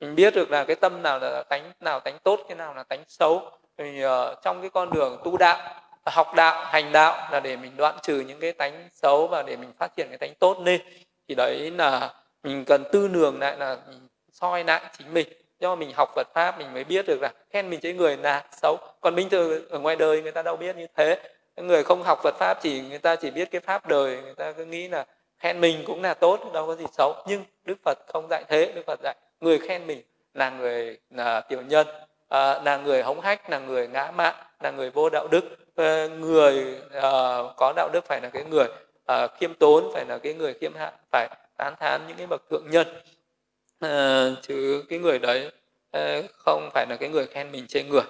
Mình 0.01 0.15
biết 0.15 0.35
được 0.35 0.51
là 0.51 0.65
cái 0.65 0.77
tâm 0.77 1.03
nào 1.03 1.19
là 1.19 1.43
tánh 1.43 1.73
nào 1.81 2.01
tánh 2.01 2.19
tốt 2.19 2.41
cái 2.49 2.57
nào 2.57 2.75
là 2.75 2.83
tánh 2.83 3.05
xấu. 3.09 3.51
Thì 3.79 4.07
uh, 4.07 4.11
trong 4.43 4.61
cái 4.61 4.71
con 4.71 4.91
đường 4.93 5.21
tu 5.25 5.37
đạo 5.37 5.81
học 6.07 6.35
đạo 6.37 6.65
hành 6.65 6.93
đạo 6.93 7.29
là 7.33 7.41
để 7.41 7.57
mình 7.57 7.77
đoạn 7.77 7.95
trừ 8.03 8.21
những 8.21 8.41
cái 8.41 8.53
tánh 8.53 8.89
xấu 8.93 9.27
và 9.27 9.43
để 9.43 9.57
mình 9.57 9.73
phát 9.79 9.97
triển 9.97 10.09
cái 10.09 10.19
tánh 10.19 10.35
tốt 10.35 10.57
lên. 10.65 10.81
Thì 11.29 11.35
đấy 11.35 11.71
là 11.71 12.15
mình 12.43 12.65
cần 12.65 12.85
tư 12.93 13.09
nường 13.13 13.41
lại 13.41 13.57
là 13.57 13.77
mình 13.89 14.09
soi 14.33 14.65
lại 14.65 14.83
chính 14.99 15.15
mình 15.15 15.29
do 15.61 15.75
mình 15.75 15.93
học 15.95 16.09
Phật 16.15 16.29
pháp 16.35 16.59
mình 16.59 16.75
mới 16.75 16.85
biết 16.85 17.07
được 17.07 17.19
là 17.23 17.33
khen 17.51 17.71
mình 17.71 17.81
chế 17.81 17.93
người 17.93 18.17
là 18.17 18.45
xấu. 18.53 18.79
Còn 19.01 19.15
bình 19.15 19.29
thường 19.29 19.69
ở 19.69 19.79
ngoài 19.79 19.97
đời 19.97 20.23
người 20.23 20.33
ta 20.33 20.43
đâu 20.43 20.57
biết 20.57 20.77
như 20.77 20.87
thế. 20.97 21.21
Người 21.57 21.85
không 21.85 22.03
học 22.03 22.19
Phật 22.23 22.35
pháp 22.39 22.59
chỉ 22.63 22.81
người 22.81 22.99
ta 22.99 23.17
chỉ 23.17 23.31
biết 23.31 23.51
cái 23.51 23.61
pháp 23.61 23.89
đời 23.89 24.23
người 24.23 24.35
ta 24.35 24.53
cứ 24.53 24.65
nghĩ 24.65 24.89
là 24.89 25.07
khen 25.39 25.61
mình 25.61 25.83
cũng 25.87 26.03
là 26.03 26.15
tốt 26.15 26.53
đâu 26.53 26.67
có 26.67 26.75
gì 26.77 26.85
xấu. 26.93 27.15
Nhưng 27.27 27.45
Đức 27.65 27.75
Phật 27.85 27.99
không 28.09 28.27
dạy 28.31 28.45
thế. 28.49 28.73
Đức 28.75 28.83
Phật 28.87 29.01
dạy 29.03 29.15
người 29.41 29.59
khen 29.59 29.87
mình 29.87 30.03
là 30.35 30.51
người 30.51 30.99
là 31.11 31.41
tiểu 31.41 31.61
nhân 31.63 31.87
à, 32.29 32.61
là 32.63 32.77
người 32.77 33.03
hống 33.03 33.21
hách 33.21 33.51
là 33.51 33.59
người 33.59 33.89
ngã 33.89 34.11
mạn 34.11 34.35
là 34.61 34.71
người 34.71 34.91
vô 34.91 35.11
đạo 35.11 35.29
đức. 35.31 35.45
À, 35.77 36.07
người 36.07 36.81
à, 36.93 37.39
có 37.57 37.73
đạo 37.77 37.89
đức 37.93 38.05
phải 38.05 38.21
là 38.21 38.29
cái 38.29 38.45
người 38.45 38.69
à, 39.07 39.27
khiêm 39.27 39.55
tốn 39.55 39.91
phải 39.95 40.05
là 40.05 40.19
cái 40.19 40.35
người 40.35 40.55
khiêm 40.61 40.75
hạ 40.75 40.93
phải 41.13 41.29
tán 41.57 41.75
thán 41.81 42.01
những 42.09 42.17
cái 42.17 42.27
bậc 42.27 42.43
thượng 42.51 42.71
nhân 42.71 42.87
à, 43.81 44.26
chứ 44.43 44.85
cái 44.89 44.99
người 44.99 45.18
đấy 45.18 45.51
ờ, 45.91 46.22
không 46.39 46.70
phải 46.74 46.87
là 46.89 46.97
cái 46.97 47.09
người 47.09 47.26
khen 47.26 47.53
mình 47.53 47.64
trên 47.68 47.89
người 47.89 48.03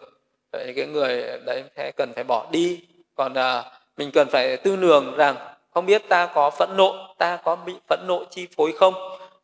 vậy 0.52 0.72
cái 0.76 0.86
người 0.86 1.38
đấy 1.46 1.64
sẽ 1.76 1.92
cần 1.96 2.12
phải 2.14 2.24
bỏ 2.24 2.46
đi. 2.50 2.80
Còn 3.14 3.34
à, 3.34 3.64
mình 3.96 4.10
cần 4.12 4.28
phải 4.28 4.56
tư 4.56 4.76
lường 4.76 5.16
rằng 5.16 5.36
không 5.70 5.86
biết 5.86 6.02
ta 6.08 6.26
có 6.34 6.50
phẫn 6.50 6.76
nộ 6.76 7.14
ta 7.18 7.36
có 7.44 7.56
bị 7.56 7.74
phẫn 7.88 8.00
nộ 8.06 8.24
chi 8.30 8.46
phối 8.56 8.72
không? 8.72 8.94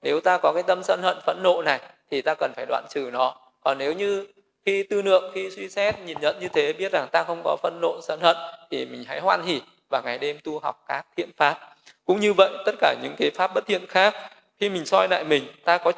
Nếu 0.03 0.21
ta 0.21 0.39
có 0.39 0.53
cái 0.53 0.63
tâm 0.63 0.83
sân 0.83 1.01
hận 1.03 1.17
phẫn 1.27 1.43
nộ 1.43 1.63
này 1.63 1.81
thì 2.11 2.23
ta 2.23 2.35
cần 2.35 2.53
phải 2.57 2.67
đoạn 2.69 2.85
trừ 2.91 3.11
nó. 3.13 3.37
Còn 3.61 3.79
nếu 3.79 3.93
như 3.93 4.27
khi 4.67 4.83
tư 4.83 5.03
lượng 5.03 5.31
khi 5.35 5.51
suy 5.51 5.69
xét 5.69 6.01
nhìn 6.01 6.21
nhận 6.21 6.41
như 6.41 6.49
thế 6.49 6.73
biết 6.73 6.93
rằng 6.93 7.09
ta 7.13 7.25
không 7.25 7.41
có 7.45 7.57
phẫn 7.63 7.79
nộ 7.81 8.01
sân 8.03 8.21
hận 8.21 8.37
thì 8.71 8.87
mình 8.87 9.05
hãy 9.07 9.21
hoan 9.21 9.43
hỉ 9.43 9.61
và 9.91 10.01
ngày 10.01 10.19
đêm 10.19 10.39
tu 10.45 10.59
học 10.59 10.85
các 10.89 11.07
thiện 11.17 11.31
pháp. 11.37 11.77
Cũng 12.05 12.21
như 12.21 12.33
vậy 12.33 12.51
tất 12.67 12.75
cả 12.81 12.95
những 13.03 13.15
cái 13.19 13.31
pháp 13.31 13.55
bất 13.55 13.67
thiện 13.67 13.87
khác 13.87 14.15
khi 14.61 14.69
mình 14.69 14.87
soi 14.87 15.09
lại 15.09 15.25
mình 15.25 15.45
ta 15.65 15.79
có 15.79 15.93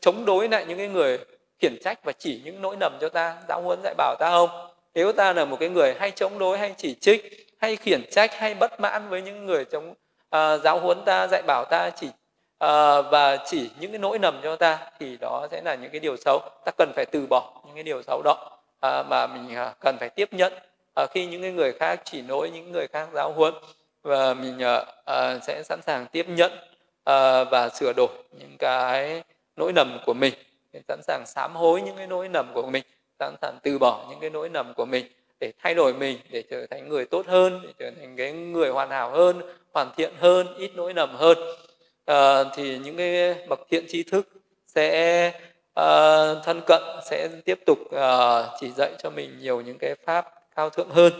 chống 0.00 0.24
đối 0.24 0.48
lại 0.48 0.64
những 0.68 0.78
cái 0.78 0.88
người 0.88 1.18
khiển 1.58 1.76
trách 1.84 2.04
và 2.04 2.12
chỉ 2.12 2.40
những 2.44 2.62
nỗi 2.62 2.76
nầm 2.80 2.98
cho 3.00 3.08
ta 3.08 3.36
giáo 3.48 3.62
huấn 3.62 3.78
dạy 3.84 3.94
bảo 3.94 4.16
ta 4.18 4.30
không? 4.30 4.68
Nếu 4.94 5.12
ta 5.12 5.32
là 5.32 5.44
một 5.44 5.56
cái 5.60 5.68
người 5.68 5.94
hay 5.98 6.10
chống 6.10 6.38
đối 6.38 6.58
hay 6.58 6.74
chỉ 6.76 6.94
trích 6.94 7.46
hay 7.60 7.76
khiển 7.76 8.02
trách 8.10 8.34
hay 8.34 8.54
bất 8.54 8.80
mãn 8.80 9.08
với 9.08 9.22
những 9.22 9.46
người 9.46 9.64
chống 9.64 9.90
uh, 9.90 10.62
giáo 10.64 10.78
huấn 10.78 11.04
ta 11.04 11.26
dạy 11.30 11.42
bảo 11.46 11.64
ta 11.64 11.90
chỉ 11.90 12.06
uh, 12.06 12.12
và 13.10 13.36
chỉ 13.46 13.70
những 13.80 13.92
cái 13.92 13.98
nỗi 13.98 14.18
nầm 14.18 14.40
cho 14.42 14.56
ta 14.56 14.78
thì 14.98 15.16
đó 15.20 15.48
sẽ 15.50 15.60
là 15.64 15.74
những 15.74 15.90
cái 15.90 16.00
điều 16.00 16.16
xấu. 16.16 16.40
Ta 16.64 16.72
cần 16.78 16.92
phải 16.96 17.04
từ 17.12 17.26
bỏ 17.26 17.62
những 17.66 17.74
cái 17.74 17.82
điều 17.82 18.02
xấu 18.02 18.22
đó 18.24 18.50
uh, 18.86 19.06
mà 19.06 19.26
mình 19.26 19.58
uh, 19.62 19.80
cần 19.80 19.96
phải 20.00 20.10
tiếp 20.10 20.32
nhận. 20.32 20.52
Uh, 21.02 21.10
khi 21.10 21.26
những 21.26 21.42
cái 21.42 21.52
người 21.52 21.72
khác 21.72 22.00
chỉ 22.04 22.22
nỗi 22.22 22.50
những 22.50 22.72
người 22.72 22.86
khác 22.86 23.08
giáo 23.12 23.32
huấn 23.32 23.54
và 24.02 24.34
mình 24.34 24.58
uh, 24.58 24.88
uh, 25.10 25.42
sẽ 25.42 25.62
sẵn 25.64 25.80
sàng 25.86 26.06
tiếp 26.12 26.26
nhận 26.28 26.52
uh, 26.52 27.48
và 27.50 27.68
sửa 27.74 27.92
đổi 27.96 28.08
những 28.38 28.56
cái 28.58 29.22
nỗi 29.56 29.72
nầm 29.72 29.98
của 30.06 30.14
mình. 30.14 30.34
Sẵn 30.88 31.00
sàng 31.02 31.24
sám 31.26 31.54
hối 31.54 31.82
những 31.82 31.96
cái 31.96 32.06
nỗi 32.06 32.28
nầm 32.28 32.50
của 32.54 32.66
mình 32.66 32.84
sẵn 33.18 33.34
sàng 33.42 33.58
từ 33.62 33.78
bỏ 33.78 34.06
những 34.10 34.20
cái 34.20 34.30
nỗi 34.30 34.48
nầm 34.48 34.72
của 34.76 34.84
mình 34.84 35.06
để 35.40 35.52
thay 35.62 35.74
đổi 35.74 35.94
mình 35.94 36.18
để 36.30 36.42
trở 36.50 36.66
thành 36.66 36.88
người 36.88 37.04
tốt 37.04 37.26
hơn 37.26 37.60
để 37.62 37.72
trở 37.78 37.90
thành 38.00 38.16
cái 38.16 38.32
người 38.32 38.70
hoàn 38.70 38.90
hảo 38.90 39.10
hơn 39.10 39.40
hoàn 39.72 39.90
thiện 39.96 40.12
hơn 40.18 40.46
ít 40.58 40.70
nỗi 40.74 40.94
nầm 40.94 41.14
hơn. 41.14 41.38
À, 42.04 42.44
thì 42.56 42.78
những 42.78 42.96
cái 42.96 43.34
bậc 43.48 43.60
thiện 43.70 43.84
tri 43.88 44.02
thức 44.02 44.28
sẽ 44.66 45.28
uh, 45.80 46.44
thân 46.44 46.60
cận 46.66 46.82
sẽ 47.10 47.28
tiếp 47.44 47.58
tục 47.66 47.78
uh, 47.84 48.46
chỉ 48.60 48.70
dạy 48.70 48.92
cho 48.98 49.10
mình 49.10 49.38
nhiều 49.40 49.60
những 49.60 49.78
cái 49.78 49.94
pháp 50.04 50.26
cao 50.56 50.70
thượng 50.70 50.90
hơn. 50.90 51.12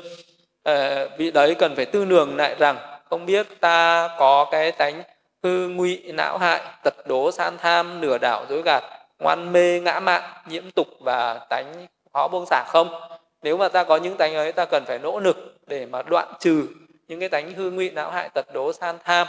À, 0.63 1.07
vị 1.19 1.31
đấy 1.31 1.55
cần 1.59 1.77
phải 1.77 1.87
tư 1.87 2.05
lường 2.05 2.37
lại 2.37 2.57
rằng 2.59 2.77
không 3.11 3.27
biết 3.27 3.47
ta 3.61 4.09
có 4.19 4.49
cái 4.51 4.73
tánh 4.73 5.03
hư 5.43 5.69
ngụy 5.69 6.13
não 6.15 6.39
hại 6.39 6.63
tật 6.83 7.07
đố 7.07 7.33
san 7.33 7.59
tham 7.59 8.01
nửa 8.01 8.19
đảo 8.19 8.47
dối 8.49 8.63
gạt 8.65 8.83
ngoan 9.19 9.53
mê 9.53 9.81
ngã 9.81 10.01
mạn 10.01 10.23
nhiễm 10.47 10.71
tục 10.71 10.89
và 11.01 11.47
tánh 11.51 11.87
khó 12.13 12.29
buông 12.29 12.47
xả 12.47 12.65
không. 12.69 13.01
Nếu 13.43 13.57
mà 13.57 13.69
ta 13.69 13.85
có 13.85 13.97
những 13.97 14.17
tánh 14.17 14.35
ấy 14.35 14.53
ta 14.53 14.65
cần 14.65 14.85
phải 14.87 14.99
nỗ 14.99 15.21
lực 15.21 15.57
để 15.67 15.87
mà 15.87 16.03
đoạn 16.03 16.33
trừ 16.41 16.67
những 17.09 17.21
cái 17.21 17.29
tánh 17.29 17.53
hư 17.53 17.71
ngụy 17.71 17.91
não 17.91 18.11
hại 18.11 18.29
tật 18.29 18.47
đố 18.55 18.73
san 18.73 18.99
tham 19.05 19.27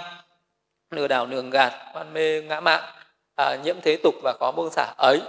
nửa 0.91 1.07
đảo 1.07 1.27
nường 1.27 1.49
gạt 1.49 1.73
ngoan 1.93 2.13
mê 2.13 2.41
ngã 2.41 2.59
mạn 2.59 2.83
à, 3.35 3.55
nhiễm 3.63 3.75
thế 3.81 3.97
tục 4.03 4.15
và 4.23 4.33
khó 4.39 4.51
buông 4.51 4.69
xả 4.71 4.93
ấy. 4.97 5.21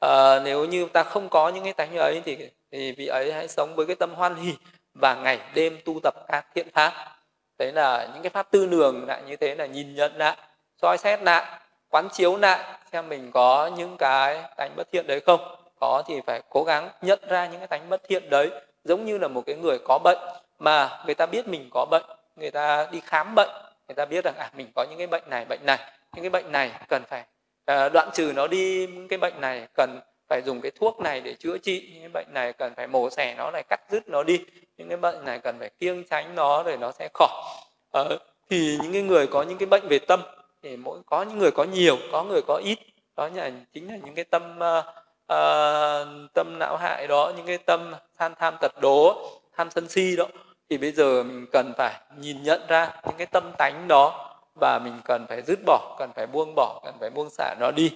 À, 0.00 0.40
nếu 0.44 0.64
như 0.64 0.86
ta 0.92 1.02
không 1.02 1.28
có 1.28 1.48
những 1.48 1.64
cái 1.64 1.72
tánh 1.72 1.96
ấy 1.96 2.22
thì 2.24 2.36
thì 2.72 2.92
vị 2.92 3.06
ấy 3.06 3.32
hãy 3.32 3.48
sống 3.48 3.74
với 3.76 3.86
cái 3.86 3.96
tâm 3.96 4.14
hoan 4.14 4.34
hỷ 4.34 4.54
và 4.94 5.14
ngày 5.14 5.40
đêm 5.54 5.78
tu 5.84 6.00
tập 6.02 6.14
các 6.28 6.46
thiện 6.54 6.68
pháp 6.72 7.13
đấy 7.58 7.72
là 7.72 8.08
những 8.14 8.22
cái 8.22 8.30
pháp 8.30 8.50
tư 8.50 8.66
nường 8.66 9.06
lại 9.06 9.22
như 9.26 9.36
thế 9.36 9.54
là 9.54 9.66
nhìn 9.66 9.94
nhận 9.94 10.16
lại 10.16 10.36
soi 10.82 10.98
xét 10.98 11.22
lại 11.22 11.60
quán 11.88 12.08
chiếu 12.12 12.36
lại 12.36 12.78
xem 12.92 13.08
mình 13.08 13.30
có 13.32 13.70
những 13.76 13.96
cái 13.98 14.42
tánh 14.56 14.76
bất 14.76 14.92
thiện 14.92 15.06
đấy 15.06 15.20
không. 15.20 15.56
Có 15.80 16.02
thì 16.06 16.20
phải 16.26 16.42
cố 16.48 16.64
gắng 16.64 16.90
nhận 17.02 17.18
ra 17.28 17.46
những 17.46 17.60
cái 17.60 17.66
tánh 17.66 17.88
bất 17.88 18.02
thiện 18.08 18.30
đấy 18.30 18.50
giống 18.84 19.04
như 19.04 19.18
là 19.18 19.28
một 19.28 19.42
cái 19.46 19.56
người 19.56 19.78
có 19.84 19.98
bệnh 20.04 20.18
mà 20.58 21.02
người 21.06 21.14
ta 21.14 21.26
biết 21.26 21.48
mình 21.48 21.68
có 21.70 21.86
bệnh 21.90 22.04
người 22.36 22.50
ta 22.50 22.88
đi 22.90 23.00
khám 23.00 23.34
bệnh 23.34 23.50
người 23.88 23.94
ta 23.94 24.04
biết 24.04 24.24
rằng 24.24 24.34
à 24.36 24.50
mình 24.56 24.72
có 24.74 24.86
những 24.90 24.98
cái 24.98 25.06
bệnh 25.06 25.22
này 25.30 25.44
bệnh 25.44 25.66
này 25.66 25.78
những 26.14 26.22
cái 26.22 26.30
bệnh 26.30 26.52
này 26.52 26.70
cần 26.88 27.02
phải 27.08 27.24
uh, 27.72 27.92
đoạn 27.92 28.10
trừ 28.12 28.32
nó 28.36 28.46
đi 28.46 28.86
những 28.86 29.08
cái 29.08 29.18
bệnh 29.18 29.40
này 29.40 29.66
cần 29.74 30.00
phải 30.34 30.42
dùng 30.42 30.60
cái 30.60 30.72
thuốc 30.80 31.00
này 31.00 31.20
để 31.20 31.34
chữa 31.34 31.58
trị 31.58 31.90
những 31.92 32.00
cái 32.00 32.08
bệnh 32.08 32.26
này 32.34 32.52
cần 32.52 32.72
phải 32.76 32.86
mổ 32.86 33.10
xẻ 33.10 33.34
nó 33.38 33.50
này 33.50 33.62
cắt 33.68 33.80
dứt 33.90 34.08
nó 34.08 34.22
đi. 34.22 34.40
Những 34.76 34.88
cái 34.88 34.96
bệnh 34.96 35.24
này 35.24 35.38
cần 35.38 35.58
phải 35.58 35.70
kiêng 35.78 36.04
tránh 36.10 36.34
nó 36.34 36.62
để 36.62 36.76
nó 36.76 36.92
sẽ 36.92 37.08
khỏi. 37.14 37.42
Ờ, 37.90 38.18
thì 38.50 38.78
những 38.82 38.92
cái 38.92 39.02
người 39.02 39.26
có 39.26 39.42
những 39.42 39.58
cái 39.58 39.66
bệnh 39.66 39.88
về 39.88 39.98
tâm 39.98 40.20
thì 40.62 40.76
mỗi 40.76 40.98
có 41.06 41.22
những 41.22 41.38
người 41.38 41.50
có 41.50 41.64
nhiều 41.64 41.96
có 42.12 42.22
người 42.24 42.42
có 42.42 42.60
ít. 42.64 42.78
Đó 43.16 43.28
là 43.34 43.50
chính 43.72 43.88
là 43.88 43.96
những 44.04 44.14
cái 44.14 44.24
tâm 44.24 44.58
uh, 44.58 44.84
uh, 45.32 46.32
tâm 46.34 46.56
não 46.58 46.76
hại 46.76 47.06
đó 47.06 47.32
những 47.36 47.46
cái 47.46 47.58
tâm 47.58 47.94
tham 48.18 48.34
tham 48.38 48.54
tật 48.60 48.72
đố 48.82 49.28
tham 49.56 49.70
sân 49.70 49.88
si 49.88 50.16
đó. 50.16 50.26
Thì 50.70 50.78
bây 50.78 50.92
giờ 50.92 51.22
mình 51.22 51.46
cần 51.52 51.72
phải 51.78 51.94
nhìn 52.18 52.42
nhận 52.42 52.60
ra 52.68 52.92
những 53.04 53.16
cái 53.18 53.26
tâm 53.26 53.52
tánh 53.58 53.88
đó 53.88 54.34
và 54.60 54.78
mình 54.84 55.00
cần 55.04 55.26
phải 55.28 55.42
dứt 55.42 55.58
bỏ 55.66 55.96
cần 55.98 56.10
phải 56.16 56.26
buông 56.26 56.54
bỏ 56.56 56.80
cần 56.84 56.94
phải 57.00 57.10
buông 57.10 57.30
xả 57.30 57.54
nó 57.60 57.70
đi 57.70 57.92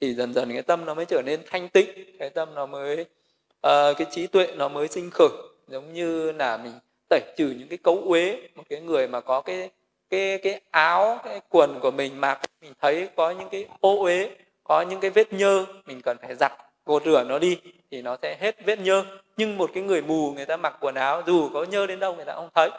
thì 0.00 0.14
dần 0.14 0.34
dần 0.34 0.52
cái 0.52 0.62
tâm 0.62 0.84
nó 0.84 0.94
mới 0.94 1.04
trở 1.04 1.22
nên 1.22 1.40
thanh 1.46 1.68
tịnh 1.68 1.88
cái 2.18 2.30
tâm 2.30 2.54
nó 2.54 2.66
mới 2.66 3.00
uh, 3.00 3.96
cái 3.98 4.06
trí 4.10 4.26
tuệ 4.26 4.46
nó 4.56 4.68
mới 4.68 4.88
sinh 4.88 5.10
khởi. 5.10 5.28
Giống 5.68 5.92
như 5.92 6.32
là 6.32 6.56
mình 6.56 6.72
tẩy 7.08 7.20
trừ 7.36 7.54
những 7.58 7.68
cái 7.68 7.78
cấu 7.78 8.02
uế 8.06 8.48
một 8.54 8.62
cái 8.68 8.80
người 8.80 9.08
mà 9.08 9.20
có 9.20 9.40
cái 9.40 9.70
cái 10.10 10.38
cái 10.38 10.60
áo 10.70 11.20
cái 11.24 11.40
quần 11.48 11.80
của 11.80 11.90
mình 11.90 12.20
mặc 12.20 12.40
mình 12.60 12.72
thấy 12.80 13.08
có 13.16 13.30
những 13.30 13.48
cái 13.48 13.66
ô 13.80 14.02
uế 14.02 14.30
có 14.64 14.82
những 14.82 15.00
cái 15.00 15.10
vết 15.10 15.32
nhơ 15.32 15.66
mình 15.86 16.00
cần 16.02 16.16
phải 16.22 16.34
giặt 16.34 16.52
gột 16.86 17.04
rửa 17.04 17.24
nó 17.28 17.38
đi 17.38 17.58
thì 17.90 18.02
nó 18.02 18.16
sẽ 18.22 18.36
hết 18.40 18.56
vết 18.64 18.78
nhơ. 18.78 19.04
Nhưng 19.36 19.58
một 19.58 19.70
cái 19.74 19.82
người 19.82 20.02
mù 20.02 20.32
người 20.32 20.46
ta 20.46 20.56
mặc 20.56 20.76
quần 20.80 20.94
áo 20.94 21.22
dù 21.26 21.50
có 21.54 21.64
nhơ 21.64 21.86
đến 21.86 22.00
đâu 22.00 22.14
người 22.14 22.24
ta 22.24 22.34
không 22.34 22.48
thấy. 22.54 22.70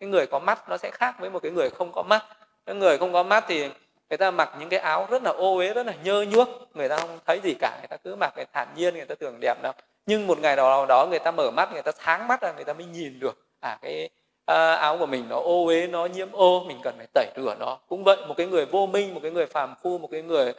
Cái 0.00 0.08
người 0.08 0.26
có 0.26 0.38
mắt 0.38 0.68
nó 0.68 0.76
sẽ 0.76 0.90
khác 0.92 1.14
với 1.20 1.30
một 1.30 1.38
cái 1.42 1.52
người 1.52 1.70
không 1.70 1.92
có 1.94 2.02
mắt. 2.02 2.24
Cái 2.66 2.74
người 2.74 2.98
không 2.98 3.12
có 3.12 3.22
mắt 3.22 3.44
thì 3.48 3.68
người 4.10 4.18
ta 4.18 4.30
mặc 4.30 4.50
những 4.58 4.68
cái 4.68 4.80
áo 4.80 5.06
rất 5.10 5.22
là 5.22 5.30
ô 5.30 5.56
uế 5.56 5.74
rất 5.74 5.86
là 5.86 5.94
nhơ 6.04 6.22
nhuốc. 6.22 6.48
Người 6.74 6.88
ta 6.88 6.96
không 6.96 7.18
thấy 7.26 7.40
gì 7.44 7.54
cả. 7.60 7.76
Người 7.80 7.88
ta 7.88 7.96
cứ 7.96 8.16
mặc 8.16 8.32
cái 8.36 8.46
thản 8.52 8.68
nhiên 8.76 8.94
người 8.94 9.04
ta 9.04 9.14
tưởng 9.14 9.40
đẹp 9.40 9.62
đâu. 9.62 9.72
Nhưng 10.06 10.26
một 10.26 10.38
ngày 10.38 10.56
nào 10.56 10.86
đó 10.86 11.06
người 11.06 11.18
ta 11.18 11.30
mở 11.30 11.50
mắt 11.50 11.72
người 11.72 11.82
ta 11.82 11.92
sáng 12.04 12.28
mắt 12.28 12.40
ra 12.42 12.52
người 12.52 12.64
ta 12.64 12.72
mới 12.72 12.86
nhìn 12.86 13.20
được. 13.20 13.46
À 13.60 13.78
cái 13.82 14.08
à, 14.44 14.74
áo 14.74 14.98
của 14.98 15.06
mình 15.06 15.28
nó 15.28 15.36
ô 15.36 15.66
uế 15.66 15.86
nó 15.86 16.06
nhiễm 16.06 16.32
ô 16.32 16.64
mình 16.64 16.78
cần 16.82 16.94
phải 16.96 17.06
tẩy 17.14 17.26
rửa 17.36 17.56
nó. 17.60 17.78
Cũng 17.88 18.04
vậy 18.04 18.16
một 18.28 18.34
cái 18.36 18.46
người 18.46 18.66
vô 18.66 18.86
minh 18.86 19.14
một 19.14 19.20
cái 19.22 19.30
người 19.30 19.46
phàm 19.46 19.74
phu 19.82 19.98
một 19.98 20.08
cái 20.12 20.22
người 20.22 20.52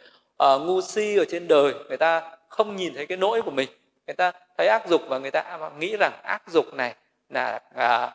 uh, 0.43 0.61
ngu 0.61 0.81
si 0.81 1.17
ở 1.17 1.25
trên 1.29 1.47
đời 1.47 1.73
người 1.87 1.97
ta 1.97 2.31
không 2.47 2.75
nhìn 2.75 2.93
thấy 2.95 3.05
cái 3.05 3.17
nỗi 3.17 3.41
của 3.41 3.51
mình. 3.51 3.69
Người 4.07 4.15
ta 4.15 4.31
thấy 4.57 4.67
ác 4.67 4.87
dục 4.87 5.01
và 5.07 5.17
người 5.17 5.31
ta 5.31 5.59
nghĩ 5.77 5.97
rằng 5.99 6.11
ác 6.23 6.41
dục 6.47 6.73
này 6.73 6.95
là 7.29 7.59
à, 7.75 8.13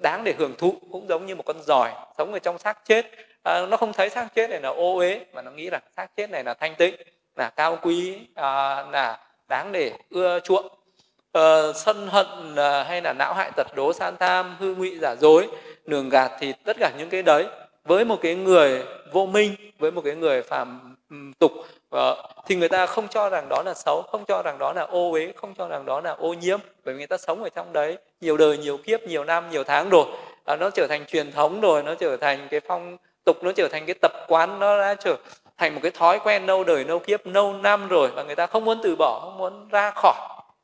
đáng 0.00 0.24
để 0.24 0.34
hưởng 0.38 0.54
thụ 0.58 0.74
cũng 0.92 1.08
giống 1.08 1.26
như 1.26 1.34
một 1.34 1.42
con 1.46 1.62
giỏi 1.62 1.92
sống 2.18 2.32
ở 2.32 2.38
trong 2.38 2.58
xác 2.58 2.84
chết 2.84 3.06
à, 3.44 3.66
nó 3.66 3.76
không 3.76 3.92
thấy 3.92 4.10
xác 4.10 4.34
chết 4.34 4.50
này 4.50 4.60
là 4.60 4.68
ô 4.68 4.96
uế 4.96 5.20
mà 5.32 5.42
nó 5.42 5.50
nghĩ 5.50 5.70
là 5.70 5.80
xác 5.96 6.16
chết 6.16 6.30
này 6.30 6.44
là 6.44 6.54
thanh 6.54 6.74
tịnh 6.74 6.94
là 7.36 7.50
cao 7.50 7.78
quý 7.82 8.18
à, 8.34 8.82
là 8.90 9.18
đáng 9.48 9.72
để 9.72 9.92
ưa 10.10 10.40
chuộng. 10.40 10.68
À, 11.32 11.72
sân 11.74 12.08
hận 12.08 12.56
à, 12.56 12.82
hay 12.82 13.02
là 13.02 13.12
não 13.12 13.34
hại 13.34 13.50
tật 13.56 13.66
đố 13.74 13.92
san 13.92 14.16
tham 14.16 14.56
hư 14.58 14.74
ngụy 14.74 14.98
giả 14.98 15.14
dối 15.20 15.48
nường 15.86 16.08
gạt 16.08 16.32
thì 16.40 16.52
tất 16.64 16.76
cả 16.80 16.92
những 16.98 17.10
cái 17.10 17.22
đấy 17.22 17.46
với 17.84 18.04
một 18.04 18.18
cái 18.22 18.34
người 18.34 18.82
vô 19.12 19.26
minh 19.26 19.54
với 19.78 19.90
một 19.90 20.02
cái 20.04 20.14
người 20.14 20.42
phàm 20.42 20.96
tục 21.38 21.52
ờ, 21.90 22.32
thì 22.46 22.56
người 22.56 22.68
ta 22.68 22.86
không 22.86 23.08
cho 23.08 23.28
rằng 23.30 23.46
đó 23.50 23.62
là 23.66 23.74
xấu 23.74 24.02
không 24.02 24.24
cho 24.24 24.42
rằng 24.42 24.58
đó 24.58 24.72
là 24.72 24.82
ô 24.82 25.10
uế 25.10 25.32
không 25.36 25.54
cho 25.58 25.68
rằng 25.68 25.84
đó 25.86 26.00
là 26.00 26.10
ô 26.10 26.34
nhiễm 26.34 26.58
bởi 26.84 26.94
vì 26.94 26.98
người 26.98 27.06
ta 27.06 27.16
sống 27.16 27.42
ở 27.42 27.48
trong 27.48 27.72
đấy 27.72 27.98
nhiều 28.20 28.36
đời 28.36 28.58
nhiều 28.58 28.78
kiếp 28.78 29.02
nhiều 29.02 29.24
năm 29.24 29.50
nhiều 29.50 29.64
tháng 29.64 29.90
rồi. 29.90 30.04
À, 30.44 30.56
nó 30.56 30.70
trở 30.70 30.86
thành 30.86 31.04
truyền 31.06 31.32
thống 31.32 31.60
rồi 31.60 31.82
nó 31.82 31.94
trở 31.94 32.16
thành 32.16 32.48
cái 32.50 32.60
phong 32.60 32.96
tục 33.24 33.44
nó 33.44 33.52
trở 33.52 33.68
thành 33.68 33.86
cái 33.86 33.94
tập 34.02 34.12
quán 34.28 34.58
nó 34.58 34.78
đã 34.78 34.94
trở 34.94 35.16
thành 35.58 35.74
một 35.74 35.80
cái 35.82 35.90
thói 35.90 36.18
quen 36.18 36.46
lâu 36.46 36.64
đời 36.64 36.84
lâu 36.84 36.98
kiếp 36.98 37.26
lâu 37.26 37.52
năm 37.52 37.88
rồi 37.88 38.10
và 38.14 38.22
người 38.22 38.36
ta 38.36 38.46
không 38.46 38.64
muốn 38.64 38.80
từ 38.82 38.96
bỏ 38.96 39.20
không 39.20 39.38
muốn 39.38 39.68
ra 39.68 39.90
khỏi 39.90 40.14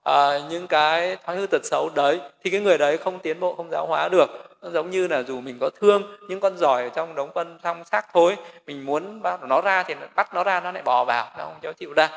uh, 0.08 0.50
những 0.50 0.66
cái 0.66 1.16
thói 1.26 1.36
hư 1.36 1.46
tật 1.46 1.64
xấu 1.64 1.90
đấy. 1.94 2.20
Thì 2.44 2.50
cái 2.50 2.60
người 2.60 2.78
đấy 2.78 2.98
không 2.98 3.18
tiến 3.18 3.40
bộ 3.40 3.54
không 3.54 3.70
giáo 3.70 3.86
hóa 3.86 4.08
được. 4.08 4.56
Nó 4.62 4.70
giống 4.70 4.90
như 4.90 5.06
là 5.06 5.22
dù 5.22 5.40
mình 5.40 5.58
có 5.60 5.70
thương 5.80 6.02
những 6.28 6.40
con 6.40 6.56
giỏi 6.56 6.82
ở 6.82 6.88
trong 6.88 7.14
đống 7.14 7.30
phân 7.34 7.58
trong 7.62 7.84
xác 7.84 8.12
thối 8.12 8.36
mình 8.66 8.86
muốn 8.86 9.22
bắt 9.22 9.42
nó 9.42 9.60
ra 9.60 9.82
thì 9.82 9.94
bắt 10.14 10.34
nó 10.34 10.44
ra 10.44 10.60
nó 10.60 10.72
lại 10.72 10.82
bò 10.82 11.04
vào 11.04 11.26
nó 11.38 11.44
không 11.44 11.58
cho 11.62 11.72
chịu 11.72 11.92
ra. 11.92 12.08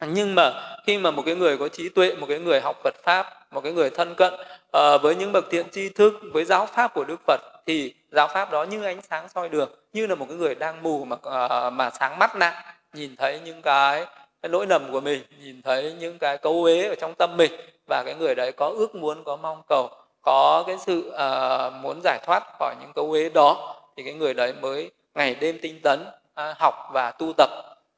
Nhưng 0.00 0.34
mà 0.34 0.52
khi 0.86 0.98
mà 0.98 1.10
một 1.10 1.22
cái 1.26 1.34
người 1.34 1.58
có 1.58 1.68
trí 1.68 1.88
tuệ 1.88 2.14
một 2.14 2.26
cái 2.28 2.38
người 2.38 2.60
học 2.60 2.76
Phật 2.84 2.94
pháp 3.02 3.26
một 3.50 3.60
cái 3.60 3.72
người 3.72 3.90
thân 3.90 4.14
cận 4.14 4.34
uh, 4.34 5.02
với 5.02 5.14
những 5.14 5.32
bậc 5.32 5.44
thiện 5.50 5.70
tri 5.70 5.88
thức 5.88 6.14
với 6.32 6.44
giáo 6.44 6.66
pháp 6.66 6.94
của 6.94 7.04
Đức 7.04 7.20
Phật 7.26 7.40
thì 7.66 7.94
giáo 8.12 8.28
pháp 8.28 8.50
đó 8.50 8.62
như 8.62 8.84
ánh 8.84 9.02
sáng 9.02 9.28
soi 9.28 9.48
đường 9.48 9.70
như 9.92 10.06
là 10.06 10.14
một 10.14 10.26
cái 10.28 10.36
người 10.36 10.54
đang 10.54 10.82
mù 10.82 11.04
mà 11.04 11.16
uh, 11.16 11.72
mà 11.72 11.90
sáng 11.90 12.18
mắt 12.18 12.36
lại 12.36 12.64
nhìn 12.92 13.16
thấy 13.16 13.40
những 13.40 13.62
cái, 13.62 14.06
cái 14.42 14.50
lỗi 14.50 14.66
lầm 14.66 14.92
của 14.92 15.00
mình 15.00 15.22
nhìn 15.42 15.62
thấy 15.62 15.94
những 15.98 16.18
cái 16.18 16.38
cấu 16.38 16.52
uế 16.52 16.88
ở 16.88 16.94
trong 16.94 17.14
tâm 17.14 17.36
mình. 17.36 17.52
Và 17.88 18.02
cái 18.06 18.14
người 18.14 18.34
đấy 18.34 18.52
có 18.52 18.68
ước 18.68 18.94
muốn 18.94 19.24
có 19.24 19.36
mong 19.36 19.62
cầu 19.68 19.90
có 20.22 20.64
cái 20.66 20.76
sự 20.86 21.12
uh, 21.14 21.72
muốn 21.82 22.00
giải 22.04 22.18
thoát 22.26 22.42
khỏi 22.58 22.74
những 22.80 22.92
câu 22.94 23.10
uế 23.10 23.28
đó 23.28 23.76
thì 23.96 24.02
cái 24.02 24.14
người 24.14 24.34
đấy 24.34 24.52
mới 24.60 24.90
ngày 25.14 25.34
đêm 25.34 25.58
tinh 25.62 25.80
tấn 25.82 26.00
uh, 26.02 26.58
học 26.58 26.74
và 26.92 27.10
tu 27.10 27.32
tập 27.36 27.50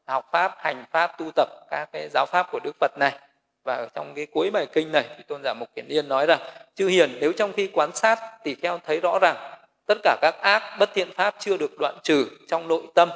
học 0.07 0.29
pháp 0.33 0.55
hành 0.59 0.85
pháp 0.91 1.19
tu 1.19 1.31
tập 1.37 1.49
các 1.71 1.89
cái 1.93 2.09
giáo 2.15 2.27
pháp 2.27 2.49
của 2.53 2.61
đức 2.65 2.77
phật 2.81 2.99
này. 2.99 3.13
Và 3.65 3.75
ở 3.75 3.89
trong 3.95 4.15
cái 4.15 4.27
cuối 4.27 4.51
bài 4.51 4.67
kinh 4.73 4.93
này 4.93 5.05
thì 5.17 5.23
tôn 5.29 5.43
giả 5.45 5.55
mục 5.55 5.69
kiển 5.75 5.87
liên 5.89 6.09
nói 6.09 6.27
rằng 6.27 6.39
chư 6.75 6.89
hiền 6.89 7.19
nếu 7.21 7.33
trong 7.33 7.53
khi 7.53 7.71
quan 7.73 7.91
sát 7.95 8.19
thì 8.45 8.55
kheo 8.55 8.79
thấy 8.87 9.01
rõ 9.01 9.19
ràng 9.19 9.58
tất 9.89 9.99
cả 10.03 10.17
các 10.23 10.35
ác 10.43 10.63
bất 10.79 10.95
thiện 10.95 11.13
pháp 11.13 11.35
chưa 11.39 11.57
được 11.57 11.79
đoạn 11.79 11.99
trừ 12.03 12.27
trong 12.49 12.69
nội 12.69 12.83
tâm. 12.95 13.11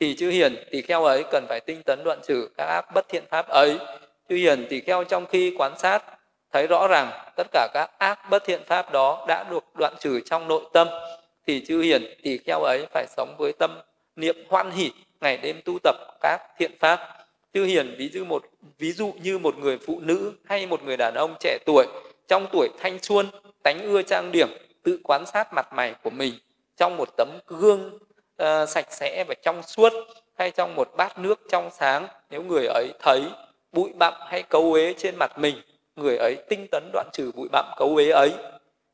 Thì 0.00 0.16
chư 0.16 0.30
hiền, 0.30 0.56
tỳ 0.70 0.82
kheo 0.82 1.04
ấy 1.04 1.24
cần 1.30 1.46
phải 1.48 1.60
tinh 1.60 1.82
tấn 1.82 2.04
đoạn 2.04 2.20
trừ 2.26 2.48
các 2.56 2.64
ác 2.64 2.94
bất 2.94 3.08
thiện 3.08 3.24
pháp 3.30 3.48
ấy. 3.48 3.78
Chư 4.28 4.36
hiền, 4.36 4.66
tỳ 4.70 4.80
kheo 4.80 5.04
trong 5.04 5.26
khi 5.26 5.54
quan 5.58 5.78
sát, 5.78 6.04
thấy 6.52 6.66
rõ 6.66 6.88
ràng 6.88 7.10
tất 7.36 7.46
cả 7.52 7.68
các 7.74 7.90
ác 7.98 8.30
bất 8.30 8.44
thiện 8.44 8.60
pháp 8.66 8.92
đó 8.92 9.24
đã 9.28 9.44
được 9.50 9.64
đoạn 9.74 9.94
trừ 10.00 10.20
trong 10.20 10.48
nội 10.48 10.62
tâm, 10.72 10.88
thì 11.46 11.64
chư 11.66 11.80
hiền, 11.80 12.14
tỳ 12.22 12.38
kheo 12.38 12.60
ấy 12.60 12.86
phải 12.92 13.06
sống 13.16 13.34
với 13.38 13.52
tâm 13.58 13.80
niệm 14.16 14.36
hoan 14.48 14.70
hỷ, 14.70 14.90
ngày 15.20 15.36
đêm 15.36 15.60
tu 15.64 15.78
tập 15.82 15.96
các 16.20 16.38
thiện 16.58 16.72
pháp. 16.80 17.00
Chư 17.54 17.64
hiền, 17.64 17.94
ví 17.98 18.08
dụ 18.08 18.24
một, 18.24 18.44
ví 18.78 18.92
dụ 18.92 19.14
như 19.22 19.38
một 19.38 19.58
người 19.58 19.78
phụ 19.86 20.00
nữ 20.00 20.32
hay 20.44 20.66
một 20.66 20.82
người 20.82 20.96
đàn 20.96 21.14
ông 21.14 21.34
trẻ 21.40 21.58
tuổi, 21.66 21.86
trong 22.28 22.46
tuổi 22.52 22.68
thanh 22.78 22.98
xuân, 23.02 23.26
tánh 23.62 23.82
ưa 23.82 24.02
trang 24.02 24.32
điểm 24.32 24.48
tự 24.82 24.98
quan 25.04 25.26
sát 25.26 25.52
mặt 25.52 25.72
mày 25.72 25.94
của 26.02 26.10
mình 26.10 26.34
trong 26.76 26.96
một 26.96 27.08
tấm 27.16 27.28
gương 27.46 27.98
uh, 28.42 28.68
sạch 28.68 28.86
sẽ 28.90 29.24
và 29.28 29.34
trong 29.42 29.62
suốt 29.62 29.92
hay 30.38 30.50
trong 30.50 30.74
một 30.74 30.88
bát 30.96 31.18
nước 31.18 31.40
trong 31.48 31.70
sáng. 31.70 32.06
Nếu 32.30 32.42
người 32.42 32.66
ấy 32.66 32.92
thấy 32.98 33.22
bụi 33.72 33.92
bặm 33.98 34.14
hay 34.20 34.42
cấu 34.42 34.72
uế 34.72 34.94
trên 34.98 35.16
mặt 35.16 35.38
mình 35.38 35.56
người 35.96 36.16
ấy 36.16 36.36
tinh 36.48 36.66
tấn 36.70 36.90
đoạn 36.92 37.08
trừ 37.12 37.30
bụi 37.34 37.48
bặm 37.52 37.64
cấu 37.76 37.96
uế 37.96 38.10
ấy. 38.10 38.32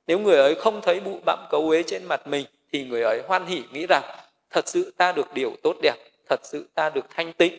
Nếu 0.07 0.19
người 0.19 0.37
ấy 0.37 0.55
không 0.55 0.81
thấy 0.83 1.01
bụi 1.01 1.21
bặm 1.27 1.39
cấu 1.51 1.69
uế 1.69 1.83
trên 1.83 2.05
mặt 2.05 2.27
mình 2.27 2.47
thì 2.73 2.85
người 2.85 3.03
ấy 3.03 3.23
hoan 3.29 3.47
hỉ 3.47 3.63
nghĩ 3.73 3.87
rằng 3.87 4.03
thật 4.51 4.69
sự 4.69 4.93
ta 4.97 5.13
được 5.13 5.35
điều 5.35 5.53
tốt 5.63 5.77
đẹp 5.83 5.97
thật 6.29 6.41
sự 6.43 6.69
ta 6.75 6.91
được 6.91 7.05
thanh 7.11 7.33
tịnh. 7.33 7.55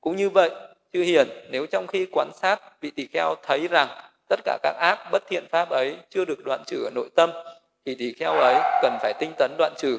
Cũng 0.00 0.16
như 0.16 0.30
vậy 0.30 0.50
chư 0.92 1.02
hiền 1.02 1.28
nếu 1.50 1.66
trong 1.66 1.86
khi 1.86 2.06
quan 2.12 2.30
sát 2.34 2.80
vị 2.80 2.90
tỳ 2.90 3.06
kheo 3.12 3.34
thấy 3.42 3.68
rằng 3.68 3.88
tất 4.28 4.40
cả 4.44 4.58
các 4.62 4.76
ác 4.80 5.08
bất 5.12 5.22
thiện 5.28 5.44
pháp 5.50 5.70
ấy 5.70 5.96
chưa 6.10 6.24
được 6.24 6.44
đoạn 6.44 6.62
trừ 6.66 6.84
ở 6.84 6.90
nội 6.94 7.08
tâm 7.14 7.30
thì 7.86 7.94
tỳ 7.94 8.12
kheo 8.12 8.32
ấy 8.32 8.56
cần 8.82 8.98
phải 9.02 9.12
tinh 9.18 9.32
tấn 9.38 9.50
đoạn 9.58 9.72
trừ 9.78 9.98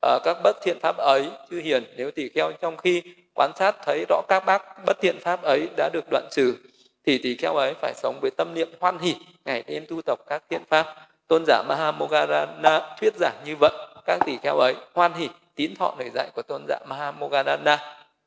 à, 0.00 0.18
các 0.24 0.36
bất 0.42 0.56
thiện 0.62 0.78
pháp 0.80 0.96
ấy 0.96 1.30
chư 1.50 1.60
hiền 1.60 1.84
nếu 1.96 2.10
tỳ 2.10 2.28
kheo 2.28 2.52
trong 2.52 2.76
khi 2.76 3.02
quan 3.34 3.50
sát 3.56 3.76
thấy 3.84 4.04
rõ 4.08 4.22
các 4.28 4.44
bác 4.46 4.62
bất 4.86 5.00
thiện 5.00 5.18
pháp 5.20 5.42
ấy 5.42 5.68
đã 5.76 5.90
được 5.92 6.04
đoạn 6.10 6.28
trừ 6.30 6.54
thì 7.06 7.18
tỳ 7.18 7.36
kheo 7.36 7.54
ấy 7.54 7.74
phải 7.74 7.94
sống 7.94 8.18
với 8.20 8.30
tâm 8.30 8.54
niệm 8.54 8.68
hoan 8.80 8.98
hỷ 8.98 9.14
ngày 9.44 9.64
đêm 9.66 9.84
tu 9.88 10.02
tập 10.02 10.18
các 10.26 10.42
thiện 10.50 10.62
pháp. 10.70 10.86
Tôn 11.28 11.44
giả 11.46 11.62
mahamogarana 11.68 12.96
thuyết 13.00 13.14
giảng 13.16 13.36
như 13.44 13.56
vậy. 13.60 13.72
Các 14.06 14.20
tỳ 14.26 14.38
kheo 14.42 14.58
ấy 14.58 14.74
hoan 14.94 15.12
hỷ 15.12 15.28
tín 15.54 15.74
thọ 15.74 15.94
lời 15.98 16.10
dạy 16.14 16.30
của 16.34 16.42
tôn 16.42 16.64
giả 16.68 16.78
mahamogarana 16.86 17.78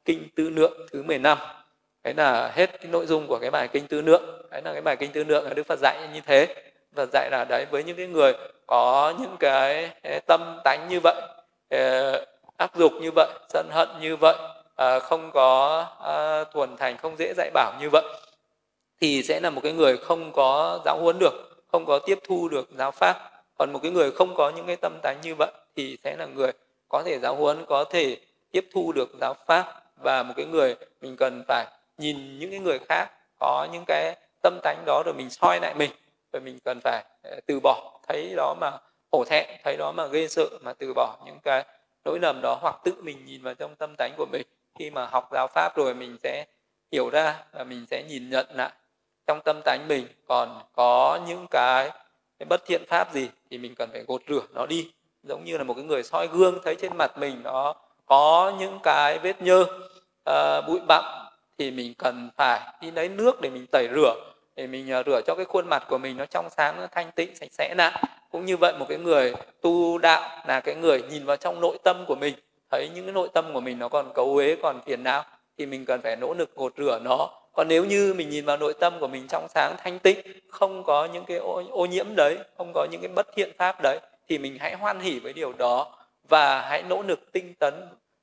kinh 0.06 0.28
tư 0.36 0.50
lượng 0.50 0.88
thứ 0.92 1.04
15 1.04 1.38
đấy 2.04 2.14
là 2.14 2.52
hết 2.56 2.82
cái 2.82 2.92
nội 2.92 3.06
dung 3.06 3.28
của 3.28 3.40
cái 3.40 3.52
bài 3.52 3.68
kinh 3.68 3.88
tư 3.88 4.02
lượng 4.02 4.48
đấy 4.52 4.62
là 4.66 4.74
cái 4.74 4.82
bài 4.82 4.96
kinh 4.96 5.12
tư 5.12 5.24
lượng 5.24 5.46
là 5.46 5.54
đức 5.54 5.68
phật 5.68 5.80
dạy 5.80 6.10
như 6.14 6.22
thế 6.26 6.56
và 6.92 7.06
dạy 7.14 7.30
là 7.32 7.46
đấy, 7.50 7.66
với 7.72 7.84
những 7.84 7.98
cái 7.98 8.08
người 8.08 8.34
có 8.68 9.14
những 9.20 9.38
cái 9.40 9.92
tâm 10.28 10.60
tánh 10.64 10.88
như 10.90 11.00
vậy 11.04 11.22
ờ, 11.70 12.26
áp 12.58 12.76
dục 12.76 12.92
như 13.02 13.12
vậy, 13.16 13.28
sân 13.50 13.70
hận 13.72 13.90
như 14.02 14.16
vậy 14.16 14.36
ờ, 14.76 15.00
không 15.00 15.32
có 15.34 15.86
ờ, 16.00 16.44
thuần 16.54 16.78
thành, 16.78 16.98
không 16.98 17.16
dễ 17.18 17.34
dạy 17.38 17.52
bảo 17.54 17.74
như 17.82 17.90
vậy, 17.92 18.04
thì 19.02 19.24
sẽ 19.24 19.40
là 19.40 19.50
một 19.50 19.62
cái 19.64 19.72
người 19.72 19.98
không 19.98 20.32
có 20.32 20.80
giáo 20.86 21.00
huấn 21.02 21.20
được, 21.20 21.64
không 21.72 21.86
có 21.86 22.00
tiếp 22.00 22.20
thu 22.28 22.50
được 22.50 22.70
giáo 22.78 22.92
pháp. 22.92 23.32
Còn 23.58 23.74
một 23.74 23.80
cái 23.84 23.92
người 23.92 24.12
không 24.12 24.36
có 24.36 24.50
những 24.56 24.68
cái 24.68 24.76
tâm 24.76 25.00
tánh 25.04 25.18
như 25.22 25.36
vậy 25.36 25.52
thì 25.76 25.98
sẽ 26.04 26.16
là 26.18 26.26
người 26.26 26.52
có 26.90 27.04
thể 27.06 27.20
giáo 27.20 27.36
huấn, 27.36 27.66
có 27.66 27.84
thể 27.84 28.18
tiếp 28.52 28.66
thu 28.74 28.92
được 28.92 29.10
giáo 29.22 29.36
pháp. 29.46 29.82
Và 30.04 30.24
một 30.24 30.34
cái 30.38 30.46
người 30.46 30.76
mình 31.02 31.16
cần 31.18 31.44
phải 31.48 31.66
nhìn 31.98 32.40
những 32.40 32.52
cái 32.52 32.60
người 32.60 32.80
khác 32.90 33.10
có 33.40 33.68
những 33.74 33.84
cái 33.88 34.16
tâm 34.42 34.60
tánh 34.64 34.84
đó 34.86 35.04
rồi 35.06 35.14
mình 35.14 35.30
soi 35.30 35.60
lại 35.60 35.74
mình 35.74 35.92
và 36.40 36.44
mình 36.44 36.60
cần 36.66 36.80
phải 36.84 37.04
ờ, 37.24 37.40
từ 37.46 37.60
bỏ. 37.60 38.00
Thấy 38.08 38.34
đó 38.36 38.56
mà 38.62 38.72
hổ 39.12 39.24
thẹn 39.26 39.46
thấy 39.64 39.78
đó 39.78 39.92
mà 39.92 40.08
ghê 40.08 40.28
sợ 40.28 40.50
mà 40.62 40.74
từ 40.74 40.94
bỏ 40.94 41.18
những 41.26 41.40
cái 41.44 41.66
lỗi 42.06 42.20
lầm 42.22 42.40
đó 42.42 42.58
hoặc 42.62 42.76
tự 42.84 42.94
mình 43.02 43.26
nhìn 43.26 43.42
vào 43.42 43.54
trong 43.54 43.76
tâm 43.76 43.96
tánh 43.98 44.14
của 44.18 44.26
mình. 44.32 44.48
Khi 44.80 44.90
mà 44.90 45.06
học 45.06 45.30
giáo 45.32 45.48
pháp 45.48 45.78
rồi 45.78 45.94
mình 45.94 46.18
sẽ 46.24 46.46
hiểu 46.92 47.10
ra 47.10 47.44
và 47.52 47.64
mình 47.64 47.86
sẽ 47.92 48.04
nhìn 48.10 48.30
nhận 48.30 48.46
lại 48.54 48.72
trong 49.28 49.42
tâm 49.46 49.62
tánh 49.66 49.88
mình 49.88 50.08
còn 50.28 50.62
có 50.74 51.20
những 51.28 51.46
cái, 51.52 51.92
cái 52.40 52.46
bất 52.50 52.66
thiện 52.66 52.84
pháp 52.88 53.14
gì 53.14 53.30
thì 53.50 53.58
mình 53.58 53.76
cần 53.76 53.90
phải 53.92 54.04
gột 54.08 54.22
rửa 54.28 54.42
nó 54.54 54.66
đi. 54.66 54.92
Giống 55.24 55.44
như 55.46 55.58
là 55.58 55.64
một 55.64 55.74
cái 55.74 55.84
người 55.84 56.04
soi 56.04 56.28
gương 56.28 56.60
thấy 56.64 56.76
trên 56.82 56.98
mặt 56.98 57.18
mình 57.18 57.44
nó 57.44 57.76
có 58.06 58.54
những 58.60 58.80
cái 58.84 59.20
vết 59.20 59.42
nhơ 59.42 59.66
uh, 60.30 60.66
bụi 60.68 60.80
bặm 60.88 61.04
thì 61.58 61.72
mình 61.72 61.94
cần 61.98 62.30
phải 62.38 62.62
đi 62.82 62.92
lấy 62.92 63.10
nước 63.10 63.42
để 63.42 63.50
mình 63.50 63.66
tẩy 63.72 63.88
rửa 63.96 64.16
để 64.58 64.68
mình 64.68 64.92
à, 64.92 65.04
rửa 65.06 65.22
cho 65.28 65.36
cái 65.36 65.46
khuôn 65.46 65.70
mặt 65.70 65.84
của 65.90 65.98
mình 65.98 66.18
nó 66.18 66.26
trong 66.26 66.50
sáng 66.58 66.78
nó 66.78 66.88
thanh 66.92 67.12
tịnh 67.12 67.36
sạch 67.36 67.50
sẽ 67.52 67.74
lại 67.78 68.04
cũng 68.32 68.46
như 68.46 68.58
vậy 68.58 68.74
một 68.80 68.86
cái 68.90 68.98
người 68.98 69.34
tu 69.62 69.98
đạo 69.98 70.44
là 70.48 70.60
cái 70.60 70.76
người 70.76 71.02
nhìn 71.02 71.26
vào 71.26 71.38
trong 71.38 71.62
nội 71.62 71.78
tâm 71.84 72.06
của 72.08 72.16
mình 72.16 72.36
thấy 72.72 72.90
những 72.96 73.06
cái 73.06 73.14
nội 73.14 73.30
tâm 73.34 73.54
của 73.54 73.62
mình 73.62 73.80
nó 73.80 73.90
còn 73.90 74.14
cấu 74.14 74.36
uế 74.36 74.56
còn 74.62 74.82
phiền 74.86 75.04
não 75.04 75.24
thì 75.58 75.66
mình 75.66 75.86
cần 75.86 76.02
phải 76.02 76.16
nỗ 76.16 76.34
lực 76.34 76.56
gột 76.56 76.74
rửa 76.78 77.00
nó. 77.04 77.30
Còn 77.54 77.68
nếu 77.68 77.86
như 77.86 78.14
mình 78.14 78.30
nhìn 78.30 78.46
vào 78.46 78.58
nội 78.58 78.74
tâm 78.80 78.94
của 79.00 79.08
mình 79.08 79.28
trong 79.28 79.48
sáng 79.50 79.76
thanh 79.78 80.00
tịnh 80.00 80.18
không 80.50 80.84
có 80.84 81.06
những 81.14 81.26
cái 81.26 81.38
ô, 81.38 81.64
ô 81.72 81.86
nhiễm 81.86 82.16
đấy 82.16 82.38
không 82.58 82.72
có 82.74 82.88
những 82.92 83.02
cái 83.02 83.12
bất 83.16 83.28
thiện 83.36 83.52
pháp 83.58 83.82
đấy 83.84 84.00
thì 84.30 84.38
mình 84.38 84.58
hãy 84.60 84.76
hoan 84.76 85.00
hỉ 85.00 85.20
với 85.20 85.34
điều 85.34 85.54
đó 85.54 85.96
và 86.30 86.62
hãy 86.62 86.84
nỗ 86.84 87.02
lực 87.02 87.32
tinh 87.32 87.54
tấn 87.60 87.74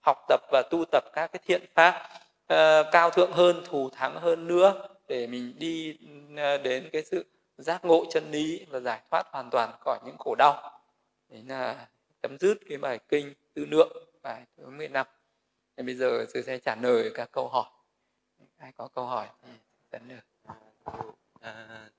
học 0.01 0.17
tập 0.29 0.41
và 0.53 0.63
tu 0.71 0.85
tập 0.93 1.05
các 1.13 1.33
cái 1.33 1.41
thiện 1.47 1.63
pháp 1.75 2.09
uh, 2.53 2.87
cao 2.93 3.11
thượng 3.11 3.33
hơn 3.33 3.63
thù 3.71 3.91
thắng 3.97 4.15
hơn 4.21 4.47
nữa 4.47 4.94
để 5.15 5.27
mình 5.27 5.59
đi 5.59 5.99
ờ, 6.37 6.59
đến 6.59 6.89
cái 6.93 7.05
sự 7.05 7.25
giác 7.59 7.85
ngộ 7.85 8.05
chân 8.11 8.31
lý 8.31 8.67
và 8.69 8.81
giải 8.81 9.03
thoát 9.11 9.27
hoàn 9.33 9.49
toàn 9.51 9.77
khỏi 9.81 9.99
những 10.05 10.17
khổ 10.19 10.35
đau. 10.39 10.81
Đấy 11.29 11.43
là 11.47 11.73
ờ, 11.73 11.87
chấm 12.23 12.39
dứt 12.39 12.59
cái 12.69 12.79
bài 12.79 12.99
kinh 13.09 13.35
tư 13.55 13.65
lượng 13.65 14.09
bài 14.23 14.45
thứ 14.57 14.71
15 14.71 15.07
thì 15.77 15.83
bây 15.83 15.95
giờ 15.95 16.27
sư 16.35 16.43
sẽ 16.43 16.59
trả 16.59 16.77
lời 16.77 17.11
các 17.15 17.33
câu 17.33 17.49
hỏi. 17.49 17.71
Ai 18.57 18.73
có 18.73 18.89
câu 18.89 19.07
hỏi 19.07 19.29
thì 19.43 19.49
tấn 19.91 20.09
được 20.09 20.51
à, 21.41 21.53
à 21.69 21.91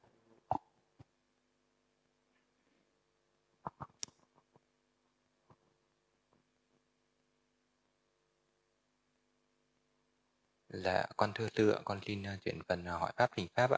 Dạ, 10.84 11.06
con 11.18 11.32
thưa 11.36 11.48
sư 11.56 11.70
ạ, 11.72 11.80
con 11.86 12.00
xin 12.06 12.24
uh, 12.24 12.42
chuyển 12.44 12.60
phần 12.68 12.86
à, 12.86 12.94
hỏi 12.94 13.12
pháp 13.18 13.32
thỉnh 13.38 13.48
pháp 13.56 13.72
ạ. 13.72 13.78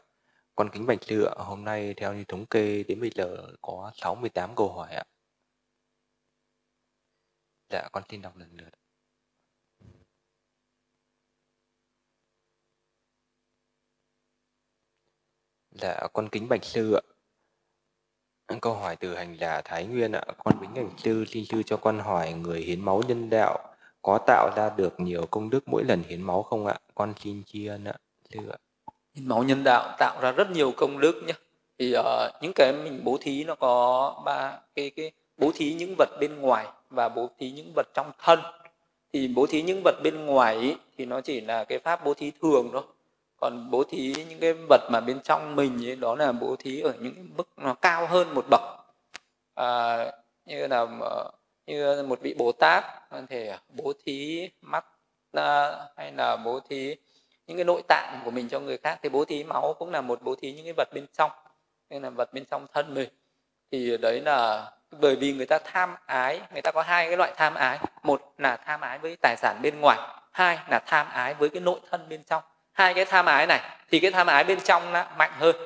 Con 0.54 0.70
kính 0.72 0.86
bạch 0.86 0.98
sư 1.02 1.24
ạ, 1.24 1.34
hôm 1.38 1.64
nay 1.64 1.94
theo 1.96 2.14
như 2.14 2.24
thống 2.28 2.46
kê 2.46 2.82
đến 2.88 3.00
bây 3.00 3.10
giờ 3.14 3.46
có 3.62 3.92
68 3.94 4.56
câu 4.56 4.72
hỏi 4.72 4.94
ạ. 4.94 5.04
Dạ, 7.70 7.88
con 7.92 8.02
xin 8.08 8.22
đọc 8.22 8.36
lần 8.36 8.56
lượt. 8.56 8.70
Dạ, 15.70 16.06
con 16.12 16.28
kính 16.32 16.48
bạch 16.48 16.64
sư 16.64 16.94
ạ. 16.94 17.02
Câu 18.60 18.74
hỏi 18.74 18.96
từ 18.96 19.14
hành 19.14 19.36
giả 19.40 19.62
Thái 19.64 19.86
Nguyên 19.86 20.12
ạ. 20.12 20.22
Con 20.38 20.58
kính 20.60 20.74
bạch 20.74 20.98
sư, 20.98 21.24
xin 21.28 21.44
sư 21.44 21.62
cho 21.66 21.76
con 21.76 21.98
hỏi 21.98 22.32
người 22.32 22.60
hiến 22.60 22.80
máu 22.80 23.02
nhân 23.08 23.30
đạo 23.30 23.67
có 24.02 24.18
tạo 24.26 24.50
ra 24.56 24.70
được 24.76 25.00
nhiều 25.00 25.26
công 25.30 25.50
đức 25.50 25.68
mỗi 25.68 25.84
lần 25.84 26.02
hiến 26.08 26.22
máu 26.22 26.42
không 26.42 26.66
ạ? 26.66 26.74
Con 26.94 27.14
xin 27.20 27.42
tri 27.46 27.66
ân 27.66 27.84
ạ. 27.84 27.94
Sư 28.30 28.38
ạ. 28.50 28.58
Hiến 29.14 29.28
máu 29.28 29.42
nhân 29.42 29.64
đạo 29.64 29.96
tạo 29.98 30.20
ra 30.20 30.32
rất 30.32 30.50
nhiều 30.50 30.72
công 30.76 31.00
đức 31.00 31.22
nhé. 31.26 31.34
Thì 31.78 31.94
uh, 31.98 32.04
những 32.40 32.52
cái 32.54 32.72
mình 32.72 33.00
bố 33.04 33.18
thí 33.20 33.44
nó 33.44 33.54
có 33.54 34.14
ba 34.24 34.58
cái 34.74 34.90
cái 34.90 35.12
bố 35.36 35.50
thí 35.54 35.74
những 35.74 35.94
vật 35.98 36.08
bên 36.20 36.40
ngoài 36.40 36.66
và 36.90 37.08
bố 37.08 37.30
thí 37.38 37.50
những 37.50 37.72
vật 37.76 37.86
trong 37.94 38.12
thân. 38.22 38.40
Thì 39.12 39.28
bố 39.28 39.46
thí 39.46 39.62
những 39.62 39.80
vật 39.84 39.94
bên 40.02 40.26
ngoài 40.26 40.56
ý, 40.56 40.76
thì 40.98 41.04
nó 41.04 41.20
chỉ 41.20 41.40
là 41.40 41.64
cái 41.64 41.78
pháp 41.78 42.04
bố 42.04 42.14
thí 42.14 42.32
thường 42.42 42.68
thôi. 42.72 42.82
Còn 43.36 43.70
bố 43.70 43.84
thí 43.84 44.14
những 44.28 44.38
cái 44.40 44.52
vật 44.68 44.88
mà 44.90 45.00
bên 45.00 45.20
trong 45.20 45.56
mình 45.56 45.88
ấy, 45.88 45.96
đó 45.96 46.14
là 46.14 46.32
bố 46.32 46.56
thí 46.58 46.80
ở 46.80 46.94
những 47.00 47.28
mức 47.36 47.48
nó 47.56 47.74
cao 47.74 48.06
hơn 48.06 48.34
một 48.34 48.44
bậc. 48.50 48.60
À, 49.54 49.96
như 50.46 50.66
là 50.66 50.80
uh, 50.80 51.34
như 51.68 52.02
một 52.02 52.20
vị 52.20 52.34
bồ 52.38 52.52
tát, 52.52 52.84
có 53.10 53.20
thể 53.28 53.56
bố 53.68 53.92
thí 54.04 54.50
mắt 54.60 54.84
à, 55.32 55.70
hay 55.96 56.12
là 56.12 56.36
bố 56.36 56.60
thí 56.68 56.96
những 57.46 57.56
cái 57.56 57.64
nội 57.64 57.82
tạng 57.88 58.20
của 58.24 58.30
mình 58.30 58.48
cho 58.48 58.60
người 58.60 58.78
khác, 58.78 58.98
thì 59.02 59.08
bố 59.08 59.24
thí 59.24 59.44
máu 59.44 59.74
cũng 59.78 59.90
là 59.90 60.00
một 60.00 60.22
bố 60.22 60.34
thí 60.34 60.52
những 60.52 60.64
cái 60.64 60.74
vật 60.76 60.88
bên 60.94 61.06
trong, 61.12 61.30
nên 61.90 62.02
là 62.02 62.10
vật 62.10 62.32
bên 62.32 62.44
trong 62.44 62.66
thân 62.74 62.94
mình. 62.94 63.08
Thì 63.72 63.96
đấy 63.96 64.20
là, 64.20 64.70
bởi 64.90 65.16
vì 65.16 65.32
người 65.32 65.46
ta 65.46 65.58
tham 65.64 65.94
ái, 66.06 66.40
người 66.52 66.62
ta 66.62 66.72
có 66.72 66.82
hai 66.82 67.06
cái 67.06 67.16
loại 67.16 67.32
tham 67.36 67.54
ái. 67.54 67.78
Một 68.02 68.32
là 68.38 68.56
tham 68.56 68.80
ái 68.80 68.98
với 68.98 69.16
tài 69.22 69.36
sản 69.36 69.58
bên 69.62 69.80
ngoài, 69.80 69.98
hai 70.32 70.58
là 70.70 70.78
tham 70.86 71.06
ái 71.08 71.34
với 71.34 71.48
cái 71.48 71.60
nội 71.60 71.80
thân 71.90 72.08
bên 72.08 72.24
trong. 72.24 72.42
Hai 72.72 72.94
cái 72.94 73.04
tham 73.04 73.26
ái 73.26 73.46
này, 73.46 73.60
thì 73.90 74.00
cái 74.00 74.10
tham 74.10 74.26
ái 74.26 74.44
bên 74.44 74.60
trong 74.60 74.92
nó 74.92 75.06
mạnh 75.16 75.32
hơn. 75.38 75.56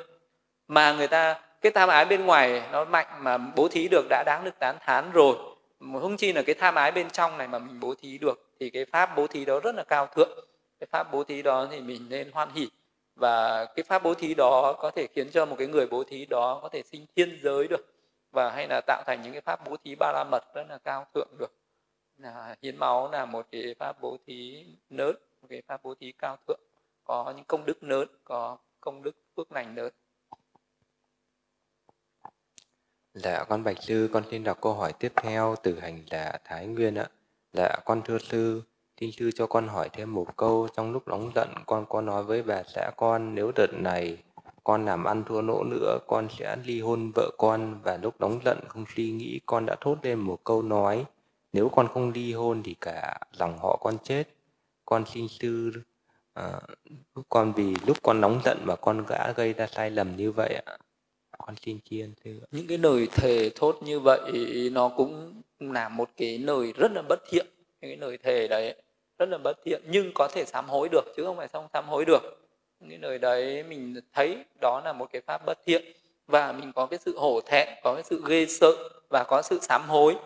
Mà 0.69 0.93
người 0.93 1.09
ta, 1.09 1.41
cái 1.61 1.73
tham 1.73 1.89
ái 1.89 2.05
bên 2.05 2.27
ngoài 2.27 2.63
nó 2.73 2.85
mạnh 2.85 3.07
mà 3.19 3.39
bố 3.39 3.69
thí 3.69 3.89
được 3.89 4.07
đã 4.09 4.23
đáng 4.27 4.45
được 4.45 4.59
tán 4.59 4.77
thán 4.81 5.11
rồi 5.13 5.37
hung 5.93 6.17
chi 6.17 6.33
là 6.33 6.43
cái 6.43 6.55
tham 6.55 6.75
ái 6.75 6.93
bên 6.93 7.11
trong 7.11 7.39
này 7.39 7.49
mà 7.49 7.59
mình 7.59 7.81
bố 7.81 7.95
thí 7.95 8.19
được, 8.19 8.51
thì 8.61 8.71
cái 8.71 8.85
pháp 8.85 9.17
bố 9.17 9.27
thí 9.27 9.45
đó 9.45 9.61
rất 9.61 9.75
là 9.75 9.85
cao 9.85 10.07
thượng. 10.07 10.39
Cái 10.81 10.87
pháp 10.91 11.13
bố 11.13 11.25
thí 11.25 11.43
đó 11.43 11.69
thì 11.71 11.81
mình 11.81 12.07
nên 12.09 12.31
hoan 12.33 12.49
hỷ. 12.55 12.69
Và 13.15 13.65
cái 13.65 13.83
pháp 13.83 14.03
bố 14.03 14.15
thí 14.15 14.35
đó 14.35 14.75
có 14.79 14.91
thể 14.91 15.07
khiến 15.15 15.31
cho 15.31 15.47
một 15.47 15.57
cái 15.59 15.67
người 15.67 15.87
bố 15.87 16.05
thí 16.05 16.27
đó 16.27 16.59
có 16.63 16.69
thể 16.69 16.83
sinh 16.83 17.07
thiên 17.17 17.39
giới 17.43 17.69
được. 17.69 17.87
Và 18.31 18.51
hay 18.51 18.67
là 18.69 18.81
tạo 18.87 19.03
thành 19.07 19.23
những 19.23 19.33
cái 19.33 19.41
pháp 19.41 19.69
bố 19.69 19.77
thí 19.85 19.95
ba 19.95 20.13
la 20.13 20.25
mật 20.31 20.55
rất 20.55 20.67
là 20.69 20.79
cao 20.79 21.07
thượng 21.15 21.29
được. 21.39 21.53
Là 22.19 22.57
hiến 22.63 22.77
máu 22.77 23.11
là 23.11 23.25
một 23.25 23.47
cái 23.53 23.75
pháp 23.79 24.01
bố 24.01 24.17
thí 24.27 24.67
lớn, 24.91 25.17
một 25.43 25.49
cái 25.51 25.63
pháp 25.67 25.83
bố 25.83 25.95
thí 25.95 26.13
cao 26.13 26.37
thượng. 26.49 26.61
Có 27.05 27.33
những 27.37 27.45
công 27.45 27.67
đức 27.67 27.83
lớn, 27.83 28.09
có 28.25 28.57
công 28.81 29.03
đức 29.03 29.17
phước 29.37 29.53
lành 29.53 29.75
lớn. 29.77 29.93
Dạ 33.15 33.45
con 33.49 33.65
Bạch 33.65 33.83
Sư, 33.83 34.09
con 34.13 34.25
xin 34.31 34.45
đọc 34.45 34.59
câu 34.61 34.75
hỏi 34.75 34.93
tiếp 34.93 35.13
theo 35.17 35.55
từ 35.63 35.79
hành 35.81 36.03
là 36.11 36.41
Thái 36.45 36.67
Nguyên 36.67 36.95
ạ. 36.95 37.07
Dạ 37.53 37.77
con 37.85 38.03
thưa 38.05 38.19
Sư, 38.19 38.63
xin 39.01 39.13
Sư 39.13 39.31
cho 39.35 39.47
con 39.47 39.69
hỏi 39.69 39.89
thêm 39.93 40.15
một 40.15 40.37
câu. 40.37 40.69
Trong 40.77 40.93
lúc 40.93 41.09
nóng 41.09 41.33
giận, 41.35 41.49
con 41.67 41.87
có 41.89 42.01
nói 42.01 42.23
với 42.23 42.43
bà 42.43 42.63
xã 42.63 42.91
con 42.97 43.35
nếu 43.35 43.53
đợt 43.57 43.67
này 43.73 44.19
con 44.65 44.85
làm 44.85 45.05
ăn 45.05 45.25
thua 45.25 45.43
lỗ 45.43 45.65
nữa, 45.65 45.99
con 46.07 46.29
sẽ 46.39 46.57
ly 46.65 46.81
hôn 46.81 47.13
vợ 47.15 47.31
con. 47.39 47.81
Và 47.85 47.97
lúc 48.03 48.15
nóng 48.21 48.41
giận 48.45 48.59
không 48.69 48.85
suy 48.97 49.11
nghĩ, 49.11 49.41
con 49.47 49.67
đã 49.67 49.77
thốt 49.81 49.99
lên 50.03 50.19
một 50.19 50.45
câu 50.45 50.63
nói. 50.63 51.05
Nếu 51.53 51.69
con 51.69 51.89
không 51.89 52.13
ly 52.13 52.33
hôn 52.33 52.63
thì 52.63 52.75
cả 52.81 53.19
dòng 53.33 53.59
họ 53.59 53.79
con 53.83 53.99
chết. 54.05 54.25
Con 54.85 55.05
xin 55.07 55.29
Sư 55.29 55.73
à, 56.35 56.45
ờ, 56.45 56.61
con 57.29 57.53
vì 57.53 57.77
lúc 57.87 57.97
con 58.03 58.21
nóng 58.21 58.41
giận 58.45 58.59
mà 58.65 58.77
con 58.77 59.05
đã 59.09 59.33
gây 59.37 59.53
ra 59.53 59.67
sai 59.67 59.91
lầm 59.91 60.17
như 60.17 60.33
vậy 60.33 60.63
ạ 60.67 60.79
con 61.47 61.55
xin 61.57 61.79
chiên 61.91 62.13
những 62.51 62.67
cái 62.67 62.79
lời 62.79 63.09
thề 63.13 63.51
thốt 63.55 63.79
như 63.83 64.01
vậy 64.01 64.21
nó 64.73 64.89
cũng 64.89 65.43
là 65.61 65.89
một 65.89 66.09
cái 66.17 66.39
lời 66.39 66.73
rất 66.77 66.93
là 66.93 67.03
bất 67.09 67.21
thiện. 67.31 67.47
Những 67.81 67.91
cái 67.91 67.97
lời 67.97 68.19
thề 68.19 68.49
đấy 68.49 68.75
rất 69.19 69.29
là 69.29 69.39
bất 69.39 69.57
thiện 69.65 69.83
nhưng 69.87 70.13
có 70.15 70.29
thể 70.29 70.45
sám 70.45 70.69
hối 70.69 70.89
được 70.89 71.05
chứ 71.17 71.25
không 71.25 71.37
phải 71.37 71.49
không 71.49 71.67
sám 71.73 71.89
hối 71.89 72.05
được. 72.05 72.23
Những 72.81 72.91
cái 72.91 72.99
lời 72.99 73.19
đấy 73.19 73.63
mình 73.63 74.01
thấy 74.13 74.37
đó 74.61 74.83
là 74.85 74.93
một 74.93 75.09
cái 75.13 75.23
pháp 75.27 75.47
bất 75.47 75.59
thiện 75.67 75.83
và 76.27 76.53
mình 76.53 76.73
có 76.73 76.87
cái 76.87 76.99
sự 77.05 77.19
hổ 77.19 77.41
thẹn 77.47 77.69
có 77.83 77.95
cái 77.95 78.03
sự 78.03 78.23
ghê 78.29 78.47
sợ 78.47 78.73
và 79.11 79.25
có 79.29 79.43
sự 79.43 79.59
sám 79.63 79.83
hối. 79.89 80.17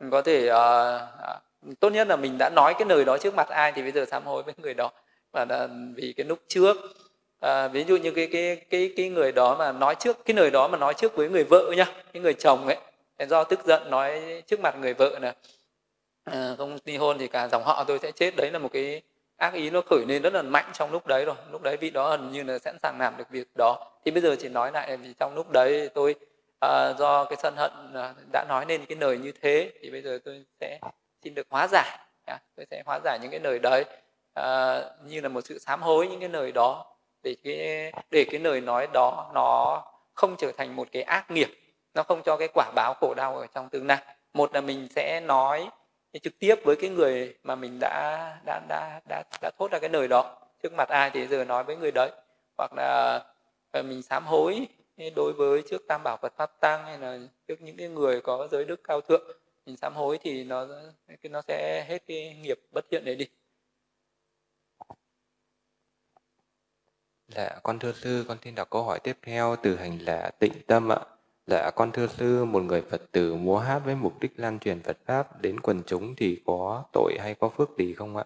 Mình 0.00 0.10
có 0.10 0.22
thể 0.22 0.50
uh, 0.50 1.80
tốt 1.80 1.90
nhất 1.90 2.08
là 2.08 2.16
mình 2.16 2.36
đã 2.38 2.50
nói 2.50 2.74
cái 2.78 2.88
lời 2.88 3.04
đó 3.04 3.18
trước 3.18 3.34
mặt 3.34 3.48
ai 3.48 3.72
thì 3.72 3.82
bây 3.82 3.92
giờ 3.92 4.04
sám 4.10 4.24
hối 4.24 4.42
với 4.42 4.54
người 4.56 4.74
đó. 4.74 4.92
Và 5.32 5.46
là 5.48 5.68
vì 5.94 6.12
cái 6.16 6.26
lúc 6.26 6.38
trước 6.48 6.76
à, 7.44 7.68
ví 7.68 7.84
dụ 7.84 7.96
như 7.96 8.10
cái 8.10 8.28
cái 8.32 8.56
cái 8.70 8.92
cái 8.96 9.08
người 9.08 9.32
đó 9.32 9.56
mà 9.58 9.72
nói 9.72 9.94
trước 9.94 10.24
cái 10.24 10.34
người 10.34 10.50
đó 10.50 10.68
mà 10.68 10.78
nói 10.78 10.94
trước 10.94 11.16
với 11.16 11.28
người 11.28 11.44
vợ 11.44 11.72
nhá 11.76 11.86
cái 12.12 12.22
người 12.22 12.34
chồng 12.34 12.66
ấy 12.66 12.76
do 13.28 13.44
tức 13.44 13.64
giận 13.64 13.90
nói 13.90 14.42
trước 14.46 14.60
mặt 14.60 14.76
người 14.80 14.94
vợ 14.94 15.18
là 15.18 15.34
à, 16.24 16.54
không 16.58 16.78
ly 16.84 16.96
hôn 16.96 17.18
thì 17.18 17.28
cả 17.28 17.48
dòng 17.48 17.64
họ 17.64 17.84
tôi 17.84 17.98
sẽ 17.98 18.12
chết. 18.12 18.36
Đấy 18.36 18.50
là 18.50 18.58
một 18.58 18.72
cái 18.72 19.02
ác 19.36 19.54
ý 19.54 19.70
nó 19.70 19.80
khởi 19.90 20.04
lên 20.08 20.22
rất 20.22 20.34
là 20.34 20.42
mạnh 20.42 20.70
trong 20.72 20.92
lúc 20.92 21.06
đấy 21.06 21.24
rồi. 21.24 21.36
Lúc 21.52 21.62
đấy 21.62 21.76
vị 21.76 21.90
đó 21.90 22.10
gần 22.10 22.32
như 22.32 22.42
là 22.42 22.58
sẵn 22.58 22.76
sàng 22.82 22.96
làm 23.00 23.16
được 23.16 23.30
việc 23.30 23.48
đó. 23.58 23.90
Thì 24.04 24.10
bây 24.10 24.22
giờ 24.22 24.36
chỉ 24.38 24.48
nói 24.48 24.72
lại 24.72 24.96
vì 24.96 25.14
trong 25.18 25.34
lúc 25.34 25.50
đấy 25.50 25.90
tôi 25.94 26.14
à, 26.60 26.92
do 26.98 27.24
cái 27.24 27.36
sân 27.42 27.54
hận 27.56 27.72
à, 27.94 28.14
đã 28.32 28.44
nói 28.48 28.64
nên 28.68 28.86
cái 28.86 28.98
lời 29.00 29.18
như 29.18 29.32
thế 29.42 29.72
thì 29.82 29.90
bây 29.90 30.02
giờ 30.02 30.18
tôi 30.24 30.44
sẽ 30.60 30.78
xin 31.24 31.34
được 31.34 31.46
hóa 31.50 31.68
giải 31.68 31.98
tôi 32.56 32.66
sẽ 32.70 32.82
hóa 32.86 33.00
giải 33.04 33.18
những 33.22 33.30
cái 33.30 33.40
lời 33.40 33.58
đấy 33.58 33.84
à, 34.34 34.80
như 35.06 35.20
là 35.20 35.28
một 35.28 35.40
sự 35.44 35.58
sám 35.58 35.82
hối 35.82 36.08
những 36.08 36.20
cái 36.20 36.28
lời 36.28 36.52
đó 36.52 36.93
để 37.24 37.36
cái 37.44 37.92
để 38.10 38.24
cái 38.30 38.40
lời 38.40 38.60
nói 38.60 38.86
đó 38.92 39.30
nó 39.34 39.82
không 40.14 40.36
trở 40.38 40.52
thành 40.56 40.76
một 40.76 40.88
cái 40.92 41.02
ác 41.02 41.30
nghiệp, 41.30 41.48
nó 41.94 42.02
không 42.02 42.22
cho 42.24 42.36
cái 42.36 42.48
quả 42.54 42.72
báo 42.74 42.94
khổ 42.94 43.14
đau 43.14 43.36
ở 43.36 43.46
trong 43.54 43.68
tương 43.68 43.86
lai. 43.86 43.98
Một 44.34 44.54
là 44.54 44.60
mình 44.60 44.88
sẽ 44.96 45.20
nói 45.20 45.68
trực 46.22 46.38
tiếp 46.38 46.54
với 46.64 46.76
cái 46.76 46.90
người 46.90 47.34
mà 47.42 47.54
mình 47.54 47.78
đã 47.80 48.36
đã 48.46 48.60
đã 48.68 49.00
đã 49.08 49.22
đã 49.42 49.50
thốt 49.58 49.70
ra 49.72 49.78
cái 49.78 49.90
lời 49.90 50.08
đó 50.08 50.36
trước 50.62 50.72
mặt 50.76 50.88
ai 50.88 51.10
thì 51.10 51.26
giờ 51.26 51.44
nói 51.44 51.64
với 51.64 51.76
người 51.76 51.90
đấy. 51.90 52.10
Hoặc 52.58 52.72
là 52.76 53.20
ờ, 53.70 53.82
mình 53.82 54.02
sám 54.02 54.26
hối 54.26 54.66
đối 55.16 55.32
với 55.32 55.62
trước 55.70 55.82
tam 55.88 56.00
bảo 56.04 56.16
Phật 56.22 56.32
pháp 56.36 56.60
tăng 56.60 56.84
hay 56.84 56.98
là 56.98 57.18
trước 57.48 57.62
những 57.62 57.76
cái 57.76 57.88
người 57.88 58.20
có 58.20 58.48
giới 58.50 58.64
đức 58.64 58.80
cao 58.84 59.00
thượng, 59.00 59.26
mình 59.66 59.76
sám 59.76 59.94
hối 59.94 60.18
thì 60.22 60.44
nó 60.44 60.66
nó 61.22 61.42
sẽ 61.48 61.84
hết 61.88 61.98
cái 62.06 62.36
nghiệp 62.42 62.58
bất 62.72 62.84
thiện 62.90 63.04
đấy 63.04 63.16
đi. 63.16 63.26
Dạ, 67.36 67.50
con 67.62 67.78
thưa 67.78 67.92
sư, 67.92 68.24
con 68.28 68.38
xin 68.44 68.54
đọc 68.54 68.70
câu 68.70 68.82
hỏi 68.82 68.98
tiếp 69.00 69.18
theo 69.22 69.56
từ 69.62 69.76
hành 69.76 69.98
là 69.98 70.30
tịnh 70.38 70.52
tâm 70.66 70.92
ạ. 70.92 70.98
Dạ, 71.46 71.70
con 71.70 71.92
thưa 71.92 72.06
sư, 72.06 72.44
một 72.44 72.62
người 72.62 72.82
Phật 72.90 73.02
tử 73.12 73.34
múa 73.34 73.58
hát 73.58 73.78
với 73.84 73.94
mục 73.94 74.20
đích 74.20 74.32
lan 74.36 74.58
truyền 74.58 74.82
Phật 74.82 74.96
Pháp 75.06 75.40
đến 75.40 75.60
quần 75.60 75.82
chúng 75.86 76.16
thì 76.16 76.42
có 76.46 76.84
tội 76.92 77.16
hay 77.20 77.34
có 77.34 77.48
phước 77.48 77.68
gì 77.78 77.94
không 77.94 78.16
ạ? 78.16 78.24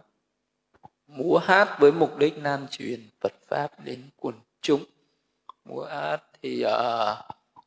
Múa 1.07 1.39
hát 1.39 1.77
với 1.79 1.93
mục 1.93 2.19
đích 2.19 2.35
lan 2.43 2.67
truyền 2.71 3.09
Phật 3.21 3.33
Pháp 3.49 3.85
đến 3.85 4.03
quần 4.17 4.35
chúng. 4.61 4.85
Múa 5.65 5.85
hát 5.85 6.23
thì 6.43 6.65
uh, 6.67 6.71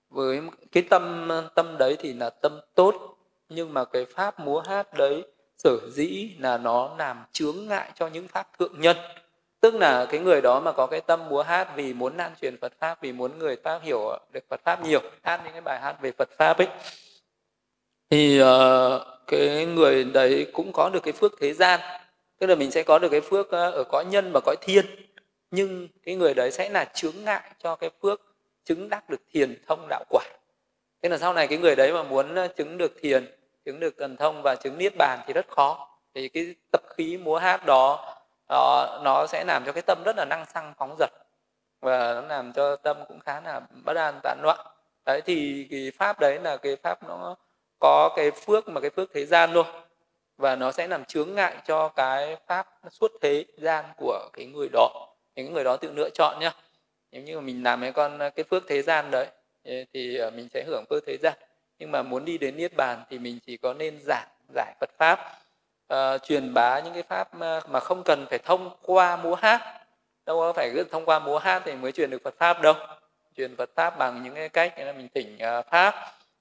với 0.10 0.42
cái 0.72 0.84
tâm 0.90 1.32
tâm 1.56 1.78
đấy 1.80 1.96
thì 2.00 2.14
là 2.14 2.30
tâm 2.30 2.60
tốt, 2.76 3.18
nhưng 3.50 3.74
mà 3.74 3.86
cái 3.86 4.06
pháp 4.16 4.40
múa 4.40 4.60
hát 4.60 4.88
đấy 4.98 5.24
sở 5.58 5.78
dĩ 5.92 6.36
là 6.40 6.58
nó 6.58 6.96
làm 6.98 7.24
chướng 7.32 7.68
ngại 7.68 7.92
cho 7.96 8.08
những 8.08 8.28
pháp 8.28 8.48
thượng 8.60 8.82
nhân 8.82 8.98
tức 9.62 9.76
là 9.76 10.06
cái 10.06 10.20
người 10.20 10.42
đó 10.42 10.60
mà 10.60 10.72
có 10.72 10.88
cái 10.88 11.02
tâm 11.02 11.30
múa 11.30 11.42
hát 11.42 11.68
vì 11.76 11.94
muốn 11.94 12.18
lan 12.18 12.32
truyền 12.42 12.58
Phật 12.62 12.74
pháp 12.80 13.02
vì 13.02 13.12
muốn 13.12 13.40
người 13.40 13.56
ta 13.56 13.80
hiểu 13.84 14.20
được 14.32 14.44
Phật 14.50 14.62
pháp 14.64 14.84
nhiều 14.84 15.02
hát 15.24 15.42
những 15.44 15.54
cái 15.54 15.62
bài 15.62 15.80
hát 15.80 15.96
về 16.02 16.12
Phật 16.12 16.30
pháp 16.38 16.58
ấy 16.58 16.68
thì 18.10 18.42
uh, 18.42 18.48
cái 19.28 19.66
người 19.66 20.04
đấy 20.04 20.48
cũng 20.54 20.72
có 20.74 20.90
được 20.94 21.04
cái 21.04 21.14
phước 21.14 21.32
thế 21.40 21.54
gian. 21.54 21.80
Tức 22.40 22.48
là 22.48 22.56
mình 22.56 22.72
sẽ 22.72 22.84
có 22.84 23.00
được 23.00 23.10
cái 23.10 23.22
phước 23.22 23.48
uh, 23.48 23.52
ở 23.52 23.84
cõi 23.90 24.06
nhân 24.06 24.32
và 24.34 24.40
cõi 24.46 24.56
thiên 24.62 24.86
nhưng 25.52 25.88
cái 26.06 26.16
người 26.16 26.34
đấy 26.34 26.52
sẽ 26.52 26.70
là 26.70 26.86
chướng 26.94 27.24
ngại 27.24 27.42
cho 27.64 27.76
cái 27.76 27.90
phước 28.02 28.22
chứng 28.66 28.90
đắc 28.90 29.10
được 29.10 29.22
thiền 29.34 29.62
thông 29.68 29.88
đạo 29.90 30.04
quả. 30.10 30.24
Thế 31.02 31.10
là 31.10 31.18
sau 31.18 31.34
này 31.34 31.48
cái 31.48 31.58
người 31.58 31.76
đấy 31.76 31.94
mà 31.94 32.04
muốn 32.04 32.36
ờ, 32.36 32.48
chứng 32.48 32.78
được 32.78 32.96
thiền 33.02 33.26
chứng 33.66 33.80
được 33.80 33.96
thần 33.98 34.18
thông 34.18 34.42
và 34.44 34.56
chứng 34.56 34.78
niết 34.78 34.94
bàn 34.98 35.20
thì 35.28 35.34
rất 35.34 35.48
khó. 35.48 35.98
Thì 36.16 36.30
cái 36.30 36.56
tập 36.72 36.82
khí 36.98 37.18
múa 37.18 37.38
hát 37.38 37.66
đó 37.66 38.16
nó, 38.52 39.00
nó 39.04 39.28
sẽ 39.28 39.44
làm 39.44 39.64
cho 39.66 39.72
cái 39.72 39.82
tâm 39.82 40.04
rất 40.06 40.16
là 40.18 40.26
năng 40.26 40.46
xăng 40.46 40.74
phóng 40.78 40.96
dật. 41.00 41.10
Và 41.82 42.14
nó 42.14 42.22
làm 42.22 42.54
cho 42.54 42.76
tâm 42.76 42.98
cũng 43.08 43.20
khá 43.20 43.42
là 43.42 43.62
bất 43.86 43.96
an 43.96 44.20
tán 44.24 44.40
loạn. 44.42 44.60
Đấy 45.06 45.22
thì 45.26 45.68
cái 45.72 45.92
pháp 45.98 46.20
đấy 46.20 46.40
là 46.44 46.58
cái 46.58 46.76
pháp 46.76 47.04
nó 47.04 47.36
có 47.80 48.10
cái 48.16 48.32
phước 48.32 48.70
mà 48.70 48.82
cái 48.82 48.90
phước 48.90 49.10
thế 49.14 49.26
gian 49.26 49.54
luôn. 49.54 49.68
Và 50.38 50.56
nó 50.56 50.72
sẽ 50.72 50.88
làm 50.88 51.06
chướng 51.06 51.36
ngại 51.36 51.56
cho 51.68 51.88
cái 51.88 52.38
pháp 52.48 52.68
suốt 52.90 53.12
thế 53.22 53.46
gian 53.58 53.86
của 53.98 54.30
cái 54.34 54.46
người 54.46 54.70
đó. 54.74 55.08
Những 55.36 55.54
người 55.54 55.64
đó 55.64 55.78
tự 55.78 55.92
lựa 55.92 56.10
chọn 56.10 56.40
nhá. 56.40 56.52
Nếu 57.12 57.22
như 57.22 57.36
mà 57.36 57.42
mình 57.42 57.64
làm 57.64 57.82
cái 57.82 57.92
con 57.92 58.20
cái 58.36 58.44
phước 58.50 58.64
thế 58.68 58.82
gian 58.82 59.12
đấy 59.12 59.28
thì 59.94 60.18
ờ, 60.18 60.30
mình 60.30 60.48
sẽ 60.54 60.64
hưởng 60.68 60.86
phước 60.90 61.04
thế 61.08 61.18
gian. 61.18 61.34
Nhưng 61.80 61.92
mà 61.92 62.02
muốn 62.02 62.26
đi 62.26 62.38
đến 62.38 62.58
niết 62.58 62.76
bàn 62.76 63.04
thì 63.10 63.20
mình 63.20 63.40
chỉ 63.46 63.58
có 63.58 63.74
nên 63.74 64.00
giảng 64.02 64.28
giải 64.56 64.74
Phật 64.80 64.90
pháp 64.98 65.41
uh, 65.94 66.24
truyền 66.24 66.54
bá 66.54 66.80
những 66.80 66.94
cái 66.94 67.04
pháp 67.04 67.34
mà, 67.34 67.60
mà 67.70 67.80
không 67.80 68.04
cần 68.04 68.26
phải 68.30 68.40
thông 68.40 68.70
qua 68.82 69.16
múa 69.16 69.36
hát. 69.36 69.62
Đâu 70.26 70.40
có 70.40 70.54
phải 70.54 70.72
cứ 70.74 70.84
thông 70.92 71.06
qua 71.06 71.20
múa 71.20 71.38
hát 71.38 71.62
thì 71.66 71.76
mới 71.76 71.92
truyền 71.92 72.10
được 72.10 72.24
Phật 72.24 72.36
pháp 72.38 72.62
đâu. 72.62 72.74
Truyền 73.38 73.56
Phật 73.56 73.70
pháp 73.76 73.98
bằng 73.98 74.24
những 74.24 74.36
cái 74.36 74.50
cách 74.50 74.74
như 74.78 74.84
là 74.84 74.92
mình 74.92 75.08
thỉnh 75.14 75.38
uh, 75.60 75.66
pháp 75.72 75.96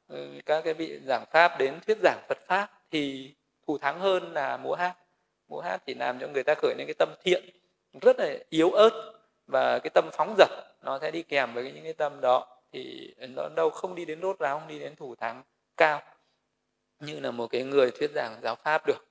ừ, 0.08 0.28
các 0.46 0.64
cái 0.64 0.74
vị 0.74 1.00
giảng 1.06 1.24
pháp 1.30 1.58
đến 1.58 1.74
thuyết 1.86 1.98
giảng 2.02 2.20
Phật 2.28 2.38
pháp 2.46 2.70
thì 2.90 3.34
thù 3.66 3.78
thắng 3.78 4.00
hơn 4.00 4.32
là 4.32 4.56
múa 4.56 4.74
hát. 4.74 4.94
Múa 5.48 5.60
hát 5.60 5.82
thì 5.86 5.94
làm 5.94 6.18
cho 6.18 6.28
người 6.28 6.42
ta 6.42 6.54
khởi 6.54 6.74
lên 6.78 6.86
cái 6.86 6.94
tâm 6.98 7.08
thiện 7.22 7.44
rất 8.00 8.18
là 8.18 8.34
yếu 8.50 8.70
ớt 8.70 9.12
và 9.46 9.78
cái 9.78 9.90
tâm 9.94 10.10
phóng 10.12 10.34
dật 10.38 10.48
nó 10.82 10.98
sẽ 10.98 11.10
đi 11.10 11.22
kèm 11.22 11.54
với 11.54 11.72
những 11.72 11.84
cái 11.84 11.92
tâm 11.92 12.20
đó 12.20 12.46
thì 12.72 13.14
nó 13.18 13.48
đâu 13.48 13.70
không 13.70 13.94
đi 13.94 14.04
đến 14.04 14.20
đốt 14.20 14.38
ráo 14.38 14.58
không 14.58 14.68
đi 14.68 14.78
đến 14.78 14.96
thủ 14.96 15.14
thắng 15.14 15.42
cao 15.76 16.02
như 17.00 17.20
là 17.20 17.30
một 17.30 17.46
cái 17.46 17.62
người 17.62 17.90
thuyết 17.90 18.10
giảng 18.14 18.40
giáo 18.42 18.56
pháp 18.56 18.86
được. 18.86 19.09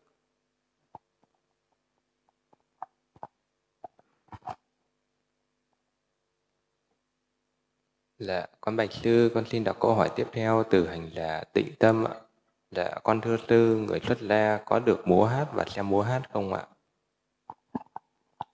Dạ, 8.20 8.46
con 8.62 8.76
Bạch 8.76 8.92
Sư, 8.92 9.32
con 9.36 9.46
xin 9.46 9.64
đọc 9.64 9.78
câu 9.80 9.94
hỏi 9.94 10.10
tiếp 10.16 10.28
theo 10.32 10.64
từ 10.70 10.88
hành 10.88 11.10
là 11.16 11.44
tịnh 11.54 11.76
tâm 11.80 12.04
ạ. 12.08 12.14
Dạ, 12.72 12.90
con 13.04 13.22
thưa 13.22 13.38
sư, 13.48 13.86
người 13.88 14.00
xuất 14.00 14.22
gia 14.22 14.58
có 14.66 14.80
được 14.80 15.08
múa 15.08 15.26
hát 15.26 15.46
và 15.54 15.66
xem 15.66 15.90
múa 15.90 16.02
hát 16.02 16.22
không 16.34 16.54
ạ? 16.54 16.62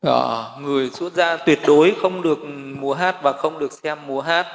À, 0.02 0.50
người 0.60 0.90
xuất 0.90 1.14
gia 1.14 1.38
tuyệt 1.38 1.60
đối 1.68 1.96
không 2.02 2.22
được 2.22 2.38
múa 2.80 2.94
hát 2.94 3.16
và 3.24 3.32
không 3.32 3.60
được 3.60 3.72
xem 3.72 3.98
múa 4.08 4.22
hát. 4.22 4.46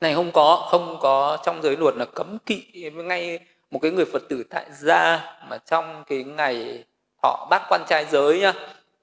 Này 0.00 0.14
không 0.14 0.32
có, 0.32 0.66
không 0.70 0.98
có 1.00 1.38
trong 1.44 1.62
giới 1.62 1.76
luật 1.76 1.96
là 1.96 2.04
cấm 2.04 2.38
kỵ 2.46 2.90
ngay 2.94 3.38
một 3.70 3.78
cái 3.82 3.90
người 3.90 4.04
Phật 4.12 4.22
tử 4.28 4.44
tại 4.50 4.66
gia 4.72 5.36
mà 5.48 5.58
trong 5.58 6.04
cái 6.06 6.24
ngày 6.24 6.84
họ 7.22 7.46
bác 7.50 7.62
quan 7.68 7.80
trai 7.88 8.04
giới 8.04 8.40
nhá, 8.40 8.52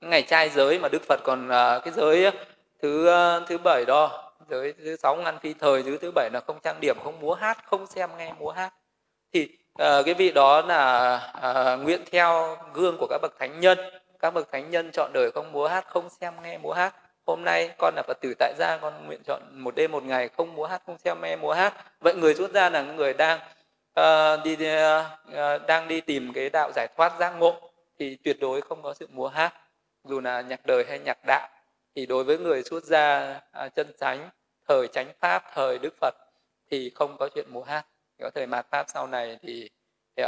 ngày 0.01 0.21
trai 0.21 0.49
giới 0.49 0.79
mà 0.79 0.89
Đức 0.89 1.01
Phật 1.07 1.19
còn 1.23 1.49
à, 1.49 1.79
cái 1.79 1.93
giới 1.93 2.31
thứ 2.81 3.07
à, 3.07 3.39
thứ 3.47 3.57
bảy 3.57 3.85
đó 3.85 4.22
rồi 4.49 4.73
thứ 4.77 4.95
sáu 4.95 5.15
ngăn 5.15 5.39
phi 5.39 5.53
thời 5.53 5.83
thứ 5.83 5.97
thứ 6.01 6.11
bảy 6.15 6.29
là 6.33 6.41
không 6.47 6.59
trang 6.63 6.79
điểm 6.81 6.97
không 7.03 7.19
múa 7.19 7.33
hát 7.33 7.57
không 7.65 7.87
xem 7.87 8.09
nghe 8.17 8.33
múa 8.39 8.51
hát. 8.51 8.73
Thì 9.33 9.49
uh, 9.71 10.05
cái 10.05 10.13
vị 10.13 10.31
đó 10.31 10.61
là 10.61 11.15
uh, 11.37 11.83
nguyện 11.83 12.01
theo 12.11 12.57
gương 12.73 12.97
của 12.99 13.07
các 13.09 13.19
bậc 13.21 13.33
thánh 13.39 13.59
nhân. 13.59 13.77
Các 14.19 14.33
bậc 14.33 14.51
thánh 14.51 14.71
nhân 14.71 14.91
chọn 14.91 15.13
đời 15.13 15.31
không 15.31 15.51
múa 15.51 15.67
hát 15.67 15.85
không 15.87 16.09
xem 16.09 16.33
nghe 16.43 16.57
múa 16.57 16.73
hát. 16.73 16.95
Hôm 17.25 17.43
nay 17.43 17.69
con 17.77 17.95
là 17.95 18.03
phật 18.07 18.17
tử 18.21 18.33
tại 18.39 18.53
gia 18.57 18.77
con 18.77 19.07
nguyện 19.07 19.23
chọn 19.23 19.41
một 19.51 19.75
đêm 19.75 19.91
một 19.91 20.03
ngày 20.03 20.29
không 20.37 20.55
múa 20.55 20.65
hát 20.65 20.81
không 20.85 20.97
xem 20.97 21.21
nghe 21.21 21.35
múa 21.35 21.53
hát. 21.53 21.73
Vậy 21.99 22.15
người 22.15 22.35
xuất 22.35 22.51
gia 22.51 22.69
là 22.69 22.81
người 22.81 23.13
đang 23.13 23.39
uh, 23.99 24.43
đi 24.43 24.53
uh, 24.53 25.67
đang 25.67 25.87
đi 25.87 26.01
tìm 26.01 26.33
cái 26.33 26.49
đạo 26.49 26.71
giải 26.75 26.87
thoát 26.97 27.13
giác 27.19 27.29
ngộ 27.29 27.71
thì 27.99 28.17
tuyệt 28.23 28.37
đối 28.41 28.61
không 28.61 28.81
có 28.81 28.93
sự 28.93 29.07
múa 29.11 29.27
hát. 29.27 29.53
Dù 30.03 30.19
là 30.19 30.41
nhạc 30.41 30.65
đời 30.65 30.85
hay 30.89 30.99
nhạc 30.99 31.17
đạo 31.27 31.49
thì 31.95 32.05
đối 32.05 32.23
với 32.23 32.37
người 32.37 32.63
xuất 32.63 32.83
gia 32.83 33.39
à, 33.51 33.69
chân 33.69 33.91
chánh 33.99 34.29
thời 34.67 34.87
chánh 34.87 35.13
pháp 35.19 35.43
thời 35.53 35.79
đức 35.79 35.93
phật 36.01 36.15
thì 36.71 36.91
không 36.95 37.17
có 37.19 37.29
chuyện 37.35 37.49
múa 37.49 37.63
hát. 37.63 37.85
Có 38.19 38.29
thời 38.35 38.47
mạt 38.47 38.65
pháp 38.71 38.85
sau 38.89 39.07
này 39.07 39.37
thì 39.41 39.69
thì 40.17 40.23
uh, 40.23 40.27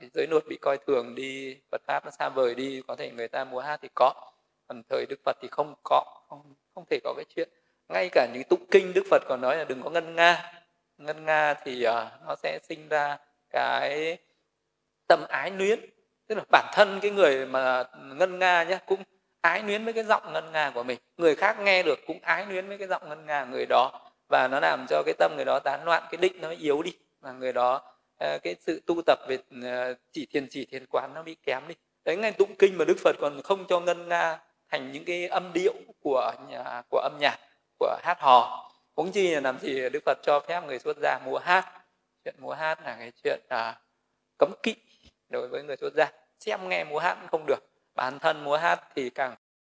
cái 0.00 0.10
giới 0.14 0.26
luật 0.26 0.42
bị 0.48 0.56
coi 0.56 0.78
thường 0.86 1.14
đi 1.14 1.56
Phật 1.70 1.82
pháp 1.86 2.04
nó 2.04 2.10
xa 2.10 2.28
vời 2.28 2.54
đi 2.54 2.82
có 2.86 2.96
thể 2.96 3.10
người 3.10 3.28
ta 3.28 3.44
múa 3.44 3.60
hát 3.60 3.78
thì 3.82 3.88
có. 3.94 4.14
Còn 4.68 4.82
thời 4.88 5.06
Đức 5.06 5.20
Phật 5.24 5.36
thì 5.42 5.48
không 5.50 5.74
có 5.82 6.04
không 6.28 6.54
không 6.74 6.84
thể 6.90 7.00
có 7.04 7.14
cái 7.16 7.24
chuyện. 7.36 7.48
Ngay 7.88 8.08
cả 8.12 8.28
những 8.32 8.42
tụng 8.50 8.66
kinh 8.70 8.92
Đức 8.94 9.02
Phật 9.10 9.22
còn 9.28 9.40
nói 9.40 9.56
là 9.56 9.64
đừng 9.64 9.82
có 9.82 9.90
ngân 9.90 10.14
nga. 10.16 10.52
Ngân 10.98 11.24
nga 11.24 11.54
thì 11.54 11.86
uh, 11.86 11.94
nó 12.26 12.36
sẽ 12.42 12.58
sinh 12.62 12.88
ra 12.88 13.18
cái 13.50 14.18
tâm 15.06 15.24
ái 15.28 15.50
luyến. 15.50 15.80
Tức 16.26 16.34
là 16.34 16.44
bản 16.50 16.70
thân 16.74 16.98
cái 17.02 17.10
người 17.10 17.46
mà 17.46 17.84
ngân 18.16 18.38
nga 18.38 18.62
nhé 18.64 18.78
cũng 18.86 19.02
ái 19.42 19.62
luyến 19.62 19.84
với 19.84 19.92
cái 19.92 20.04
giọng 20.04 20.32
ngân 20.32 20.52
nga 20.52 20.70
của 20.74 20.82
mình. 20.82 20.98
Người 21.16 21.34
khác 21.34 21.60
nghe 21.60 21.82
được 21.82 21.98
cũng 22.06 22.18
ái 22.22 22.46
luyến 22.46 22.68
với 22.68 22.78
cái 22.78 22.88
giọng 22.88 23.08
ngân 23.08 23.26
nga 23.26 23.44
người 23.44 23.66
đó. 23.66 24.10
Và 24.28 24.48
nó 24.48 24.60
làm 24.60 24.86
cho 24.88 25.02
cái 25.06 25.14
tâm 25.18 25.32
người 25.36 25.44
đó 25.44 25.58
tán 25.64 25.84
loạn 25.84 26.02
cái 26.10 26.16
định 26.16 26.40
nó 26.40 26.50
yếu 26.50 26.82
đi. 26.82 26.92
Và 27.20 27.32
người 27.32 27.52
đó 27.52 27.82
ờ, 28.18 28.38
cái 28.42 28.56
sự 28.60 28.82
tu 28.86 29.02
tập 29.06 29.18
về 29.28 29.38
ờ, 29.62 29.94
chỉ 30.12 30.26
thiền 30.26 30.46
chỉ 30.50 30.64
thiền 30.64 30.86
quán 30.86 31.14
nó 31.14 31.22
bị 31.22 31.34
kém 31.34 31.68
đi. 31.68 31.74
Đấy 32.04 32.16
ngay 32.16 32.32
tụng 32.32 32.54
kinh 32.58 32.78
mà 32.78 32.84
đức 32.84 32.96
phật 32.98 33.16
còn 33.20 33.42
không 33.42 33.64
cho 33.68 33.80
ngân 33.80 34.08
nga 34.08 34.38
thành 34.70 34.92
những 34.92 35.04
cái 35.04 35.28
âm 35.28 35.52
điệu 35.52 35.74
của 36.02 36.32
nhà, 36.48 36.82
của 36.90 36.98
âm 36.98 37.12
nhạc 37.20 37.38
của 37.78 37.96
hát 38.02 38.20
hò. 38.20 38.70
Cũng 38.94 39.12
chi 39.12 39.30
là 39.34 39.40
làm 39.40 39.58
gì 39.58 39.88
đức 39.88 40.02
phật 40.06 40.18
cho 40.22 40.40
phép 40.40 40.62
người 40.66 40.78
xuất 40.78 40.96
gia 41.02 41.18
múa 41.24 41.38
hát. 41.38 41.68
Chuyện 42.24 42.34
múa 42.38 42.52
hát 42.52 42.82
là 42.84 42.96
cái 42.98 43.12
chuyện 43.24 43.40
à, 43.48 43.80
cấm 44.38 44.52
kỵ 44.62 44.74
đối 45.28 45.48
với 45.48 45.62
người 45.62 45.76
xuất 45.76 45.94
gia. 45.94 46.12
Xem 46.40 46.68
nghe 46.68 46.84
múa 46.84 46.98
hát 46.98 47.14
cũng 47.20 47.28
không 47.30 47.46
được 47.46 47.71
bản 47.94 48.18
thân 48.18 48.44
múa 48.44 48.56
hát 48.56 48.80
thì 48.94 49.10
càng 49.10 49.34